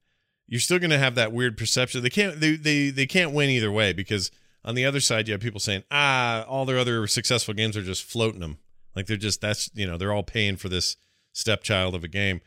you're 0.46 0.60
still 0.60 0.78
going 0.78 0.90
to 0.90 0.98
have 0.98 1.14
that 1.14 1.32
weird 1.32 1.56
perception. 1.56 2.02
They 2.02 2.10
can't 2.10 2.40
they, 2.40 2.56
they 2.56 2.90
they 2.90 3.06
can't 3.06 3.32
win 3.32 3.50
either 3.50 3.72
way 3.72 3.92
because 3.92 4.30
on 4.64 4.74
the 4.74 4.84
other 4.84 5.00
side 5.00 5.28
you 5.28 5.32
have 5.32 5.40
people 5.40 5.60
saying 5.60 5.84
ah 5.90 6.44
all 6.44 6.64
their 6.64 6.78
other 6.78 7.06
successful 7.06 7.54
games 7.54 7.76
are 7.76 7.82
just 7.82 8.04
floating 8.04 8.40
them 8.40 8.58
like 8.96 9.06
they're 9.06 9.16
just 9.16 9.40
that's 9.40 9.70
you 9.74 9.86
know 9.86 9.96
they're 9.96 10.12
all 10.12 10.22
paying 10.22 10.56
for 10.56 10.68
this 10.68 10.96
stepchild 11.32 11.94
of 11.94 12.04
a 12.04 12.08
game, 12.08 12.40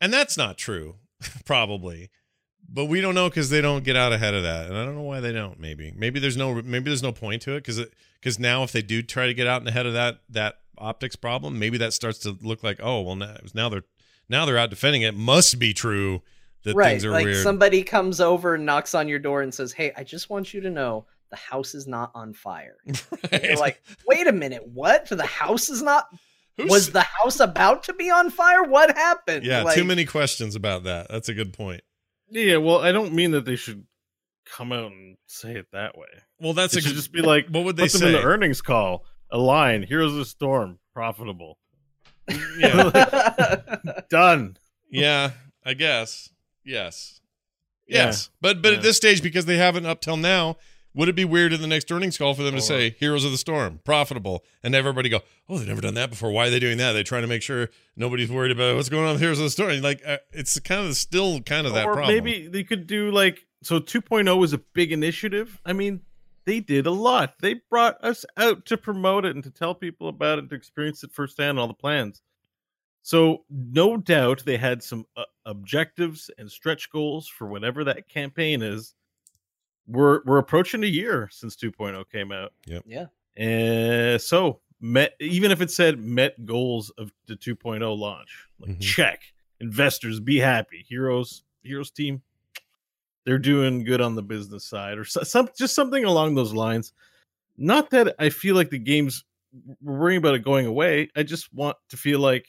and 0.00 0.12
that's 0.12 0.36
not 0.36 0.56
true 0.56 0.96
probably 1.44 2.10
but 2.68 2.86
we 2.86 3.00
don't 3.00 3.14
know 3.14 3.28
because 3.28 3.50
they 3.50 3.60
don't 3.60 3.84
get 3.84 3.96
out 3.96 4.12
ahead 4.12 4.34
of 4.34 4.42
that. 4.42 4.66
And 4.66 4.76
i 4.76 4.84
don't 4.84 4.94
know 4.94 5.02
why 5.02 5.20
they 5.20 5.32
don't 5.32 5.60
maybe. 5.60 5.92
Maybe 5.96 6.18
there's 6.18 6.36
no 6.36 6.54
maybe 6.54 6.84
there's 6.86 7.02
no 7.02 7.12
point 7.12 7.42
to 7.42 7.52
it 7.52 7.64
because 7.64 7.80
because 8.20 8.38
now 8.38 8.62
if 8.62 8.72
they 8.72 8.82
do 8.82 9.02
try 9.02 9.26
to 9.26 9.34
get 9.34 9.46
out 9.46 9.66
ahead 9.66 9.86
of 9.86 9.92
that 9.92 10.20
that 10.30 10.60
optics 10.82 11.16
problem 11.16 11.58
maybe 11.58 11.78
that 11.78 11.92
starts 11.92 12.18
to 12.18 12.36
look 12.42 12.62
like 12.62 12.78
oh 12.82 13.00
well 13.00 13.16
now, 13.16 13.36
now 13.54 13.68
they're 13.68 13.84
now 14.28 14.44
they're 14.44 14.58
out 14.58 14.70
defending 14.70 15.02
it 15.02 15.14
must 15.14 15.58
be 15.58 15.72
true 15.72 16.22
that 16.64 16.74
right. 16.74 16.90
things 16.90 17.04
are 17.04 17.10
like 17.10 17.24
weird 17.24 17.42
somebody 17.42 17.82
comes 17.82 18.20
over 18.20 18.54
and 18.54 18.64
knocks 18.66 18.94
on 18.94 19.08
your 19.08 19.18
door 19.18 19.42
and 19.42 19.52
says, 19.52 19.72
Hey, 19.72 19.92
I 19.96 20.04
just 20.04 20.30
want 20.30 20.54
you 20.54 20.60
to 20.60 20.70
know 20.70 21.06
the 21.30 21.36
house 21.36 21.74
is 21.74 21.86
not 21.88 22.12
on 22.14 22.34
fire. 22.34 22.76
Right? 23.32 23.42
You're 23.44 23.56
like, 23.56 23.82
wait 24.06 24.26
a 24.28 24.32
minute, 24.32 24.66
what? 24.68 25.08
The 25.08 25.26
house 25.26 25.68
is 25.70 25.82
not 25.82 26.06
Who's- 26.56 26.70
was 26.70 26.92
the 26.92 27.00
house 27.02 27.40
about 27.40 27.82
to 27.84 27.94
be 27.94 28.10
on 28.10 28.30
fire? 28.30 28.62
What 28.62 28.96
happened? 28.96 29.44
yeah 29.44 29.62
like, 29.62 29.74
too 29.74 29.84
many 29.84 30.04
questions 30.04 30.54
about 30.54 30.84
that 30.84 31.08
that's 31.08 31.28
a 31.28 31.34
good 31.34 31.52
point 31.52 31.82
Yeah, 32.30 32.58
well, 32.58 32.78
I 32.78 32.92
don't 32.92 33.12
mean 33.14 33.32
that 33.32 33.44
they 33.44 33.56
should 33.56 33.84
come 34.46 34.72
out 34.72 34.92
and 34.92 35.16
say 35.26 35.54
it 35.56 35.66
that 35.72 35.96
way. 35.98 36.06
well 36.38 36.52
that's 36.52 36.76
It 36.76 36.84
a 36.84 36.88
should 36.88 36.96
just 36.96 37.12
be 37.12 37.22
like, 37.22 37.48
what 37.48 37.64
would 37.64 37.76
they 37.76 37.84
put 37.84 37.92
them 37.94 38.08
in 38.08 38.14
say 38.14 38.20
the 38.20 38.24
earnings 38.26 38.62
call. 38.62 39.04
A 39.32 39.38
line. 39.38 39.82
Heroes 39.82 40.12
of 40.12 40.18
the 40.18 40.24
Storm. 40.24 40.78
Profitable. 40.94 41.58
yeah 42.58 42.90
Done. 44.10 44.56
yeah 44.90 45.30
i 45.64 45.74
guess 45.74 46.30
yes 46.64 47.20
Yeah. 47.86 48.06
Yes, 48.06 48.30
but 48.40 48.62
but 48.62 48.70
Yeah. 48.72 48.76
at 48.78 48.82
this 48.84 48.96
stage, 48.96 49.22
because 49.22 49.44
they 49.46 49.56
haven't 49.56 49.86
up 49.86 50.00
till 50.00 50.16
now, 50.16 50.56
would 50.94 51.08
it 51.08 51.16
be 51.16 51.24
weird 51.24 51.52
in 51.52 51.60
the 51.60 51.66
next 51.66 51.90
earnings 51.90 52.16
call 52.16 52.34
for 52.34 52.42
them 52.44 52.54
to 52.54 52.60
say 52.60 52.90
"Heroes 53.00 53.24
of 53.24 53.32
the 53.32 53.36
Storm" 53.38 53.80
profitable, 53.84 54.44
and 54.62 54.74
everybody 54.74 55.08
go, 55.08 55.20
"Oh, 55.48 55.58
they've 55.58 55.66
never 55.66 55.80
done 55.80 55.94
that 55.94 56.10
before. 56.10 56.30
Why 56.30 56.46
are 56.46 56.50
they 56.50 56.60
doing 56.60 56.78
that? 56.78 56.92
They're 56.92 57.02
trying 57.02 57.22
to 57.22 57.28
make 57.28 57.42
sure 57.42 57.70
nobody's 57.96 58.30
worried 58.30 58.52
about 58.52 58.76
what's 58.76 58.88
going 58.88 59.04
on 59.06 59.12
with 59.14 59.20
Heroes 59.20 59.38
of 59.40 59.44
the 59.44 59.50
Storm." 59.50 59.80
Like 59.82 60.00
uh, 60.06 60.18
it's 60.32 60.58
kind 60.60 60.86
of 60.86 60.94
still 60.96 61.40
kind 61.40 61.66
of 61.66 61.74
that 61.74 61.86
or 61.86 61.94
problem. 61.94 62.14
maybe 62.14 62.46
they 62.46 62.62
could 62.62 62.86
do 62.86 63.10
like 63.10 63.44
so 63.64 63.80
2.0 63.80 64.38
was 64.38 64.52
a 64.52 64.58
big 64.58 64.92
initiative. 64.92 65.60
I 65.66 65.72
mean, 65.72 66.02
they 66.44 66.60
did 66.60 66.86
a 66.86 66.90
lot. 66.90 67.34
They 67.40 67.54
brought 67.70 68.02
us 68.04 68.24
out 68.36 68.66
to 68.66 68.76
promote 68.76 69.24
it 69.24 69.34
and 69.34 69.44
to 69.44 69.50
tell 69.50 69.74
people 69.74 70.08
about 70.08 70.38
it, 70.38 70.48
to 70.50 70.54
experience 70.54 71.02
it 71.04 71.12
firsthand, 71.12 71.58
all 71.58 71.68
the 71.68 71.74
plans. 71.74 72.22
So 73.02 73.44
no 73.50 73.96
doubt 73.96 74.44
they 74.44 74.56
had 74.56 74.82
some 74.82 75.06
uh, 75.16 75.24
objectives 75.46 76.30
and 76.38 76.50
stretch 76.50 76.90
goals 76.90 77.26
for 77.28 77.46
whatever 77.48 77.82
that 77.84 78.08
campaign 78.08 78.62
is. 78.62 78.94
We're 79.88 80.22
we're 80.24 80.38
approaching 80.38 80.84
a 80.84 80.86
year 80.88 81.28
since 81.32 81.56
2.0 81.56 82.04
came 82.10 82.30
out. 82.32 82.52
yeah. 82.66 82.78
Yeah. 82.86 83.06
And 83.36 84.20
so 84.20 84.60
met 84.80 85.14
even 85.20 85.50
if 85.50 85.60
it 85.60 85.70
said 85.70 85.98
met 85.98 86.44
goals 86.46 86.90
of 86.98 87.12
the 87.26 87.34
2.0 87.36 87.96
launch, 87.98 88.46
like 88.60 88.78
Mhm. 88.78 88.80
check. 88.80 89.20
Investors 89.60 90.20
be 90.20 90.38
happy. 90.38 90.84
Heroes 90.88 91.42
Heroes 91.64 91.90
team 91.90 92.22
they're 93.24 93.38
doing 93.38 93.84
good 93.84 94.00
on 94.00 94.14
the 94.14 94.22
business 94.22 94.64
side 94.64 94.98
or 94.98 95.04
some 95.04 95.48
just 95.56 95.74
something 95.74 96.04
along 96.04 96.34
those 96.34 96.52
lines. 96.52 96.92
Not 97.56 97.90
that 97.90 98.14
I 98.18 98.30
feel 98.30 98.54
like 98.54 98.70
the 98.70 98.78
game's 98.78 99.24
worrying 99.82 100.18
about 100.18 100.34
it 100.34 100.44
going 100.44 100.66
away. 100.66 101.10
I 101.14 101.22
just 101.22 101.52
want 101.52 101.76
to 101.90 101.96
feel 101.96 102.18
like 102.18 102.46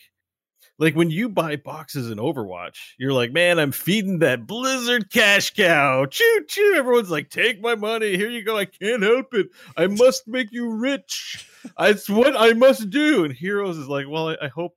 like 0.79 0.95
when 0.95 1.11
you 1.11 1.29
buy 1.29 1.55
boxes 1.55 2.09
in 2.09 2.17
Overwatch, 2.17 2.77
you're 2.97 3.13
like, 3.13 3.31
man, 3.31 3.59
I'm 3.59 3.71
feeding 3.71 4.19
that 4.19 4.47
Blizzard 4.47 5.11
cash 5.11 5.53
cow. 5.53 6.05
Choo 6.05 6.45
choo. 6.47 6.73
Everyone's 6.75 7.11
like, 7.11 7.29
take 7.29 7.61
my 7.61 7.75
money. 7.75 8.17
Here 8.17 8.29
you 8.29 8.43
go. 8.43 8.57
I 8.57 8.65
can't 8.65 9.03
help 9.03 9.33
it. 9.33 9.49
I 9.77 9.87
must 9.87 10.27
make 10.27 10.51
you 10.51 10.71
rich. 10.71 11.47
It's 11.79 12.09
what 12.09 12.35
I 12.35 12.53
must 12.53 12.89
do. 12.89 13.23
And 13.23 13.33
Heroes 13.33 13.77
is 13.77 13.87
like, 13.87 14.07
well, 14.09 14.29
I, 14.29 14.37
I 14.43 14.47
hope. 14.47 14.75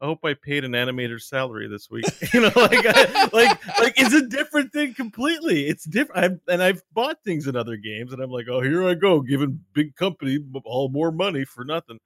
I 0.00 0.06
hope 0.06 0.24
I 0.24 0.34
paid 0.34 0.64
an 0.64 0.72
animator's 0.72 1.28
salary 1.28 1.68
this 1.68 1.88
week. 1.90 2.04
You 2.34 2.40
know, 2.42 2.52
like, 2.54 2.84
I, 2.84 3.28
like, 3.32 3.78
like 3.78 3.94
it's 3.96 4.12
a 4.12 4.26
different 4.26 4.72
thing 4.72 4.94
completely. 4.94 5.66
It's 5.66 5.84
different. 5.84 6.24
I've, 6.24 6.40
and 6.48 6.62
I've 6.62 6.82
bought 6.92 7.22
things 7.24 7.46
in 7.46 7.56
other 7.56 7.76
games, 7.76 8.12
and 8.12 8.20
I'm 8.22 8.30
like, 8.30 8.46
oh, 8.50 8.60
here 8.60 8.86
I 8.86 8.94
go, 8.94 9.20
giving 9.20 9.60
big 9.72 9.96
company 9.96 10.38
all 10.64 10.88
more 10.90 11.10
money 11.10 11.44
for 11.44 11.64
nothing 11.64 11.98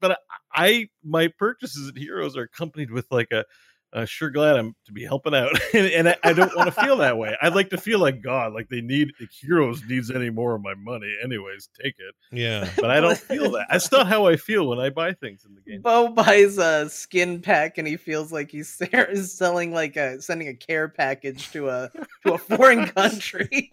but 0.00 0.12
I, 0.12 0.16
I 0.54 0.88
my 1.04 1.28
purchases 1.28 1.88
at 1.88 1.96
Heroes 1.96 2.36
are 2.36 2.42
accompanied 2.42 2.90
with 2.90 3.06
like 3.10 3.30
a, 3.32 3.44
uh, 3.92 4.04
sure 4.04 4.30
glad 4.30 4.56
I'm 4.56 4.74
to 4.86 4.92
be 4.92 5.04
helping 5.04 5.34
out, 5.34 5.50
and, 5.74 5.86
and 5.86 6.08
I, 6.10 6.16
I 6.22 6.32
don't 6.32 6.54
want 6.56 6.72
to 6.72 6.80
feel 6.82 6.96
that 6.98 7.18
way. 7.18 7.36
I'd 7.42 7.54
like 7.54 7.70
to 7.70 7.78
feel 7.78 7.98
like 7.98 8.22
God, 8.22 8.52
like 8.52 8.68
they 8.68 8.80
need 8.80 9.12
like 9.18 9.30
Heroes 9.32 9.82
needs 9.88 10.10
any 10.10 10.30
more 10.30 10.54
of 10.54 10.62
my 10.62 10.74
money. 10.74 11.12
Anyways, 11.24 11.68
take 11.82 11.94
it. 11.98 12.14
yeah, 12.30 12.68
But 12.76 12.90
I 12.90 13.00
don't 13.00 13.18
feel 13.18 13.50
that. 13.52 13.66
That's 13.70 13.90
not 13.90 14.06
how 14.06 14.26
I 14.26 14.36
feel 14.36 14.68
when 14.68 14.78
I 14.78 14.90
buy 14.90 15.12
things 15.12 15.44
in 15.44 15.54
the 15.54 15.60
game. 15.62 15.80
Bo 15.82 16.08
buys 16.08 16.58
a 16.58 16.88
skin 16.88 17.40
pack 17.40 17.78
and 17.78 17.88
he 17.88 17.96
feels 17.96 18.30
like 18.32 18.50
he's 18.50 18.68
ser- 18.92 19.14
selling 19.16 19.72
like 19.72 19.96
a 19.96 20.20
sending 20.22 20.48
a 20.48 20.54
care 20.54 20.88
package 20.88 21.50
to 21.52 21.68
a 21.68 21.90
to 22.26 22.34
a 22.34 22.38
foreign 22.38 22.86
country. 22.94 23.70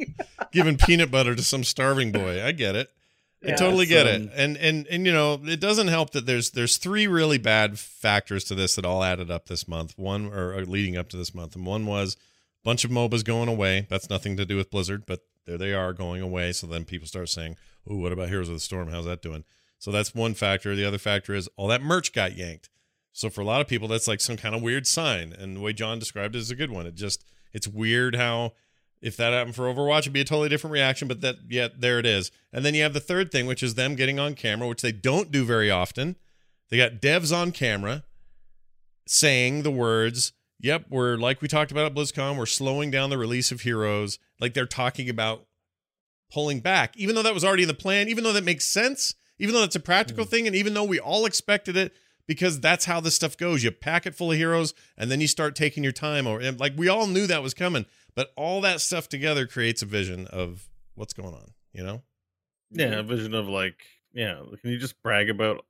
giving 0.51 0.78
peanut 0.78 1.11
butter 1.11 1.36
to 1.36 1.43
some 1.43 1.63
starving 1.63 2.11
boy. 2.11 2.43
I 2.43 2.51
get 2.53 2.76
it. 2.76 2.89
I 3.44 3.50
Yeah, 3.50 3.56
totally 3.56 3.86
get 3.86 4.08
um, 4.08 4.24
it. 4.24 4.32
And 4.36 4.58
and 4.58 4.88
and 4.88 5.06
you 5.06 5.12
know, 5.12 5.40
it 5.46 5.60
doesn't 5.60 5.88
help 5.88 6.12
that 6.12 6.26
there's 6.26 6.52
there's 6.52 6.78
three 6.78 7.08
really 7.08 7.38
bad 7.38 7.78
factors 7.78 8.44
to 8.46 8.56
this 8.56 8.76
that 8.76 8.86
all 8.86 9.04
added 9.04 9.30
up 9.30 9.48
this 9.48 9.68
month. 9.68 9.98
One 9.98 10.28
or, 10.34 10.54
or 10.54 10.66
leading 10.66 10.98
up 10.98 11.10
to 11.10 11.18
this 11.18 11.34
month, 11.36 11.56
and 11.56 11.66
one 11.66 11.86
was 11.86 12.16
a 12.16 12.18
bunch 12.64 12.84
of 12.84 12.92
MOBAs 12.92 13.24
going 13.24 13.50
away. 13.50 13.86
That's 13.90 14.10
nothing 14.10 14.38
to 14.38 14.46
do 14.46 14.58
with 14.58 14.72
Blizzard, 14.72 15.06
but 15.06 15.22
there 15.46 15.58
they 15.58 15.74
are 15.74 15.94
going 15.94 16.22
away. 16.22 16.52
So 16.52 16.68
then 16.68 16.84
people 16.84 17.08
start 17.08 17.30
saying, 17.30 17.58
"Oh, 17.88 17.98
what 17.98 18.12
about 18.12 18.30
Heroes 18.30 18.50
of 18.50 18.56
the 18.56 18.60
Storm? 18.60 18.90
How's 18.90 19.06
that 19.06 19.22
doing?" 19.22 19.44
So 19.80 19.92
that's 19.92 20.16
one 20.16 20.34
factor. 20.34 20.76
The 20.76 20.86
other 20.86 20.98
factor 20.98 21.36
is 21.36 21.48
all 21.56 21.68
that 21.68 21.82
merch 21.82 22.14
got 22.14 22.36
yanked. 22.36 22.70
So 23.14 23.30
for 23.30 23.42
a 23.42 23.46
lot 23.46 23.62
of 23.62 23.68
people, 23.68 23.88
that's 23.88 24.08
like 24.08 24.22
some 24.22 24.38
kind 24.38 24.55
of 24.55 24.62
weird 24.62 24.86
sign. 24.86 25.34
And 25.34 25.55
the 25.55 25.59
way 25.59 25.74
John 25.74 26.00
described 26.00 26.36
it 26.36 26.39
is 26.39 26.51
a 26.51 26.55
good 26.55 26.72
one. 26.72 26.86
It 26.86 26.96
just 26.96 27.24
it's 27.54 27.68
weird 27.68 28.16
how 28.16 28.54
if 29.01 29.15
that 29.17 29.33
happened 29.33 29.55
for 29.55 29.63
Overwatch, 29.63 29.99
it'd 29.99 30.13
be 30.13 30.21
a 30.21 30.25
totally 30.25 30.49
different 30.49 30.74
reaction. 30.74 31.07
But 31.07 31.21
that 31.21 31.37
yet 31.47 31.82
there 31.82 31.99
it 31.99 32.05
is. 32.05 32.32
And 32.51 32.65
then 32.65 32.74
you 32.74 32.83
have 32.83 32.93
the 32.93 32.99
third 32.99 33.32
thing, 33.32 33.45
which 33.45 33.63
is 33.63 33.75
them 33.75 33.95
getting 33.95 34.19
on 34.19 34.33
camera, 34.33 34.67
which 34.67 34.82
they 34.82 34.91
don't 34.91 35.32
do 35.32 35.45
very 35.45 35.69
often. 35.69 36.15
They 36.69 36.78
got 36.78 37.01
devs 37.01 37.36
on 37.36 37.51
camera 37.51 38.03
saying 39.07 39.63
the 39.63 39.71
words, 39.71 40.33
"Yep, 40.59 40.86
we're 40.89 41.15
like 41.17 41.41
we 41.41 41.47
talked 41.47 41.71
about 41.71 41.86
at 41.86 41.93
BlizzCon, 41.93 42.37
we're 42.37 42.45
slowing 42.45 42.91
down 42.91 43.09
the 43.09 43.17
release 43.17 43.51
of 43.51 43.61
Heroes." 43.61 44.19
Like 44.39 44.53
they're 44.53 44.65
talking 44.65 45.09
about 45.09 45.45
pulling 46.32 46.59
back, 46.59 46.97
even 46.97 47.15
though 47.15 47.24
that 47.24 47.33
was 47.33 47.45
already 47.45 47.63
in 47.63 47.69
the 47.69 47.74
plan, 47.74 48.09
even 48.09 48.24
though 48.24 48.33
that 48.33 48.43
makes 48.43 48.65
sense, 48.65 49.15
even 49.39 49.53
though 49.53 49.61
that's 49.61 49.75
a 49.75 49.79
practical 49.79 50.25
hmm. 50.25 50.29
thing, 50.29 50.47
and 50.47 50.55
even 50.55 50.74
though 50.74 50.83
we 50.83 50.99
all 50.99 51.25
expected 51.25 51.78
it 51.78 51.93
because 52.28 52.59
that's 52.59 52.86
how 52.86 52.99
this 52.99 53.15
stuff 53.15 53.37
goes. 53.37 53.63
You 53.63 53.71
pack 53.71 54.05
it 54.05 54.13
full 54.13 54.32
of 54.32 54.37
heroes, 54.37 54.74
and 54.97 55.09
then 55.09 55.21
you 55.21 55.28
start 55.28 55.55
taking 55.55 55.83
your 55.83 55.93
time. 55.93 56.28
Or 56.28 56.39
and 56.39 56.59
like 56.59 56.74
we 56.75 56.89
all 56.89 57.07
knew 57.07 57.25
that 57.25 57.41
was 57.41 57.53
coming, 57.53 57.86
but 58.18 58.34
all 58.36 58.62
that 58.62 58.82
stuff 58.82 59.08
together 59.08 59.46
creates 59.46 59.84
a 59.84 59.86
vision 59.86 60.26
of 60.26 60.68
what's 60.96 61.14
going 61.14 61.36
on. 61.36 61.54
You 61.72 61.84
know? 61.84 62.02
Yeah, 62.72 62.96
a 62.96 63.04
vision 63.04 63.36
of 63.36 63.48
like, 63.48 63.80
yeah. 64.12 64.42
Can 64.60 64.72
you 64.72 64.80
just 64.80 65.00
brag 65.04 65.30
about? 65.30 65.64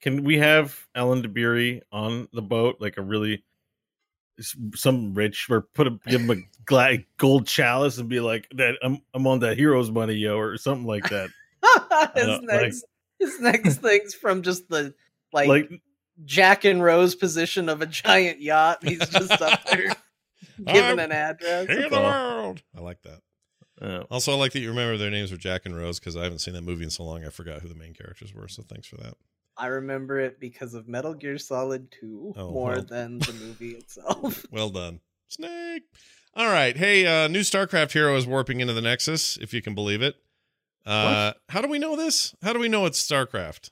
Can 0.00 0.24
we 0.24 0.38
have 0.38 0.76
Alan 0.96 1.22
Dabiri 1.22 1.82
on 1.92 2.26
the 2.32 2.42
boat, 2.42 2.78
like 2.80 2.96
a 2.96 3.02
really 3.02 3.44
some 4.74 5.14
rich, 5.14 5.46
or 5.48 5.60
put 5.60 5.86
a 5.86 5.90
give 6.08 6.22
him 6.22 6.30
a 6.30 6.42
gla- 6.66 6.98
gold 7.18 7.46
chalice 7.46 7.98
and 7.98 8.08
be 8.08 8.18
like 8.18 8.48
that? 8.56 8.74
I'm 8.82 8.98
I'm 9.14 9.24
on 9.28 9.38
that 9.38 9.56
hero's 9.56 9.92
money, 9.92 10.14
yo, 10.14 10.36
or 10.36 10.56
something 10.58 10.86
like 10.86 11.08
that. 11.10 11.30
Uh, 11.92 12.08
his 12.16 12.26
know, 12.26 12.32
like- 12.32 12.62
next 12.62 12.84
His 13.20 13.40
next 13.40 13.76
thing's 13.76 14.14
from 14.14 14.42
just 14.42 14.68
the 14.68 14.92
like, 15.32 15.46
like 15.46 15.70
Jack 16.24 16.64
and 16.64 16.82
Rose 16.82 17.14
position 17.14 17.68
of 17.68 17.80
a 17.80 17.86
giant 17.86 18.40
yacht. 18.40 18.82
He's 18.82 19.08
just 19.08 19.40
up 19.40 19.64
there 19.70 19.94
giving 20.58 20.82
I'm 20.82 20.98
an 20.98 21.12
address. 21.12 21.66
King 21.66 21.84
of 21.84 21.90
the 21.90 22.00
world. 22.00 22.62
I 22.76 22.80
like 22.80 22.98
that. 23.02 23.20
uh, 23.80 24.04
Also, 24.10 24.32
I 24.32 24.36
like 24.36 24.52
that 24.52 24.60
you 24.60 24.68
remember 24.70 24.96
their 24.96 25.10
names 25.10 25.30
were 25.30 25.36
Jack 25.36 25.62
and 25.66 25.76
Rose 25.76 25.98
because 25.98 26.16
I 26.16 26.24
haven't 26.24 26.38
seen 26.40 26.54
that 26.54 26.62
movie 26.62 26.84
in 26.84 26.90
so 26.90 27.04
long. 27.04 27.24
I 27.24 27.30
forgot 27.30 27.60
who 27.62 27.68
the 27.68 27.74
main 27.74 27.94
characters 27.94 28.32
were. 28.34 28.48
So 28.48 28.62
thanks 28.62 28.86
for 28.86 28.96
that. 28.98 29.14
I 29.56 29.66
remember 29.66 30.18
it 30.18 30.40
because 30.40 30.72
of 30.74 30.88
Metal 30.88 31.12
Gear 31.14 31.36
Solid 31.38 31.92
2 32.00 32.34
Oh, 32.36 32.50
more 32.52 32.72
well. 32.72 32.82
than 32.84 33.18
the 33.18 33.32
movie 33.34 33.72
itself. 33.72 34.44
Well 34.50 34.70
done, 34.70 35.00
Snake. 35.28 35.82
All 36.34 36.46
right, 36.50 36.74
hey, 36.76 37.04
uh, 37.06 37.28
new 37.28 37.40
StarCraft 37.40 37.92
hero 37.92 38.16
is 38.16 38.26
warping 38.26 38.60
into 38.60 38.72
the 38.72 38.80
Nexus, 38.80 39.36
if 39.36 39.52
you 39.52 39.60
can 39.60 39.74
believe 39.74 40.00
it. 40.00 40.14
Uh, 40.86 41.34
how 41.50 41.60
do 41.60 41.68
we 41.68 41.78
know 41.78 41.94
this? 41.96 42.34
How 42.42 42.54
do 42.54 42.58
we 42.58 42.68
know 42.70 42.86
it's 42.86 42.98
StarCraft? 43.06 43.68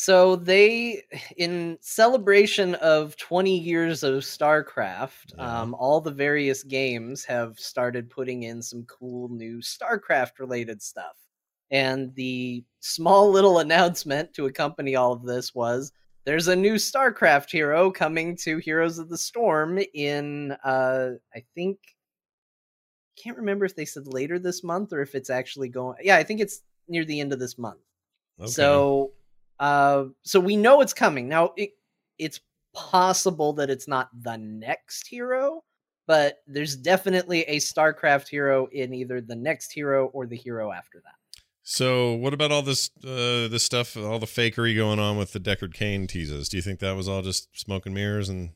So 0.00 0.36
they, 0.36 1.02
in 1.38 1.76
celebration 1.80 2.76
of 2.76 3.16
20 3.16 3.58
years 3.58 4.04
of 4.04 4.22
StarCraft, 4.22 5.34
Yeah. 5.36 5.62
um, 5.62 5.74
all 5.74 6.00
the 6.00 6.12
various 6.12 6.62
games 6.62 7.24
have 7.24 7.58
started 7.58 8.08
putting 8.08 8.44
in 8.44 8.62
some 8.62 8.84
cool 8.84 9.28
new 9.28 9.58
StarCraft 9.58 10.38
related 10.38 10.80
stuff. 10.80 11.16
And 11.72 12.14
the 12.14 12.64
small 12.78 13.28
little 13.28 13.58
announcement 13.58 14.32
to 14.34 14.46
accompany 14.46 14.94
all 14.94 15.12
of 15.12 15.24
this 15.24 15.52
was 15.52 15.90
there's 16.24 16.46
a 16.46 16.54
new 16.54 16.74
StarCraft 16.76 17.50
hero 17.50 17.90
coming 17.90 18.36
to 18.44 18.58
Heroes 18.58 18.98
of 19.00 19.08
the 19.08 19.18
Storm 19.18 19.80
in, 19.94 20.52
uh, 20.62 21.14
I 21.34 21.42
think, 21.56 21.80
can't 23.20 23.36
remember 23.36 23.64
if 23.64 23.74
they 23.74 23.84
said 23.84 24.06
later 24.06 24.38
this 24.38 24.62
month 24.62 24.92
or 24.92 25.00
if 25.02 25.16
it's 25.16 25.28
actually 25.28 25.70
going. 25.70 25.96
Yeah, 26.02 26.18
I 26.18 26.22
think 26.22 26.38
it's 26.38 26.62
near 26.86 27.04
the 27.04 27.20
end 27.20 27.32
of 27.32 27.40
this 27.40 27.58
month. 27.58 27.80
Okay. 28.38 28.48
So, 28.48 29.10
uh, 29.60 30.04
so 30.22 30.40
we 30.40 30.56
know 30.56 30.80
it's 30.80 30.94
coming 30.94 31.28
now. 31.28 31.52
It, 31.56 31.70
it's 32.18 32.40
possible 32.74 33.52
that 33.54 33.70
it's 33.70 33.88
not 33.88 34.08
the 34.22 34.36
next 34.36 35.06
hero, 35.08 35.62
but 36.06 36.38
there's 36.46 36.76
definitely 36.76 37.42
a 37.42 37.56
StarCraft 37.56 38.28
hero 38.28 38.66
in 38.72 38.94
either 38.94 39.20
the 39.20 39.36
next 39.36 39.72
hero 39.72 40.06
or 40.06 40.26
the 40.26 40.36
hero 40.36 40.72
after 40.72 41.00
that. 41.04 41.14
So, 41.62 42.14
what 42.14 42.32
about 42.32 42.50
all 42.50 42.62
this 42.62 42.90
uh, 43.04 43.48
this 43.48 43.62
stuff, 43.62 43.94
all 43.96 44.18
the 44.18 44.26
fakery 44.26 44.74
going 44.74 44.98
on 44.98 45.18
with 45.18 45.32
the 45.32 45.40
Deckard 45.40 45.74
Cain 45.74 46.06
teases? 46.06 46.48
Do 46.48 46.56
you 46.56 46.62
think 46.62 46.80
that 46.80 46.96
was 46.96 47.08
all 47.08 47.20
just 47.20 47.48
smoke 47.58 47.84
and 47.84 47.94
mirrors 47.94 48.30
and 48.30 48.50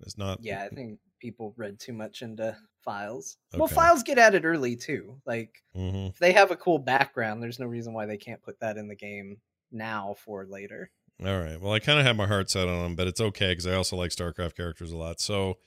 it's 0.00 0.16
not? 0.16 0.38
Yeah, 0.42 0.62
I 0.62 0.68
think 0.74 0.98
people 1.20 1.52
read 1.58 1.78
too 1.78 1.92
much 1.92 2.22
into 2.22 2.56
files. 2.82 3.36
Well, 3.54 3.66
files 3.68 4.02
get 4.02 4.18
added 4.18 4.46
early 4.46 4.76
too. 4.76 5.20
Like 5.26 5.62
Mhm. 5.76 6.10
if 6.10 6.18
they 6.18 6.32
have 6.32 6.50
a 6.50 6.56
cool 6.56 6.78
background, 6.78 7.42
there's 7.42 7.58
no 7.58 7.66
reason 7.66 7.92
why 7.92 8.06
they 8.06 8.16
can't 8.18 8.42
put 8.42 8.60
that 8.60 8.78
in 8.78 8.88
the 8.88 8.94
game 8.96 9.38
now 9.74 10.14
for 10.24 10.46
later. 10.46 10.90
All 11.24 11.38
right. 11.38 11.60
Well, 11.60 11.72
I 11.72 11.78
kind 11.78 11.98
of 11.98 12.06
have 12.06 12.16
my 12.16 12.26
heart 12.26 12.50
set 12.50 12.68
on 12.68 12.82
them, 12.82 12.96
but 12.96 13.06
it's 13.06 13.20
okay 13.20 13.52
because 13.52 13.66
I 13.66 13.74
also 13.74 13.96
like 13.96 14.10
StarCraft 14.10 14.56
characters 14.56 14.90
a 14.92 14.96
lot. 14.96 15.20
So, 15.20 15.58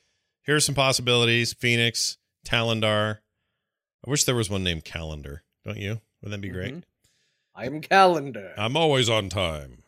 here's 0.43 0.65
some 0.65 0.75
possibilities: 0.75 1.53
Fenix, 1.53 2.17
Talandar. 2.45 3.19
I 4.05 4.09
wish 4.09 4.23
there 4.25 4.35
was 4.35 4.49
one 4.49 4.63
named 4.63 4.83
Calendar. 4.85 5.43
Don't 5.65 5.77
you? 5.77 6.01
Wouldn't 6.21 6.41
that 6.41 6.47
be 6.47 6.53
great? 6.53 6.75
Mhm. 6.75 6.83
I'm 7.55 7.81
Calendar. 7.81 8.53
I'm 8.57 8.77
always 8.77 9.09
on 9.09 9.29
time. 9.29 9.83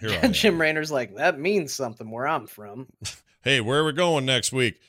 Here 0.00 0.10
I 0.22 0.26
am. 0.26 0.32
Jim 0.32 0.58
Raynor's 0.58 0.90
like 0.92 1.14
that 1.16 1.38
means 1.38 1.72
something 1.72 2.10
where 2.10 2.26
I'm 2.26 2.46
from. 2.46 2.88
hey, 3.42 3.60
where 3.60 3.80
are 3.80 3.84
we 3.84 3.92
going 3.92 4.26
next 4.26 4.52
week? 4.52 4.80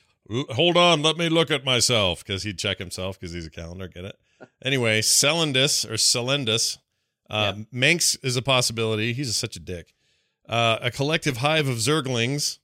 Hold 0.50 0.76
on, 0.76 1.02
let 1.02 1.16
me 1.16 1.30
look 1.30 1.50
at 1.50 1.64
myself 1.64 2.22
because 2.22 2.42
he'd 2.42 2.58
check 2.58 2.78
himself 2.78 3.18
because 3.18 3.32
he's 3.32 3.46
a 3.46 3.50
calendar. 3.50 3.88
Get 3.88 4.04
it? 4.04 4.16
Anyway, 4.64 5.00
Selendis 5.00 5.84
or 5.88 5.94
Selendis. 5.94 6.78
Uh, 7.30 7.54
Mengsk 7.72 8.24
is 8.24 8.36
a 8.36 8.42
possibility. 8.42 9.12
He's 9.12 9.34
such 9.36 9.56
a 9.56 9.60
dick. 9.60 9.94
Uh, 10.48 10.78
a 10.80 10.90
collective 10.90 11.38
hive 11.38 11.68
of 11.68 11.76
Zerglings. 11.76 12.58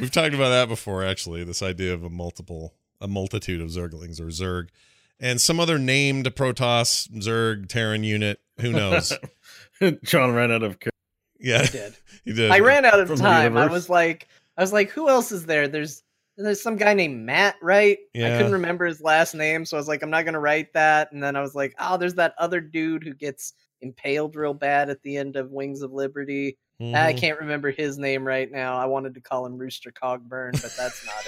We've 0.00 0.10
talked 0.10 0.34
about 0.34 0.50
that 0.50 0.68
before, 0.68 1.04
actually. 1.04 1.44
This 1.44 1.62
idea 1.62 1.94
of 1.94 2.02
a 2.02 2.10
multiple, 2.10 2.74
a 3.00 3.08
multitude 3.08 3.60
of 3.60 3.68
Zerglings 3.68 4.20
or 4.20 4.26
Zerg, 4.26 4.68
and 5.20 5.40
some 5.40 5.60
other 5.60 5.78
named 5.78 6.26
Protoss, 6.34 7.08
Zerg, 7.20 7.68
Terran 7.68 8.04
unit. 8.04 8.40
Who 8.60 8.72
knows? 8.72 9.12
John 10.04 10.32
ran 10.32 10.52
out 10.52 10.62
of. 10.62 10.78
yeah, 11.40 11.62
I 11.62 11.66
did. 11.66 11.96
he 12.24 12.32
did. 12.32 12.50
I 12.50 12.60
ran 12.60 12.84
out 12.84 13.00
of 13.00 13.08
From 13.08 13.18
time. 13.18 13.56
I 13.56 13.66
was 13.66 13.88
like, 13.88 14.28
I 14.56 14.62
was 14.62 14.72
like, 14.72 14.90
who 14.90 15.08
else 15.08 15.32
is 15.32 15.46
there? 15.46 15.68
There's 15.68 16.02
there's 16.36 16.62
some 16.62 16.76
guy 16.76 16.94
named 16.94 17.24
Matt, 17.24 17.56
right? 17.62 17.98
I 18.14 18.18
couldn't 18.18 18.52
remember 18.52 18.84
his 18.86 19.00
last 19.00 19.34
name, 19.34 19.64
so 19.64 19.76
I 19.76 19.80
was 19.80 19.88
like, 19.88 20.02
I'm 20.02 20.10
not 20.10 20.24
gonna 20.24 20.40
write 20.40 20.72
that. 20.74 21.12
And 21.12 21.22
then 21.22 21.36
I 21.36 21.40
was 21.40 21.54
like, 21.54 21.74
oh, 21.78 21.96
there's 21.96 22.14
that 22.14 22.34
other 22.38 22.60
dude 22.60 23.04
who 23.04 23.14
gets 23.14 23.52
impaled 23.80 24.34
real 24.36 24.54
bad 24.54 24.90
at 24.90 25.02
the 25.02 25.16
end 25.16 25.36
of 25.36 25.50
Wings 25.52 25.82
of 25.82 25.92
Liberty. 25.92 26.56
I 26.80 27.12
Mhm. 27.12 27.18
can't 27.18 27.38
remember 27.40 27.70
his 27.70 27.98
name 27.98 28.26
right 28.26 28.50
now. 28.50 28.76
I 28.76 28.86
wanted 28.86 29.14
to 29.14 29.20
call 29.20 29.46
him 29.46 29.56
Rooster 29.56 29.92
Cogburn, 29.92 30.52
but 30.60 30.74
that's 30.76 31.06
not 31.06 31.26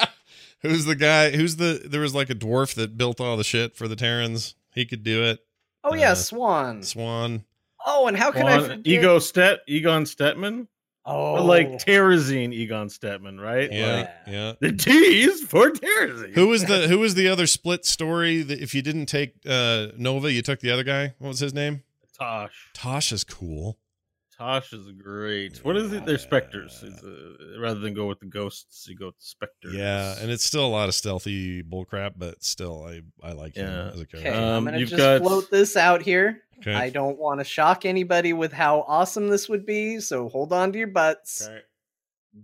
it. 0.00 0.08
who's 0.62 0.84
the 0.84 0.94
guy? 0.94 1.30
Who's 1.30 1.56
the? 1.56 1.82
There 1.84 2.00
was 2.00 2.14
like 2.14 2.30
a 2.30 2.34
dwarf 2.34 2.74
that 2.74 2.96
built 2.96 3.20
all 3.20 3.36
the 3.36 3.44
shit 3.44 3.74
for 3.76 3.88
the 3.88 3.96
Terrans. 3.96 4.54
He 4.74 4.84
could 4.86 5.02
do 5.02 5.24
it. 5.24 5.40
Oh 5.82 5.94
yeah, 5.94 6.12
Uh, 6.12 6.16
Swann. 6.16 6.82
Swann. 6.82 7.44
Oh, 7.84 8.06
and 8.06 8.16
how 8.16 8.30
can 8.30 8.46
I 8.46 8.58
Juan- 8.58 8.68
forget? 8.70 8.80
Ego 8.86 9.18
Stet 9.18 9.60
Egon 9.66 10.04
Stetmann, 10.04 10.68
Oh, 11.10 11.36
Or 11.36 11.40
like 11.40 11.68
Terrazine 11.78 12.52
Egon 12.52 12.88
Stetmann, 12.88 13.40
right? 13.40 13.72
Yeah, 13.72 13.96
Like, 13.96 14.10
yeah. 14.26 14.52
the 14.60 14.72
T 14.72 14.90
is 15.22 15.42
for 15.42 15.70
Terrazine. 15.70 16.34
Who 16.34 16.48
was 16.48 16.64
the 16.66 16.86
Who 16.88 16.98
was 16.98 17.14
the 17.14 17.28
other 17.28 17.46
split 17.46 17.84
story? 17.86 18.42
That 18.42 18.60
if 18.60 18.74
you 18.74 18.82
didn't 18.82 19.06
take 19.06 19.34
uh, 19.48 19.88
Nova, 19.96 20.30
you 20.32 20.42
took 20.42 20.60
the 20.60 20.70
other 20.70 20.84
guy. 20.84 21.14
What 21.18 21.28
was 21.28 21.40
his 21.40 21.54
name? 21.54 21.82
Tosh. 22.18 22.70
Tosh 22.74 23.12
is 23.12 23.24
cool. 23.24 23.78
Tosh 24.36 24.72
is 24.72 24.92
great. 24.92 25.58
What 25.64 25.76
is 25.76 25.92
it? 25.92 26.04
They're 26.06 26.16
specters. 26.18 26.80
It's, 26.86 27.02
uh, 27.02 27.58
rather 27.60 27.80
than 27.80 27.92
go 27.92 28.06
with 28.06 28.20
the 28.20 28.26
ghosts, 28.26 28.86
you 28.88 28.96
go 28.96 29.06
with 29.06 29.18
the 29.18 29.24
specters. 29.24 29.74
Yeah, 29.74 30.14
and 30.20 30.30
it's 30.30 30.44
still 30.44 30.64
a 30.64 30.68
lot 30.68 30.88
of 30.88 30.94
stealthy 30.94 31.62
bullcrap, 31.64 32.12
but 32.16 32.44
still, 32.44 32.84
I 32.84 33.00
I 33.20 33.32
like 33.32 33.54
him 33.56 33.66
Yeah. 33.66 33.88
as 33.88 33.98
a 33.98 34.02
Okay, 34.02 34.22
character. 34.22 34.30
I'm 34.40 34.44
Um, 34.58 34.64
gonna 34.66 34.78
you've 34.78 34.90
just 34.90 34.98
got- 34.98 35.22
float 35.22 35.50
this 35.50 35.76
out 35.76 36.02
here. 36.02 36.42
Okay. 36.60 36.74
I 36.74 36.90
don't 36.90 37.18
want 37.18 37.40
to 37.40 37.44
shock 37.44 37.84
anybody 37.84 38.32
with 38.32 38.52
how 38.52 38.84
awesome 38.88 39.28
this 39.28 39.48
would 39.48 39.64
be, 39.64 40.00
so 40.00 40.28
hold 40.28 40.52
on 40.52 40.72
to 40.72 40.78
your 40.78 40.88
butts. 40.88 41.48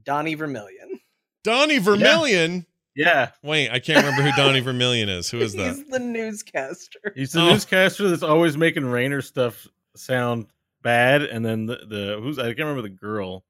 Donnie 0.04 0.34
Vermillion. 0.34 1.00
Donnie 1.42 1.78
Vermillion. 1.78 2.64
yeah. 2.96 3.30
Wait, 3.42 3.70
I 3.70 3.78
can't 3.80 4.04
remember 4.04 4.22
who 4.22 4.32
Donnie 4.36 4.60
Vermillion 4.60 5.08
is. 5.08 5.28
Who 5.30 5.40
is 5.40 5.52
that? 5.56 5.74
He's 5.76 5.84
the 5.86 5.98
newscaster. 5.98 7.12
He's 7.14 7.32
the 7.32 7.40
Oh. 7.42 7.50
newscaster 7.50 8.08
that's 8.08 8.22
always 8.22 8.56
making 8.56 8.84
Raynor 8.86 9.20
stuff 9.20 9.66
sound 9.96 10.46
bad, 10.82 11.22
and 11.22 11.44
then 11.44 11.66
the, 11.66 11.76
the 11.88 12.18
who's 12.22 12.38
I 12.38 12.44
can't 12.46 12.58
remember 12.60 12.82
the 12.82 12.88
girl. 12.90 13.44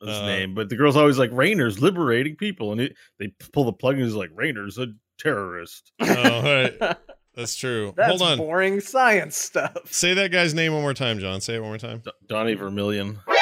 His 0.00 0.10
Uh, 0.16 0.26
name, 0.26 0.54
but 0.54 0.68
the 0.68 0.76
girl's 0.76 0.96
always 0.96 1.18
like 1.18 1.30
Raynor's 1.32 1.80
liberating 1.82 2.36
people, 2.36 2.70
and 2.70 2.80
it, 2.80 2.94
they 3.18 3.32
pull 3.52 3.64
the 3.64 3.72
plug 3.72 3.96
and 3.96 4.04
he's 4.04 4.14
like 4.14 4.30
Raynor's 4.32 4.78
a 4.78 4.86
terrorist. 5.18 5.90
oh, 6.00 6.06
right. 6.06 6.96
That's 7.38 7.54
true. 7.56 7.94
That's 7.96 8.08
Hold 8.10 8.22
on. 8.22 8.38
boring 8.38 8.80
science 8.80 9.36
stuff. 9.36 9.92
Say 9.92 10.12
that 10.14 10.32
guy's 10.32 10.54
name 10.54 10.72
one 10.72 10.82
more 10.82 10.92
time, 10.92 11.20
John. 11.20 11.40
Say 11.40 11.54
it 11.54 11.60
one 11.60 11.70
more 11.70 11.78
time. 11.78 12.02
D- 12.04 12.10
Donnie 12.26 12.54
Vermillion. 12.54 13.20
All 13.28 13.34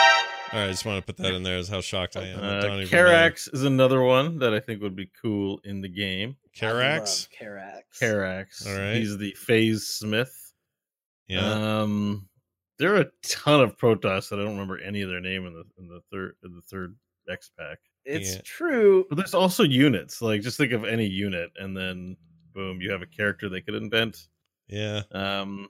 right, 0.61 0.67
I 0.67 0.71
just 0.71 0.85
want 0.85 1.05
to 1.05 1.13
put 1.13 1.21
that 1.23 1.35
in 1.35 1.43
there 1.43 1.57
as 1.57 1.69
how 1.69 1.81
shocked 1.81 2.17
I 2.17 2.27
am. 2.27 2.39
Uh, 2.39 2.61
Donnie 2.61 2.85
Vermillion. 2.85 2.89
Karax 2.89 3.53
is 3.55 3.65
another 3.65 4.03
one 4.03 4.39
that 4.41 4.53
I 4.55 4.61
think 4.61 4.83
would 4.83 4.95
be 4.95 5.11
cool 5.23 5.61
in 5.65 5.81
the 5.81 5.89
game. 5.89 6.37
Karax. 6.57 7.27
I 7.43 7.47
love 7.47 7.57
Karax. 7.59 7.81
Karax. 8.01 8.67
All 8.67 8.79
right. 8.79 8.95
He's 8.97 9.17
the 9.19 9.33
Phase 9.33 9.87
Smith. 9.87 10.53
Yeah. 11.27 11.81
Um, 11.81 12.29
there 12.79 12.95
are 12.95 13.01
a 13.01 13.07
ton 13.27 13.61
of 13.63 13.77
Protoss 13.79 14.29
that 14.29 14.39
I 14.39 14.43
don't 14.43 14.53
remember 14.53 14.79
any 14.79 15.01
of 15.03 15.09
their 15.09 15.21
name 15.21 15.47
in 15.47 15.55
the 15.55 15.65
in 15.79 15.89
the 15.89 16.01
third 16.13 16.37
in 16.45 16.55
the 16.55 16.63
third 16.63 16.95
X 17.29 17.51
pack. 17.59 17.79
It's 18.05 18.35
Yeah. 18.37 18.41
true. 18.45 19.07
But 19.09 19.17
there's 19.17 19.35
also 19.35 19.65
units. 19.65 20.23
Like 20.23 20.43
just 20.43 20.59
think 20.59 20.73
of 20.73 20.85
any 20.85 21.07
unit, 21.07 21.51
and 21.59 21.77
then 21.77 22.17
boom, 22.57 22.81
you 22.81 22.91
have 22.91 23.03
a 23.03 23.07
character 23.07 23.49
they 23.49 23.61
could 23.61 23.75
invent. 23.75 24.27
yeah. 24.67 25.03
Um, 25.13 25.69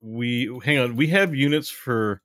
we 0.00 0.56
hang 0.64 0.78
on. 0.78 0.94
We 0.94 1.08
have 1.08 1.34
units 1.34 1.68
for 1.68 2.22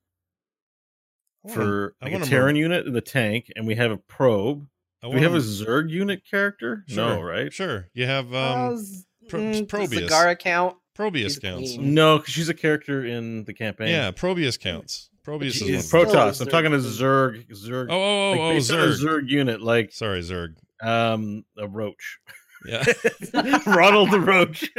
I 1.44 1.48
wanna- 1.48 1.56
for 1.62 1.96
like 2.02 2.12
a 2.12 2.14
wanna 2.16 2.26
Terran 2.26 2.56
unit 2.56 2.86
in 2.86 2.94
the 2.94 3.02
tank, 3.02 3.52
and 3.56 3.66
we 3.66 3.76
have 3.76 3.90
a 3.92 3.98
probe. 3.98 4.68
I 5.04 5.08
Do 5.10 5.16
we 5.16 5.22
have 5.22 5.34
a 5.34 5.40
Zerg 5.40 5.90
unit 5.90 6.22
character? 6.30 6.86
No, 6.90 7.20
right? 7.22 7.52
Sure. 7.52 7.88
You 7.94 8.06
have 8.06 8.32
Uh, 8.34 8.54
um 8.70 8.78
z- 8.78 9.06
Pro- 9.30 9.40
mm, 9.40 9.68
Probius. 9.68 10.12
Zagara 10.12 10.38
count? 10.38 10.78
Probius 10.94 11.34
she's 11.34 11.40
counts. 11.40 11.78
mean. 11.78 11.94
No, 11.96 12.18
because 12.20 12.34
she's 12.34 12.50
a 12.50 12.54
character 12.54 13.04
in 13.06 13.46
the 13.46 13.54
campaign. 13.54 13.88
Yeah, 13.90 14.12
Probius 14.12 14.58
counts. 14.58 15.10
Probius 15.24 15.54
She's 15.54 15.70
is 15.70 15.86
It's 15.86 15.94
one. 15.94 16.02
A 16.04 16.06
Protoss. 16.10 16.42
I'm 16.42 16.48
talking 16.48 16.72
to 16.72 16.78
Zerg. 16.80 17.48
Zerg. 17.50 17.88
Zerg. 17.88 17.88
Oh, 17.90 17.94
oh, 17.96 18.32
like 18.32 18.40
oh, 18.40 18.44
oh, 18.44 18.52
a 18.52 18.58
Zerg. 18.58 19.00
Zerg 19.04 19.30
unit, 19.30 19.62
like 19.62 19.92
Sorry, 19.94 20.20
Zerg. 20.22 20.56
um 20.82 21.46
a 21.58 21.68
roach. 21.68 22.20
Yeah. 22.66 22.84
Ronald 23.66 24.12
the 24.12 24.20
Roach. 24.20 24.70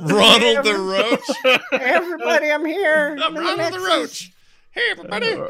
Ronald 0.00 0.64
the 0.64 0.76
Roach. 0.78 1.36
Hey, 1.42 1.58
everybody, 1.94 2.50
I'm 2.50 2.64
here. 2.64 3.16
I'm 3.20 3.22
I'm 3.22 3.34
Ronald 3.36 3.58
the 3.72 3.78
Nexus. 3.78 3.82
Roach. 3.88 4.32
Hey, 4.72 4.82
everybody. 4.90 5.32
Uh, 5.32 5.48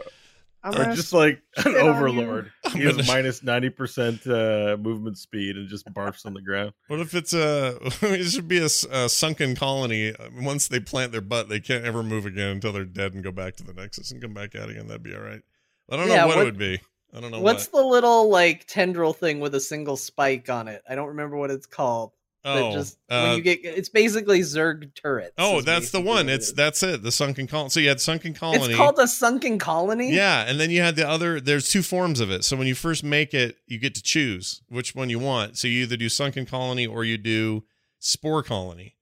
I'm 0.63 0.73
or 0.75 0.77
gonna 0.85 0.97
just 0.97 1.13
like 1.13 1.43
an 1.59 1.63
spit 1.63 1.77
on 1.77 1.85
you. 1.85 1.91
overlord. 1.91 2.53
he 2.73 2.81
has 2.85 3.07
minus 3.07 3.43
ninety 3.43 3.69
percent 3.71 4.27
uh, 4.27 4.77
movement 4.81 5.19
speed 5.19 5.57
and 5.57 5.69
just 5.69 5.87
barfs 5.93 6.25
on 6.25 6.33
the 6.33 6.41
ground. 6.41 6.73
What 6.89 7.01
if 7.01 7.15
it's 7.15 7.35
a? 7.35 7.79
It 8.03 8.25
should 8.31 8.49
be 8.49 8.59
a 8.59 8.69
sunken 8.71 9.57
colony. 9.57 10.15
Once 10.41 10.69
they 10.69 10.81
plant 10.81 11.13
their 11.13 11.21
butt, 11.21 11.49
they 11.51 11.61
can't 11.61 11.85
ever 11.85 12.03
move 12.03 12.25
again 12.25 12.49
until 12.49 12.73
they're 12.73 12.85
dead 12.87 13.13
and 13.13 13.23
go 13.23 13.31
back 13.31 13.57
to 13.57 13.65
the 13.65 13.75
Nexus 13.75 14.11
and 14.11 14.23
come 14.23 14.33
back 14.33 14.55
out 14.55 14.71
again. 14.71 14.87
That'd 14.87 15.03
be 15.03 15.15
all 15.15 15.21
right. 15.23 15.43
I 15.91 15.97
don't 15.97 16.09
know 16.09 16.27
what, 16.27 16.37
what- 16.37 16.39
it 16.39 16.45
would 16.45 16.59
be. 16.59 16.81
I 17.15 17.21
don't 17.21 17.31
know 17.31 17.41
What's 17.41 17.67
what. 17.69 17.81
the 17.83 17.87
little 17.87 18.29
like 18.29 18.67
tendril 18.67 19.13
thing 19.13 19.41
with 19.41 19.55
a 19.55 19.61
single 19.61 19.97
spike 19.97 20.49
on 20.51 20.69
it? 20.69 20.83
I 20.89 20.95
don't 20.95 21.09
remember 21.09 21.37
what 21.37 21.51
it's 21.51 21.67
called. 21.67 22.13
Oh, 22.47 22.73
just 22.73 22.99
uh, 23.09 23.23
when 23.29 23.37
you 23.39 23.43
get 23.43 23.61
it's 23.65 23.89
basically 23.89 24.41
Zerg 24.41 24.95
turrets. 24.95 25.33
oh, 25.39 25.63
that's 25.63 25.91
the 25.93 25.99
one. 26.01 26.27
what 26.27 26.29
it 26.29 26.33
It's 26.35 26.53
that's 26.53 26.83
it. 26.83 27.03
The 27.03 27.11
sunken 27.11 27.47
colony. 27.47 27.71
So 27.71 27.81
you 27.81 27.89
had 27.89 28.03
sunken 28.03 28.35
colony. 28.35 28.65
It's 28.67 28.77
called 28.77 28.99
a 28.99 29.09
sunken 29.09 29.59
colony. 29.59 30.13
Yeah, 30.13 30.45
and 30.47 30.61
then 30.61 30.71
you 30.71 30.83
had 30.83 30.95
the 30.95 31.09
other. 31.09 31.41
There's 31.41 31.71
two 31.71 31.83
forms 31.83 32.21
of 32.21 32.31
it. 32.31 32.45
So 32.45 32.57
when 32.57 32.67
you 32.67 32.75
first 32.75 33.03
make 33.03 33.33
it, 33.33 33.57
you 33.67 33.79
get 33.79 33.95
to 33.95 34.03
choose 34.03 34.61
which 34.69 34.95
one 34.95 35.09
you 35.09 35.19
want. 35.19 35.57
So 35.57 35.69
you 35.69 35.85
either 35.85 35.97
do 35.97 36.11
sunken 36.11 36.45
colony 36.45 36.87
or 36.87 37.03
you 37.05 37.17
do 37.17 37.65
spore 37.99 38.43
colony. 38.43 38.97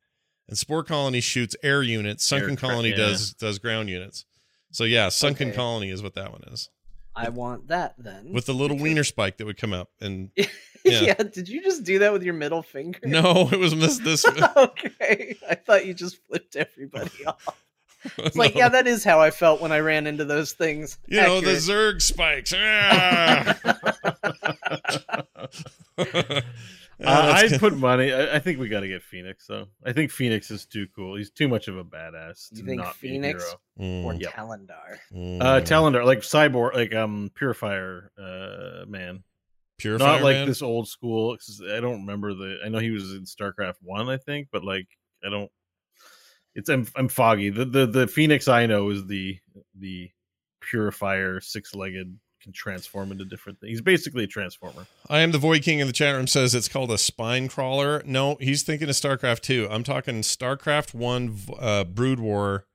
And 0.49 0.57
spore 0.57 0.85
colony 0.85 1.21
shoots 1.21 1.57
air 1.65 1.83
units. 1.83 2.25
Sunken 2.25 2.51
Aircraft, 2.51 2.71
colony 2.71 2.91
yeah. 2.91 2.97
does 2.97 3.33
does 3.35 3.59
ground 3.59 3.89
units. 3.89 4.25
So 4.71 4.85
yeah, 4.85 5.09
sunken 5.09 5.49
Okay. 5.49 5.57
colony 5.57 5.91
is 5.91 6.01
what 6.01 6.15
that 6.15 6.31
one 6.31 6.45
is. 6.53 6.69
I 7.15 7.29
want 7.29 7.69
that 7.69 7.95
then. 7.99 8.33
With 8.33 8.47
the 8.47 8.55
little 8.55 8.79
wiener 8.79 9.05
spike 9.05 9.37
that 9.37 9.45
would 9.45 9.59
come 9.59 9.73
up. 9.73 9.91
And 10.01 10.31
yeah. 10.37 10.47
yeah. 10.85 11.15
Did 11.15 11.49
you 11.49 11.63
just 11.63 11.85
do 11.85 11.99
that 12.01 12.13
with 12.13 12.23
your 12.23 12.35
middle 12.35 12.63
finger? 12.63 13.01
no, 13.05 13.49
it 13.53 13.59
was 13.59 13.77
this 13.77 13.99
this. 13.99 14.25
okay. 14.57 15.37
I 15.49 15.55
thought 15.55 15.87
you 15.87 15.95
just 15.95 16.19
flipped 16.27 16.57
everybody 16.57 17.25
off. 17.27 17.63
It's 18.19 18.35
like, 18.37 18.55
No. 18.55 18.63
yeah, 18.63 18.69
that 18.71 18.89
is 18.89 19.05
how 19.05 19.21
I 19.21 19.31
felt 19.31 19.61
when 19.61 19.71
I 19.71 19.79
ran 19.79 20.09
into 20.09 20.25
those 20.25 20.53
things. 20.55 20.99
you 21.07 21.21
know 21.21 21.41
the 21.41 21.53
Zerg 21.53 22.03
spikes. 22.03 22.53
Ah! 22.57 23.57
Uh, 27.05 27.33
I'd 27.37 27.51
good. 27.51 27.61
put 27.61 27.77
money. 27.77 28.13
I, 28.13 28.37
I 28.37 28.39
think 28.39 28.59
we 28.59 28.69
got 28.69 28.81
to 28.81 28.89
get 28.89 29.03
Fenix 29.03 29.47
though. 29.47 29.67
I 29.85 29.93
think 29.93 30.11
Fenix 30.11 30.51
is 30.51 30.67
too 30.67 30.87
cool. 30.95 31.17
He's 31.17 31.31
too 31.31 31.49
much 31.49 31.69
of 31.69 31.77
a 31.77 31.85
badass. 31.85 32.51
To 32.51 32.57
You 32.61 32.65
think 32.65 32.81
not 32.83 32.95
Fenix? 32.97 33.45
Be 33.79 33.85
a 33.85 33.87
hero. 33.87 34.07
or 34.09 34.13
Mm, 34.15 34.21
Yep. 34.21 34.33
Talandar. 34.33 34.99
mm. 35.15 35.43
Uh, 35.43 35.61
Talandar, 35.61 36.05
like 36.05 36.21
cyborg, 36.21 36.75
like 36.75 36.95
um, 36.95 37.31
Purifier, 37.35 38.11
uh, 38.19 38.85
man. 38.89 39.25
Purifier 39.79 40.07
not 40.19 40.23
like 40.23 40.37
Man? 40.37 40.47
this 40.47 40.63
old 40.63 40.87
school. 40.89 41.37
'cause 41.37 41.61
I 41.69 41.81
don't 41.81 42.01
remember 42.03 42.35
the. 42.35 42.59
I 42.65 42.69
know 42.69 42.79
he 42.79 42.91
was 42.91 43.13
in 43.15 43.25
StarCraft 43.25 43.77
One, 43.83 44.09
I 44.09 44.17
think, 44.17 44.49
but 44.53 44.63
like 44.65 44.87
I 45.25 45.31
don't. 45.31 45.51
It's 46.55 46.69
I'm 46.69 46.87
I'm 46.95 47.09
foggy. 47.09 47.49
The 47.51 47.65
the 47.65 47.87
the 47.87 48.07
Fenix 48.07 48.47
I 48.47 48.67
know 48.67 48.91
is 48.91 49.07
the 49.07 49.39
the 49.75 50.11
Purifier 50.61 51.41
six 51.41 51.75
legged 51.75 52.17
can 52.43 52.53
transform 52.53 53.13
into 53.13 53.25
different 53.25 53.61
things. 53.61 53.71
He's 53.71 53.81
basically 53.81 54.25
a 54.25 54.27
transformer. 54.27 54.87
I 55.09 55.21
am 55.21 55.31
the 55.31 55.39
Void 55.39 55.63
King 55.63 55.79
in 55.79 55.87
the 55.87 55.93
chat 55.93 56.15
room 56.15 56.27
says 56.27 56.55
it's 56.55 56.69
called 56.69 56.91
a 56.91 56.99
spine 56.99 57.49
crawler. 57.49 58.03
No, 58.05 58.37
he's 58.41 58.63
thinking 58.63 58.89
of 58.89 58.95
StarCraft 58.95 59.41
2. 59.41 59.69
I'm 59.71 59.85
talking 59.85 60.23
StarCraft 60.23 60.95
1 60.95 61.39
uh, 61.59 61.85
Brood 61.85 62.19
War 62.21 62.67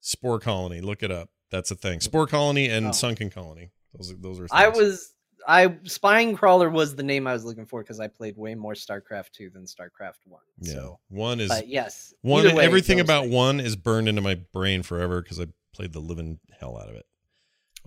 Spore 0.00 0.38
Colony. 0.40 0.80
Look 0.80 1.02
it 1.02 1.10
up. 1.10 1.30
That's 1.50 1.70
a 1.70 1.74
thing. 1.74 2.00
Spore 2.00 2.26
Colony 2.26 2.68
and 2.68 2.88
Oh. 2.88 2.92
Sunken 2.92 3.30
Colony. 3.30 3.70
Those 3.94 4.12
are 4.12 4.16
those 4.16 4.36
are 4.38 4.42
things. 4.48 4.50
I 4.52 4.68
was 4.68 5.14
I 5.46 5.76
spine 5.84 6.36
crawler 6.36 6.68
was 6.68 6.94
the 6.94 7.02
name 7.02 7.26
I 7.26 7.32
was 7.32 7.44
looking 7.44 7.64
for 7.64 7.82
because 7.82 8.00
I 8.00 8.06
played 8.08 8.36
way 8.36 8.54
more 8.54 8.74
StarCraft 8.74 9.30
two 9.32 9.48
than 9.50 9.64
StarCraft 9.64 10.26
one. 10.26 10.42
yeah. 10.60 10.72
So, 10.74 10.98
one 11.08 11.40
is 11.40 11.48
but 11.48 11.68
yes, 11.68 12.12
one 12.20 12.54
way, 12.54 12.62
everything 12.64 13.00
about 13.00 13.22
things. 13.22 13.34
one 13.34 13.60
is 13.60 13.74
burned 13.76 14.08
into 14.08 14.20
my 14.20 14.34
brain 14.52 14.82
forever 14.82 15.22
cuz 15.22 15.40
I 15.40 15.46
played 15.72 15.92
the 15.94 16.00
living 16.00 16.38
hell 16.60 16.76
out 16.78 16.88
of 16.90 16.96
it. 16.96 17.06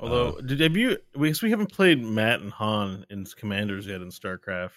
Although, 0.02 0.30
Uh, 0.34 0.42
did 0.42 0.60
have 0.60 0.76
you? 0.76 0.98
We, 1.16 1.30
guess 1.30 1.42
we 1.42 1.52
haven't 1.52 1.72
played 1.72 2.04
Matt 2.04 2.42
and 2.42 2.52
Han 2.54 3.06
in 3.10 3.24
Commanders 3.26 3.86
yet 3.88 4.02
in 4.02 4.10
StarCraft. 4.10 4.72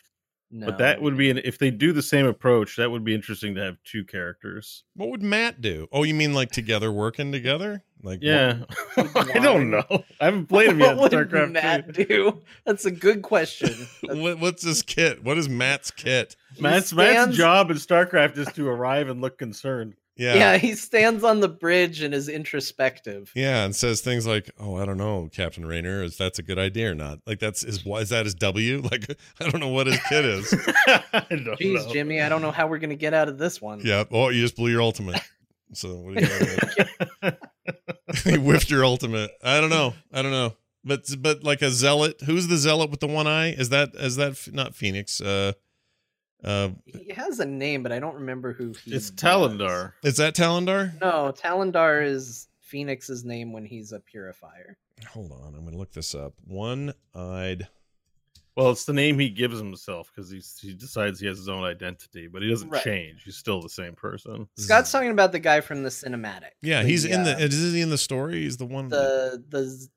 But 0.57 0.79
that 0.79 1.03
would 1.03 1.17
be 1.17 1.31
an, 1.31 1.39
if 1.43 1.59
they 1.59 1.73
do 1.73 1.93
the 1.93 2.03
same 2.03 2.27
approach. 2.27 2.77
That 2.77 2.93
would 2.93 3.03
be 3.03 3.13
interesting 3.13 3.57
to 3.57 3.61
have 3.61 3.77
two 3.83 4.05
characters. 4.05 4.85
What 4.95 5.09
would 5.09 5.23
Matt 5.23 5.61
do? 5.61 5.89
Oh, 5.91 6.05
you 6.05 6.15
mean 6.15 6.33
like 6.33 6.53
together 6.53 6.93
working 6.93 7.33
together? 7.33 7.83
Like 8.05 8.21
Yeah, 8.23 8.59
I 8.97 9.41
don't 9.43 9.71
know. 9.71 9.85
I 10.21 10.27
haven't 10.27 10.47
played 10.47 10.71
him 10.71 10.79
yet. 10.79 10.97
What 10.97 11.13
in 11.13 11.19
would 11.19 11.29
StarCraft 11.31 11.53
Matt 11.53 11.95
2. 11.95 12.05
do? 12.05 12.43
That's 12.65 12.85
a 12.85 12.93
good 12.93 13.23
question. 13.23 13.71
What, 14.03 14.17
what- 14.19 14.39
what's 14.39 14.63
his 14.63 14.83
kit? 14.83 15.25
What 15.25 15.39
is 15.39 15.49
Matt's 15.49 15.91
kit? 15.91 16.37
Matt's 16.61 16.91
He 16.91 16.97
Matt's 16.97 17.13
stands- 17.13 17.37
job 17.37 17.71
in 17.73 17.79
StarCraft 17.79 18.39
is 18.39 18.47
to 18.53 18.69
arrive 18.69 19.09
and 19.09 19.21
look 19.21 19.39
concerned. 19.39 19.95
Yeah. 20.17 20.35
Yeah. 20.35 20.57
he 20.59 20.75
stands 20.75 21.25
on 21.25 21.41
the 21.41 21.49
bridge 21.49 22.01
and 22.01 22.15
is 22.15 22.29
introspective. 22.29 23.33
Yeah, 23.35 23.65
and 23.65 23.75
says 23.75 24.01
things 24.01 24.27
like, 24.27 24.51
"Oh, 24.61 24.77
I 24.77 24.85
don't 24.85 24.97
know, 24.97 25.29
Captain 25.33 25.67
Raynor, 25.67 26.03
is 26.05 26.17
that's 26.17 26.39
a 26.39 26.43
good 26.43 26.59
idea 26.59 26.93
or 26.93 26.95
not?" 26.95 27.19
Like 27.27 27.41
that's 27.41 27.65
is 27.65 27.85
is 27.85 28.09
that 28.11 28.25
his 28.25 28.35
W? 28.37 28.83
Like 28.91 29.11
I 29.41 29.49
don't 29.51 29.61
know 29.61 29.69
what 29.71 29.87
his 29.89 29.99
kid 30.09 30.25
is. 30.25 30.53
I 30.87 31.25
don't 31.31 31.59
Jeez, 31.59 31.75
know. 31.87 31.93
Jimmy, 31.93 32.21
I 32.21 32.29
don't 32.29 32.43
know 32.43 32.53
how 32.53 32.67
we're 32.69 32.79
gonna 32.79 32.95
get 32.95 33.13
out 33.15 33.29
of 33.29 33.39
this 33.39 33.61
one. 33.61 33.81
yeah. 33.83 34.05
Oh, 34.11 34.29
you 34.29 34.41
just 34.43 34.57
blew 34.57 34.71
your 34.71 34.83
ultimate. 34.83 35.21
So 35.73 35.97
what 35.97 36.17
are 36.17 36.21
you 36.21 36.27
doing? 36.27 37.37
you 38.37 38.41
whiffed 38.41 38.71
your 38.71 38.85
ultimate. 38.85 39.33
I 39.43 39.61
don't 39.61 39.71
know. 39.71 39.95
I 40.13 40.23
don't 40.23 40.31
know. 40.31 40.55
But 40.85 41.07
but 41.19 41.43
like 41.43 41.63
a 41.63 41.71
zealot, 41.71 42.21
who's 42.25 42.47
the 42.47 42.57
zealot 42.59 42.91
with 42.91 43.01
the 43.01 43.07
one 43.09 43.27
eye? 43.27 43.49
Is 43.53 43.71
that 43.71 43.91
is 43.95 44.17
that 44.17 44.39
not 44.53 44.75
Fenix? 44.77 45.21
Uh, 45.21 45.55
uh, 46.45 46.71
He 46.87 47.13
has 47.15 47.41
a 47.41 47.45
name, 47.47 47.83
but 47.83 47.93
I 47.93 47.99
don't 47.99 48.15
remember 48.17 48.53
who 48.53 48.73
he. 48.85 48.93
It's 48.95 49.11
was. 49.11 49.19
Talandar. 49.21 49.93
is 50.03 50.17
that 50.19 50.35
Talandar? 50.35 51.01
No, 51.01 51.33
Talandar 51.37 52.05
is 52.07 52.49
Fenix's 52.61 53.25
name 53.25 53.53
when 53.53 53.65
he's 53.65 53.93
a 53.93 54.01
purifier. 54.01 54.77
Hold 55.09 55.33
on, 55.33 55.55
I'm 55.55 55.65
gonna 55.65 55.77
look 55.77 55.93
this 55.93 56.15
up. 56.15 56.35
One-eyed. 56.47 57.69
Well, 58.57 58.71
it's 58.71 58.85
the 58.85 58.93
name 58.93 59.19
he 59.19 59.31
gives 59.31 59.59
himself 59.59 60.13
because 60.15 60.31
he 60.31 60.75
decides 60.75 61.19
he 61.19 61.27
has 61.27 61.39
his 61.39 61.49
own 61.49 61.65
identity, 61.65 62.29
but 62.29 62.41
he 62.41 62.49
doesn't 62.49 62.69
Right. 62.71 62.85
change. 62.85 63.25
He's 63.25 63.35
still 63.37 63.61
the 63.61 63.69
same 63.69 63.95
person. 63.95 64.47
Scott's 64.57 64.93
talking 64.93 65.11
about 65.11 65.33
the 65.33 65.41
guy 65.41 65.61
from 65.61 65.83
the 65.83 65.89
cinematic. 65.89 66.51
Yeah, 66.63 66.83
The, 66.83 66.89
he's 66.89 67.05
in 67.05 67.25
the. 67.25 67.35
uh, 67.35 67.39
Is 67.41 67.73
he 67.73 67.81
in 67.81 67.91
the 67.91 67.99
story? 67.99 68.43
He's 68.43 68.57
the 68.57 68.67
one. 68.67 68.89
the 68.89 69.43
the 69.49 69.65
z- 69.65 69.89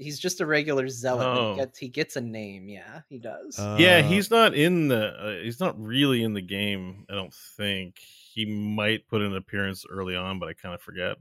he's 0.00 0.18
just 0.18 0.40
a 0.40 0.46
regular 0.46 0.88
zealot. 0.88 1.26
Oh. 1.26 1.52
He 1.52 1.58
gets 1.60 1.78
he 1.78 1.88
gets 1.88 2.16
a 2.16 2.20
name. 2.20 2.68
Yeah, 2.68 3.02
he 3.08 3.18
does. 3.18 3.58
Uh, 3.58 3.76
yeah, 3.78 4.02
he's 4.02 4.30
not 4.30 4.54
in 4.54 4.88
the. 4.88 5.08
Uh, 5.08 5.42
he's 5.42 5.60
not 5.60 5.80
really 5.80 6.22
in 6.22 6.32
the 6.32 6.40
game. 6.40 7.04
I 7.08 7.14
don't 7.14 7.34
think 7.56 7.98
he 7.98 8.46
might 8.46 9.06
put 9.08 9.22
an 9.22 9.36
appearance 9.36 9.84
early 9.88 10.16
on, 10.16 10.38
but 10.38 10.48
I 10.48 10.54
kind 10.54 10.74
of 10.74 10.80
forget. 10.80 11.16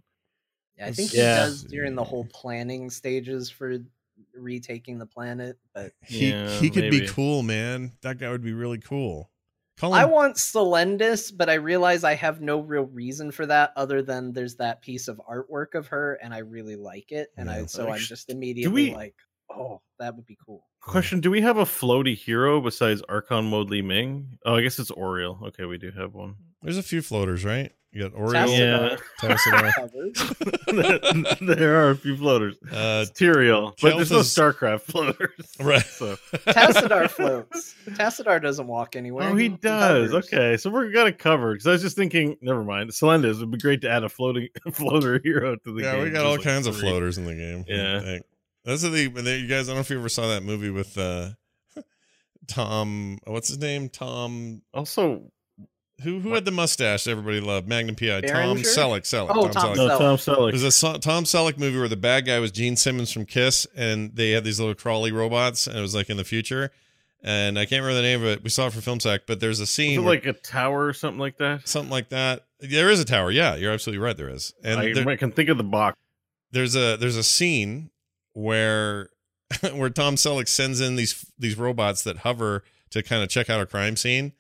Yeah, 0.78 0.88
I 0.88 0.92
think 0.92 1.14
Yeah. 1.14 1.34
he 1.34 1.40
does 1.42 1.64
during 1.64 1.96
the 1.96 2.04
whole 2.04 2.26
planning 2.26 2.90
stages 2.90 3.50
for 3.50 3.78
retaking 4.34 4.98
the 4.98 5.06
planet. 5.06 5.58
But 5.74 5.92
He 6.02 6.30
Yeah, 6.30 6.50
he 6.60 6.70
could 6.70 6.90
be 6.90 7.08
cool, 7.08 7.44
man. 7.44 7.92
That 8.02 8.18
guy 8.18 8.30
would 8.30 8.44
be 8.44 8.54
really 8.54 8.80
cool. 8.80 9.30
Call 9.80 9.94
I 9.94 10.04
want 10.06 10.36
Selendis, 10.36 11.32
but 11.36 11.50
I 11.50 11.54
realize 11.54 12.04
I 12.04 12.16
have 12.16 12.42
no 12.42 12.60
real 12.60 12.84
reason 12.84 13.32
for 13.32 13.46
that 13.46 13.72
other 13.78 14.02
than 14.02 14.34
there's 14.34 14.58
that 14.58 14.82
piece 14.82 15.08
of 15.08 15.22
artwork 15.30 15.74
of 15.74 15.88
her, 15.88 16.20
and 16.22 16.34
I 16.34 16.40
really 16.40 16.76
like 16.76 17.14
it, 17.14 17.30
and 17.38 17.50
I 17.50 17.66
so 17.66 17.90
I'm 17.90 18.00
just 18.00 18.30
immediately 18.30 18.90
we- 18.90 18.94
like, 18.94 19.16
oh, 19.50 19.82
that 20.00 20.16
would 20.18 20.26
be 20.26 20.38
cool. 20.46 20.66
Question: 20.82 21.22
Do 21.22 21.32
we 21.32 21.42
have 21.42 21.58
a 21.58 21.64
floaty 21.66 22.16
hero 22.18 22.60
besides 22.60 23.02
Archon 23.08 23.46
Mode 23.46 23.70
Li 23.70 23.82
Ming? 23.82 24.38
Oh, 24.46 24.56
I 24.56 24.62
guess 24.62 24.80
it's 24.80 24.92
Auriel. 24.92 25.42
Okay, 25.48 25.66
we 25.66 25.78
do 25.78 25.92
have 25.92 26.14
one. 26.14 26.36
There's 26.62 26.78
a 26.78 26.84
few 26.84 27.02
floaters, 27.02 27.46
right? 27.46 27.72
You 27.92 28.04
got 28.08 28.14
Auriel, 28.20 28.56
Yeah. 28.56 28.98
Tassadar. 29.22 29.74
Covered. 29.74 31.38
there 31.58 31.84
are 31.84 31.90
a 31.90 31.96
few 31.96 32.16
floaters. 32.16 32.56
uh, 32.72 33.06
Tyrael, 33.16 33.74
but 33.82 33.96
there's 33.96 34.12
no 34.12 34.20
Kel'Thuz- 34.20 34.54
StarCraft 34.54 34.82
floaters. 34.82 35.52
right. 35.60 35.82
So. 35.82 36.16
Tassadar 36.34 37.10
floats. 37.10 37.74
Tassadar 37.88 38.40
doesn't 38.44 38.68
walk 38.68 38.96
anywhere. 38.96 39.30
Oh, 39.30 39.36
he 39.36 39.50
does. 39.50 40.12
hovers. 40.12 40.26
Okay, 40.26 40.58
so 40.58 40.70
we're 40.70 40.92
got 40.92 41.08
it 41.08 41.18
covered. 41.18 41.54
Because 41.54 41.66
I 41.68 41.72
was 41.72 41.82
just 41.82 41.96
thinking, 41.96 42.38
never 42.42 42.64
mind. 42.64 42.92
Selendis 42.92 43.40
would 43.40 43.50
be 43.50 43.58
great 43.58 43.82
to 43.82 43.90
add 43.90 44.04
a 44.04 44.10
floating 44.10 44.50
floater 44.72 45.20
hero 45.24 45.56
to 45.56 45.74
the 45.74 45.82
yeah, 45.82 45.92
game. 45.94 46.00
Yeah, 46.00 46.04
we 46.04 46.12
got 46.12 46.26
all 46.28 46.34
like 46.34 46.44
kinds 46.44 46.68
of 46.68 46.78
floaters 46.78 47.18
in 47.18 47.26
the 47.26 47.34
game. 47.34 47.66
Yeah. 47.68 47.98
I 47.98 48.02
think. 48.02 48.26
That's 48.66 48.84
the 48.84 48.92
thing. 48.92 49.16
You 49.26 49.48
guys, 49.48 49.68
I 49.68 49.72
don't 49.72 49.78
know 49.78 49.82
if 49.82 49.90
you 49.90 49.98
ever 49.98 50.10
saw 50.10 50.28
that 50.28 50.44
movie 50.44 50.70
with 50.70 50.96
uh, 50.96 51.30
Tom. 52.48 53.18
What's 53.26 53.48
his 53.48 53.58
name? 53.58 53.90
Tom. 53.90 54.62
Also, 54.76 55.32
Who 56.04 56.20
who 56.20 56.34
had 56.34 56.46
the 56.46 56.52
mustache 56.52 57.08
everybody 57.08 57.40
loved? 57.42 57.68
Magnum 57.68 57.96
PI. 57.96 58.22
Tom 58.22 58.22
Berenger? 58.58 58.62
Selleck. 58.70 59.02
Selleck. 59.02 59.32
Oh, 59.36 59.48
Tom 59.50 59.74
Selleck. 59.74 59.76
no, 59.76 59.88
Selleck. 59.88 59.98
Tom 59.98 60.18
Selleck. 60.18 60.52
There's 60.52 60.64
a 60.64 60.72
So- 60.72 60.98
Tom 60.98 61.24
Selleck 61.26 61.58
movie 61.58 61.78
where 61.78 61.88
the 61.88 61.98
bad 61.98 62.26
guy 62.26 62.40
was 62.40 62.52
Gene 62.52 62.76
Simmons 62.76 63.12
from 63.12 63.26
Kiss, 63.26 63.68
and 63.76 64.16
they 64.16 64.32
had 64.32 64.44
these 64.44 64.60
little 64.60 64.76
crawly 64.76 65.12
robots, 65.12 65.68
and 65.68 65.78
it 65.78 65.82
was 65.82 65.94
like 65.96 66.10
in 66.10 66.18
the 66.18 66.24
future. 66.24 66.72
And 67.22 67.60
I 67.60 67.66
can't 67.66 67.82
remember 67.82 67.96
the 67.96 68.08
name 68.08 68.22
of 68.22 68.28
it. 68.28 68.44
We 68.44 68.50
saw 68.50 68.68
it 68.68 68.74
for 68.74 68.80
Film 68.80 69.00
Sack, 69.02 69.22
but 69.28 69.42
there's 69.42 69.60
a 69.60 69.64
Is 69.64 69.70
scene 69.70 70.00
it 70.00 70.04
where- 70.04 70.16
like 70.16 70.26
a 70.26 70.34
tower 70.34 70.86
or 70.86 70.94
something 70.94 71.20
like 71.20 71.38
that? 71.40 71.68
something 71.68 71.92
like 71.92 72.10
that. 72.10 72.46
There 72.62 72.90
is 72.90 73.00
a 73.02 73.06
tower. 73.06 73.30
Yeah, 73.32 73.56
you're 73.56 73.72
absolutely 73.74 74.00
right. 74.04 74.16
There 74.16 74.30
is, 74.30 74.54
and 74.64 74.80
I, 74.80 74.94
there- 74.94 75.08
I 75.10 75.16
can 75.18 75.32
think 75.32 75.50
of 75.50 75.58
the 75.58 75.64
box. 75.66 75.98
there's 76.52 76.76
a 76.76 76.96
there's 76.98 77.18
a 77.18 77.24
scene 77.24 77.90
where 78.34 79.10
where 79.74 79.90
Tom 79.90 80.16
Selleck 80.16 80.48
sends 80.48 80.80
in 80.80 80.96
these 80.96 81.26
these 81.38 81.58
robots 81.58 82.04
that 82.04 82.18
hover 82.20 82.64
to 82.92 83.04
kind 83.04 83.22
of 83.24 83.30
check 83.30 83.50
out 83.50 83.60
a 83.62 83.66
crime 83.66 83.96
scene. 83.96 84.34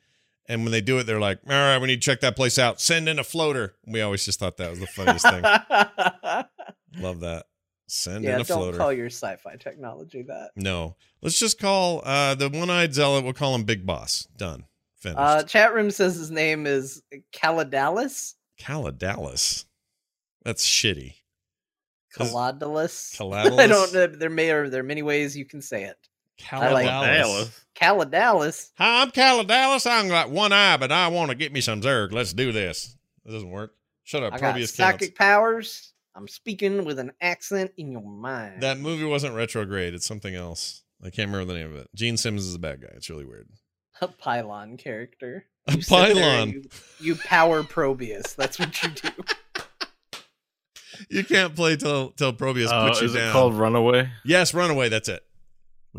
And 0.49 0.63
when 0.63 0.71
they 0.71 0.81
do 0.81 0.97
it, 0.97 1.03
they're 1.03 1.19
like, 1.19 1.39
"All 1.47 1.53
right, 1.53 1.77
we 1.77 1.88
need 1.88 2.01
to 2.01 2.05
check 2.05 2.21
that 2.21 2.35
place 2.35 2.57
out. 2.57 2.81
Send 2.81 3.07
in 3.07 3.19
a 3.19 3.23
floater." 3.23 3.76
We 3.85 4.01
always 4.01 4.26
just 4.26 4.39
thought 4.39 4.57
that 4.57 4.71
was 4.71 4.80
the 4.80 4.88
funniest 4.88 5.30
thing. 5.30 5.43
Love 7.03 7.19
that. 7.19 7.45
Send 7.88 8.23
yeah, 8.23 8.35
in 8.35 8.41
a 8.41 8.43
floater. 8.43 8.71
Don't 8.71 8.80
call 8.80 8.93
your 8.93 9.07
sci-fi 9.07 9.55
technology 9.57 10.23
that. 10.23 10.51
no, 10.55 10.95
let's 11.21 11.39
just 11.39 11.59
call 11.59 12.01
uh, 12.03 12.34
the 12.35 12.49
one-eyed 12.49 12.93
zealot. 12.93 13.23
We'll 13.23 13.34
call 13.34 13.53
him 13.55 13.63
Big 13.63 13.85
Boss. 13.85 14.27
Done. 14.35 14.65
Finished. 14.97 15.19
Uh, 15.19 15.43
chat 15.43 15.73
room 15.73 15.91
says 15.91 16.15
his 16.15 16.31
name 16.31 16.67
is 16.67 17.01
Caladalis. 17.31 18.35
Caladalis. 18.59 19.65
That's 20.43 20.67
shitty. 20.67 21.13
Is- 22.19 22.31
Caladalis. 22.31 23.15
Caladalis? 23.15 23.59
I 23.59 23.67
don't 23.67 23.93
know. 23.93 24.07
There 24.07 24.30
may 24.30 24.49
or 24.51 24.69
there 24.69 24.81
are 24.81 24.84
many 24.84 25.03
ways 25.03 25.38
you 25.38 25.45
can 25.45 25.61
say 25.61 25.84
it. 25.84 25.97
I 26.52 26.72
like 26.72 26.86
Caladalis. 26.88 27.61
Caladalis. 27.76 28.72
Hi, 28.78 29.02
I'm 29.02 29.11
Caladalis. 29.11 29.86
I'm 29.88 30.07
got 30.07 30.30
one 30.30 30.52
eye, 30.52 30.78
but 30.78 30.91
I 30.91 31.07
want 31.10 31.30
to 31.30 31.36
get 31.36 31.52
me 31.53 31.61
some 31.61 31.82
Zerg. 31.82 32.11
Let's 32.11 32.34
do 32.34 32.52
this. 32.52 32.95
It 33.26 33.32
doesn't 33.32 33.49
work. 33.49 33.74
Shut 34.03 34.24
up. 34.24 34.34
I 34.34 34.38
got 34.38 34.52
Probius 34.52 34.76
counts. 34.76 34.99
psychic 35.02 35.16
powers. 35.18 35.94
I'm 36.16 36.28
speaking 36.28 36.84
with 36.86 36.99
an 36.99 37.11
accent 37.22 37.72
in 37.78 37.91
your 37.91 38.02
mind. 38.02 38.61
That 38.64 38.80
movie 38.80 39.06
wasn't 39.06 39.36
retrograde. 39.36 39.94
It's 39.94 40.06
something 40.07 40.36
else. 40.36 40.84
I 41.02 41.10
can't 41.11 41.32
remember 41.32 41.53
the 41.53 41.60
name 41.60 41.72
of 41.72 41.78
it. 41.78 41.88
Gene 41.95 42.18
Simmons 42.18 42.45
is 42.45 42.56
a 42.56 42.60
bad 42.60 42.82
guy. 42.82 42.90
It's 42.95 43.10
really 43.10 43.26
weird. 43.26 43.48
a 44.02 44.07
pylon 44.07 44.76
character. 44.78 45.45
A 45.68 45.74
You 45.76 45.82
sit 45.82 45.95
there 45.95 46.10
and 46.10 46.18
pylon. 46.18 46.49
You, 46.49 46.64
you 46.99 47.16
power 47.16 47.64
Probius. 47.64 48.34
That's 48.34 48.57
what 48.60 48.82
you 48.84 48.90
do. 48.90 49.10
You 51.10 51.24
can't 51.24 51.56
play 51.56 51.78
till 51.78 52.10
till 52.11 52.34
Probius 52.34 52.70
Uh, 52.70 52.88
puts 52.90 52.99
you 52.99 53.07
is 53.07 53.14
down. 53.14 53.30
it 53.30 53.32
called 53.32 53.53
Runaway? 53.56 54.10
yes, 54.26 54.53
Runaway. 54.53 54.90
That's 54.90 55.07
it. 55.07 55.24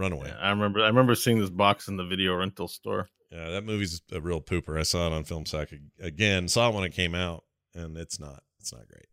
Runaway. 0.01 0.29
Yeah, 0.29 0.39
I 0.41 0.51
remember. 0.51 0.83
I 0.83 0.87
remember 0.89 1.15
seeing 1.15 1.39
this 1.39 1.51
box 1.51 1.87
in 1.89 1.97
the 1.97 2.05
video 2.05 2.35
rental 2.35 2.67
store. 2.69 3.09
Yeah, 3.31 3.51
that 3.51 3.65
movie's 3.65 4.03
a 4.11 4.21
real 4.21 4.41
pooper. 4.41 4.79
I 4.79 4.83
saw 4.83 5.07
it 5.07 5.13
on 5.13 5.23
Film 5.25 5.47
Sack 5.47 5.73
ag- 5.73 5.91
again. 6.01 6.49
Saw 6.49 6.71
it 6.71 6.75
when 6.75 6.83
it 6.85 6.91
came 6.93 7.15
out, 7.15 7.45
and 7.75 7.97
it's 7.97 8.19
not. 8.19 8.43
It's 8.59 8.73
not 8.73 8.89
great. 8.89 9.07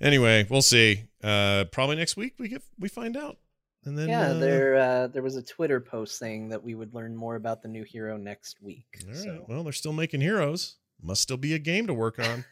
Anyway, 0.00 0.46
we'll 0.48 0.62
see. 0.62 1.04
Uh, 1.24 1.64
probably 1.72 1.96
next 1.96 2.16
week 2.16 2.34
we 2.38 2.48
get 2.48 2.62
we 2.78 2.88
find 2.88 3.16
out, 3.16 3.38
and 3.84 3.98
then 3.98 4.08
yeah, 4.08 4.28
uh, 4.28 4.34
there 4.38 4.76
uh, 4.76 5.06
there 5.08 5.22
was 5.22 5.36
a 5.36 5.42
Twitter 5.42 5.80
post 5.80 6.18
saying 6.18 6.50
that 6.50 6.62
we 6.62 6.74
would 6.74 6.94
learn 6.94 7.16
more 7.16 7.34
about 7.34 7.62
the 7.62 7.68
new 7.68 7.82
hero 7.82 8.16
next 8.16 8.62
week. 8.62 8.86
All 9.02 9.08
right. 9.08 9.16
So 9.16 9.44
Well, 9.48 9.64
they're 9.64 9.72
still 9.72 9.92
making 9.94 10.20
heroes. 10.20 10.76
Must 11.02 11.20
still 11.20 11.36
be 11.36 11.54
a 11.54 11.58
game 11.58 11.86
to 11.86 11.94
work 11.94 12.18
on. 12.18 12.44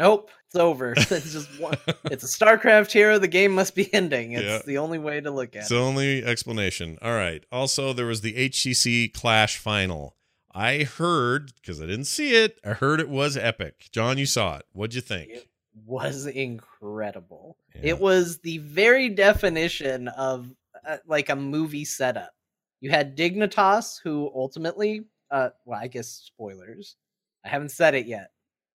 Nope, 0.00 0.30
it's 0.46 0.56
over. 0.56 0.92
it's 0.96 1.32
just 1.32 1.60
one. 1.60 1.76
It's 2.04 2.24
a 2.24 2.26
StarCraft 2.26 2.90
hero. 2.90 3.18
The 3.18 3.28
game 3.28 3.52
must 3.52 3.74
be 3.74 3.92
ending. 3.92 4.32
It's 4.32 4.42
Yeah. 4.44 4.62
the 4.64 4.78
only 4.78 4.98
way 4.98 5.20
to 5.20 5.30
look 5.30 5.54
at 5.54 5.62
It's 5.62 5.70
it. 5.70 5.74
It's 5.74 5.80
the 5.80 5.86
only 5.86 6.24
explanation. 6.24 6.98
All 7.02 7.12
right. 7.14 7.44
Also, 7.52 7.92
there 7.92 8.06
was 8.06 8.22
the 8.22 8.32
HGC 8.48 9.12
Clash 9.12 9.58
final. 9.58 10.16
I 10.52 10.84
heard 10.84 11.52
because 11.60 11.82
I 11.82 11.86
didn't 11.86 12.06
see 12.06 12.34
it. 12.34 12.58
I 12.64 12.70
heard 12.70 12.98
it 12.98 13.10
was 13.10 13.36
epic. 13.36 13.88
John, 13.92 14.16
you 14.16 14.24
saw 14.26 14.56
it. 14.56 14.64
What'd 14.72 14.94
you 14.94 15.02
think? 15.02 15.30
It 15.32 15.46
was 15.84 16.24
incredible. 16.26 17.58
Yeah. 17.74 17.80
It 17.90 18.00
was 18.00 18.38
the 18.38 18.58
very 18.58 19.10
definition 19.10 20.08
of 20.08 20.50
uh, 20.88 20.96
like 21.06 21.28
a 21.28 21.36
movie 21.36 21.84
setup. 21.84 22.32
You 22.80 22.88
had 22.90 23.16
Dignitas, 23.16 24.00
who 24.02 24.30
ultimately, 24.34 25.02
uh, 25.30 25.50
well, 25.66 25.78
I 25.78 25.86
guess 25.88 26.08
spoilers. 26.08 26.96
I 27.44 27.48
haven't 27.50 27.70
said 27.70 27.94
it 27.94 28.06
yet. 28.06 28.30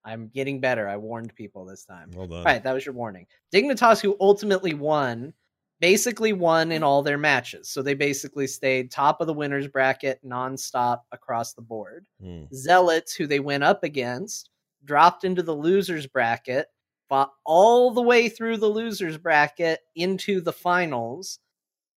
I'm 0.06 0.28
getting 0.28 0.60
better. 0.60 0.88
I 0.88 0.98
warned 0.98 1.36
people 1.36 1.66
this 1.66 1.84
time. 1.84 2.12
Well 2.14 2.28
done. 2.28 2.40
All 2.40 2.44
right, 2.44 2.64
that 2.64 2.74
was 2.74 2.86
your 2.86 2.96
warning. 2.96 3.26
Dignitas, 3.54 4.00
who 4.00 4.16
ultimately 4.20 4.74
won, 4.74 5.34
basically 5.80 6.32
won 6.32 6.72
in 6.72 6.84
all 6.84 7.02
their 7.02 7.18
matches. 7.18 7.70
So 7.70 7.82
they 7.82 7.96
basically 7.96 8.48
stayed 8.48 8.92
top 8.92 9.20
of 9.20 9.28
the 9.28 9.34
winners 9.34 9.68
bracket 9.68 10.20
nonstop 10.26 11.02
across 11.12 11.54
the 11.54 11.62
board. 11.62 12.06
Hmm. 12.22 12.44
Zealots, 12.54 13.16
who 13.16 13.28
they 13.28 13.40
went 13.40 13.64
up 13.64 13.84
against, 13.84 14.50
dropped 14.84 15.24
into 15.24 15.44
the 15.44 15.56
losers 15.56 16.08
bracket, 16.08 16.68
fought 17.10 17.32
all 17.46 17.92
the 17.92 18.02
way 18.02 18.30
through 18.30 18.58
the 18.58 18.68
losers 18.70 19.18
bracket 19.18 19.80
into 19.96 20.42
the 20.42 20.54
finals, 20.54 21.40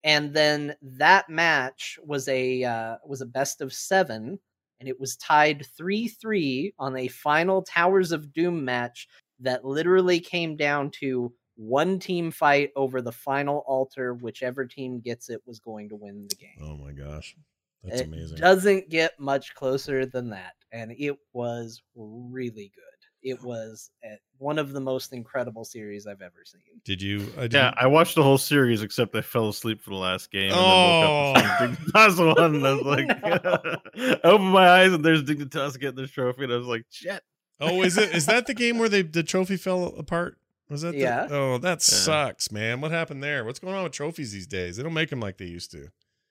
and 0.05 0.33
then 0.33 0.77
that 0.83 1.28
match 1.28 1.99
was 2.05 2.28
a 2.28 2.62
uh, 2.65 2.97
was 3.05 3.20
a 3.20 3.27
best 3.27 3.61
of 3.61 3.73
seven, 3.73 4.39
and 4.81 4.89
it 4.89 4.98
was 5.01 5.16
tied 5.16 5.66
three 5.77 6.09
three 6.09 6.73
on 6.78 6.97
a 6.97 7.09
final 7.09 7.62
Towers 7.62 8.12
of 8.12 8.32
Doom 8.32 8.65
match 8.65 9.09
that 9.40 9.65
literally 9.65 10.20
came 10.20 10.57
down 10.57 10.90
to 11.01 11.32
one 11.57 11.98
team 11.98 12.31
fight 12.31 12.70
over 12.77 13.01
the 13.01 13.12
final 13.12 13.65
altar. 13.66 14.15
Whichever 14.15 14.65
team 14.66 15.01
gets 15.01 15.31
it 15.31 15.43
was 15.47 15.59
going 15.59 15.89
to 15.89 15.97
win 15.97 16.27
the 16.28 16.36
game. 16.36 16.59
Oh 16.62 16.77
my 16.77 16.93
gosh, 16.93 17.36
that's 17.82 18.03
It 18.03 18.07
amazing. 18.09 18.39
Doesn't 18.39 18.89
get 18.90 19.19
much 19.19 19.55
closer 19.55 20.07
than 20.07 20.31
that, 20.31 20.55
and 20.73 20.93
it 20.98 21.16
was 21.32 21.82
really 21.94 22.73
good. 22.74 22.95
It 23.28 23.43
was 23.43 23.90
uh, 24.05 24.15
one 24.39 24.57
of 24.59 24.73
the 24.73 24.78
most 24.81 25.12
incredible 25.12 25.65
series 25.65 26.07
I've 26.07 26.23
ever 26.23 26.44
seen. 26.44 26.61
Did 26.85 27.03
you? 27.03 27.27
I 27.36 27.43
did 27.43 27.55
Yeah, 27.55 27.74
I 27.77 27.89
watched 27.89 28.15
the 28.15 28.23
whole 28.23 28.39
series 28.39 28.82
except 28.82 29.16
I 29.16 29.20
fell 29.23 29.48
asleep 29.48 29.82
for 29.82 29.90
the 29.90 29.97
last 29.97 30.31
game. 30.31 30.53
And 30.53 30.55
Oh. 30.55 31.32
then 31.35 31.35
woke 31.35 31.44
up 31.53 31.61
and 31.61 31.78
saw 31.89 32.07
Dignitas 32.07 32.36
won. 32.36 32.55
And 32.55 32.66
I 32.66 32.73
was 32.74 32.82
like, 32.82 33.09
I 33.24 34.20
opened 34.28 34.51
my 34.53 34.69
eyes 34.69 34.93
and 34.93 35.05
there's 35.05 35.24
Dignitas 35.24 35.78
getting 35.81 35.97
the 35.97 36.07
trophy, 36.07 36.44
and 36.44 36.53
I 36.53 36.57
was 36.57 36.66
like, 36.69 36.85
shit. 36.90 37.23
Oh, 37.59 37.82
is 37.82 37.98
it? 37.98 38.15
Is 38.15 38.27
that 38.27 38.47
the 38.47 38.55
game 38.55 38.78
where 38.78 38.89
they 38.89 39.03
the 39.03 39.23
trophy 39.24 39.57
fell 39.57 39.86
apart? 39.98 40.39
Was 40.69 40.82
that? 40.82 40.93
the- 40.93 40.98
Yeah. 40.98 41.27
oh, 41.31 41.59
that 41.59 41.82
sucks, 41.82 42.53
man. 42.53 42.81
What 42.81 42.90
happened 42.93 43.23
there? 43.24 43.44
What's 43.44 43.59
going 43.59 43.74
on 43.74 43.82
with 43.82 43.93
trophies 43.93 44.31
these 44.32 44.47
days? 44.47 44.77
They 44.77 44.82
don't 44.82 44.94
make 44.94 45.11
them 45.11 45.20
like 45.20 45.39
they 45.39 45.47
used 45.47 45.70
to. 45.73 45.89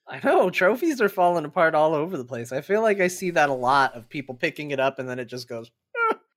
I 0.08 0.20
know 0.24 0.50
trophies 0.52 1.02
are 1.02 1.10
falling 1.10 1.46
apart 1.46 1.74
all 1.74 1.96
over 1.96 2.16
the 2.16 2.24
place. 2.26 2.52
I 2.52 2.62
feel 2.62 2.82
like 2.84 3.00
I 3.02 3.08
see 3.08 3.32
that 3.32 3.50
a 3.50 3.54
lot 3.54 3.96
of 3.96 4.08
people 4.08 4.36
picking 4.36 4.70
it 4.72 4.80
up 4.80 5.00
and 5.00 5.10
then 5.10 5.18
it 5.20 5.26
just 5.26 5.48
goes. 5.50 5.72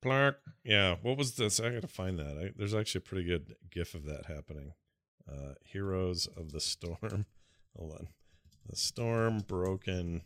Clark. 0.01 0.39
Yeah. 0.63 0.95
What 1.01 1.17
was 1.17 1.35
this? 1.35 1.59
I 1.59 1.69
gotta 1.69 1.87
find 1.87 2.17
that. 2.19 2.37
I, 2.37 2.51
there's 2.55 2.73
actually 2.75 2.99
a 2.99 3.09
pretty 3.09 3.25
good 3.25 3.55
GIF 3.71 3.93
of 3.95 4.05
that 4.05 4.25
happening. 4.27 4.73
Uh, 5.31 5.53
Heroes 5.63 6.27
of 6.37 6.51
the 6.51 6.59
Storm. 6.59 6.97
Hold 7.77 7.91
on. 7.93 8.07
The 8.69 8.75
Storm 8.75 9.39
Broken 9.47 10.21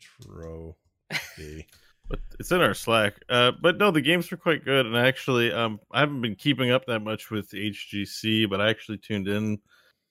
Trophy. 0.00 1.66
But 2.08 2.20
it's 2.40 2.50
in 2.50 2.60
our 2.60 2.74
Slack. 2.74 3.14
Uh, 3.28 3.52
but 3.62 3.78
no, 3.78 3.90
the 3.90 4.00
games 4.00 4.30
were 4.30 4.36
quite 4.36 4.64
good, 4.64 4.84
and 4.84 4.96
actually, 4.96 5.52
um, 5.52 5.78
I 5.92 6.00
haven't 6.00 6.20
been 6.22 6.34
keeping 6.34 6.70
up 6.70 6.86
that 6.86 7.00
much 7.00 7.30
with 7.30 7.50
HGC, 7.50 8.50
but 8.50 8.60
I 8.60 8.68
actually 8.70 8.98
tuned 8.98 9.28
in 9.28 9.58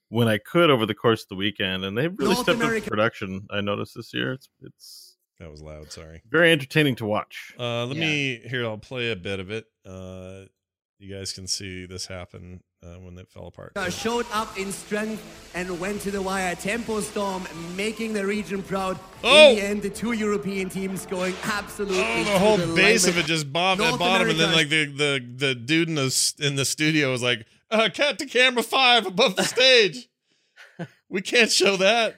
when 0.08 0.28
I 0.28 0.38
could 0.38 0.70
over 0.70 0.86
the 0.86 0.96
course 0.96 1.24
of 1.24 1.30
the 1.30 1.36
weekend, 1.36 1.84
and 1.84 1.98
they've 1.98 2.18
really 2.18 2.34
North 2.36 2.46
stepped 2.46 2.60
up 2.60 2.64
America- 2.66 2.86
the 2.86 2.92
production. 2.92 3.48
I 3.52 3.62
noticed 3.62 3.96
this 3.96 4.14
year. 4.14 4.32
It's 4.32 4.48
it's 4.62 5.09
that 5.40 5.50
was 5.50 5.62
loud. 5.62 5.92
Sorry. 5.92 6.22
very 6.30 6.52
entertaining 6.52 6.96
to 6.96 7.06
watch. 7.06 7.54
Uh, 7.60 7.86
let 7.86 7.96
Yeah. 7.98 8.02
me 8.06 8.42
here. 8.48 8.66
I'll 8.66 8.78
play 8.78 9.12
a 9.12 9.16
bit 9.16 9.40
of 9.40 9.50
it. 9.52 9.66
Uh, 9.86 10.46
you 11.00 11.16
guys 11.16 11.32
can 11.32 11.48
see 11.48 11.86
this 11.86 12.08
happen 12.08 12.62
uh, 12.84 12.96
when 12.96 13.18
it 13.18 13.30
fell 13.30 13.48
apart. 13.48 13.72
Showed 13.90 14.26
up 14.34 14.58
in 14.60 14.72
strength 14.74 15.24
and 15.56 15.80
went 15.80 16.02
to 16.02 16.12
the 16.12 16.22
wire. 16.22 16.56
Tempo 16.56 17.00
Storm 17.00 17.48
making 17.78 18.12
the 18.12 18.26
region 18.26 18.62
proud. 18.62 19.00
Oh! 19.24 19.50
In 19.52 19.56
the 19.56 19.62
end, 19.64 19.82
the 19.82 19.90
two 19.90 20.12
European 20.12 20.70
teams 20.70 21.06
going 21.06 21.34
absolutely. 21.44 22.04
Oh, 22.04 22.24
the 22.26 22.40
whole 22.40 22.58
the 22.58 22.76
base 22.76 23.08
of 23.08 23.18
it 23.18 23.26
just 23.26 23.52
bobbed 23.54 23.80
at 23.80 23.88
North 23.88 24.00
bottom, 24.00 24.30
and 24.30 24.38
then 24.40 24.52
like 24.52 24.68
the 24.70 24.86
the 24.88 25.26
the 25.38 25.56
dude 25.56 25.88
in 25.88 25.96
the 25.96 26.34
in 26.40 26.56
the 26.58 26.66
studio 26.66 27.12
was 27.12 27.22
like, 27.24 27.46
uh, 27.72 27.88
"Cut 27.94 28.20
to 28.20 28.26
camera 28.26 28.64
five 28.64 29.06
above 29.06 29.38
the 29.38 29.44
stage. 29.44 30.10
we 31.10 31.22
can't 31.22 31.52
show 31.52 31.78
that." 31.78 32.18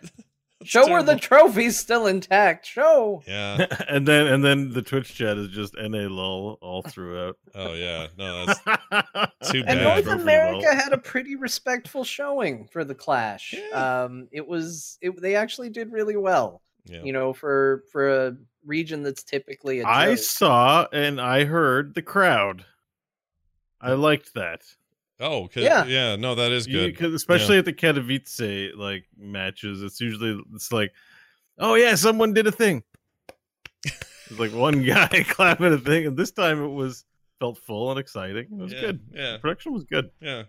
That's 0.62 0.70
Show 0.70 0.88
where 0.90 1.02
the 1.02 1.18
terrible. 1.18 1.50
trophy's 1.50 1.80
still 1.80 2.06
intact. 2.08 2.66
Show. 2.68 3.24
yeah. 3.28 3.66
and 3.90 4.08
then 4.08 4.28
and 4.28 4.44
then 4.46 4.72
the 4.72 4.82
Twitch 4.82 5.16
chat 5.16 5.38
is 5.38 5.50
just 5.50 5.74
NA 5.76 6.08
lol 6.08 6.58
all 6.62 6.82
throughout. 6.84 7.38
Oh 7.56 7.74
yeah. 7.74 8.08
No, 8.18 8.46
that's 8.92 9.52
Too 9.52 9.64
bad. 9.64 9.78
And. 9.78 9.82
North 9.84 10.08
America 10.22 10.74
had 10.74 10.94
a 10.94 10.98
pretty 10.98 11.36
respectful 11.36 12.04
showing 12.04 12.68
for 12.72 12.84
the 12.84 12.96
Clash. 12.96 13.54
Yeah. 13.58 14.04
Um, 14.04 14.28
it 14.32 14.48
was 14.48 14.98
it, 15.02 15.20
they 15.22 15.36
actually 15.36 15.70
did 15.70 15.92
really 15.92 16.16
well. 16.16 16.62
yeah. 16.86 17.02
You 17.04 17.12
know, 17.14 17.34
for 17.34 17.84
for 17.92 18.28
a 18.28 18.38
region 18.64 19.02
that's 19.02 19.24
typically 19.24 19.80
a 19.80 19.86
I 19.88 20.10
joke. 20.12 20.18
saw 20.20 20.88
and 20.94 21.20
I 21.20 21.46
heard 21.46 21.96
the 21.96 22.04
crowd. 22.04 22.66
I 23.82 23.94
liked 23.94 24.36
that. 24.36 24.62
Oh, 25.22 25.48
'cause- 25.48 25.64
Yeah. 25.64 25.86
yeah. 25.86 26.16
No, 26.18 26.36
that 26.36 26.52
is 26.52 26.68
You- 26.68 26.74
good. 26.92 26.98
'cause 26.98 27.14
especially 27.14 27.58
at 27.58 27.66
the 27.66 27.74
Katowice 27.74 28.76
like 28.76 29.06
matches, 29.18 29.82
it's 29.84 30.02
usually 30.02 30.42
it's 30.54 30.72
like, 30.72 30.92
oh 31.60 31.76
yeah, 31.76 31.96
someone 31.96 32.34
did 32.34 32.48
a 32.48 32.52
thing. 32.52 32.84
It's 33.86 34.40
like 34.40 34.52
one 34.54 34.84
guy 34.86 35.08
clapping 35.30 35.74
a 35.74 35.78
thing, 35.78 36.08
and 36.08 36.18
this 36.18 36.32
time 36.32 36.64
it 36.64 36.68
was 36.70 37.06
felt 37.40 37.58
full 37.58 37.92
and 37.92 38.00
exciting. 38.00 38.46
It 38.52 38.58
was 38.64 38.74
yeah, 38.74 38.82
good. 38.82 39.00
Yeah. 39.14 39.32
The 39.34 39.40
production 39.40 39.74
was 39.74 39.84
good. 39.84 40.12
Yeah. 40.22 40.44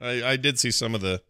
I, 0.00 0.22
I 0.32 0.36
did 0.36 0.58
see 0.58 0.70
some 0.70 0.94
of 0.94 1.00
the 1.00 1.22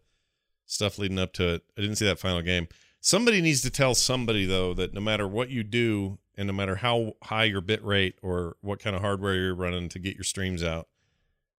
stuff 0.65 0.97
leading 0.97 1.19
up 1.19 1.33
to 1.33 1.55
it. 1.55 1.63
I 1.77 1.81
didn't 1.81 1.97
see 1.97 2.05
that 2.05 2.19
final 2.19 2.41
game. 2.41 2.67
Somebody 3.01 3.41
needs 3.41 3.61
to 3.63 3.69
tell 3.69 3.93
somebody 3.95 4.45
though 4.45 4.73
that 4.75 4.93
no 4.93 5.01
matter 5.01 5.27
what 5.27 5.49
you 5.49 5.63
do 5.63 6.19
and 6.35 6.47
no 6.47 6.53
matter 6.53 6.75
how 6.77 7.13
high 7.23 7.43
your 7.43 7.61
bit 7.61 7.83
rate 7.83 8.15
or 8.21 8.55
what 8.61 8.79
kind 8.79 8.95
of 8.95 9.01
hardware 9.01 9.35
you're 9.35 9.53
running 9.55 9.89
to 9.89 9.99
get 9.99 10.15
your 10.15 10.23
streams 10.23 10.63
out, 10.63 10.87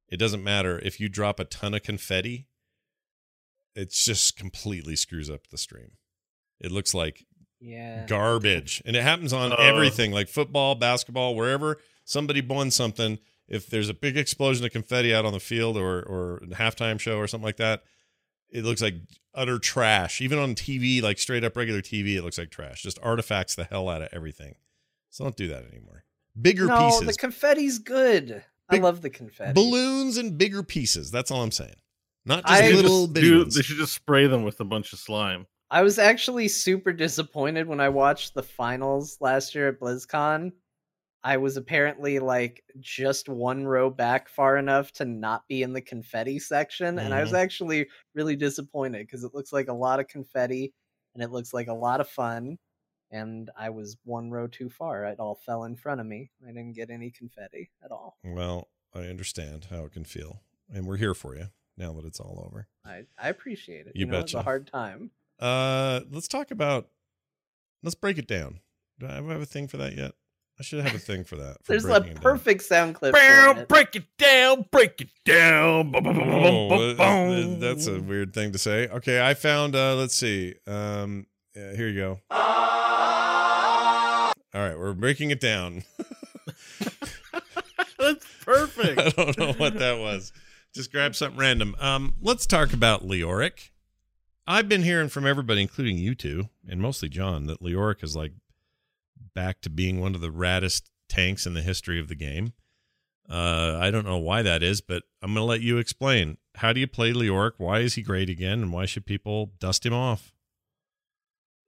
it 0.08 0.16
doesn't 0.18 0.44
matter 0.44 0.78
if 0.80 1.00
you 1.00 1.08
drop 1.08 1.40
a 1.40 1.44
ton 1.44 1.74
of 1.74 1.82
confetti, 1.82 2.46
it 3.74 3.90
just 3.90 4.36
completely 4.36 4.96
screws 4.96 5.30
up 5.30 5.48
the 5.48 5.58
stream. 5.58 5.92
It 6.60 6.70
looks 6.70 6.94
like 6.94 7.26
yeah. 7.60 8.06
garbage. 8.06 8.82
And 8.84 8.96
it 8.96 9.02
happens 9.02 9.32
on 9.32 9.52
Uh. 9.52 9.56
everything 9.56 10.12
like 10.12 10.28
football, 10.28 10.74
basketball, 10.74 11.34
wherever 11.34 11.78
somebody 12.04 12.40
won 12.40 12.70
something 12.70 13.18
if 13.48 13.66
there's 13.66 13.88
a 13.88 13.94
big 13.94 14.16
explosion 14.16 14.64
of 14.64 14.72
confetti 14.72 15.14
out 15.14 15.24
on 15.24 15.32
the 15.32 15.40
field 15.40 15.76
or 15.76 16.02
or 16.02 16.36
a 16.38 16.46
halftime 16.54 16.98
show 16.98 17.18
or 17.18 17.26
something 17.26 17.44
like 17.44 17.56
that, 17.56 17.82
it 18.50 18.64
looks 18.64 18.80
like 18.80 18.94
utter 19.34 19.58
trash. 19.58 20.20
Even 20.20 20.38
on 20.38 20.54
TV, 20.54 21.02
like 21.02 21.18
straight 21.18 21.44
up 21.44 21.56
regular 21.56 21.82
TV, 21.82 22.16
it 22.16 22.22
looks 22.22 22.38
like 22.38 22.50
trash. 22.50 22.82
Just 22.82 22.98
artifacts 23.02 23.54
the 23.54 23.64
hell 23.64 23.88
out 23.88 24.02
of 24.02 24.08
everything. 24.12 24.54
So 25.10 25.24
don't 25.24 25.36
do 25.36 25.48
that 25.48 25.64
anymore. 25.70 26.04
Bigger 26.40 26.66
no, 26.66 26.88
pieces, 26.88 27.06
the 27.06 27.12
confetti's 27.14 27.78
good. 27.78 28.44
I 28.68 28.76
love 28.78 29.02
the 29.02 29.10
confetti. 29.10 29.52
balloons, 29.52 30.16
and 30.16 30.38
bigger 30.38 30.62
pieces. 30.62 31.10
That's 31.10 31.30
all 31.30 31.42
I'm 31.42 31.50
saying. 31.50 31.76
Not 32.26 32.46
just 32.46 32.62
I- 32.62 32.70
little 32.70 33.02
Just 33.02 33.12
bitty 33.12 33.28
do- 33.28 33.38
ones. 33.40 33.54
they 33.54 33.62
should 33.62 33.76
just 33.76 33.94
spray 33.94 34.26
them 34.26 34.44
with 34.44 34.60
a 34.60 34.64
bunch 34.64 34.92
of 34.92 34.98
slime. 34.98 35.46
I 35.70 35.82
was 35.82 35.98
actually 35.98 36.48
super 36.48 36.92
disappointed 36.92 37.66
when 37.66 37.80
I 37.80 37.88
watched 37.88 38.34
the 38.34 38.42
finals 38.42 39.18
last 39.20 39.54
year 39.54 39.68
at 39.68 39.80
BlizzCon. 39.80 40.52
I 41.24 41.38
was 41.38 41.56
apparently 41.56 42.18
like 42.18 42.62
just 42.80 43.30
one 43.30 43.66
row 43.66 43.88
back 43.88 44.28
far 44.28 44.58
enough 44.58 44.92
to 44.92 45.06
not 45.06 45.48
be 45.48 45.62
in 45.62 45.72
the 45.72 45.80
confetti 45.80 46.38
section, 46.38 46.98
and 46.98 47.14
I 47.14 47.22
was 47.22 47.30
mm-hmm. 47.30 47.36
actually 47.36 47.88
really 48.14 48.36
disappointed 48.36 49.06
because 49.06 49.24
it 49.24 49.34
looks 49.34 49.52
like 49.52 49.68
a 49.68 49.72
lot 49.72 50.00
of 50.00 50.08
confetti 50.08 50.72
and 51.14 51.22
it 51.22 51.30
looks 51.30 51.54
like 51.54 51.68
a 51.68 51.74
lot 51.74 52.00
of 52.00 52.08
fun. 52.08 52.58
And 53.14 53.48
I 53.56 53.70
was 53.70 53.96
one 54.04 54.28
row 54.30 54.48
too 54.48 54.68
far. 54.68 55.04
It 55.04 55.20
all 55.20 55.36
fell 55.46 55.62
in 55.64 55.76
front 55.76 56.00
of 56.00 56.06
me. 56.06 56.32
I 56.42 56.48
didn't 56.48 56.72
get 56.72 56.90
any 56.90 57.12
confetti 57.12 57.70
at 57.84 57.92
all. 57.92 58.16
Well, 58.24 58.66
I 58.92 59.02
understand 59.02 59.68
how 59.70 59.84
it 59.84 59.92
can 59.92 60.04
feel, 60.04 60.40
and 60.68 60.84
we're 60.84 60.96
here 60.96 61.14
for 61.14 61.36
you 61.36 61.46
now 61.76 61.92
that 61.92 62.04
it's 62.04 62.18
all 62.18 62.42
over. 62.44 62.66
I, 62.84 63.04
I 63.16 63.28
appreciate 63.28 63.86
it. 63.86 63.92
You 63.94 64.06
know, 64.06 64.18
it's 64.18 64.34
a 64.34 64.42
hard 64.42 64.66
time. 64.66 65.12
Uh, 65.38 66.00
let's 66.10 66.26
talk 66.26 66.50
about. 66.50 66.88
Let's 67.84 67.94
break 67.94 68.18
it 68.18 68.26
down. 68.26 68.58
Do 68.98 69.06
I 69.06 69.14
have 69.14 69.26
a 69.28 69.46
thing 69.46 69.68
for 69.68 69.76
that 69.76 69.96
yet? 69.96 70.12
I 70.58 70.62
should 70.64 70.84
have 70.84 70.94
a 70.94 70.98
thing 70.98 71.22
for 71.22 71.36
that. 71.36 71.58
for 71.62 71.72
There's 71.72 71.84
a 71.84 71.88
breaking 71.88 72.14
down. 72.14 72.22
perfect 72.22 72.62
sound 72.62 72.94
clip. 72.96 73.14
for 73.14 73.60
it. 73.60 73.68
break 73.68 73.94
it 73.94 74.06
down, 74.18 74.66
break 74.72 75.00
it 75.00 75.10
down. 75.24 75.92
Oh, 75.94 76.00
bum, 76.00 76.72
uh, 76.80 76.94
bum. 76.94 77.60
that's 77.60 77.86
a 77.86 78.00
weird 78.00 78.34
thing 78.34 78.50
to 78.52 78.58
say. 78.58 78.88
Okay, 78.88 79.24
I 79.24 79.34
found. 79.34 79.76
uh 79.76 79.94
Let's 79.94 80.14
see. 80.16 80.54
Um, 80.66 81.26
yeah, 81.54 81.74
here 81.76 81.88
you 81.88 82.00
go. 82.00 82.20
All 84.54 84.60
right, 84.60 84.78
we're 84.78 84.92
breaking 84.92 85.30
it 85.30 85.40
down. 85.40 85.82
That's 87.98 88.26
perfect. 88.44 89.00
I 89.00 89.08
don't 89.10 89.36
know 89.36 89.52
what 89.54 89.78
that 89.80 89.98
was. 89.98 90.32
Just 90.72 90.92
grab 90.92 91.16
something 91.16 91.38
random. 91.40 91.74
Um, 91.80 92.14
let's 92.20 92.46
talk 92.46 92.72
about 92.72 93.04
Leoric. 93.04 93.70
I've 94.46 94.68
been 94.68 94.82
hearing 94.82 95.08
from 95.08 95.26
everybody, 95.26 95.62
including 95.62 95.98
you 95.98 96.14
two, 96.14 96.50
and 96.68 96.80
mostly 96.80 97.08
John, 97.08 97.46
that 97.46 97.62
Leoric 97.62 98.04
is 98.04 98.14
like 98.14 98.32
back 99.34 99.60
to 99.62 99.70
being 99.70 100.00
one 100.00 100.14
of 100.14 100.20
the 100.20 100.30
raddest 100.30 100.82
tanks 101.08 101.46
in 101.46 101.54
the 101.54 101.62
history 101.62 101.98
of 101.98 102.08
the 102.08 102.14
game. 102.14 102.52
Uh, 103.28 103.78
I 103.80 103.90
don't 103.90 104.04
know 104.04 104.18
why 104.18 104.42
that 104.42 104.62
is, 104.62 104.80
but 104.80 105.02
I'm 105.22 105.32
going 105.34 105.42
to 105.42 105.50
let 105.50 105.62
you 105.62 105.78
explain. 105.78 106.36
How 106.56 106.72
do 106.72 106.78
you 106.78 106.86
play 106.86 107.12
Leoric? 107.12 107.52
Why 107.56 107.80
is 107.80 107.94
he 107.94 108.02
great 108.02 108.28
again? 108.28 108.62
And 108.62 108.72
why 108.72 108.86
should 108.86 109.06
people 109.06 109.52
dust 109.58 109.86
him 109.86 109.94
off? 109.94 110.33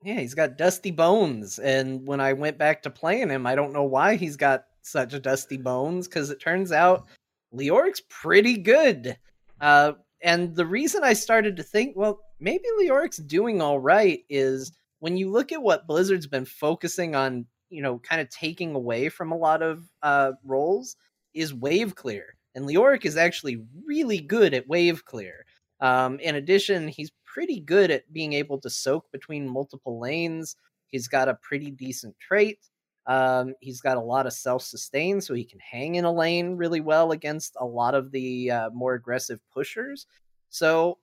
Yeah, 0.04 0.20
he's 0.20 0.34
got 0.34 0.58
dusty 0.58 0.90
bones. 0.90 1.58
And 1.58 2.06
when 2.06 2.20
I 2.20 2.32
went 2.32 2.58
back 2.58 2.82
to 2.82 2.90
playing 2.90 3.30
him, 3.30 3.46
I 3.46 3.54
don't 3.54 3.72
know 3.72 3.84
why 3.84 4.16
he's 4.16 4.36
got 4.36 4.66
such 4.82 5.20
dusty 5.22 5.56
bones 5.56 6.06
because 6.06 6.30
it 6.30 6.40
turns 6.40 6.70
out 6.70 7.06
Leoric's 7.52 8.02
pretty 8.08 8.56
good. 8.56 9.16
Uh, 9.60 9.92
and 10.22 10.54
the 10.54 10.66
reason 10.66 11.02
I 11.02 11.12
started 11.12 11.56
to 11.56 11.62
think, 11.62 11.96
well, 11.96 12.20
maybe 12.40 12.64
Leoric's 12.78 13.18
doing 13.18 13.60
all 13.60 13.80
right 13.80 14.20
is 14.28 14.72
when 15.00 15.16
you 15.16 15.30
look 15.30 15.52
at 15.52 15.62
what 15.62 15.86
Blizzard's 15.86 16.26
been 16.26 16.44
focusing 16.44 17.14
on, 17.14 17.46
you 17.70 17.82
know, 17.82 17.98
kind 17.98 18.20
of 18.20 18.28
taking 18.30 18.74
away 18.74 19.08
from 19.08 19.32
a 19.32 19.36
lot 19.36 19.62
of 19.62 19.88
uh, 20.02 20.32
roles 20.44 20.96
is 21.34 21.52
wave 21.52 21.94
clear. 21.94 22.36
And 22.54 22.66
Leoric 22.66 23.04
is 23.04 23.16
actually 23.16 23.62
really 23.84 24.18
good 24.18 24.54
at 24.54 24.68
wave 24.68 25.04
clear. 25.04 25.44
Um, 25.80 26.18
in 26.20 26.36
addition, 26.36 26.88
he's 26.88 27.10
pretty 27.36 27.60
good 27.60 27.90
at 27.90 28.10
being 28.14 28.32
able 28.32 28.58
to 28.58 28.70
soak 28.70 29.12
between 29.12 29.46
multiple 29.46 30.00
lanes. 30.00 30.56
He's 30.86 31.06
got 31.06 31.28
a 31.28 31.34
pretty 31.42 31.70
decent 31.70 32.18
trait. 32.18 32.58
Um, 33.06 33.52
he's 33.60 33.82
got 33.82 33.98
a 33.98 34.00
lot 34.00 34.24
of 34.24 34.32
self 34.32 34.62
sustain, 34.62 35.20
so 35.20 35.34
he 35.34 35.44
can 35.44 35.58
hang 35.60 35.96
in 35.96 36.06
a 36.06 36.12
lane 36.12 36.56
really 36.56 36.80
well 36.80 37.12
against 37.12 37.54
a 37.60 37.66
lot 37.66 37.94
of 37.94 38.10
the 38.10 38.50
uh, 38.50 38.70
more 38.70 38.94
aggressive 38.94 39.38
pushers. 39.52 40.06
So, 40.48 40.96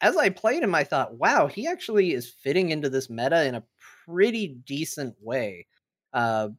as 0.00 0.16
I 0.16 0.28
played 0.28 0.62
him, 0.62 0.72
I 0.72 0.84
thought, 0.84 1.16
wow, 1.18 1.48
he 1.48 1.66
actually 1.66 2.12
is 2.12 2.30
fitting 2.30 2.70
into 2.70 2.88
this 2.88 3.10
meta 3.10 3.44
in 3.44 3.56
a 3.56 3.64
pretty 4.06 4.58
decent 4.66 5.16
way. 5.20 5.66
Uh, 6.12 6.50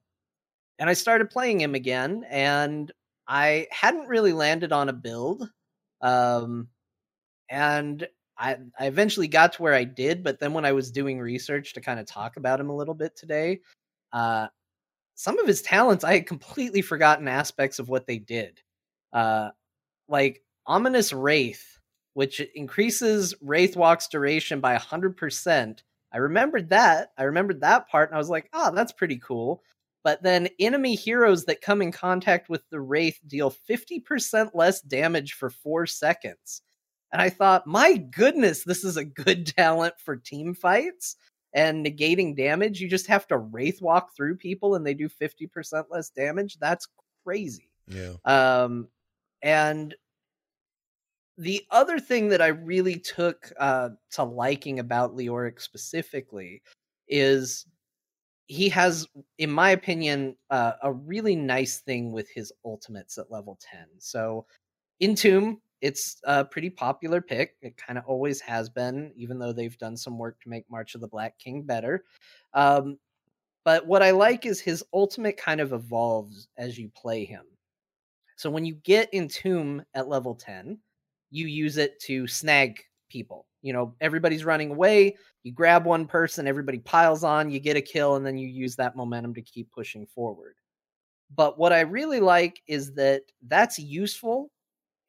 and 0.80 0.90
I 0.90 0.94
started 0.94 1.30
playing 1.30 1.62
him 1.62 1.76
again, 1.76 2.26
and 2.30 2.92
I 3.26 3.68
hadn't 3.72 4.10
really 4.10 4.34
landed 4.34 4.74
on 4.74 4.90
a 4.90 4.94
build. 4.94 5.50
Um, 6.02 6.68
and 7.50 8.06
I, 8.38 8.58
I 8.80 8.88
eventually 8.88 9.28
got 9.28 9.54
to 9.54 9.62
where 9.62 9.74
I 9.74 9.84
did, 9.84 10.24
but 10.24 10.40
then 10.40 10.54
when 10.54 10.66
I 10.66 10.72
was 10.72 10.92
doing 10.92 11.20
research 11.20 11.74
to 11.74 11.82
kind 11.82 12.00
of 12.00 12.06
talk 12.06 12.38
about 12.38 12.60
him 12.60 12.70
a 12.70 12.76
little 12.76 12.94
bit 12.94 13.16
today, 13.16 13.62
uh, 14.14 14.48
some 15.16 15.40
of 15.40 15.48
his 15.48 15.62
talents 15.62 16.04
I 16.04 16.14
had 16.14 16.28
completely 16.28 16.82
forgotten 16.82 17.28
aspects 17.28 17.80
of 17.80 17.90
what 17.90 18.06
they 18.06 18.20
did. 18.20 18.62
Uh, 19.12 19.50
like 20.08 20.44
ominous 20.66 21.12
wraith, 21.12 21.80
which 22.14 22.40
increases 22.56 23.34
wraith 23.42 23.76
walk's 23.76 24.08
duration 24.08 24.60
by 24.60 24.76
hundred 24.76 25.18
percent. 25.18 25.84
I 26.14 26.18
remembered 26.18 26.70
that. 26.70 27.12
I 27.18 27.24
remembered 27.24 27.62
that 27.62 27.90
part, 27.90 28.10
and 28.10 28.16
I 28.16 28.20
was 28.20 28.30
like, 28.30 28.50
"Oh, 28.54 28.74
that's 28.74 28.92
pretty 28.92 29.18
cool." 29.18 29.64
But 30.04 30.24
then 30.24 30.48
enemy 30.60 30.96
heroes 30.96 31.46
that 31.46 31.62
come 31.62 31.82
in 31.82 31.92
contact 31.92 32.50
with 32.50 32.62
the 32.70 32.80
wraith 32.80 33.20
deal 33.28 33.50
fifty 33.50 34.00
percent 34.00 34.56
less 34.56 34.82
damage 34.82 35.34
for 35.34 35.50
four 35.50 35.86
seconds. 35.88 36.62
And 37.12 37.22
I 37.22 37.30
thought, 37.30 37.68
my 37.68 37.98
goodness, 37.98 38.64
this 38.64 38.84
is 38.84 38.98
a 38.98 39.06
good 39.06 39.48
talent 39.58 39.96
for 40.00 40.16
team 40.16 40.54
fights 40.54 41.16
and 41.54 41.86
negating 41.86 42.36
damage. 42.36 42.82
You 42.82 42.90
just 42.90 43.08
have 43.08 43.28
to 43.28 43.38
wraith 43.38 43.82
walk 43.82 44.16
through 44.16 44.38
people 44.38 44.76
and 44.76 44.86
they 44.86 44.94
do 44.94 45.10
50% 45.10 45.86
less 45.90 46.10
damage. 46.10 46.58
That's 46.60 46.88
crazy. 47.24 47.70
Yeah. 47.88 48.14
Um, 48.26 48.90
and 49.42 49.96
the 51.38 51.64
other 51.72 52.00
thing 52.00 52.30
that 52.30 52.42
I 52.42 52.48
really 52.48 52.98
took 53.00 53.52
uh, 53.60 53.90
to 54.12 54.24
liking 54.24 54.80
about 54.80 55.16
Leoric 55.16 55.62
specifically 55.62 56.62
is 57.08 57.66
he 58.48 58.70
has, 58.70 59.08
in 59.38 59.52
my 59.52 59.72
opinion, 59.72 60.36
uh, 60.50 60.74
a 60.82 60.92
really 60.92 61.36
nice 61.36 61.80
thing 61.80 62.12
with 62.12 62.30
his 62.30 62.52
ultimates 62.66 63.18
at 63.18 63.32
level 63.32 63.60
10. 63.72 63.86
So, 64.00 64.46
Entomb, 65.02 65.62
it's 65.82 66.18
a 66.24 66.44
pretty 66.44 66.70
popular 66.70 67.22
pick. 67.22 67.56
It 67.62 67.78
kind 67.78 67.98
of 67.98 68.06
always 68.06 68.41
has 68.41 68.70
been, 68.70 69.12
even 69.16 69.38
though 69.38 69.54
they've 69.54 69.78
done 69.78 69.98
some 69.98 70.18
work 70.18 70.40
to 70.41 70.49
make 70.49 70.70
March 70.70 70.95
of 70.95 71.02
the 71.02 71.08
Black 71.08 71.38
King 71.38 71.62
better. 71.64 72.04
Um, 72.54 72.98
but 73.64 73.86
what 73.86 74.02
I 74.02 74.12
like 74.12 74.45
is 74.45 74.60
his 74.60 74.84
ultimate 74.94 75.38
kind 75.38 75.60
of 75.60 75.74
evolves 75.74 76.48
as 76.58 76.78
you 76.78 76.90
play 76.95 77.26
him. 77.26 77.44
So 78.38 78.49
when 78.49 78.66
you 78.66 78.76
get 78.76 79.10
Entomb 79.14 79.84
at 79.94 80.08
level 80.08 80.36
10, 80.36 80.80
you 81.32 81.48
use 81.48 81.78
it 81.78 81.99
to 82.02 82.28
snag 82.28 82.82
people. 83.10 83.45
You 83.62 83.74
know, 83.74 83.95
everybody's 83.99 84.45
running 84.45 84.72
away, 84.72 85.18
you 85.44 85.52
grab 85.52 85.86
one 85.86 86.06
person, 86.06 86.48
everybody 86.48 86.80
piles 86.80 87.24
on, 87.24 87.49
you 87.49 87.60
get 87.60 87.76
a 87.76 87.82
kill, 87.82 88.16
and 88.16 88.26
then 88.26 88.38
you 88.38 88.48
use 88.48 88.76
that 88.78 88.95
momentum 88.95 89.34
to 89.34 89.41
keep 89.41 89.72
pushing 89.72 90.06
forward. 90.06 90.56
But 91.36 91.58
what 91.58 91.74
I 91.74 91.82
really 91.82 92.22
like 92.22 92.62
is 92.68 92.94
that 92.94 93.24
that's 93.48 93.80
useful 93.80 94.49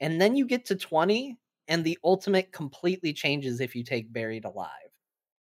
and 0.01 0.21
then 0.21 0.37
you 0.37 0.47
get 0.47 0.65
to 0.67 0.77
20 0.77 1.37
and 1.69 1.85
the 1.85 1.99
ultimate 2.05 2.53
completely 2.53 3.13
changes 3.13 3.61
if 3.61 3.75
you 3.75 3.85
take 3.85 4.13
buried 4.13 4.45
alive. 4.45 4.71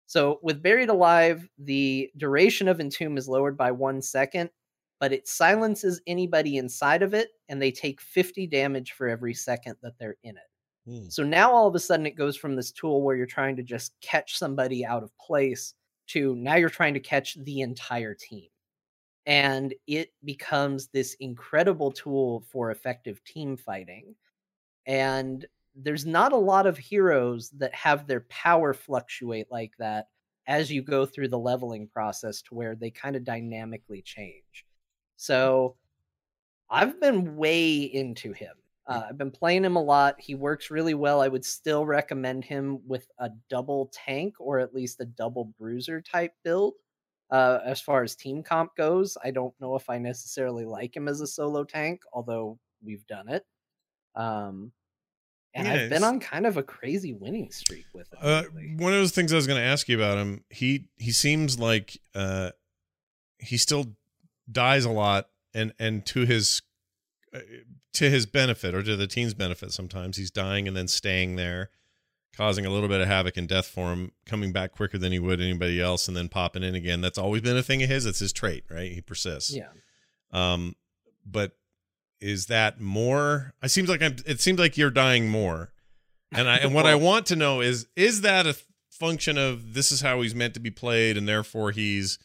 So 0.07 0.39
with 0.43 0.61
buried 0.61 0.89
alive 0.89 1.47
the 1.57 2.11
duration 2.17 2.67
of 2.67 2.79
entomb 2.79 3.17
is 3.17 3.27
lowered 3.27 3.57
by 3.57 3.71
one 3.71 4.01
second 4.01 4.49
but 4.99 5.11
it 5.11 5.27
silences 5.27 6.01
anybody 6.07 6.57
inside 6.57 7.03
of 7.03 7.13
it 7.13 7.29
and 7.49 7.61
they 7.61 7.71
take 7.71 7.99
50 7.99 8.47
damage 8.47 8.93
for 8.93 9.07
every 9.09 9.33
second 9.33 9.75
that 9.81 9.97
they're 9.99 10.17
in 10.23 10.37
it. 10.37 10.89
Hmm. 10.89 11.09
so 11.09 11.23
now 11.23 11.51
all 11.51 11.67
of 11.67 11.73
a 11.73 11.79
sudden 11.79 12.05
it 12.05 12.15
goes 12.15 12.37
from 12.37 12.55
this 12.55 12.71
tool 12.71 13.01
where 13.01 13.15
you're 13.15 13.25
trying 13.25 13.55
to 13.55 13.63
just 13.63 13.93
catch 14.01 14.37
somebody 14.37 14.85
out 14.85 15.01
of 15.01 15.17
place 15.17 15.73
to 16.07 16.35
now 16.35 16.55
you're 16.55 16.69
trying 16.69 16.93
to 16.93 16.99
catch 16.99 17.35
the 17.43 17.61
entire 17.61 18.13
team. 18.13 18.47
And 19.25 19.73
it 19.87 20.13
becomes 20.23 20.87
this 20.87 21.15
incredible 21.19 21.91
tool 21.91 22.43
for 22.51 22.69
effective 22.69 23.23
team 23.23 23.57
fighting 23.57 24.15
and 24.85 25.45
there's 25.75 26.05
not 26.05 26.31
a 26.31 26.37
lot 26.37 26.65
of 26.65 26.77
heroes 26.77 27.49
that 27.51 27.73
have 27.73 28.07
their 28.07 28.21
power 28.29 28.73
fluctuate 28.73 29.47
like 29.51 29.73
that 29.79 30.07
as 30.47 30.71
you 30.71 30.81
go 30.81 31.05
through 31.05 31.27
the 31.27 31.39
leveling 31.39 31.87
process 31.87 32.41
to 32.43 32.55
where 32.55 32.75
they 32.75 32.91
kind 32.91 33.15
of 33.15 33.23
dynamically 33.23 34.01
change. 34.01 34.65
So 35.17 35.75
I've 36.69 36.99
been 36.99 37.35
way 37.35 37.77
into 37.77 38.31
him. 38.31 38.53
Uh, 38.87 39.03
I've 39.09 39.17
been 39.17 39.31
playing 39.31 39.65
him 39.65 39.75
a 39.75 39.83
lot. 39.83 40.15
He 40.19 40.35
works 40.35 40.69
really 40.69 40.93
well. 40.93 41.19
I 41.19 41.27
would 41.27 41.43
still 41.43 41.85
recommend 41.85 42.45
him 42.45 42.79
with 42.87 43.07
a 43.17 43.31
double 43.49 43.91
tank 43.91 44.35
or 44.39 44.59
at 44.59 44.75
least 44.75 45.01
a 45.01 45.05
double 45.05 45.45
bruiser 45.59 46.01
type 46.01 46.33
build. 46.43 46.75
Uh, 47.31 47.59
as 47.65 47.81
far 47.81 48.03
as 48.03 48.15
team 48.15 48.43
comp 48.43 48.75
goes, 48.75 49.17
I 49.23 49.31
don't 49.31 49.53
know 49.59 49.75
if 49.75 49.89
I 49.89 49.97
necessarily 49.97 50.65
like 50.65 50.95
him 50.95 51.07
as 51.07 51.21
a 51.21 51.27
solo 51.27 51.63
tank, 51.63 52.01
although 52.13 52.59
we've 52.83 53.05
done 53.07 53.27
it. 53.27 53.43
Um, 54.15 54.71
and 55.53 55.67
I've 55.67 55.89
been 55.89 56.03
on 56.03 56.19
kind 56.19 56.45
of 56.45 56.57
a 56.57 56.63
crazy 56.63 57.13
winning 57.13 57.49
streak 57.51 57.85
with 57.93 58.11
it. 58.11 58.19
Uh, 58.21 58.43
one 58.77 58.91
of 58.93 58.99
those 58.99 59.11
things 59.11 59.31
I 59.31 59.37
was 59.37 59.47
going 59.47 59.59
to 59.59 59.65
ask 59.65 59.87
you 59.87 59.95
about 59.95 60.17
him. 60.17 60.43
He 60.49 60.89
he 60.97 61.11
seems 61.11 61.57
like 61.57 61.97
uh, 62.13 62.51
he 63.39 63.57
still 63.57 63.95
dies 64.51 64.83
a 64.83 64.91
lot, 64.91 65.29
and 65.53 65.73
and 65.79 66.05
to 66.07 66.25
his 66.25 66.61
uh, 67.33 67.39
to 67.93 68.09
his 68.09 68.25
benefit 68.25 68.75
or 68.75 68.83
to 68.83 68.97
the 68.97 69.07
team's 69.07 69.33
benefit. 69.33 69.71
Sometimes 69.71 70.17
he's 70.17 70.29
dying 70.29 70.67
and 70.67 70.75
then 70.75 70.89
staying 70.89 71.37
there, 71.37 71.69
causing 72.35 72.65
a 72.65 72.69
little 72.69 72.89
bit 72.89 72.99
of 72.99 73.07
havoc 73.07 73.37
and 73.37 73.47
death 73.47 73.67
for 73.67 73.93
him, 73.93 74.11
coming 74.25 74.51
back 74.51 74.73
quicker 74.73 74.97
than 74.97 75.13
he 75.13 75.19
would 75.19 75.39
anybody 75.39 75.79
else, 75.79 76.09
and 76.09 76.17
then 76.17 76.27
popping 76.27 76.63
in 76.63 76.75
again. 76.75 76.99
That's 76.99 77.17
always 77.17 77.41
been 77.41 77.55
a 77.55 77.63
thing 77.63 77.81
of 77.81 77.87
his. 77.87 78.05
It's 78.05 78.19
his 78.19 78.33
trait, 78.33 78.65
right? 78.69 78.91
He 78.91 78.99
persists. 78.99 79.55
yeah. 79.55 79.69
Um, 80.33 80.75
but 81.25 81.53
is 82.25 82.47
that 82.47 82.81
more? 82.81 83.53
It 83.61 83.69
seems 83.69 83.87
like 83.87 84.01
I'm. 84.01 84.15
It 84.25 84.41
seems 84.41 84.59
like 84.59 84.77
you're 84.77 84.89
dying 84.89 85.29
more, 85.29 85.71
and 86.31 86.49
I 86.49 86.57
and 86.57 86.73
what 86.73 86.87
I 86.87 86.95
want 87.09 87.27
to 87.27 87.35
know 87.35 87.61
is 87.61 87.85
is 87.95 88.21
that 88.21 88.47
a 88.47 88.57
function 88.89 89.37
of 89.37 89.75
this 89.75 89.91
is 89.91 90.01
how 90.01 90.21
he's 90.21 90.33
meant 90.33 90.55
to 90.55 90.59
be 90.59 90.71
played, 90.71 91.17
and 91.17 91.27
therefore 91.27 91.69
he's 91.69 92.17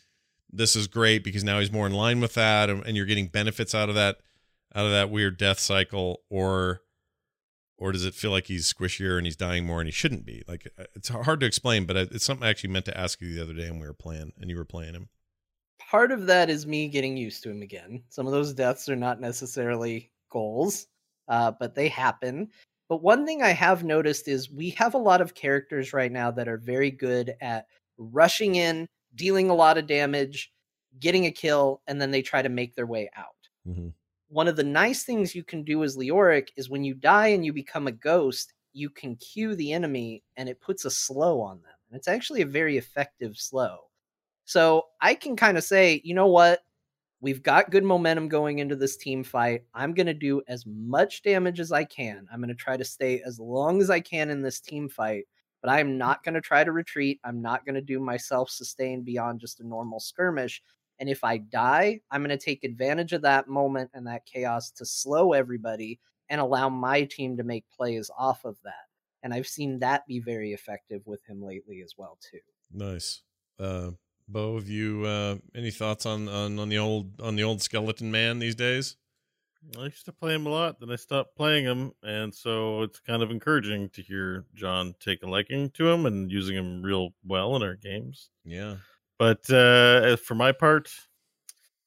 this 0.50 0.74
is 0.74 0.86
great 0.86 1.22
because 1.22 1.44
now 1.44 1.60
he's 1.60 1.70
more 1.70 1.86
in 1.86 1.92
line 1.92 2.20
with 2.20 2.32
that, 2.34 2.70
and, 2.70 2.84
and 2.86 2.96
you're 2.96 3.06
getting 3.06 3.26
benefits 3.26 3.74
out 3.74 3.90
of 3.90 3.94
that 3.94 4.16
out 4.74 4.86
of 4.86 4.90
that 4.90 5.10
weird 5.10 5.36
death 5.36 5.58
cycle, 5.58 6.22
or 6.30 6.80
or 7.76 7.92
does 7.92 8.06
it 8.06 8.14
feel 8.14 8.30
like 8.30 8.46
he's 8.46 8.72
squishier 8.72 9.18
and 9.18 9.26
he's 9.26 9.36
dying 9.36 9.66
more 9.66 9.80
and 9.80 9.86
he 9.86 9.92
shouldn't 9.92 10.24
be? 10.24 10.42
Like 10.48 10.66
uh, 10.78 10.84
it's 10.96 11.10
hard 11.10 11.40
to 11.40 11.46
explain, 11.46 11.84
but 11.84 11.96
it's 11.96 12.24
something 12.24 12.46
I 12.46 12.50
actually 12.50 12.70
meant 12.70 12.86
to 12.86 12.96
ask 12.96 13.20
you 13.20 13.34
the 13.34 13.42
other 13.42 13.54
day 13.54 13.70
when 13.70 13.80
we 13.80 13.86
were 13.86 13.92
playing 13.92 14.32
and 14.40 14.48
you 14.48 14.56
were 14.56 14.64
playing 14.64 14.94
him. 14.94 15.10
Part 15.88 16.12
of 16.12 16.26
that 16.26 16.50
is 16.50 16.66
me 16.66 16.88
getting 16.88 17.16
used 17.16 17.42
to 17.42 17.50
him 17.50 17.62
again. 17.62 18.02
Some 18.10 18.26
of 18.26 18.32
those 18.32 18.54
deaths 18.54 18.88
are 18.88 18.96
not 18.96 19.20
necessarily 19.20 20.10
goals, 20.30 20.86
uh, 21.28 21.52
but 21.58 21.74
they 21.74 21.88
happen. 21.88 22.48
But 22.88 23.02
one 23.02 23.24
thing 23.24 23.42
I 23.42 23.50
have 23.50 23.84
noticed 23.84 24.28
is 24.28 24.50
we 24.50 24.70
have 24.70 24.94
a 24.94 24.98
lot 24.98 25.20
of 25.20 25.34
characters 25.34 25.92
right 25.92 26.10
now 26.10 26.30
that 26.32 26.48
are 26.48 26.58
very 26.58 26.90
good 26.90 27.34
at 27.40 27.66
rushing 27.98 28.56
in, 28.56 28.88
dealing 29.14 29.50
a 29.50 29.54
lot 29.54 29.78
of 29.78 29.86
damage, 29.86 30.52
getting 30.98 31.26
a 31.26 31.30
kill, 31.30 31.82
and 31.86 32.00
then 32.00 32.10
they 32.10 32.22
try 32.22 32.42
to 32.42 32.48
make 32.48 32.74
their 32.74 32.86
way 32.86 33.10
out. 33.16 33.48
Mhm. 33.68 33.92
One 34.28 34.48
of 34.48 34.56
the 34.56 34.64
nice 34.64 35.04
things 35.04 35.34
you 35.34 35.44
can 35.44 35.62
do 35.64 35.82
as 35.84 35.96
Leoric 35.96 36.48
is 36.56 36.70
when 36.70 36.84
you 36.84 36.94
die 36.94 37.28
and 37.28 37.44
you 37.44 37.52
become 37.52 37.86
a 37.86 37.92
ghost, 37.92 38.52
you 38.72 38.90
can 38.90 39.16
cue 39.16 39.54
the 39.54 39.72
enemy 39.72 40.22
and 40.36 40.48
it 40.48 40.60
puts 40.60 40.84
a 40.84 40.90
slow 40.90 41.40
on 41.40 41.60
them. 41.62 41.74
And 41.88 41.96
it's 41.96 42.08
actually 42.08 42.42
a 42.42 42.46
very 42.46 42.76
effective 42.76 43.36
slow. 43.36 43.89
So 44.50 44.86
I 45.00 45.14
can 45.14 45.36
kind 45.36 45.56
of 45.56 45.62
say, 45.62 46.00
you 46.02 46.12
know 46.12 46.26
what? 46.26 46.64
We've 47.20 47.40
got 47.40 47.70
good 47.70 47.84
momentum 47.84 48.26
going 48.26 48.58
into 48.58 48.74
this 48.74 48.96
team 48.96 49.22
fight. 49.22 49.62
I'm 49.74 49.94
going 49.94 50.08
to 50.08 50.12
do 50.12 50.42
as 50.48 50.66
much 50.66 51.22
damage 51.22 51.60
as 51.60 51.70
I 51.70 51.84
can. 51.84 52.26
I'm 52.32 52.40
going 52.40 52.48
to 52.48 52.56
try 52.56 52.76
to 52.76 52.84
stay 52.84 53.22
as 53.24 53.38
long 53.38 53.80
as 53.80 53.90
I 53.90 54.00
can 54.00 54.28
in 54.28 54.42
this 54.42 54.58
team 54.58 54.88
fight, 54.88 55.26
but 55.62 55.70
I 55.70 55.78
am 55.78 55.96
not 55.96 56.24
going 56.24 56.34
to 56.34 56.40
try 56.40 56.64
to 56.64 56.72
retreat. 56.72 57.20
I'm 57.22 57.40
not 57.40 57.64
going 57.64 57.76
to 57.76 57.80
do 57.80 58.00
myself 58.00 58.50
sustain 58.50 59.02
beyond 59.02 59.38
just 59.38 59.60
a 59.60 59.64
normal 59.64 60.00
skirmish. 60.00 60.60
And 60.98 61.08
if 61.08 61.22
I 61.22 61.36
die, 61.36 62.00
I'm 62.10 62.24
going 62.24 62.36
to 62.36 62.44
take 62.44 62.64
advantage 62.64 63.12
of 63.12 63.22
that 63.22 63.46
moment 63.46 63.92
and 63.94 64.04
that 64.08 64.26
chaos 64.26 64.72
to 64.72 64.84
slow 64.84 65.32
everybody 65.32 66.00
and 66.28 66.40
allow 66.40 66.68
my 66.68 67.04
team 67.04 67.36
to 67.36 67.44
make 67.44 67.70
plays 67.70 68.10
off 68.18 68.44
of 68.44 68.56
that. 68.64 68.88
And 69.22 69.32
I've 69.32 69.46
seen 69.46 69.78
that 69.78 70.08
be 70.08 70.18
very 70.18 70.54
effective 70.54 71.02
with 71.06 71.24
him 71.24 71.40
lately 71.40 71.82
as 71.82 71.94
well 71.96 72.18
too. 72.20 72.40
Nice. 72.72 73.22
Uh 73.56 73.92
Bo, 74.32 74.56
have 74.56 74.68
you 74.68 75.04
uh 75.04 75.36
any 75.54 75.70
thoughts 75.70 76.06
on, 76.06 76.28
on 76.28 76.58
on 76.58 76.68
the 76.68 76.78
old 76.78 77.20
on 77.20 77.36
the 77.36 77.42
old 77.42 77.62
skeleton 77.62 78.10
man 78.10 78.38
these 78.38 78.54
days? 78.54 78.96
I 79.78 79.84
used 79.84 80.06
to 80.06 80.12
play 80.12 80.34
him 80.34 80.46
a 80.46 80.50
lot, 80.50 80.80
then 80.80 80.90
I 80.90 80.96
stopped 80.96 81.36
playing 81.36 81.64
him, 81.64 81.92
and 82.02 82.34
so 82.34 82.82
it's 82.82 82.98
kind 83.00 83.22
of 83.22 83.30
encouraging 83.30 83.90
to 83.90 84.02
hear 84.02 84.46
John 84.54 84.94
take 85.00 85.22
a 85.22 85.28
liking 85.28 85.70
to 85.72 85.88
him 85.88 86.06
and 86.06 86.30
using 86.30 86.56
him 86.56 86.82
real 86.82 87.10
well 87.26 87.56
in 87.56 87.62
our 87.62 87.74
games. 87.76 88.30
Yeah. 88.44 88.76
But 89.18 89.50
uh, 89.50 90.16
for 90.16 90.34
my 90.34 90.52
part, 90.52 90.90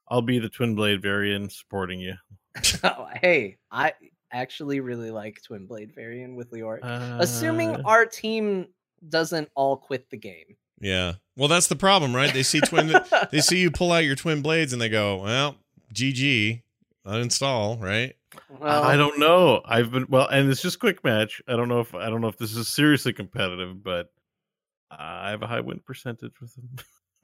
I'll 0.08 0.22
be 0.22 0.38
the 0.38 0.50
Twin 0.50 0.76
Blade 0.76 1.02
variant 1.02 1.52
supporting 1.52 2.00
you. 2.00 2.14
Oh, 2.84 3.08
hey, 3.20 3.58
I 3.72 3.94
actually 4.32 4.80
really 4.80 5.10
like 5.10 5.42
Twin 5.42 5.66
Blade 5.66 5.96
variant 5.96 6.36
with 6.36 6.52
Leoric. 6.52 6.84
Assuming 7.20 7.76
Uh, 7.78 7.82
our 7.86 8.06
team 8.06 8.68
doesn't 9.10 9.50
all 9.56 9.78
quit 9.78 10.10
the 10.12 10.18
game. 10.18 10.56
Yeah. 10.84 11.14
Well, 11.36 11.48
that's 11.48 11.68
the 11.68 11.76
problem, 11.76 12.16
right? 12.16 12.34
They 12.34 12.44
see 12.44 12.60
twin 12.62 12.94
they 13.32 13.40
see 13.40 13.60
you 13.60 13.72
pull 13.72 13.92
out 13.92 14.04
your 14.04 14.16
twin 14.16 14.42
blades 14.42 14.74
and 14.74 14.82
they 14.82 14.90
go, 14.90 15.24
"Well, 15.24 15.56
GG, 15.94 16.62
uninstall," 17.08 17.82
right? 17.82 18.16
well, 18.60 18.84
I 18.84 18.96
don't 18.96 19.20
know. 19.20 19.62
I've 19.66 19.92
been 19.92 20.06
well, 20.10 20.28
and 20.28 20.50
it's 20.50 20.62
just 20.62 20.80
quick 20.80 21.04
match. 21.04 21.42
I 21.48 21.56
don't 21.56 21.70
know 21.70 21.80
if 21.80 21.96
I 21.96 22.10
don't 22.10 22.22
know 22.22 22.28
if 22.28 22.38
this 22.38 22.56
is 22.56 22.68
seriously 22.68 23.14
competitive, 23.14 23.84
but 23.84 24.12
I 24.92 25.32
have 25.32 25.42
a 25.42 25.48
high 25.48 25.62
win 25.62 25.80
percentage 25.80 26.34
with 26.40 26.56
him. 26.56 26.70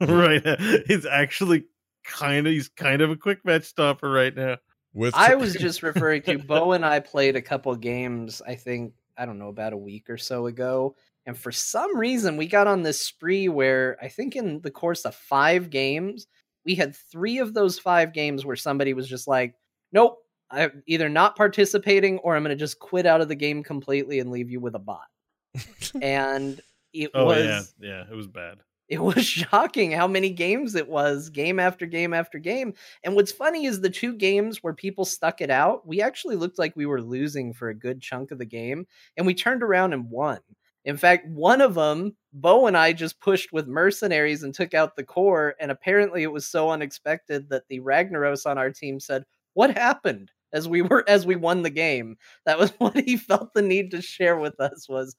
right, 0.18 0.44
now. 0.44 0.56
it's 0.58 1.06
actually 1.06 1.64
kind 2.04 2.46
of 2.46 2.52
he's 2.52 2.68
kind 2.68 3.02
of 3.02 3.10
a 3.10 3.16
quick 3.16 3.44
match 3.44 3.64
stopper 3.64 4.10
right 4.10 4.34
now. 4.34 4.56
With 4.92 5.14
I 5.14 5.36
was 5.36 5.54
just 5.54 5.82
referring 5.82 6.22
to 6.22 6.38
Bo 6.46 6.72
and 6.72 6.84
I 6.84 7.00
played 7.00 7.36
a 7.36 7.42
couple 7.42 7.74
games, 7.76 8.42
I 8.44 8.56
think, 8.56 8.94
I 9.16 9.24
don't 9.24 9.38
know, 9.38 9.48
about 9.48 9.72
a 9.72 9.76
week 9.76 10.10
or 10.10 10.18
so 10.18 10.46
ago. 10.46 10.96
And 11.26 11.38
for 11.38 11.52
some 11.52 11.96
reason, 11.96 12.36
we 12.36 12.46
got 12.46 12.66
on 12.66 12.82
this 12.82 13.00
spree 13.00 13.48
where 13.48 13.96
I 14.02 14.08
think 14.08 14.36
in 14.36 14.60
the 14.62 14.70
course 14.70 15.04
of 15.04 15.14
five 15.14 15.70
games, 15.70 16.26
we 16.64 16.74
had 16.74 16.94
three 16.96 17.38
of 17.38 17.54
those 17.54 17.78
five 17.78 18.12
games 18.12 18.44
where 18.44 18.56
somebody 18.56 18.94
was 18.94 19.08
just 19.08 19.28
like, 19.28 19.54
nope, 19.92 20.18
I'm 20.50 20.82
either 20.86 21.08
not 21.08 21.36
participating 21.36 22.18
or 22.18 22.34
I'm 22.36 22.42
going 22.42 22.50
to 22.50 22.56
just 22.56 22.78
quit 22.80 23.06
out 23.06 23.20
of 23.20 23.28
the 23.28 23.34
game 23.34 23.62
completely 23.62 24.18
and 24.18 24.30
leave 24.30 24.50
you 24.50 24.60
with 24.60 24.74
a 24.74 24.78
bot. 24.80 25.06
and 26.02 26.60
it 26.92 27.10
Oh 27.14 27.26
was 27.26 27.74
yeah, 27.80 27.88
yeah, 27.88 28.04
it 28.10 28.14
was 28.14 28.26
bad. 28.26 28.60
it 28.88 29.00
was 29.00 29.24
shocking 29.26 29.92
how 29.92 30.06
many 30.08 30.30
games 30.30 30.74
it 30.74 30.88
was 30.88 31.30
game 31.30 31.58
after 31.60 31.86
game 31.86 32.12
after 32.12 32.38
game 32.38 32.74
and 33.04 33.14
what's 33.14 33.32
funny 33.32 33.64
is 33.66 33.80
the 33.80 33.90
two 33.90 34.14
games 34.14 34.62
where 34.62 34.74
people 34.74 35.04
stuck 35.04 35.40
it 35.40 35.50
out 35.50 35.86
we 35.86 36.00
actually 36.02 36.36
looked 36.36 36.58
like 36.58 36.74
we 36.76 36.86
were 36.86 37.00
losing 37.02 37.52
for 37.52 37.68
a 37.68 37.74
good 37.74 38.00
chunk 38.00 38.30
of 38.30 38.38
the 38.38 38.44
game 38.44 38.86
and 39.16 39.26
we 39.26 39.34
turned 39.34 39.62
around 39.62 39.92
and 39.92 40.10
won 40.10 40.38
in 40.84 40.96
fact 40.96 41.26
one 41.28 41.60
of 41.60 41.74
them 41.74 42.16
bo 42.32 42.66
and 42.66 42.76
i 42.76 42.92
just 42.92 43.20
pushed 43.20 43.52
with 43.52 43.66
mercenaries 43.66 44.42
and 44.42 44.54
took 44.54 44.74
out 44.74 44.96
the 44.96 45.04
core 45.04 45.54
and 45.60 45.70
apparently 45.70 46.22
it 46.22 46.32
was 46.32 46.46
so 46.46 46.70
unexpected 46.70 47.48
that 47.48 47.64
the 47.68 47.80
ragnaros 47.80 48.46
on 48.46 48.58
our 48.58 48.70
team 48.70 48.98
said 48.98 49.24
what 49.54 49.76
happened 49.76 50.30
as 50.52 50.68
we 50.68 50.82
were 50.82 51.04
as 51.08 51.26
we 51.26 51.36
won 51.36 51.62
the 51.62 51.70
game 51.70 52.16
that 52.46 52.58
was 52.58 52.70
what 52.78 52.96
he 52.96 53.16
felt 53.16 53.52
the 53.54 53.62
need 53.62 53.90
to 53.90 54.02
share 54.02 54.36
with 54.36 54.58
us 54.60 54.88
was 54.88 55.16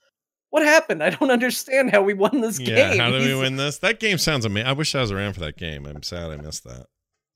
what 0.51 0.63
happened? 0.63 1.01
I 1.01 1.09
don't 1.09 1.31
understand 1.31 1.91
how 1.91 2.03
we 2.03 2.13
won 2.13 2.41
this 2.41 2.59
yeah, 2.59 2.75
game. 2.75 2.99
how 2.99 3.09
did 3.09 3.23
we 3.23 3.33
win 3.33 3.55
this? 3.55 3.79
That 3.79 3.99
game 3.99 4.17
sounds 4.17 4.45
amazing. 4.45 4.67
I 4.67 4.73
wish 4.73 4.93
I 4.93 5.01
was 5.01 5.11
around 5.11 5.33
for 5.33 5.39
that 5.39 5.57
game. 5.57 5.85
I'm 5.85 6.03
sad 6.03 6.29
I 6.29 6.35
missed 6.35 6.65
that. 6.65 6.87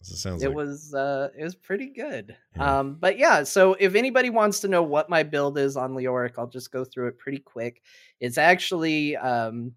It 0.09 0.17
sounds 0.17 0.43
it 0.43 0.47
like. 0.47 0.55
was 0.55 0.93
uh 0.93 1.29
it 1.37 1.43
was 1.43 1.55
pretty 1.55 1.87
good. 1.87 2.35
Yeah. 2.55 2.79
um 2.79 2.95
but 2.95 3.17
yeah 3.17 3.43
so 3.43 3.75
if 3.79 3.95
anybody 3.95 4.29
wants 4.29 4.59
to 4.61 4.67
know 4.67 4.83
what 4.83 5.09
my 5.09 5.23
build 5.23 5.57
is 5.57 5.75
on 5.77 5.93
leoric 5.93 6.33
i'll 6.37 6.47
just 6.47 6.71
go 6.71 6.83
through 6.85 7.07
it 7.07 7.17
pretty 7.17 7.39
quick. 7.39 7.81
It's 8.19 8.37
actually 8.37 9.17
um 9.17 9.73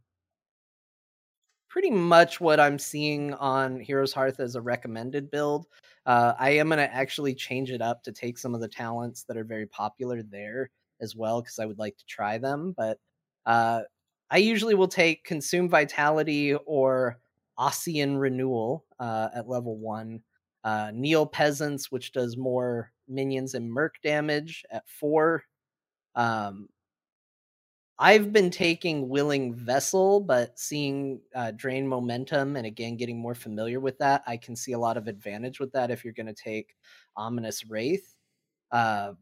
pretty 1.69 1.91
much 1.91 2.41
what 2.41 2.59
i'm 2.61 2.79
seeing 2.79 3.35
on 3.35 3.79
heroes 3.81 4.13
hearth 4.13 4.41
as 4.41 4.55
a 4.55 4.61
recommended 4.61 5.31
build. 5.31 5.67
Uh 6.07 6.35
i 6.39 6.51
am 6.51 6.69
going 6.69 6.79
to 6.79 6.95
actually 6.95 7.35
change 7.35 7.71
it 7.71 7.83
up 7.83 8.03
to 8.05 8.13
take 8.13 8.39
some 8.39 8.55
of 8.55 8.61
the 8.61 8.69
talents 8.69 9.25
that 9.25 9.37
are 9.37 9.45
very 9.45 9.67
popular 9.67 10.23
there 10.23 10.71
as 11.01 11.15
well 11.15 11.41
because 11.43 11.59
i 11.59 11.67
would 11.67 11.79
like 11.79 11.97
to 11.97 12.07
try 12.07 12.39
them 12.39 12.75
but 12.77 12.99
uh 13.47 13.83
i 14.31 14.39
usually 14.39 14.75
will 14.75 14.89
take 14.89 15.25
consume 15.25 15.69
vitality 15.69 16.55
or 16.67 17.19
Ossein 17.59 18.21
Renewal 18.21 18.85
uh, 19.01 19.29
at 19.35 19.49
level 19.49 19.77
one. 19.77 20.23
Uh, 20.65 20.91
Kneel 20.93 21.27
Peasants, 21.27 21.91
which 21.91 22.13
does 22.13 22.37
more 22.37 22.93
minions 23.07 23.55
and 23.55 23.71
merc 23.71 23.95
damage 24.03 24.65
at 24.71 24.89
four. 24.89 25.45
Um, 26.15 26.69
I've 28.01 28.33
been 28.33 28.51
taking 28.51 29.09
Willing 29.09 29.55
Vessel, 29.55 30.21
but 30.21 30.59
seeing 30.59 31.21
uh, 31.35 31.51
Drain 31.53 31.87
Momentum 31.87 32.57
and 32.57 32.65
again 32.65 32.97
getting 32.97 33.19
more 33.19 33.35
familiar 33.35 33.81
with 33.81 33.99
that, 33.99 34.23
I 34.27 34.37
can 34.37 34.55
see 34.55 34.73
a 34.73 34.79
lot 34.79 34.97
of 34.97 35.09
advantage 35.09 35.59
with 35.59 35.73
that 35.73 35.91
if 35.91 36.05
you're 36.05 36.13
going 36.13 36.27
to 36.27 36.35
take 36.35 36.77
Ominous 37.17 37.67
Wraith. 37.67 38.15
Uh, 38.71 39.15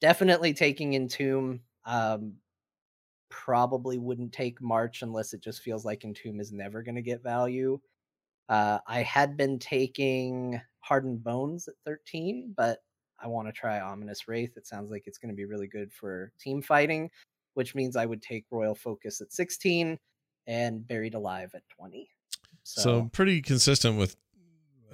definitely 0.00 0.54
taking 0.54 0.94
Entomb. 0.94 1.60
Um, 1.84 2.34
probably 3.30 3.98
wouldn't 3.98 4.32
take 4.32 4.60
March 4.60 5.02
unless 5.02 5.32
it 5.32 5.40
just 5.40 5.62
feels 5.62 5.84
like 5.84 6.04
Entomb 6.04 6.40
is 6.40 6.52
never 6.52 6.82
going 6.82 6.96
to 6.96 7.02
get 7.02 7.22
value. 7.22 7.80
Uh, 8.50 8.80
I 8.86 9.02
had 9.04 9.38
been 9.38 9.58
taking 9.60 10.60
Hardened 10.80 11.24
Bones 11.24 11.68
at 11.68 11.74
13, 11.86 12.52
but 12.56 12.80
I 13.18 13.28
want 13.28 13.48
to 13.48 13.52
try 13.52 13.80
Ominous 13.80 14.28
Wraith. 14.28 14.56
It 14.58 14.66
sounds 14.66 14.90
like 14.90 15.04
it's 15.06 15.18
going 15.18 15.30
to 15.30 15.36
be 15.36 15.46
really 15.46 15.68
good 15.68 15.92
for 15.92 16.32
team 16.40 16.60
fighting, 16.60 17.10
which 17.54 17.74
means 17.76 17.96
I 17.96 18.06
would 18.06 18.22
take 18.22 18.46
Royal 18.50 18.74
Focus 18.74 19.20
at 19.22 19.32
16 19.32 19.98
and 20.48 20.88
Buried 20.88 21.14
Alive 21.14 21.52
at 21.54 21.62
20. 21.68 22.10
So, 22.64 22.82
so 22.82 23.10
pretty 23.12 23.40
consistent 23.40 23.98
with 23.98 24.16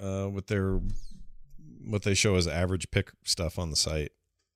uh 0.01 0.29
with 0.31 0.47
their 0.47 0.79
what 1.83 2.03
they 2.03 2.13
show 2.13 2.35
as 2.35 2.47
average 2.47 2.91
pick 2.91 3.11
stuff 3.23 3.57
on 3.57 3.71
the 3.71 3.75
site. 3.75 4.11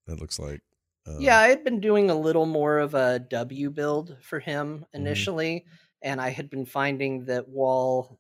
It 0.07 0.19
looks 0.19 0.38
like. 0.40 0.61
Um, 1.07 1.18
yeah, 1.19 1.40
I 1.40 1.48
had 1.48 1.64
been 1.64 1.80
doing 1.80 2.11
a 2.11 2.15
little 2.15 2.45
more 2.45 2.78
of 2.78 2.94
a 2.94 3.19
W 3.19 3.72
build 3.72 4.18
for 4.22 4.40
him 4.40 4.86
Mm-hmm. 4.94 5.02
initially, 5.02 5.65
and 6.03 6.22
I 6.22 6.30
had 6.30 6.49
been 6.52 6.65
finding 6.65 7.26
that 7.26 7.48
while 7.49 8.19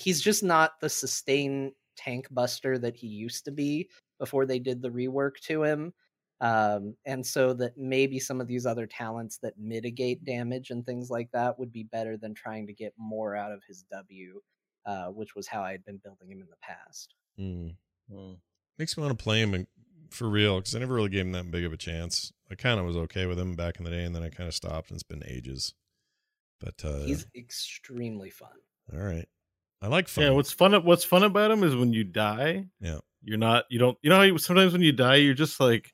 he's 0.00 0.20
just 0.20 0.42
not 0.42 0.80
the 0.80 0.88
sustain 0.88 1.72
tank 1.96 2.26
buster 2.30 2.78
that 2.78 2.96
he 2.96 3.06
used 3.06 3.44
to 3.44 3.50
be 3.50 3.88
before 4.18 4.46
they 4.46 4.58
did 4.58 4.80
the 4.80 4.90
rework 4.90 5.36
to 5.42 5.62
him. 5.62 5.92
Um, 6.40 6.94
and 7.04 7.24
so 7.24 7.52
that 7.54 7.76
maybe 7.76 8.18
some 8.18 8.40
of 8.40 8.46
these 8.46 8.64
other 8.64 8.86
talents 8.86 9.38
that 9.42 9.58
mitigate 9.58 10.24
damage 10.24 10.70
and 10.70 10.86
things 10.86 11.10
like 11.10 11.30
that 11.32 11.58
would 11.58 11.70
be 11.70 11.82
better 11.84 12.16
than 12.16 12.34
trying 12.34 12.66
to 12.66 12.72
get 12.72 12.94
more 12.96 13.36
out 13.36 13.52
of 13.52 13.62
his 13.68 13.84
W, 13.92 14.40
uh, 14.86 15.08
which 15.08 15.34
was 15.34 15.46
how 15.46 15.62
I 15.62 15.72
had 15.72 15.84
been 15.84 16.00
building 16.02 16.30
him 16.30 16.40
in 16.40 16.48
the 16.48 16.56
past. 16.62 17.14
mm. 17.38 17.74
Mm. 18.10 18.38
makes 18.78 18.96
me 18.96 19.04
want 19.04 19.16
to 19.16 19.22
play 19.22 19.40
him 19.40 19.54
in, 19.54 19.66
for 20.10 20.28
real 20.28 20.56
because 20.58 20.74
I 20.74 20.78
never 20.80 20.94
really 20.94 21.10
gave 21.10 21.26
him 21.26 21.32
that 21.32 21.50
big 21.50 21.64
of 21.64 21.72
a 21.72 21.76
chance. 21.76 22.32
I 22.50 22.54
kind 22.54 22.80
of 22.80 22.86
was 22.86 22.96
okay 22.96 23.26
with 23.26 23.38
him 23.38 23.54
back 23.54 23.78
in 23.78 23.84
the 23.84 23.90
day, 23.90 24.02
and 24.04 24.16
then 24.16 24.22
I 24.22 24.30
kind 24.30 24.48
of 24.48 24.54
stopped, 24.54 24.90
and 24.90 24.96
it's 24.96 25.04
been 25.04 25.22
ages. 25.26 25.74
But 26.58 26.82
uh, 26.84 27.04
He's 27.04 27.26
extremely 27.36 28.30
fun. 28.30 28.48
all 28.92 28.98
right. 28.98 29.28
I 29.82 29.88
like 29.88 30.08
fun. 30.08 30.24
Yeah, 30.24 30.30
what's 30.30 30.52
fun? 30.52 30.72
What's 30.84 31.04
fun 31.04 31.22
about 31.22 31.50
him 31.50 31.64
is 31.64 31.74
when 31.74 31.92
you 31.92 32.04
die. 32.04 32.66
Yeah. 32.80 32.98
you're 33.22 33.38
not. 33.38 33.64
You 33.70 33.78
don't. 33.78 33.98
You 34.02 34.10
know 34.10 34.16
how 34.16 34.22
you, 34.22 34.38
sometimes 34.38 34.72
when 34.72 34.82
you 34.82 34.92
die, 34.92 35.16
you're 35.16 35.34
just 35.34 35.60
like. 35.60 35.92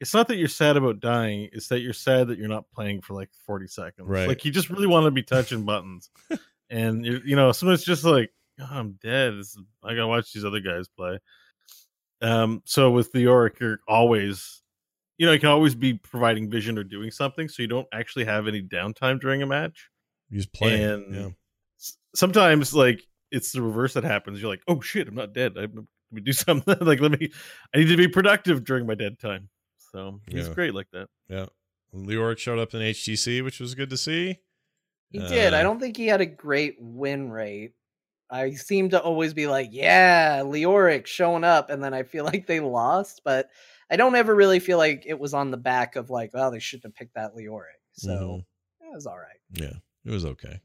It's 0.00 0.14
not 0.14 0.28
that 0.28 0.36
you're 0.36 0.46
sad 0.46 0.76
about 0.76 1.00
dying. 1.00 1.48
It's 1.52 1.66
that 1.68 1.80
you're 1.80 1.92
sad 1.92 2.28
that 2.28 2.38
you're 2.38 2.46
not 2.48 2.70
playing 2.72 3.00
for 3.00 3.14
like 3.14 3.30
40 3.46 3.66
seconds. 3.66 4.06
Right. 4.08 4.28
Like 4.28 4.44
you 4.44 4.52
just 4.52 4.70
really 4.70 4.86
want 4.86 5.06
to 5.06 5.10
be 5.10 5.24
touching 5.24 5.64
buttons, 5.64 6.10
and 6.70 7.04
you 7.04 7.20
you 7.24 7.34
know 7.36 7.50
sometimes 7.52 7.84
just 7.84 8.04
like 8.04 8.30
oh, 8.60 8.68
I'm 8.70 8.92
dead. 9.02 9.34
Is, 9.34 9.58
I 9.82 9.94
gotta 9.94 10.06
watch 10.06 10.32
these 10.32 10.44
other 10.44 10.60
guys 10.60 10.86
play. 10.88 11.18
Um. 12.22 12.62
So 12.64 12.90
with 12.90 13.12
the 13.12 13.20
Yorick, 13.20 13.58
you're 13.60 13.80
always, 13.88 14.62
you 15.16 15.26
know, 15.26 15.32
you 15.32 15.40
can 15.40 15.48
always 15.48 15.74
be 15.74 15.94
providing 15.94 16.50
vision 16.50 16.78
or 16.78 16.84
doing 16.84 17.10
something, 17.10 17.48
so 17.48 17.62
you 17.62 17.68
don't 17.68 17.88
actually 17.92 18.24
have 18.24 18.46
any 18.48 18.62
downtime 18.62 19.20
during 19.20 19.42
a 19.42 19.46
match. 19.46 19.90
He's 20.30 20.46
playing. 20.46 20.82
and- 20.82 21.14
yeah. 21.14 21.28
sometimes 22.14 22.74
like 22.74 23.04
it's 23.30 23.52
the 23.52 23.62
reverse 23.62 23.94
that 23.94 24.04
happens. 24.04 24.40
You're 24.40 24.50
like, 24.50 24.62
oh 24.68 24.80
shit, 24.80 25.08
I'm 25.08 25.14
not 25.14 25.32
dead. 25.34 25.52
I, 25.56 25.62
let 25.62 25.72
me 26.12 26.20
do 26.22 26.32
something. 26.32 26.76
like 26.80 27.00
let 27.00 27.18
me. 27.18 27.30
I 27.74 27.78
need 27.78 27.88
to 27.88 27.96
be 27.96 28.08
productive 28.08 28.64
during 28.64 28.86
my 28.86 28.94
dead 28.94 29.18
time. 29.18 29.48
So 29.92 30.20
he's 30.30 30.48
Yeah. 30.48 30.54
great 30.54 30.74
like 30.74 30.90
that. 30.92 31.08
Yeah. 31.28 31.46
Leoric 31.94 32.38
showed 32.38 32.58
up 32.58 32.74
in 32.74 32.80
HGC, 32.82 33.42
which 33.42 33.60
was 33.60 33.74
good 33.74 33.90
to 33.90 33.96
see. 33.96 34.38
He 35.10 35.18
did. 35.20 35.54
I 35.54 35.60
Uh, 35.60 35.62
don't 35.62 35.80
think 35.80 35.96
he 35.96 36.06
had 36.06 36.20
a 36.20 36.26
great 36.26 36.76
win 36.78 37.30
rate. 37.30 37.72
I 38.30 38.50
seem 38.52 38.90
to 38.90 39.00
always 39.00 39.32
be 39.32 39.46
like, 39.46 39.70
yeah, 39.72 40.40
Leoric 40.40 41.06
showing 41.06 41.44
up, 41.44 41.70
and 41.70 41.82
then 41.82 41.94
I 41.94 42.02
feel 42.02 42.24
like 42.26 42.46
they 42.46 42.60
lost, 42.60 43.22
but 43.24 43.48
I 43.90 43.96
don't 43.96 44.14
ever 44.16 44.34
really 44.34 44.58
feel 44.60 44.76
like 44.76 45.04
it 45.06 45.18
was 45.18 45.32
on 45.32 45.50
the 45.50 45.56
back 45.56 45.96
of 45.96 46.10
like, 46.10 46.34
well, 46.34 46.50
they 46.50 46.58
shouldn't 46.58 46.84
have 46.84 46.94
picked 46.94 47.14
that 47.14 47.34
Leoric. 47.34 47.80
So 47.92 48.10
Mhm. 48.10 48.40
it 48.86 48.94
was 48.94 49.06
all 49.06 49.16
right. 49.16 49.40
Yeah, 49.52 49.72
it 50.04 50.10
was 50.10 50.26
okay. 50.26 50.60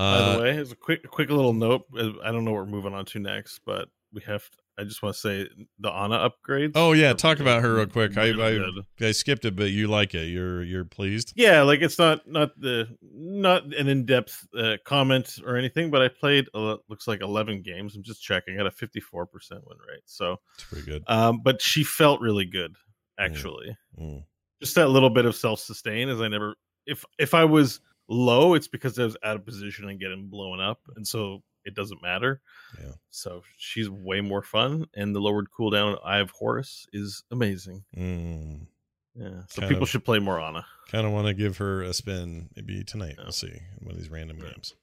By 0.00 0.16
Uh, 0.16 0.36
the 0.36 0.42
way, 0.42 0.50
as 0.56 0.72
a 0.72 0.76
quick 0.76 1.08
quick 1.10 1.30
little 1.30 1.52
note, 1.52 1.82
uh, 1.96 2.10
I 2.24 2.32
don't 2.32 2.44
know 2.44 2.52
what 2.52 2.60
we're 2.60 2.66
moving 2.66 2.94
on 2.94 3.04
to 3.06 3.18
next, 3.18 3.60
but 3.64 3.88
we 4.12 4.22
have. 4.22 4.48
I 4.78 4.84
just 4.84 5.02
want 5.02 5.14
to 5.14 5.20
say 5.20 5.46
the 5.78 5.90
Ana 5.90 6.30
upgrades. 6.30 6.72
Oh 6.74 6.92
yeah, 6.92 7.12
talk 7.12 7.38
about 7.38 7.60
her 7.60 7.74
real 7.74 7.86
quick. 7.86 8.16
I, 8.16 8.28
really 8.28 8.42
I 8.42 8.50
good. 8.98 9.08
I 9.08 9.12
skipped 9.12 9.44
it, 9.44 9.54
but 9.54 9.70
you 9.70 9.88
like 9.88 10.14
it. 10.14 10.28
You're 10.28 10.62
you're 10.62 10.86
pleased. 10.86 11.34
Yeah, 11.36 11.60
like 11.62 11.82
it's 11.82 11.98
not 11.98 12.26
not 12.26 12.58
the 12.58 12.88
not 13.02 13.64
an 13.74 13.88
in 13.88 14.06
depth 14.06 14.46
uh, 14.56 14.78
comment 14.86 15.38
or 15.44 15.56
anything, 15.58 15.90
but 15.90 16.00
I 16.00 16.08
played 16.08 16.46
uh, 16.54 16.76
looks 16.88 17.06
like 17.06 17.20
eleven 17.20 17.60
games. 17.60 17.94
I'm 17.94 18.02
just 18.02 18.22
checking. 18.22 18.54
I 18.54 18.56
got 18.58 18.66
a 18.68 18.70
54 18.70 19.26
percent 19.26 19.60
win 19.66 19.76
rate. 19.86 20.02
So, 20.06 20.38
It's 20.54 20.64
pretty 20.64 20.86
good. 20.86 21.04
um, 21.08 21.40
but 21.44 21.60
she 21.60 21.84
felt 21.84 22.22
really 22.22 22.46
good 22.46 22.74
actually. 23.18 23.76
Mm. 24.00 24.24
just 24.62 24.76
that 24.76 24.88
little 24.88 25.10
bit 25.10 25.26
of 25.26 25.34
self 25.36 25.60
sustain 25.60 26.08
as 26.08 26.22
I 26.22 26.28
never 26.28 26.54
if 26.86 27.04
if 27.18 27.34
I 27.34 27.44
was 27.44 27.80
low, 28.10 28.52
it's 28.54 28.68
because 28.68 28.98
I 28.98 29.04
was 29.04 29.16
out 29.22 29.36
of 29.36 29.46
position 29.46 29.88
and 29.88 29.98
getting 29.98 30.26
blown 30.28 30.60
up, 30.60 30.80
and 30.96 31.06
so 31.08 31.42
it 31.64 31.74
doesn't 31.74 32.02
matter. 32.02 32.40
Yeah. 32.78 32.92
So 33.10 33.42
she's 33.56 33.88
way 33.88 34.20
more 34.20 34.42
fun, 34.42 34.86
and 34.94 35.14
the 35.14 35.20
lowered 35.20 35.48
cooldown 35.56 35.98
Eye 36.04 36.18
of 36.18 36.30
Horus 36.30 36.86
is 36.92 37.22
amazing. 37.30 37.84
Mm. 37.96 38.66
Yeah. 39.14 39.42
So 39.48 39.60
Kind 39.62 39.70
people 39.70 39.82
of- 39.84 39.88
should 39.88 40.04
play 40.04 40.18
more 40.18 40.38
Ana. 40.40 40.66
Kind 40.90 41.06
of 41.06 41.12
want 41.12 41.26
to 41.28 41.34
give 41.34 41.58
her 41.58 41.82
a 41.82 41.92
spin 41.94 42.48
maybe 42.56 42.82
tonight. 42.84 43.14
Yeah. 43.16 43.24
We'll 43.24 43.32
see 43.32 43.60
one 43.78 43.92
of 43.92 43.98
these 43.98 44.10
random 44.10 44.38
Yeah. 44.38 44.50
games. 44.50 44.74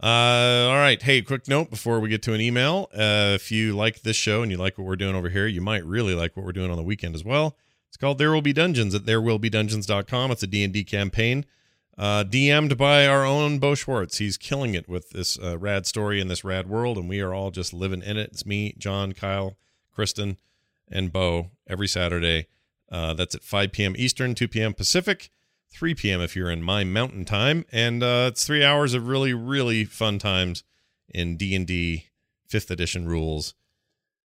Uh, 0.00 0.06
all 0.68 0.76
right. 0.76 1.02
Hey, 1.02 1.22
quick 1.22 1.48
note 1.48 1.70
before 1.70 1.98
we 2.00 2.08
get 2.08 2.22
to 2.22 2.32
an 2.32 2.40
email. 2.40 2.88
Uh, 2.94 3.32
if 3.34 3.50
you 3.50 3.74
like 3.74 4.02
this 4.02 4.16
show 4.16 4.42
and 4.42 4.50
you 4.50 4.56
like 4.56 4.78
what 4.78 4.86
we're 4.86 4.94
doing 4.96 5.16
over 5.16 5.28
here, 5.28 5.46
you 5.48 5.60
might 5.60 5.84
really 5.84 6.14
like 6.14 6.36
what 6.36 6.46
we're 6.46 6.52
doing 6.52 6.70
on 6.70 6.76
the 6.76 6.82
weekend 6.84 7.14
as 7.16 7.24
well. 7.24 7.56
It's 7.88 7.96
called 7.96 8.18
There 8.18 8.30
Will 8.30 8.40
Be 8.42 8.52
Dungeons 8.52 8.94
at 8.94 9.02
therewillbedungeons.com. 9.02 10.30
It's 10.30 10.42
a 10.42 10.46
D&D 10.46 10.84
campaign 10.84 11.44
uh, 11.98 12.22
DM'd 12.24 12.78
by 12.78 13.06
our 13.06 13.24
own 13.24 13.58
Bo 13.58 13.74
Schwartz. 13.74 14.18
He's 14.18 14.36
killing 14.36 14.74
it 14.74 14.88
with 14.88 15.10
this 15.10 15.38
uh, 15.38 15.58
rad 15.58 15.84
story 15.84 16.20
in 16.20 16.28
this 16.28 16.44
rad 16.44 16.68
world, 16.68 16.96
and 16.96 17.08
we 17.08 17.20
are 17.20 17.34
all 17.34 17.50
just 17.50 17.74
living 17.74 18.02
in 18.02 18.16
it. 18.16 18.30
It's 18.32 18.46
me, 18.46 18.74
John, 18.78 19.12
Kyle, 19.12 19.56
Kristen, 19.92 20.38
and 20.90 21.12
Bo 21.12 21.50
every 21.66 21.88
Saturday. 21.88 22.46
Uh, 22.90 23.14
that's 23.14 23.34
at 23.34 23.42
5 23.42 23.72
p.m. 23.72 23.94
Eastern, 23.98 24.34
2 24.34 24.46
p.m. 24.48 24.74
Pacific, 24.74 25.30
3 25.72 25.94
p.m. 25.94 26.20
if 26.20 26.36
you're 26.36 26.50
in 26.50 26.62
my 26.62 26.84
mountain 26.84 27.24
time, 27.24 27.66
and 27.72 28.02
uh, 28.02 28.26
it's 28.28 28.46
three 28.46 28.64
hours 28.64 28.94
of 28.94 29.08
really, 29.08 29.34
really 29.34 29.84
fun 29.84 30.18
times 30.18 30.62
in 31.08 31.36
D&D 31.36 32.04
fifth 32.46 32.70
edition 32.70 33.06
rules 33.06 33.54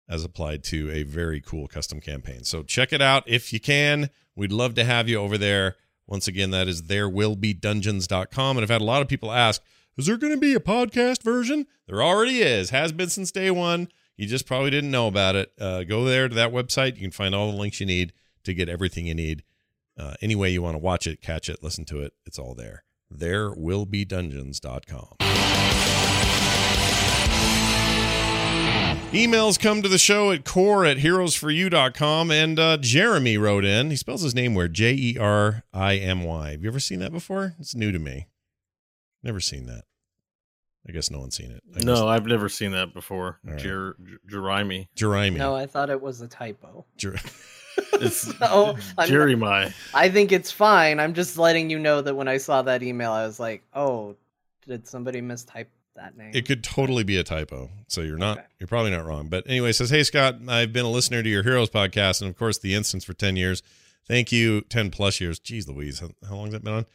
as 0.08 0.24
applied 0.24 0.62
to 0.62 0.90
a 0.90 1.04
very 1.04 1.40
cool 1.40 1.66
custom 1.66 2.00
campaign. 2.00 2.44
So 2.44 2.62
check 2.62 2.92
it 2.92 3.00
out 3.00 3.24
if 3.26 3.52
you 3.52 3.58
can. 3.58 4.10
We'd 4.36 4.52
love 4.52 4.74
to 4.74 4.84
have 4.84 5.08
you 5.08 5.16
over 5.16 5.38
there. 5.38 5.76
Once 6.06 6.28
again, 6.28 6.50
that 6.50 6.68
is 6.68 6.82
therewillbedungeons.com. 6.82 8.56
And 8.56 8.64
I've 8.64 8.70
had 8.70 8.80
a 8.80 8.84
lot 8.84 9.02
of 9.02 9.08
people 9.08 9.32
ask, 9.32 9.62
is 9.96 10.06
there 10.06 10.16
going 10.16 10.32
to 10.32 10.40
be 10.40 10.54
a 10.54 10.60
podcast 10.60 11.22
version? 11.22 11.66
There 11.86 12.02
already 12.02 12.40
is. 12.40 12.70
Has 12.70 12.92
been 12.92 13.08
since 13.08 13.30
day 13.30 13.50
one. 13.50 13.88
You 14.16 14.26
just 14.26 14.46
probably 14.46 14.70
didn't 14.70 14.90
know 14.90 15.06
about 15.06 15.36
it. 15.36 15.52
Uh, 15.58 15.84
go 15.84 16.04
there 16.04 16.28
to 16.28 16.34
that 16.34 16.52
website. 16.52 16.94
You 16.94 17.02
can 17.02 17.10
find 17.10 17.34
all 17.34 17.50
the 17.50 17.56
links 17.56 17.80
you 17.80 17.86
need 17.86 18.12
to 18.44 18.54
get 18.54 18.68
everything 18.68 19.06
you 19.06 19.14
need. 19.14 19.42
Uh, 19.98 20.14
any 20.22 20.34
way 20.34 20.50
you 20.50 20.62
want 20.62 20.74
to 20.74 20.78
watch 20.78 21.06
it, 21.06 21.20
catch 21.20 21.48
it, 21.48 21.62
listen 21.62 21.84
to 21.84 22.00
it, 22.00 22.14
it's 22.24 22.38
all 22.38 22.54
there. 22.54 22.84
Therewillbedungeons.com. 23.12 25.71
Emails 29.12 29.60
come 29.60 29.82
to 29.82 29.88
the 29.88 29.98
show 29.98 30.30
at 30.32 30.44
core 30.44 30.86
at 30.86 30.96
heroesforyou.com. 30.96 32.30
And 32.30 32.58
uh, 32.58 32.78
Jeremy 32.78 33.36
wrote 33.36 33.64
in. 33.64 33.90
He 33.90 33.96
spells 33.96 34.22
his 34.22 34.34
name 34.34 34.54
where 34.54 34.68
J 34.68 34.92
E 34.94 35.18
R 35.18 35.64
I 35.72 35.96
M 35.96 36.22
Y. 36.24 36.52
Have 36.52 36.62
you 36.62 36.68
ever 36.68 36.80
seen 36.80 37.00
that 37.00 37.12
before? 37.12 37.54
It's 37.60 37.74
new 37.74 37.92
to 37.92 37.98
me. 37.98 38.28
Never 39.22 39.38
seen 39.40 39.66
that. 39.66 39.84
I 40.88 40.92
guess 40.92 41.10
no 41.10 41.20
one's 41.20 41.36
seen 41.36 41.50
it. 41.50 41.62
I 41.72 41.74
guess- 41.76 41.84
No, 41.84 42.08
I've 42.08 42.24
never 42.26 42.48
seen 42.48 42.72
that 42.72 42.94
before. 42.94 43.38
All 43.46 43.52
right. 43.52 43.60
Jer- 43.62 43.96
Jer- 44.02 44.18
Jeremy. 44.28 44.88
Jeremy. 44.96 45.38
No, 45.38 45.54
I 45.54 45.66
thought 45.66 45.90
it 45.90 46.00
was 46.00 46.20
a 46.22 46.28
typo. 46.28 46.86
Jer- 46.96 47.18
It's 47.94 48.26
No, 48.40 48.76
I'm- 48.98 49.08
Jeremy. 49.08 49.72
I 49.94 50.08
think 50.08 50.32
it's 50.32 50.50
fine. 50.50 50.98
I'm 50.98 51.12
just 51.14 51.36
letting 51.38 51.68
you 51.70 51.78
know 51.78 52.00
that 52.00 52.14
when 52.16 52.28
I 52.28 52.38
saw 52.38 52.62
that 52.62 52.82
email, 52.82 53.12
I 53.12 53.26
was 53.26 53.38
like, 53.38 53.62
oh, 53.74 54.16
did 54.66 54.86
somebody 54.86 55.20
mistype 55.20 55.66
that 55.96 56.16
name? 56.16 56.30
It 56.34 56.46
could 56.46 56.62
totally 56.64 57.04
be 57.04 57.16
a 57.16 57.24
typo. 57.24 57.70
So 57.88 58.00
you're 58.00 58.18
not 58.18 58.38
Okay. 58.38 58.46
you're 58.60 58.66
probably 58.68 58.90
not 58.90 59.04
wrong. 59.06 59.28
But 59.28 59.44
anyway, 59.46 59.70
it 59.70 59.74
says, 59.74 59.90
Hey 59.90 60.02
Scott, 60.02 60.36
I've 60.48 60.72
been 60.72 60.84
a 60.84 60.90
listener 60.90 61.22
to 61.22 61.28
your 61.28 61.42
Heroes 61.42 61.70
podcast 61.70 62.20
and 62.20 62.30
of 62.30 62.36
course 62.36 62.58
the 62.58 62.74
instance 62.74 63.04
for 63.04 63.12
10 63.14 63.36
years. 63.36 63.62
Thank 64.08 64.32
you. 64.32 64.62
10 64.62 64.90
plus 64.90 65.20
years. 65.20 65.38
Jeez 65.38 65.68
Louise. 65.68 66.00
How, 66.00 66.10
how 66.28 66.34
long 66.36 66.46
has 66.46 66.52
that 66.54 66.64
been 66.64 66.74
on? 66.74 66.86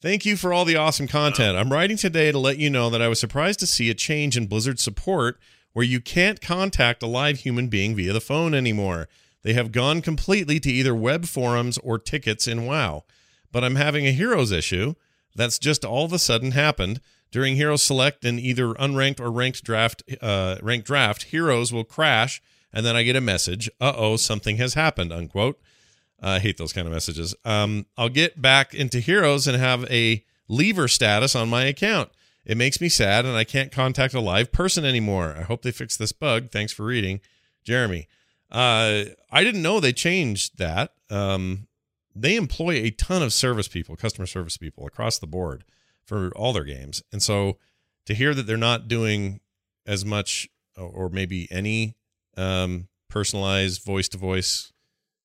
Thank 0.00 0.24
you 0.24 0.36
for 0.36 0.52
all 0.52 0.64
the 0.64 0.76
awesome 0.76 1.08
content. 1.08 1.56
I'm 1.56 1.72
writing 1.72 1.96
today 1.96 2.30
to 2.30 2.38
let 2.38 2.58
you 2.58 2.70
know 2.70 2.88
that 2.90 3.02
I 3.02 3.08
was 3.08 3.18
surprised 3.18 3.58
to 3.60 3.66
see 3.66 3.90
a 3.90 3.94
change 3.94 4.36
in 4.36 4.46
Blizzard 4.46 4.78
support 4.78 5.40
where 5.72 5.84
you 5.84 6.00
can't 6.00 6.40
contact 6.40 7.02
a 7.02 7.06
live 7.06 7.38
human 7.40 7.68
being 7.68 7.96
via 7.96 8.12
the 8.12 8.20
phone 8.20 8.54
anymore. 8.54 9.08
They 9.42 9.52
have 9.54 9.72
gone 9.72 10.00
completely 10.02 10.60
to 10.60 10.70
either 10.70 10.94
web 10.94 11.26
forums 11.26 11.78
or 11.78 11.98
tickets 11.98 12.46
in 12.46 12.64
WoW. 12.66 13.04
But 13.50 13.64
I'm 13.64 13.76
having 13.76 14.06
a 14.06 14.12
Heroes 14.12 14.52
issue 14.52 14.94
that's 15.34 15.58
just 15.58 15.84
all 15.84 16.04
of 16.04 16.12
a 16.12 16.18
sudden 16.18 16.52
happened 16.52 17.00
during 17.30 17.56
Hero 17.56 17.76
Select 17.76 18.24
and 18.24 18.40
either 18.40 18.74
unranked 18.74 19.20
or 19.20 19.30
ranked 19.30 19.64
draft. 19.64 20.02
Uh, 20.20 20.56
ranked 20.62 20.86
draft, 20.86 21.24
Heroes 21.24 21.72
will 21.72 21.84
crash, 21.84 22.42
and 22.72 22.84
then 22.84 22.96
I 22.96 23.02
get 23.02 23.16
a 23.16 23.20
message. 23.20 23.70
Uh 23.80 23.92
oh, 23.96 24.16
something 24.16 24.56
has 24.56 24.74
happened. 24.74 25.12
Unquote. 25.12 25.60
I 26.20 26.40
hate 26.40 26.56
those 26.56 26.72
kind 26.72 26.86
of 26.86 26.92
messages. 26.92 27.34
Um, 27.44 27.86
I'll 27.96 28.08
get 28.08 28.42
back 28.42 28.74
into 28.74 28.98
Heroes 28.98 29.46
and 29.46 29.56
have 29.56 29.84
a 29.84 30.24
leaver 30.48 30.88
status 30.88 31.36
on 31.36 31.48
my 31.48 31.64
account. 31.64 32.10
It 32.44 32.56
makes 32.56 32.80
me 32.80 32.88
sad, 32.88 33.24
and 33.24 33.36
I 33.36 33.44
can't 33.44 33.70
contact 33.70 34.14
a 34.14 34.20
live 34.20 34.50
person 34.50 34.84
anymore. 34.84 35.36
I 35.38 35.42
hope 35.42 35.62
they 35.62 35.70
fix 35.70 35.96
this 35.96 36.12
bug. 36.12 36.50
Thanks 36.50 36.72
for 36.72 36.84
reading, 36.84 37.20
Jeremy. 37.62 38.08
Uh, 38.50 39.04
I 39.30 39.44
didn't 39.44 39.62
know 39.62 39.78
they 39.78 39.92
changed 39.92 40.58
that. 40.58 40.94
Um, 41.10 41.67
they 42.22 42.36
employ 42.36 42.74
a 42.74 42.90
ton 42.90 43.22
of 43.22 43.32
service 43.32 43.68
people, 43.68 43.96
customer 43.96 44.26
service 44.26 44.56
people 44.56 44.86
across 44.86 45.18
the 45.18 45.26
board 45.26 45.64
for 46.04 46.30
all 46.36 46.52
their 46.52 46.64
games. 46.64 47.02
And 47.12 47.22
so 47.22 47.58
to 48.06 48.14
hear 48.14 48.34
that 48.34 48.46
they're 48.46 48.56
not 48.56 48.88
doing 48.88 49.40
as 49.86 50.04
much 50.04 50.48
or 50.76 51.08
maybe 51.08 51.48
any 51.50 51.96
um, 52.36 52.88
personalized 53.08 53.82
voice 53.82 54.08
to 54.08 54.18
voice 54.18 54.72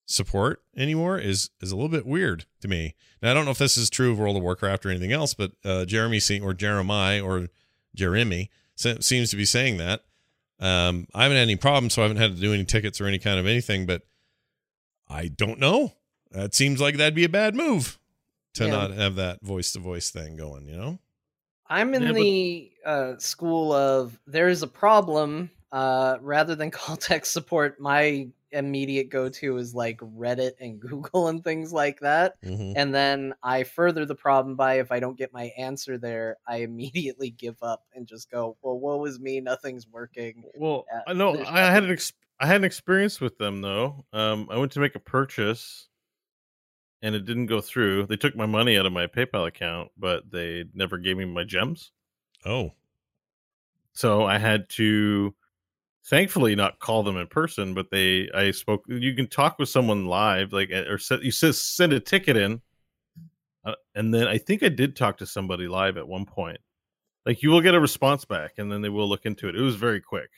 support 0.05 0.61
anymore 0.75 1.17
is 1.17 1.49
is 1.61 1.71
a 1.71 1.75
little 1.75 1.89
bit 1.89 2.05
weird 2.05 2.45
to 2.61 2.67
me. 2.67 2.95
Now 3.21 3.31
I 3.31 3.33
don't 3.33 3.45
know 3.45 3.51
if 3.51 3.57
this 3.57 3.77
is 3.77 3.89
true 3.89 4.11
of 4.11 4.19
World 4.19 4.35
of 4.35 4.43
Warcraft 4.43 4.85
or 4.85 4.89
anything 4.89 5.13
else, 5.13 5.33
but 5.33 5.51
uh, 5.63 5.85
Jeremy 5.85 6.19
or 6.41 6.53
Jeremiah 6.53 7.23
or 7.23 7.47
Jeremy 7.95 8.49
seems 8.75 9.29
to 9.29 9.37
be 9.37 9.45
saying 9.45 9.77
that. 9.77 10.01
Um, 10.59 11.07
I 11.13 11.23
haven't 11.23 11.37
had 11.37 11.43
any 11.43 11.55
problems, 11.55 11.93
so 11.93 12.01
I 12.01 12.05
haven't 12.05 12.21
had 12.21 12.35
to 12.35 12.41
do 12.41 12.53
any 12.53 12.65
tickets 12.65 12.99
or 12.99 13.05
any 13.05 13.19
kind 13.19 13.39
of 13.39 13.45
anything. 13.45 13.85
But 13.85 14.03
I 15.09 15.27
don't 15.27 15.59
know. 15.59 15.93
That 16.33 16.53
seems 16.53 16.81
like 16.81 16.97
that'd 16.97 17.15
be 17.15 17.23
a 17.23 17.29
bad 17.29 17.55
move 17.55 17.97
to 18.55 18.65
Yeah. 18.65 18.71
not 18.71 18.91
have 18.91 19.15
that 19.15 19.41
voice 19.41 19.71
to 19.73 19.79
voice 19.79 20.09
thing 20.11 20.35
going. 20.35 20.67
You 20.67 20.75
know? 20.77 20.99
I'm 21.67 21.93
in 21.93 22.01
Yeah, 22.03 22.07
but- 22.09 22.15
the 22.15 22.71
uh, 22.85 23.13
school 23.17 23.71
of 23.73 24.19
there 24.27 24.49
is 24.49 24.61
a 24.63 24.67
problem. 24.67 25.49
Uh, 25.71 26.17
rather 26.21 26.53
than 26.55 26.69
call 26.71 26.95
tech 26.95 27.25
support, 27.25 27.79
my 27.79 28.27
immediate 28.51 29.09
go 29.09 29.27
to 29.29 29.57
is 29.57 29.73
like 29.73 29.97
Reddit 29.97 30.51
and 30.59 30.79
Google 30.79 31.27
and 31.29 31.43
things 31.43 31.73
like 31.73 31.99
that. 32.01 32.39
Mhm. 32.43 32.73
And 32.75 32.93
then 32.93 33.33
I 33.41 33.63
further 33.63 34.05
the 34.05 34.13
problem 34.13 34.55
by 34.55 34.75
if 34.79 34.91
I 34.91 34.99
don't 34.99 35.17
get 35.17 35.33
my 35.33 35.45
answer 35.57 35.97
there, 35.97 36.37
I 36.47 36.57
immediately 36.67 37.31
give 37.31 37.55
up 37.63 37.83
and 37.95 38.05
just 38.05 38.29
go, 38.29 38.55
well, 38.61 38.77
woe 38.77 39.03
is 39.05 39.19
me, 39.19 39.39
nothing's 39.39 39.87
working. 39.87 40.43
Well, 40.55 40.85
Yeah, 40.93 41.01
I 41.07 41.13
know 41.13 41.43
I 41.43 41.61
had 41.71 41.83
an 41.83 41.91
ex- 41.91 42.13
I 42.39 42.45
had 42.45 42.57
an 42.57 42.63
experience 42.65 43.19
with 43.19 43.37
them 43.39 43.61
though. 43.61 44.05
Um, 44.13 44.47
I 44.51 44.57
went 44.57 44.71
to 44.73 44.79
make 44.79 44.93
a 44.93 44.99
purchase, 44.99 45.87
and 47.03 47.13
it 47.15 47.25
didn't 47.25 47.47
go 47.47 47.61
through. 47.61 48.07
They 48.07 48.15
took 48.15 48.35
my 48.35 48.45
money 48.47 48.77
out 48.77 48.85
of 48.87 48.93
my 48.93 49.07
PayPal 49.07 49.47
account, 49.47 49.91
but 49.97 50.31
they 50.31 50.65
never 50.73 50.97
gave 50.97 51.17
me 51.17 51.25
my 51.25 51.43
gems. 51.43 51.91
Oh, 52.45 52.71
So 53.93 54.25
I 54.25 54.37
had 54.39 54.69
to, 54.69 55.35
thankfully, 56.05 56.55
not 56.55 56.79
call 56.79 57.03
them 57.03 57.17
in 57.17 57.27
person. 57.27 57.73
But 57.73 57.91
they, 57.91 58.29
I 58.33 58.51
spoke. 58.51 58.85
You 58.87 59.13
can 59.13 59.27
talk 59.27 59.59
with 59.59 59.69
someone 59.69 60.05
live, 60.05 60.53
like 60.53 60.71
or 60.71 60.97
set, 60.97 61.23
you 61.23 61.31
says 61.31 61.61
send 61.61 61.93
a 61.93 61.99
ticket 61.99 62.37
in, 62.37 62.61
uh, 63.65 63.75
and 63.95 64.13
then 64.13 64.27
I 64.27 64.37
think 64.37 64.63
I 64.63 64.69
did 64.69 64.95
talk 64.95 65.17
to 65.17 65.25
somebody 65.25 65.67
live 65.67 65.97
at 65.97 66.07
one 66.07 66.25
point. 66.25 66.59
Like 67.25 67.43
you 67.43 67.49
will 67.51 67.61
get 67.61 67.75
a 67.75 67.79
response 67.79 68.25
back, 68.25 68.53
and 68.57 68.71
then 68.71 68.81
they 68.81 68.89
will 68.89 69.07
look 69.09 69.25
into 69.25 69.49
it. 69.49 69.55
It 69.55 69.61
was 69.61 69.75
very 69.75 70.01
quick. 70.01 70.29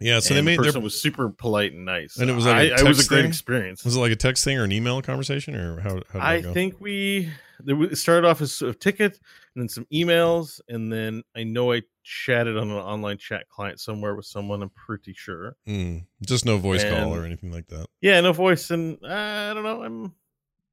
Yeah. 0.00 0.20
So 0.20 0.34
and 0.34 0.36
they 0.36 0.40
the 0.40 0.42
made 0.42 0.58
their 0.58 0.72
person 0.72 0.82
was 0.82 1.00
super 1.00 1.28
polite 1.30 1.72
and 1.72 1.84
nice. 1.84 2.16
And 2.18 2.30
it 2.30 2.34
was 2.34 2.46
like 2.46 2.70
a 2.70 2.74
I, 2.74 2.80
it 2.80 2.86
was 2.86 3.04
a 3.04 3.08
great 3.08 3.22
thing? 3.22 3.28
experience. 3.28 3.84
was 3.84 3.96
it 3.96 4.00
like 4.00 4.12
a 4.12 4.16
text 4.16 4.44
thing 4.44 4.58
or 4.58 4.64
an 4.64 4.72
email 4.72 5.02
conversation 5.02 5.54
or 5.54 5.80
how? 5.80 5.90
how 5.90 6.20
did 6.20 6.22
I 6.22 6.40
go? 6.40 6.52
think 6.52 6.80
we 6.80 7.30
it 7.66 7.98
started 7.98 8.26
off 8.26 8.40
as 8.40 8.62
a 8.62 8.72
ticket 8.72 9.18
and 9.54 9.62
then 9.62 9.68
some 9.68 9.86
emails 9.92 10.60
and 10.68 10.92
then 10.92 11.24
I 11.34 11.42
know 11.42 11.72
I 11.72 11.82
chatted 12.04 12.56
on 12.56 12.70
an 12.70 12.76
online 12.76 13.18
chat 13.18 13.48
client 13.48 13.80
somewhere 13.80 14.14
with 14.14 14.26
someone. 14.26 14.62
I'm 14.62 14.70
pretty 14.70 15.12
sure. 15.12 15.56
Mm, 15.66 16.06
just 16.26 16.44
no 16.44 16.58
voice 16.58 16.84
call 16.84 17.14
or 17.14 17.24
anything 17.24 17.50
like 17.50 17.66
that. 17.68 17.86
Yeah, 18.00 18.20
no 18.20 18.32
voice 18.32 18.70
and 18.70 18.98
uh, 19.02 19.50
I 19.50 19.54
don't 19.54 19.64
know. 19.64 19.82
I'm 19.82 20.14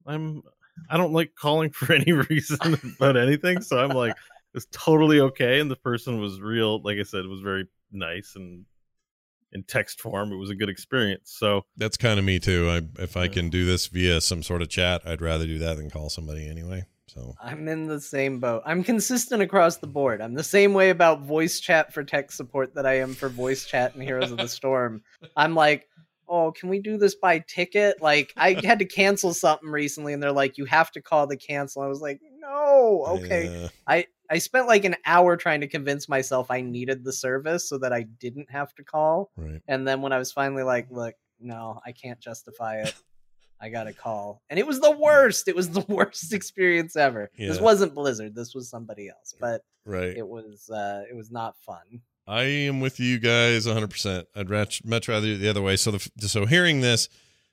I'm 0.05 0.43
I 0.89 0.97
don't 0.97 1.13
like 1.13 1.33
calling 1.35 1.69
for 1.71 1.93
any 1.93 2.11
reason 2.11 2.95
about 2.99 3.17
anything, 3.17 3.61
so 3.61 3.79
I'm 3.79 3.91
like 3.91 4.15
it's 4.53 4.67
totally 4.71 5.19
okay. 5.19 5.59
And 5.59 5.69
the 5.69 5.75
person 5.75 6.19
was 6.21 6.39
real, 6.39 6.81
like 6.81 6.97
I 6.99 7.03
said, 7.03 7.25
was 7.25 7.41
very 7.41 7.67
nice 7.91 8.35
and 8.35 8.65
in 9.55 9.63
text 9.63 10.01
form. 10.01 10.31
It 10.31 10.35
was 10.35 10.51
a 10.51 10.55
good 10.55 10.69
experience. 10.69 11.33
So 11.35 11.65
That's 11.77 11.97
kind 11.97 12.19
of 12.19 12.25
me 12.25 12.39
too. 12.39 12.69
I 12.69 13.01
if 13.01 13.17
I 13.17 13.27
can 13.27 13.49
do 13.49 13.65
this 13.65 13.87
via 13.87 14.21
some 14.21 14.43
sort 14.43 14.61
of 14.61 14.69
chat, 14.69 15.01
I'd 15.05 15.21
rather 15.21 15.47
do 15.47 15.57
that 15.59 15.77
than 15.77 15.89
call 15.89 16.09
somebody 16.09 16.47
anyway. 16.47 16.85
So 17.07 17.33
I'm 17.41 17.67
in 17.67 17.87
the 17.87 18.01
same 18.01 18.39
boat. 18.39 18.61
I'm 18.65 18.83
consistent 18.83 19.41
across 19.41 19.77
the 19.77 19.87
board. 19.87 20.21
I'm 20.21 20.33
the 20.33 20.43
same 20.43 20.73
way 20.73 20.89
about 20.89 21.21
voice 21.21 21.61
chat 21.61 21.93
for 21.93 22.03
tech 22.03 22.31
support 22.31 22.75
that 22.75 22.85
I 22.85 22.99
am 22.99 23.13
for 23.13 23.29
voice 23.29 23.65
chat 23.65 23.95
in 23.95 24.01
Heroes 24.01 24.31
of 24.31 24.37
the 24.37 24.49
Storm. 24.49 25.01
I'm 25.37 25.55
like, 25.55 25.87
oh, 26.27 26.51
can 26.51 26.67
we 26.67 26.79
do 26.79 26.97
this 26.97 27.15
by 27.15 27.39
ticket? 27.39 28.01
Like, 28.01 28.33
I 28.35 28.53
had 28.65 28.79
to 28.79 28.85
cancel 28.85 29.33
something 29.33 29.69
recently, 29.69 30.11
and 30.11 30.21
they're 30.21 30.31
like, 30.31 30.57
you 30.57 30.65
have 30.65 30.91
to 30.91 31.01
call 31.01 31.25
the 31.27 31.37
cancel. 31.37 31.83
I 31.83 31.87
was 31.87 32.01
like, 32.01 32.19
no, 32.39 33.05
okay. 33.07 33.61
yeah. 33.61 33.67
I 33.87 34.07
I 34.29 34.37
spent 34.39 34.67
like 34.67 34.85
an 34.85 34.95
hour 35.05 35.37
trying 35.37 35.61
to 35.61 35.67
convince 35.67 36.07
myself 36.09 36.49
I 36.51 36.61
needed 36.61 37.03
the 37.03 37.13
service 37.13 37.67
so 37.69 37.77
that 37.79 37.93
I 37.93 38.03
didn't 38.03 38.49
have 38.51 38.73
to 38.75 38.83
call. 38.83 39.31
right. 39.37 39.61
And 39.67 39.87
then 39.87 40.01
when 40.01 40.11
I 40.13 40.17
was 40.17 40.31
finally 40.31 40.63
like, 40.63 40.87
look, 40.89 41.15
no, 41.39 41.79
I 41.85 41.91
can't 41.91 42.19
justify 42.19 42.81
it. 42.81 42.93
I 43.61 43.69
got 43.69 43.87
a 43.87 43.93
call. 43.93 44.41
And 44.49 44.59
it 44.59 44.67
was 44.67 44.79
the 44.81 44.91
worst. 44.99 45.47
It 45.47 45.55
was 45.55 45.69
the 45.69 45.85
worst 45.87 46.33
experience 46.39 46.95
ever. 46.95 47.29
This 47.37 47.59
wasn't 47.59 47.93
Blizzard. 47.95 48.35
This 48.35 48.53
was 48.53 48.69
somebody 48.69 49.09
else, 49.09 49.33
but 49.39 49.61
Right. 49.85 50.17
it 50.17 50.27
was 50.27 50.69
uh 50.69 51.03
it 51.09 51.15
was 51.15 51.29
not 51.31 51.55
fun. 51.59 52.01
I 52.27 52.43
am 52.43 52.79
with 52.79 52.99
you 52.99 53.19
guys 53.19 53.67
100%. 53.67 54.25
I'd 54.35 54.49
much, 54.49 54.83
much 54.83 55.07
rather 55.07 55.27
do 55.27 55.35
it 55.35 55.37
the 55.37 55.47
other 55.49 55.61
way. 55.61 55.75
So 55.75 55.91
the 55.91 56.27
so 56.27 56.45
hearing 56.47 56.81
this 56.81 57.07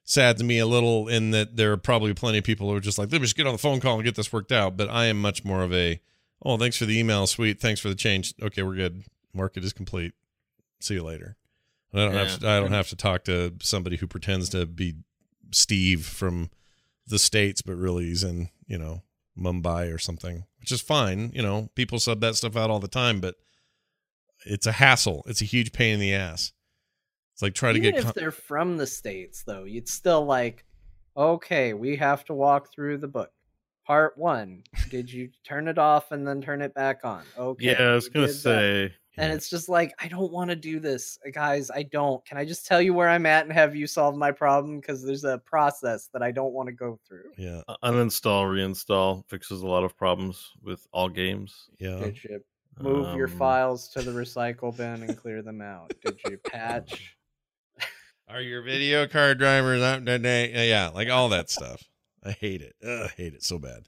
saddens 0.04 0.42
me 0.42 0.58
a 0.58 0.66
little 0.66 1.08
in 1.08 1.30
that 1.32 1.56
there 1.56 1.72
are 1.72 1.76
probably 1.76 2.14
plenty 2.14 2.38
of 2.38 2.44
people 2.44 2.68
who 2.70 2.76
are 2.76 2.80
just 2.80 2.98
like, 2.98 3.12
let 3.12 3.20
me 3.20 3.26
just 3.26 3.36
get 3.36 3.46
on 3.46 3.52
the 3.52 3.58
phone 3.58 3.80
call 3.80 3.94
and 3.96 4.04
get 4.04 4.14
this 4.16 4.32
worked 4.32 4.50
out. 4.50 4.76
But 4.76 4.88
I 4.88 5.06
am 5.06 5.20
much 5.20 5.44
more 5.44 5.62
of 5.62 5.72
a, 5.72 6.00
oh, 6.44 6.56
thanks 6.56 6.76
for 6.76 6.84
the 6.84 6.98
email, 6.98 7.26
sweet. 7.26 7.60
Thanks 7.60 7.80
for 7.80 7.88
the 7.88 7.94
change. 7.94 8.34
Okay, 8.42 8.62
we're 8.62 8.74
good. 8.74 9.04
Market 9.34 9.64
is 9.64 9.72
complete. 9.72 10.12
See 10.80 10.94
you 10.94 11.02
later. 11.02 11.36
And 11.92 12.00
I 12.00 12.04
don't 12.06 12.14
have 12.14 12.38
to, 12.40 12.48
I 12.48 12.60
don't 12.60 12.72
have 12.72 12.88
to 12.88 12.96
talk 12.96 13.24
to 13.24 13.54
somebody 13.60 13.96
who 13.96 14.06
pretends 14.06 14.48
to 14.50 14.66
be 14.66 14.94
Steve 15.52 16.06
from 16.06 16.50
the 17.06 17.18
states, 17.18 17.62
but 17.62 17.76
really 17.76 18.04
he's 18.04 18.24
in 18.24 18.48
you 18.66 18.78
know 18.78 19.02
Mumbai 19.38 19.94
or 19.94 19.98
something, 19.98 20.44
which 20.60 20.72
is 20.72 20.80
fine. 20.80 21.30
You 21.34 21.42
know, 21.42 21.68
people 21.74 21.98
sub 21.98 22.20
that 22.20 22.36
stuff 22.36 22.56
out 22.56 22.70
all 22.70 22.80
the 22.80 22.88
time, 22.88 23.20
but 23.20 23.36
it's 24.46 24.66
a 24.66 24.72
hassle. 24.72 25.22
It's 25.26 25.42
a 25.42 25.46
huge 25.46 25.72
pain 25.72 25.94
in 25.94 26.00
the 26.00 26.14
ass. 26.14 26.52
It's 27.34 27.42
like 27.42 27.54
trying 27.54 27.74
to 27.74 27.80
Even 27.80 27.92
get. 27.92 27.98
if 27.98 28.04
con- 28.06 28.14
they're 28.16 28.30
from 28.30 28.76
the 28.76 28.86
states 28.86 29.44
though, 29.44 29.64
you'd 29.64 29.88
still 29.88 30.24
like 30.24 30.64
okay, 31.14 31.74
we 31.74 31.96
have 31.96 32.24
to 32.24 32.34
walk 32.34 32.72
through 32.72 32.98
the 32.98 33.08
book. 33.08 33.30
Part 33.86 34.16
1. 34.16 34.62
Did 34.90 35.12
you 35.12 35.28
turn 35.44 35.66
it 35.68 35.76
off 35.78 36.12
and 36.12 36.26
then 36.26 36.40
turn 36.40 36.62
it 36.62 36.72
back 36.74 37.04
on? 37.04 37.22
Okay. 37.36 37.66
yeah, 37.72 37.82
I 37.82 37.94
was 37.94 38.08
gonna 38.08 38.26
did 38.28 38.36
that. 38.36 38.40
say 38.40 38.94
And 39.18 39.32
it's 39.32 39.50
just 39.50 39.68
like, 39.68 39.92
I 39.98 40.06
don't 40.08 40.30
want 40.32 40.50
to 40.50 40.56
do 40.56 40.78
this, 40.80 41.18
Uh, 41.26 41.30
guys. 41.30 41.70
I 41.70 41.82
don't. 41.82 42.24
Can 42.24 42.38
I 42.38 42.44
just 42.44 42.64
tell 42.64 42.80
you 42.80 42.94
where 42.94 43.08
I'm 43.08 43.26
at 43.26 43.44
and 43.44 43.52
have 43.52 43.74
you 43.74 43.86
solve 43.88 44.16
my 44.16 44.30
problem? 44.30 44.78
Because 44.80 45.04
there's 45.04 45.24
a 45.24 45.38
process 45.38 46.08
that 46.12 46.22
I 46.22 46.30
don't 46.30 46.52
want 46.52 46.68
to 46.68 46.72
go 46.72 46.98
through. 47.08 47.32
yeah, 47.36 47.60
uh, 47.68 47.76
uninstall, 47.84 48.44
reinstall 48.46 49.24
fixes 49.28 49.62
a 49.62 49.66
lot 49.66 49.82
of 49.84 49.96
problems 49.96 50.52
with 50.62 50.86
all 50.92 51.08
games. 51.08 51.68
yeah. 51.78 51.98
Did 51.98 52.22
you 52.24 52.40
move 52.80 53.16
your 53.16 53.28
Um, 53.28 53.36
files 53.36 53.88
to 53.90 54.00
the 54.02 54.12
recycle 54.12 54.74
bin 54.76 55.02
and 55.02 55.16
clear 55.18 55.42
them 55.42 55.60
out? 55.60 55.92
Did 56.04 56.18
you 56.28 56.38
patch? 56.38 57.16
Are 58.28 58.40
your 58.40 58.62
video 58.62 59.06
card 59.08 59.38
drivers 59.38 59.82
up 59.82 60.04
to 60.06 60.18
date? 60.18 60.52
Yeah, 60.54 60.62
yeah, 60.62 60.88
like 60.88 61.10
all 61.10 61.28
that 61.30 61.50
stuff. 61.50 61.82
I 62.24 62.32
hate 62.32 62.62
it. 62.62 62.74
Ugh, 62.84 63.06
I 63.06 63.08
hate 63.08 63.34
it 63.34 63.42
so 63.42 63.58
bad. 63.58 63.84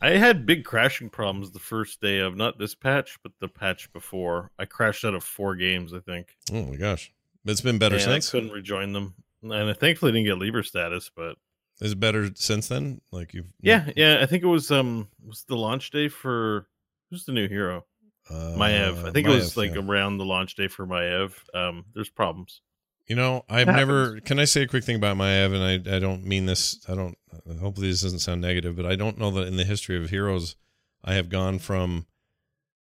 I 0.00 0.10
had 0.10 0.44
big 0.44 0.64
crashing 0.64 1.08
problems 1.08 1.50
the 1.50 1.58
first 1.58 2.00
day 2.00 2.18
of 2.18 2.36
not 2.36 2.58
this 2.58 2.74
patch, 2.74 3.18
but 3.22 3.32
the 3.40 3.48
patch 3.48 3.90
before. 3.92 4.50
I 4.58 4.66
crashed 4.66 5.04
out 5.04 5.14
of 5.14 5.24
four 5.24 5.56
games, 5.56 5.94
I 5.94 6.00
think. 6.00 6.36
Oh 6.52 6.64
my 6.64 6.76
gosh, 6.76 7.12
it's 7.44 7.60
been 7.60 7.78
better 7.78 7.96
and 7.96 8.10
I 8.10 8.20
couldn't 8.20 8.50
rejoin 8.50 8.92
them, 8.92 9.14
and 9.42 9.54
I 9.54 9.72
thankfully 9.72 10.12
didn't 10.12 10.26
get 10.26 10.38
leaver 10.38 10.62
status. 10.62 11.10
But 11.14 11.36
Is 11.80 11.92
it 11.92 12.00
better 12.00 12.30
since 12.34 12.68
then? 12.68 13.00
Like 13.10 13.32
you've 13.32 13.52
yeah, 13.60 13.90
yeah, 13.96 14.18
I 14.20 14.26
think 14.26 14.42
it 14.42 14.48
was 14.48 14.70
um 14.70 15.08
was 15.26 15.44
the 15.44 15.56
launch 15.56 15.90
day 15.90 16.08
for 16.08 16.66
who's 17.10 17.24
the 17.24 17.32
new 17.32 17.48
hero 17.48 17.86
uh, 18.30 18.54
Maev. 18.56 19.04
I 19.04 19.10
think 19.12 19.26
it 19.26 19.30
was 19.30 19.56
like 19.56 19.74
yeah. 19.74 19.80
around 19.80 20.18
the 20.18 20.24
launch 20.24 20.56
day 20.56 20.68
for 20.68 20.86
Maev. 20.86 21.32
Um, 21.54 21.84
there's 21.94 22.10
problems. 22.10 22.60
You 23.06 23.14
know, 23.16 23.44
I've 23.48 23.68
never. 23.68 24.18
Can 24.20 24.38
I 24.40 24.44
say 24.46 24.62
a 24.62 24.66
quick 24.66 24.82
thing 24.84 24.96
about 24.96 25.16
Maev? 25.16 25.54
And 25.54 25.88
I, 25.88 25.96
I 25.96 25.98
don't 26.00 26.24
mean 26.24 26.46
this. 26.46 26.80
I 26.88 26.94
don't. 26.94 27.16
Hopefully, 27.60 27.88
this 27.88 28.02
doesn't 28.02 28.18
sound 28.18 28.40
negative, 28.40 28.74
but 28.76 28.84
I 28.86 28.96
don't 28.96 29.18
know 29.18 29.30
that 29.32 29.46
in 29.46 29.56
the 29.56 29.64
history 29.64 29.96
of 30.02 30.10
heroes, 30.10 30.56
I 31.04 31.14
have 31.14 31.28
gone 31.28 31.60
from 31.60 32.06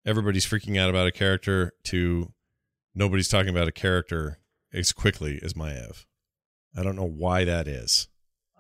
everybody's 0.06 0.45
freaking 0.45 0.80
out 0.80 0.90
about 0.90 1.08
a 1.08 1.12
character 1.12 1.74
to 1.86 2.32
nobody's 2.95 3.28
talking 3.28 3.50
about 3.50 3.68
a 3.68 3.72
character 3.74 4.40
as 4.74 4.94
quickly 4.94 5.40
as 5.44 5.54
Maev. 5.56 6.06
I 6.78 6.84
don't 6.84 6.95
know 6.95 7.04
why 7.04 7.44
that 7.44 7.68
is. 7.68 8.08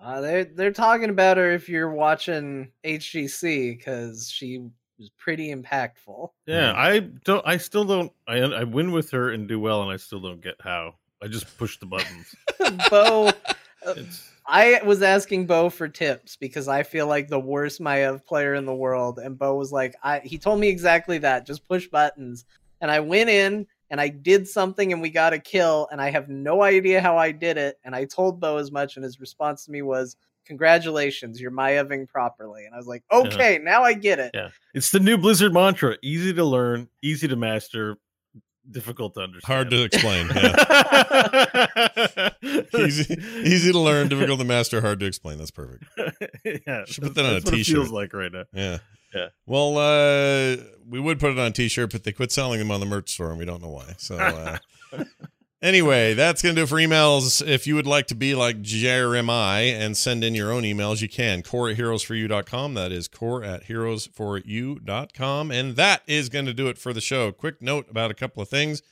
Uh, 0.01 0.19
they're 0.19 0.43
they're 0.43 0.71
talking 0.73 1.09
about 1.09 1.37
her 1.37 1.51
if 1.53 1.69
you're 1.69 1.91
watching 1.93 2.71
HGC 2.85 3.77
because 3.77 4.29
she 4.29 4.67
was 4.99 5.09
pretty 5.17 5.53
impactful. 5.55 6.29
Yeah, 6.45 6.73
Mhm. 6.73 6.75
I 6.75 6.99
don't. 7.23 7.47
I 7.47 7.55
still 7.55 7.85
don't. 7.85 8.11
I 8.27 8.39
I 8.39 8.63
win 8.65 8.91
with 8.91 9.11
her 9.11 9.29
and 9.31 9.47
do 9.47 9.61
well, 9.61 9.81
and 9.81 9.89
I 9.91 9.95
still 9.95 10.19
don't 10.19 10.41
get 10.41 10.55
how. 10.59 10.95
I 11.23 11.27
just 11.27 11.57
push 11.57 11.77
the 11.79 11.85
buttons. 11.85 12.35
Bo, 12.89 13.31
It's 13.85 14.29
I 14.45 14.81
was 14.83 15.01
asking 15.01 15.45
Bo 15.45 15.69
for 15.69 15.87
tips 15.87 16.35
because 16.35 16.67
I 16.67 16.83
feel 16.83 17.07
like 17.07 17.29
the 17.29 17.39
worst 17.39 17.79
Maev 17.79 18.25
player 18.25 18.53
in 18.55 18.65
the 18.65 18.75
world, 18.75 19.19
and 19.19 19.37
Bo 19.37 19.55
was 19.55 19.71
like, 19.71 19.95
"I." 20.03 20.19
He 20.19 20.37
told 20.37 20.59
me 20.59 20.67
exactly 20.67 21.17
that. 21.19 21.45
Just 21.45 21.67
push 21.67 21.87
buttons, 21.87 22.45
and 22.81 22.91
I 22.91 22.99
went 22.99 23.29
in 23.29 23.67
and 23.89 24.01
I 24.01 24.09
did 24.09 24.47
something, 24.47 24.91
and 24.91 25.01
we 25.01 25.09
got 25.11 25.33
a 25.33 25.39
kill, 25.39 25.87
and 25.91 26.01
I 26.01 26.09
have 26.09 26.27
no 26.27 26.63
idea 26.63 26.99
how 26.99 27.17
I 27.17 27.31
did 27.31 27.57
it. 27.57 27.77
And 27.83 27.95
I 27.95 28.05
told 28.05 28.39
Bo 28.39 28.57
as 28.57 28.71
much, 28.71 28.95
and 28.95 29.03
his 29.03 29.19
response 29.19 29.65
to 29.65 29.71
me 29.71 29.81
was, 29.81 30.17
"Congratulations, 30.45 31.39
you're 31.39 31.51
Maeving 31.51 32.07
properly." 32.07 32.65
And 32.65 32.73
I 32.73 32.77
was 32.77 32.87
like, 32.87 33.03
"Okay, 33.11 33.59
now 33.63 33.83
I 33.83 33.93
get 33.93 34.19
it." 34.19 34.31
yeah. 34.33 34.49
It's 34.73 34.91
the 34.91 34.99
new 34.99 35.17
Blizzard 35.17 35.53
mantra: 35.53 35.97
easy 36.01 36.33
to 36.33 36.43
learn, 36.43 36.89
easy 37.01 37.29
to 37.29 37.37
master. 37.37 37.97
Difficult 38.69 39.13
to 39.15 39.21
understand. 39.21 39.53
Hard 39.53 39.69
to 39.71 39.83
explain. 39.83 40.27
Yeah. 40.33 42.29
easy, 42.85 43.15
easy 43.43 43.71
to 43.71 43.79
learn, 43.79 44.09
difficult 44.09 44.39
to 44.39 44.45
master, 44.45 44.81
hard 44.81 44.99
to 45.01 45.05
explain. 45.05 45.37
That's 45.37 45.51
perfect. 45.51 45.83
yeah, 46.67 46.85
Should 46.85 47.03
put 47.03 47.15
that 47.15 47.25
on 47.25 47.31
a 47.31 47.33
that's 47.35 47.45
what 47.45 47.53
it 47.53 47.57
t-shirt. 47.57 47.75
feels 47.75 47.91
like 47.91 48.13
right 48.13 48.31
now. 48.31 48.43
Yeah. 48.53 48.77
Yeah. 49.13 49.27
Well, 49.45 49.77
uh, 49.77 50.57
we 50.87 50.99
would 50.99 51.19
put 51.19 51.31
it 51.31 51.39
on 51.39 51.47
a 51.47 51.51
t-shirt, 51.51 51.91
but 51.91 52.03
they 52.03 52.11
quit 52.11 52.31
selling 52.31 52.59
them 52.59 52.71
on 52.71 52.79
the 52.79 52.85
merch 52.85 53.11
store, 53.11 53.29
and 53.29 53.37
we 53.37 53.45
don't 53.45 53.61
know 53.61 53.69
why. 53.69 53.93
So, 53.97 54.17
uh, 54.17 54.57
anyway, 55.63 56.13
that's 56.13 56.43
going 56.43 56.53
to 56.53 56.59
do 56.59 56.63
it 56.63 56.67
for 56.67 56.75
emails. 56.75 57.45
If 57.45 57.65
you 57.65 57.73
would 57.75 57.87
like 57.87 58.05
to 58.07 58.15
be 58.15 58.35
like 58.35 58.61
Jeremiah 58.61 59.73
and 59.79 59.97
send 59.97 60.23
in 60.23 60.35
your 60.35 60.51
own 60.51 60.63
emails, 60.63 61.01
you 61.01 61.09
can. 61.09 61.41
Core 61.41 61.69
at 61.69 61.77
heroesforyou.com. 61.77 62.73
That 62.75 62.91
is 62.91 63.07
core 63.07 63.43
at 63.43 63.65
heroesforyou.com. 63.65 65.51
And 65.51 65.75
that 65.75 66.03
is 66.05 66.29
going 66.29 66.45
to 66.45 66.53
do 66.53 66.67
it 66.67 66.77
for 66.77 66.93
the 66.93 67.01
show. 67.01 67.31
Quick 67.31 67.61
note 67.61 67.89
about 67.89 68.11
a 68.11 68.15
couple 68.15 68.43
of 68.43 68.49
things. 68.49 68.83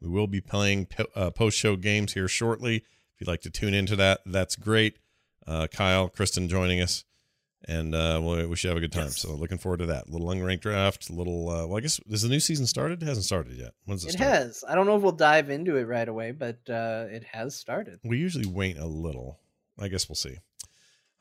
We 0.00 0.08
will 0.08 0.28
be 0.28 0.40
playing 0.40 0.88
uh, 1.14 1.30
post-show 1.30 1.76
games 1.76 2.14
here 2.14 2.28
shortly. 2.28 2.76
If 2.76 3.20
you'd 3.20 3.28
like 3.28 3.42
to 3.42 3.50
tune 3.50 3.74
into 3.74 3.96
that, 3.96 4.20
that's 4.24 4.56
great. 4.56 4.96
Uh, 5.46 5.66
Kyle, 5.66 6.08
Kristen 6.08 6.48
joining 6.48 6.80
us 6.80 7.04
and 7.68 7.94
uh, 7.94 8.20
we 8.22 8.46
we 8.46 8.56
should 8.56 8.68
have 8.68 8.76
a 8.78 8.80
good 8.80 8.92
time. 8.92 9.04
Yes. 9.04 9.18
So 9.18 9.34
looking 9.34 9.58
forward 9.58 9.78
to 9.78 9.86
that. 9.86 10.08
Little 10.08 10.28
unranked 10.28 10.60
draft. 10.60 11.10
Little. 11.10 11.48
Uh, 11.48 11.66
well, 11.66 11.76
I 11.76 11.80
guess 11.80 12.00
has 12.10 12.22
the 12.22 12.28
new 12.28 12.40
season 12.40 12.66
started? 12.66 13.02
It 13.02 13.06
hasn't 13.06 13.26
started 13.26 13.56
yet. 13.56 13.72
When's 13.84 14.04
it, 14.04 14.08
It 14.08 14.12
start? 14.12 14.30
has. 14.30 14.64
I 14.68 14.74
don't 14.74 14.86
know 14.86 14.96
if 14.96 15.02
we'll 15.02 15.12
dive 15.12 15.50
into 15.50 15.76
it 15.76 15.84
right 15.84 16.08
away, 16.08 16.32
but 16.32 16.58
uh, 16.68 17.06
it 17.10 17.24
has 17.32 17.54
started. 17.54 18.00
We 18.04 18.18
usually 18.18 18.46
wait 18.46 18.78
a 18.78 18.86
little. 18.86 19.38
I 19.78 19.88
guess 19.88 20.08
we'll 20.08 20.16
see. 20.16 20.36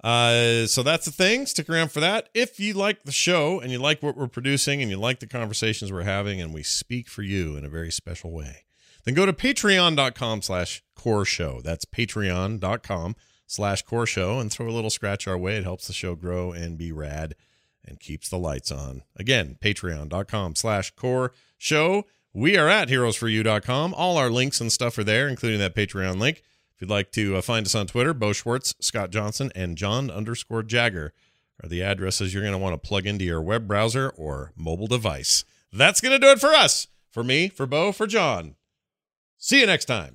Uh, 0.04 0.66
so 0.66 0.82
that's 0.82 1.06
the 1.06 1.12
thing. 1.12 1.46
Stick 1.46 1.70
around 1.70 1.92
for 1.92 2.00
that. 2.00 2.30
If 2.34 2.58
you 2.60 2.74
like 2.74 3.04
the 3.04 3.12
show 3.12 3.60
and 3.60 3.70
you 3.72 3.80
like 3.80 4.02
what 4.02 4.16
we're 4.16 4.28
producing 4.28 4.82
and 4.82 4.90
you 4.90 4.98
like 4.98 5.20
the 5.20 5.28
conversations 5.28 5.92
we're 5.92 6.04
having 6.04 6.40
and 6.40 6.54
we 6.54 6.64
speak 6.64 7.10
for 7.10 7.22
you 7.22 7.58
in 7.58 7.66
a 7.66 7.70
very 7.70 7.92
special 7.92 8.32
way, 8.32 8.64
then 9.04 9.14
go 9.14 9.26
to 9.26 9.34
patreon.com 9.34 10.42
slash 10.42 10.84
core 10.96 11.26
show. 11.26 11.60
That's 11.62 11.84
patreon.com 11.84 13.16
slash 13.50 13.82
core 13.82 14.06
show 14.06 14.40
and 14.40 14.52
throw 14.52 14.70
a 14.70 14.72
little 14.72 14.90
scratch 14.90 15.28
our 15.28 15.38
way. 15.38 15.58
It 15.58 15.64
helps 15.64 15.88
the 15.88 15.94
show 15.94 16.16
grow 16.16 16.52
and 16.52 16.78
be 16.78 16.92
rad 16.92 17.36
and 17.84 18.00
keeps 18.00 18.30
the 18.30 18.38
lights 18.38 18.72
on. 18.72 19.04
Again, 19.16 19.58
patreon.com 19.60 20.56
slash 20.56 20.92
core 20.92 21.34
show. 21.58 22.06
We 22.32 22.58
are 22.58 22.70
at 22.70 22.90
heroesforyou.com. 22.90 23.94
All 23.96 24.18
our 24.18 24.30
links 24.30 24.62
and 24.62 24.72
stuff 24.72 24.98
are 25.00 25.04
there, 25.04 25.28
including 25.28 25.60
that 25.60 25.76
Patreon 25.76 26.20
link. 26.20 26.44
If 26.76 26.82
you'd 26.82 26.92
like 26.92 27.12
to 27.14 27.38
uh, 27.38 27.42
find 27.42 27.66
us 27.66 27.76
on 27.76 27.88
Twitter, 27.88 28.14
Bo 28.14 28.34
Schwartz, 28.34 28.76
Scott 28.80 29.10
Johnson, 29.10 29.52
and 29.56 29.76
John 29.76 30.12
underscore 30.12 30.64
Jagger 30.64 31.14
are 31.62 31.68
the 31.68 31.82
addresses 31.82 32.34
you're 32.34 32.44
going 32.44 32.54
to 32.54 32.60
want 32.60 32.82
to 32.82 32.88
plug 32.88 33.06
into 33.06 33.26
your 33.26 33.42
web 33.42 33.68
browser 33.68 34.10
or 34.10 34.54
mobile 34.56 34.88
device. 34.88 35.44
That's 35.74 36.02
going 36.02 36.14
to 36.14 36.26
do 36.26 36.32
it 36.32 36.40
for 36.40 36.54
us. 36.54 36.88
For 37.10 37.24
me, 37.24 37.50
for 37.50 37.66
Bo, 37.66 37.92
for 37.92 38.06
John. 38.06 38.56
See 39.40 39.60
you 39.60 39.66
next 39.66 39.86
time. 39.86 40.14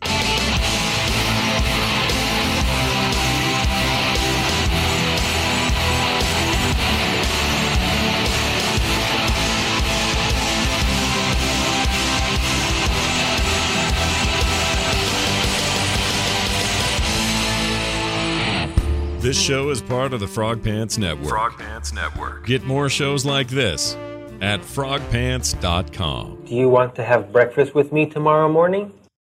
This 19.25 19.41
show 19.41 19.71
is 19.71 19.81
part 19.81 20.13
of 20.13 20.21
the 20.21 20.29
Frog 20.29 20.63
Pants 20.63 20.99
Network. 20.99 21.31
Frog 21.31 21.57
Pants 21.57 21.95
Network. 21.95 22.45
Get 22.45 22.65
more 22.65 22.91
shows 22.91 23.25
like 23.25 23.49
this 23.49 23.95
at 24.43 24.61
frogpants.com. 24.61 26.45
Do 26.45 26.55
you 26.55 26.69
want 26.69 26.95
to 26.97 27.03
have 27.03 27.33
breakfast 27.33 27.75
with 27.75 27.91
me 27.91 28.05
tomorrow 28.05 28.51
morning? 28.51 28.93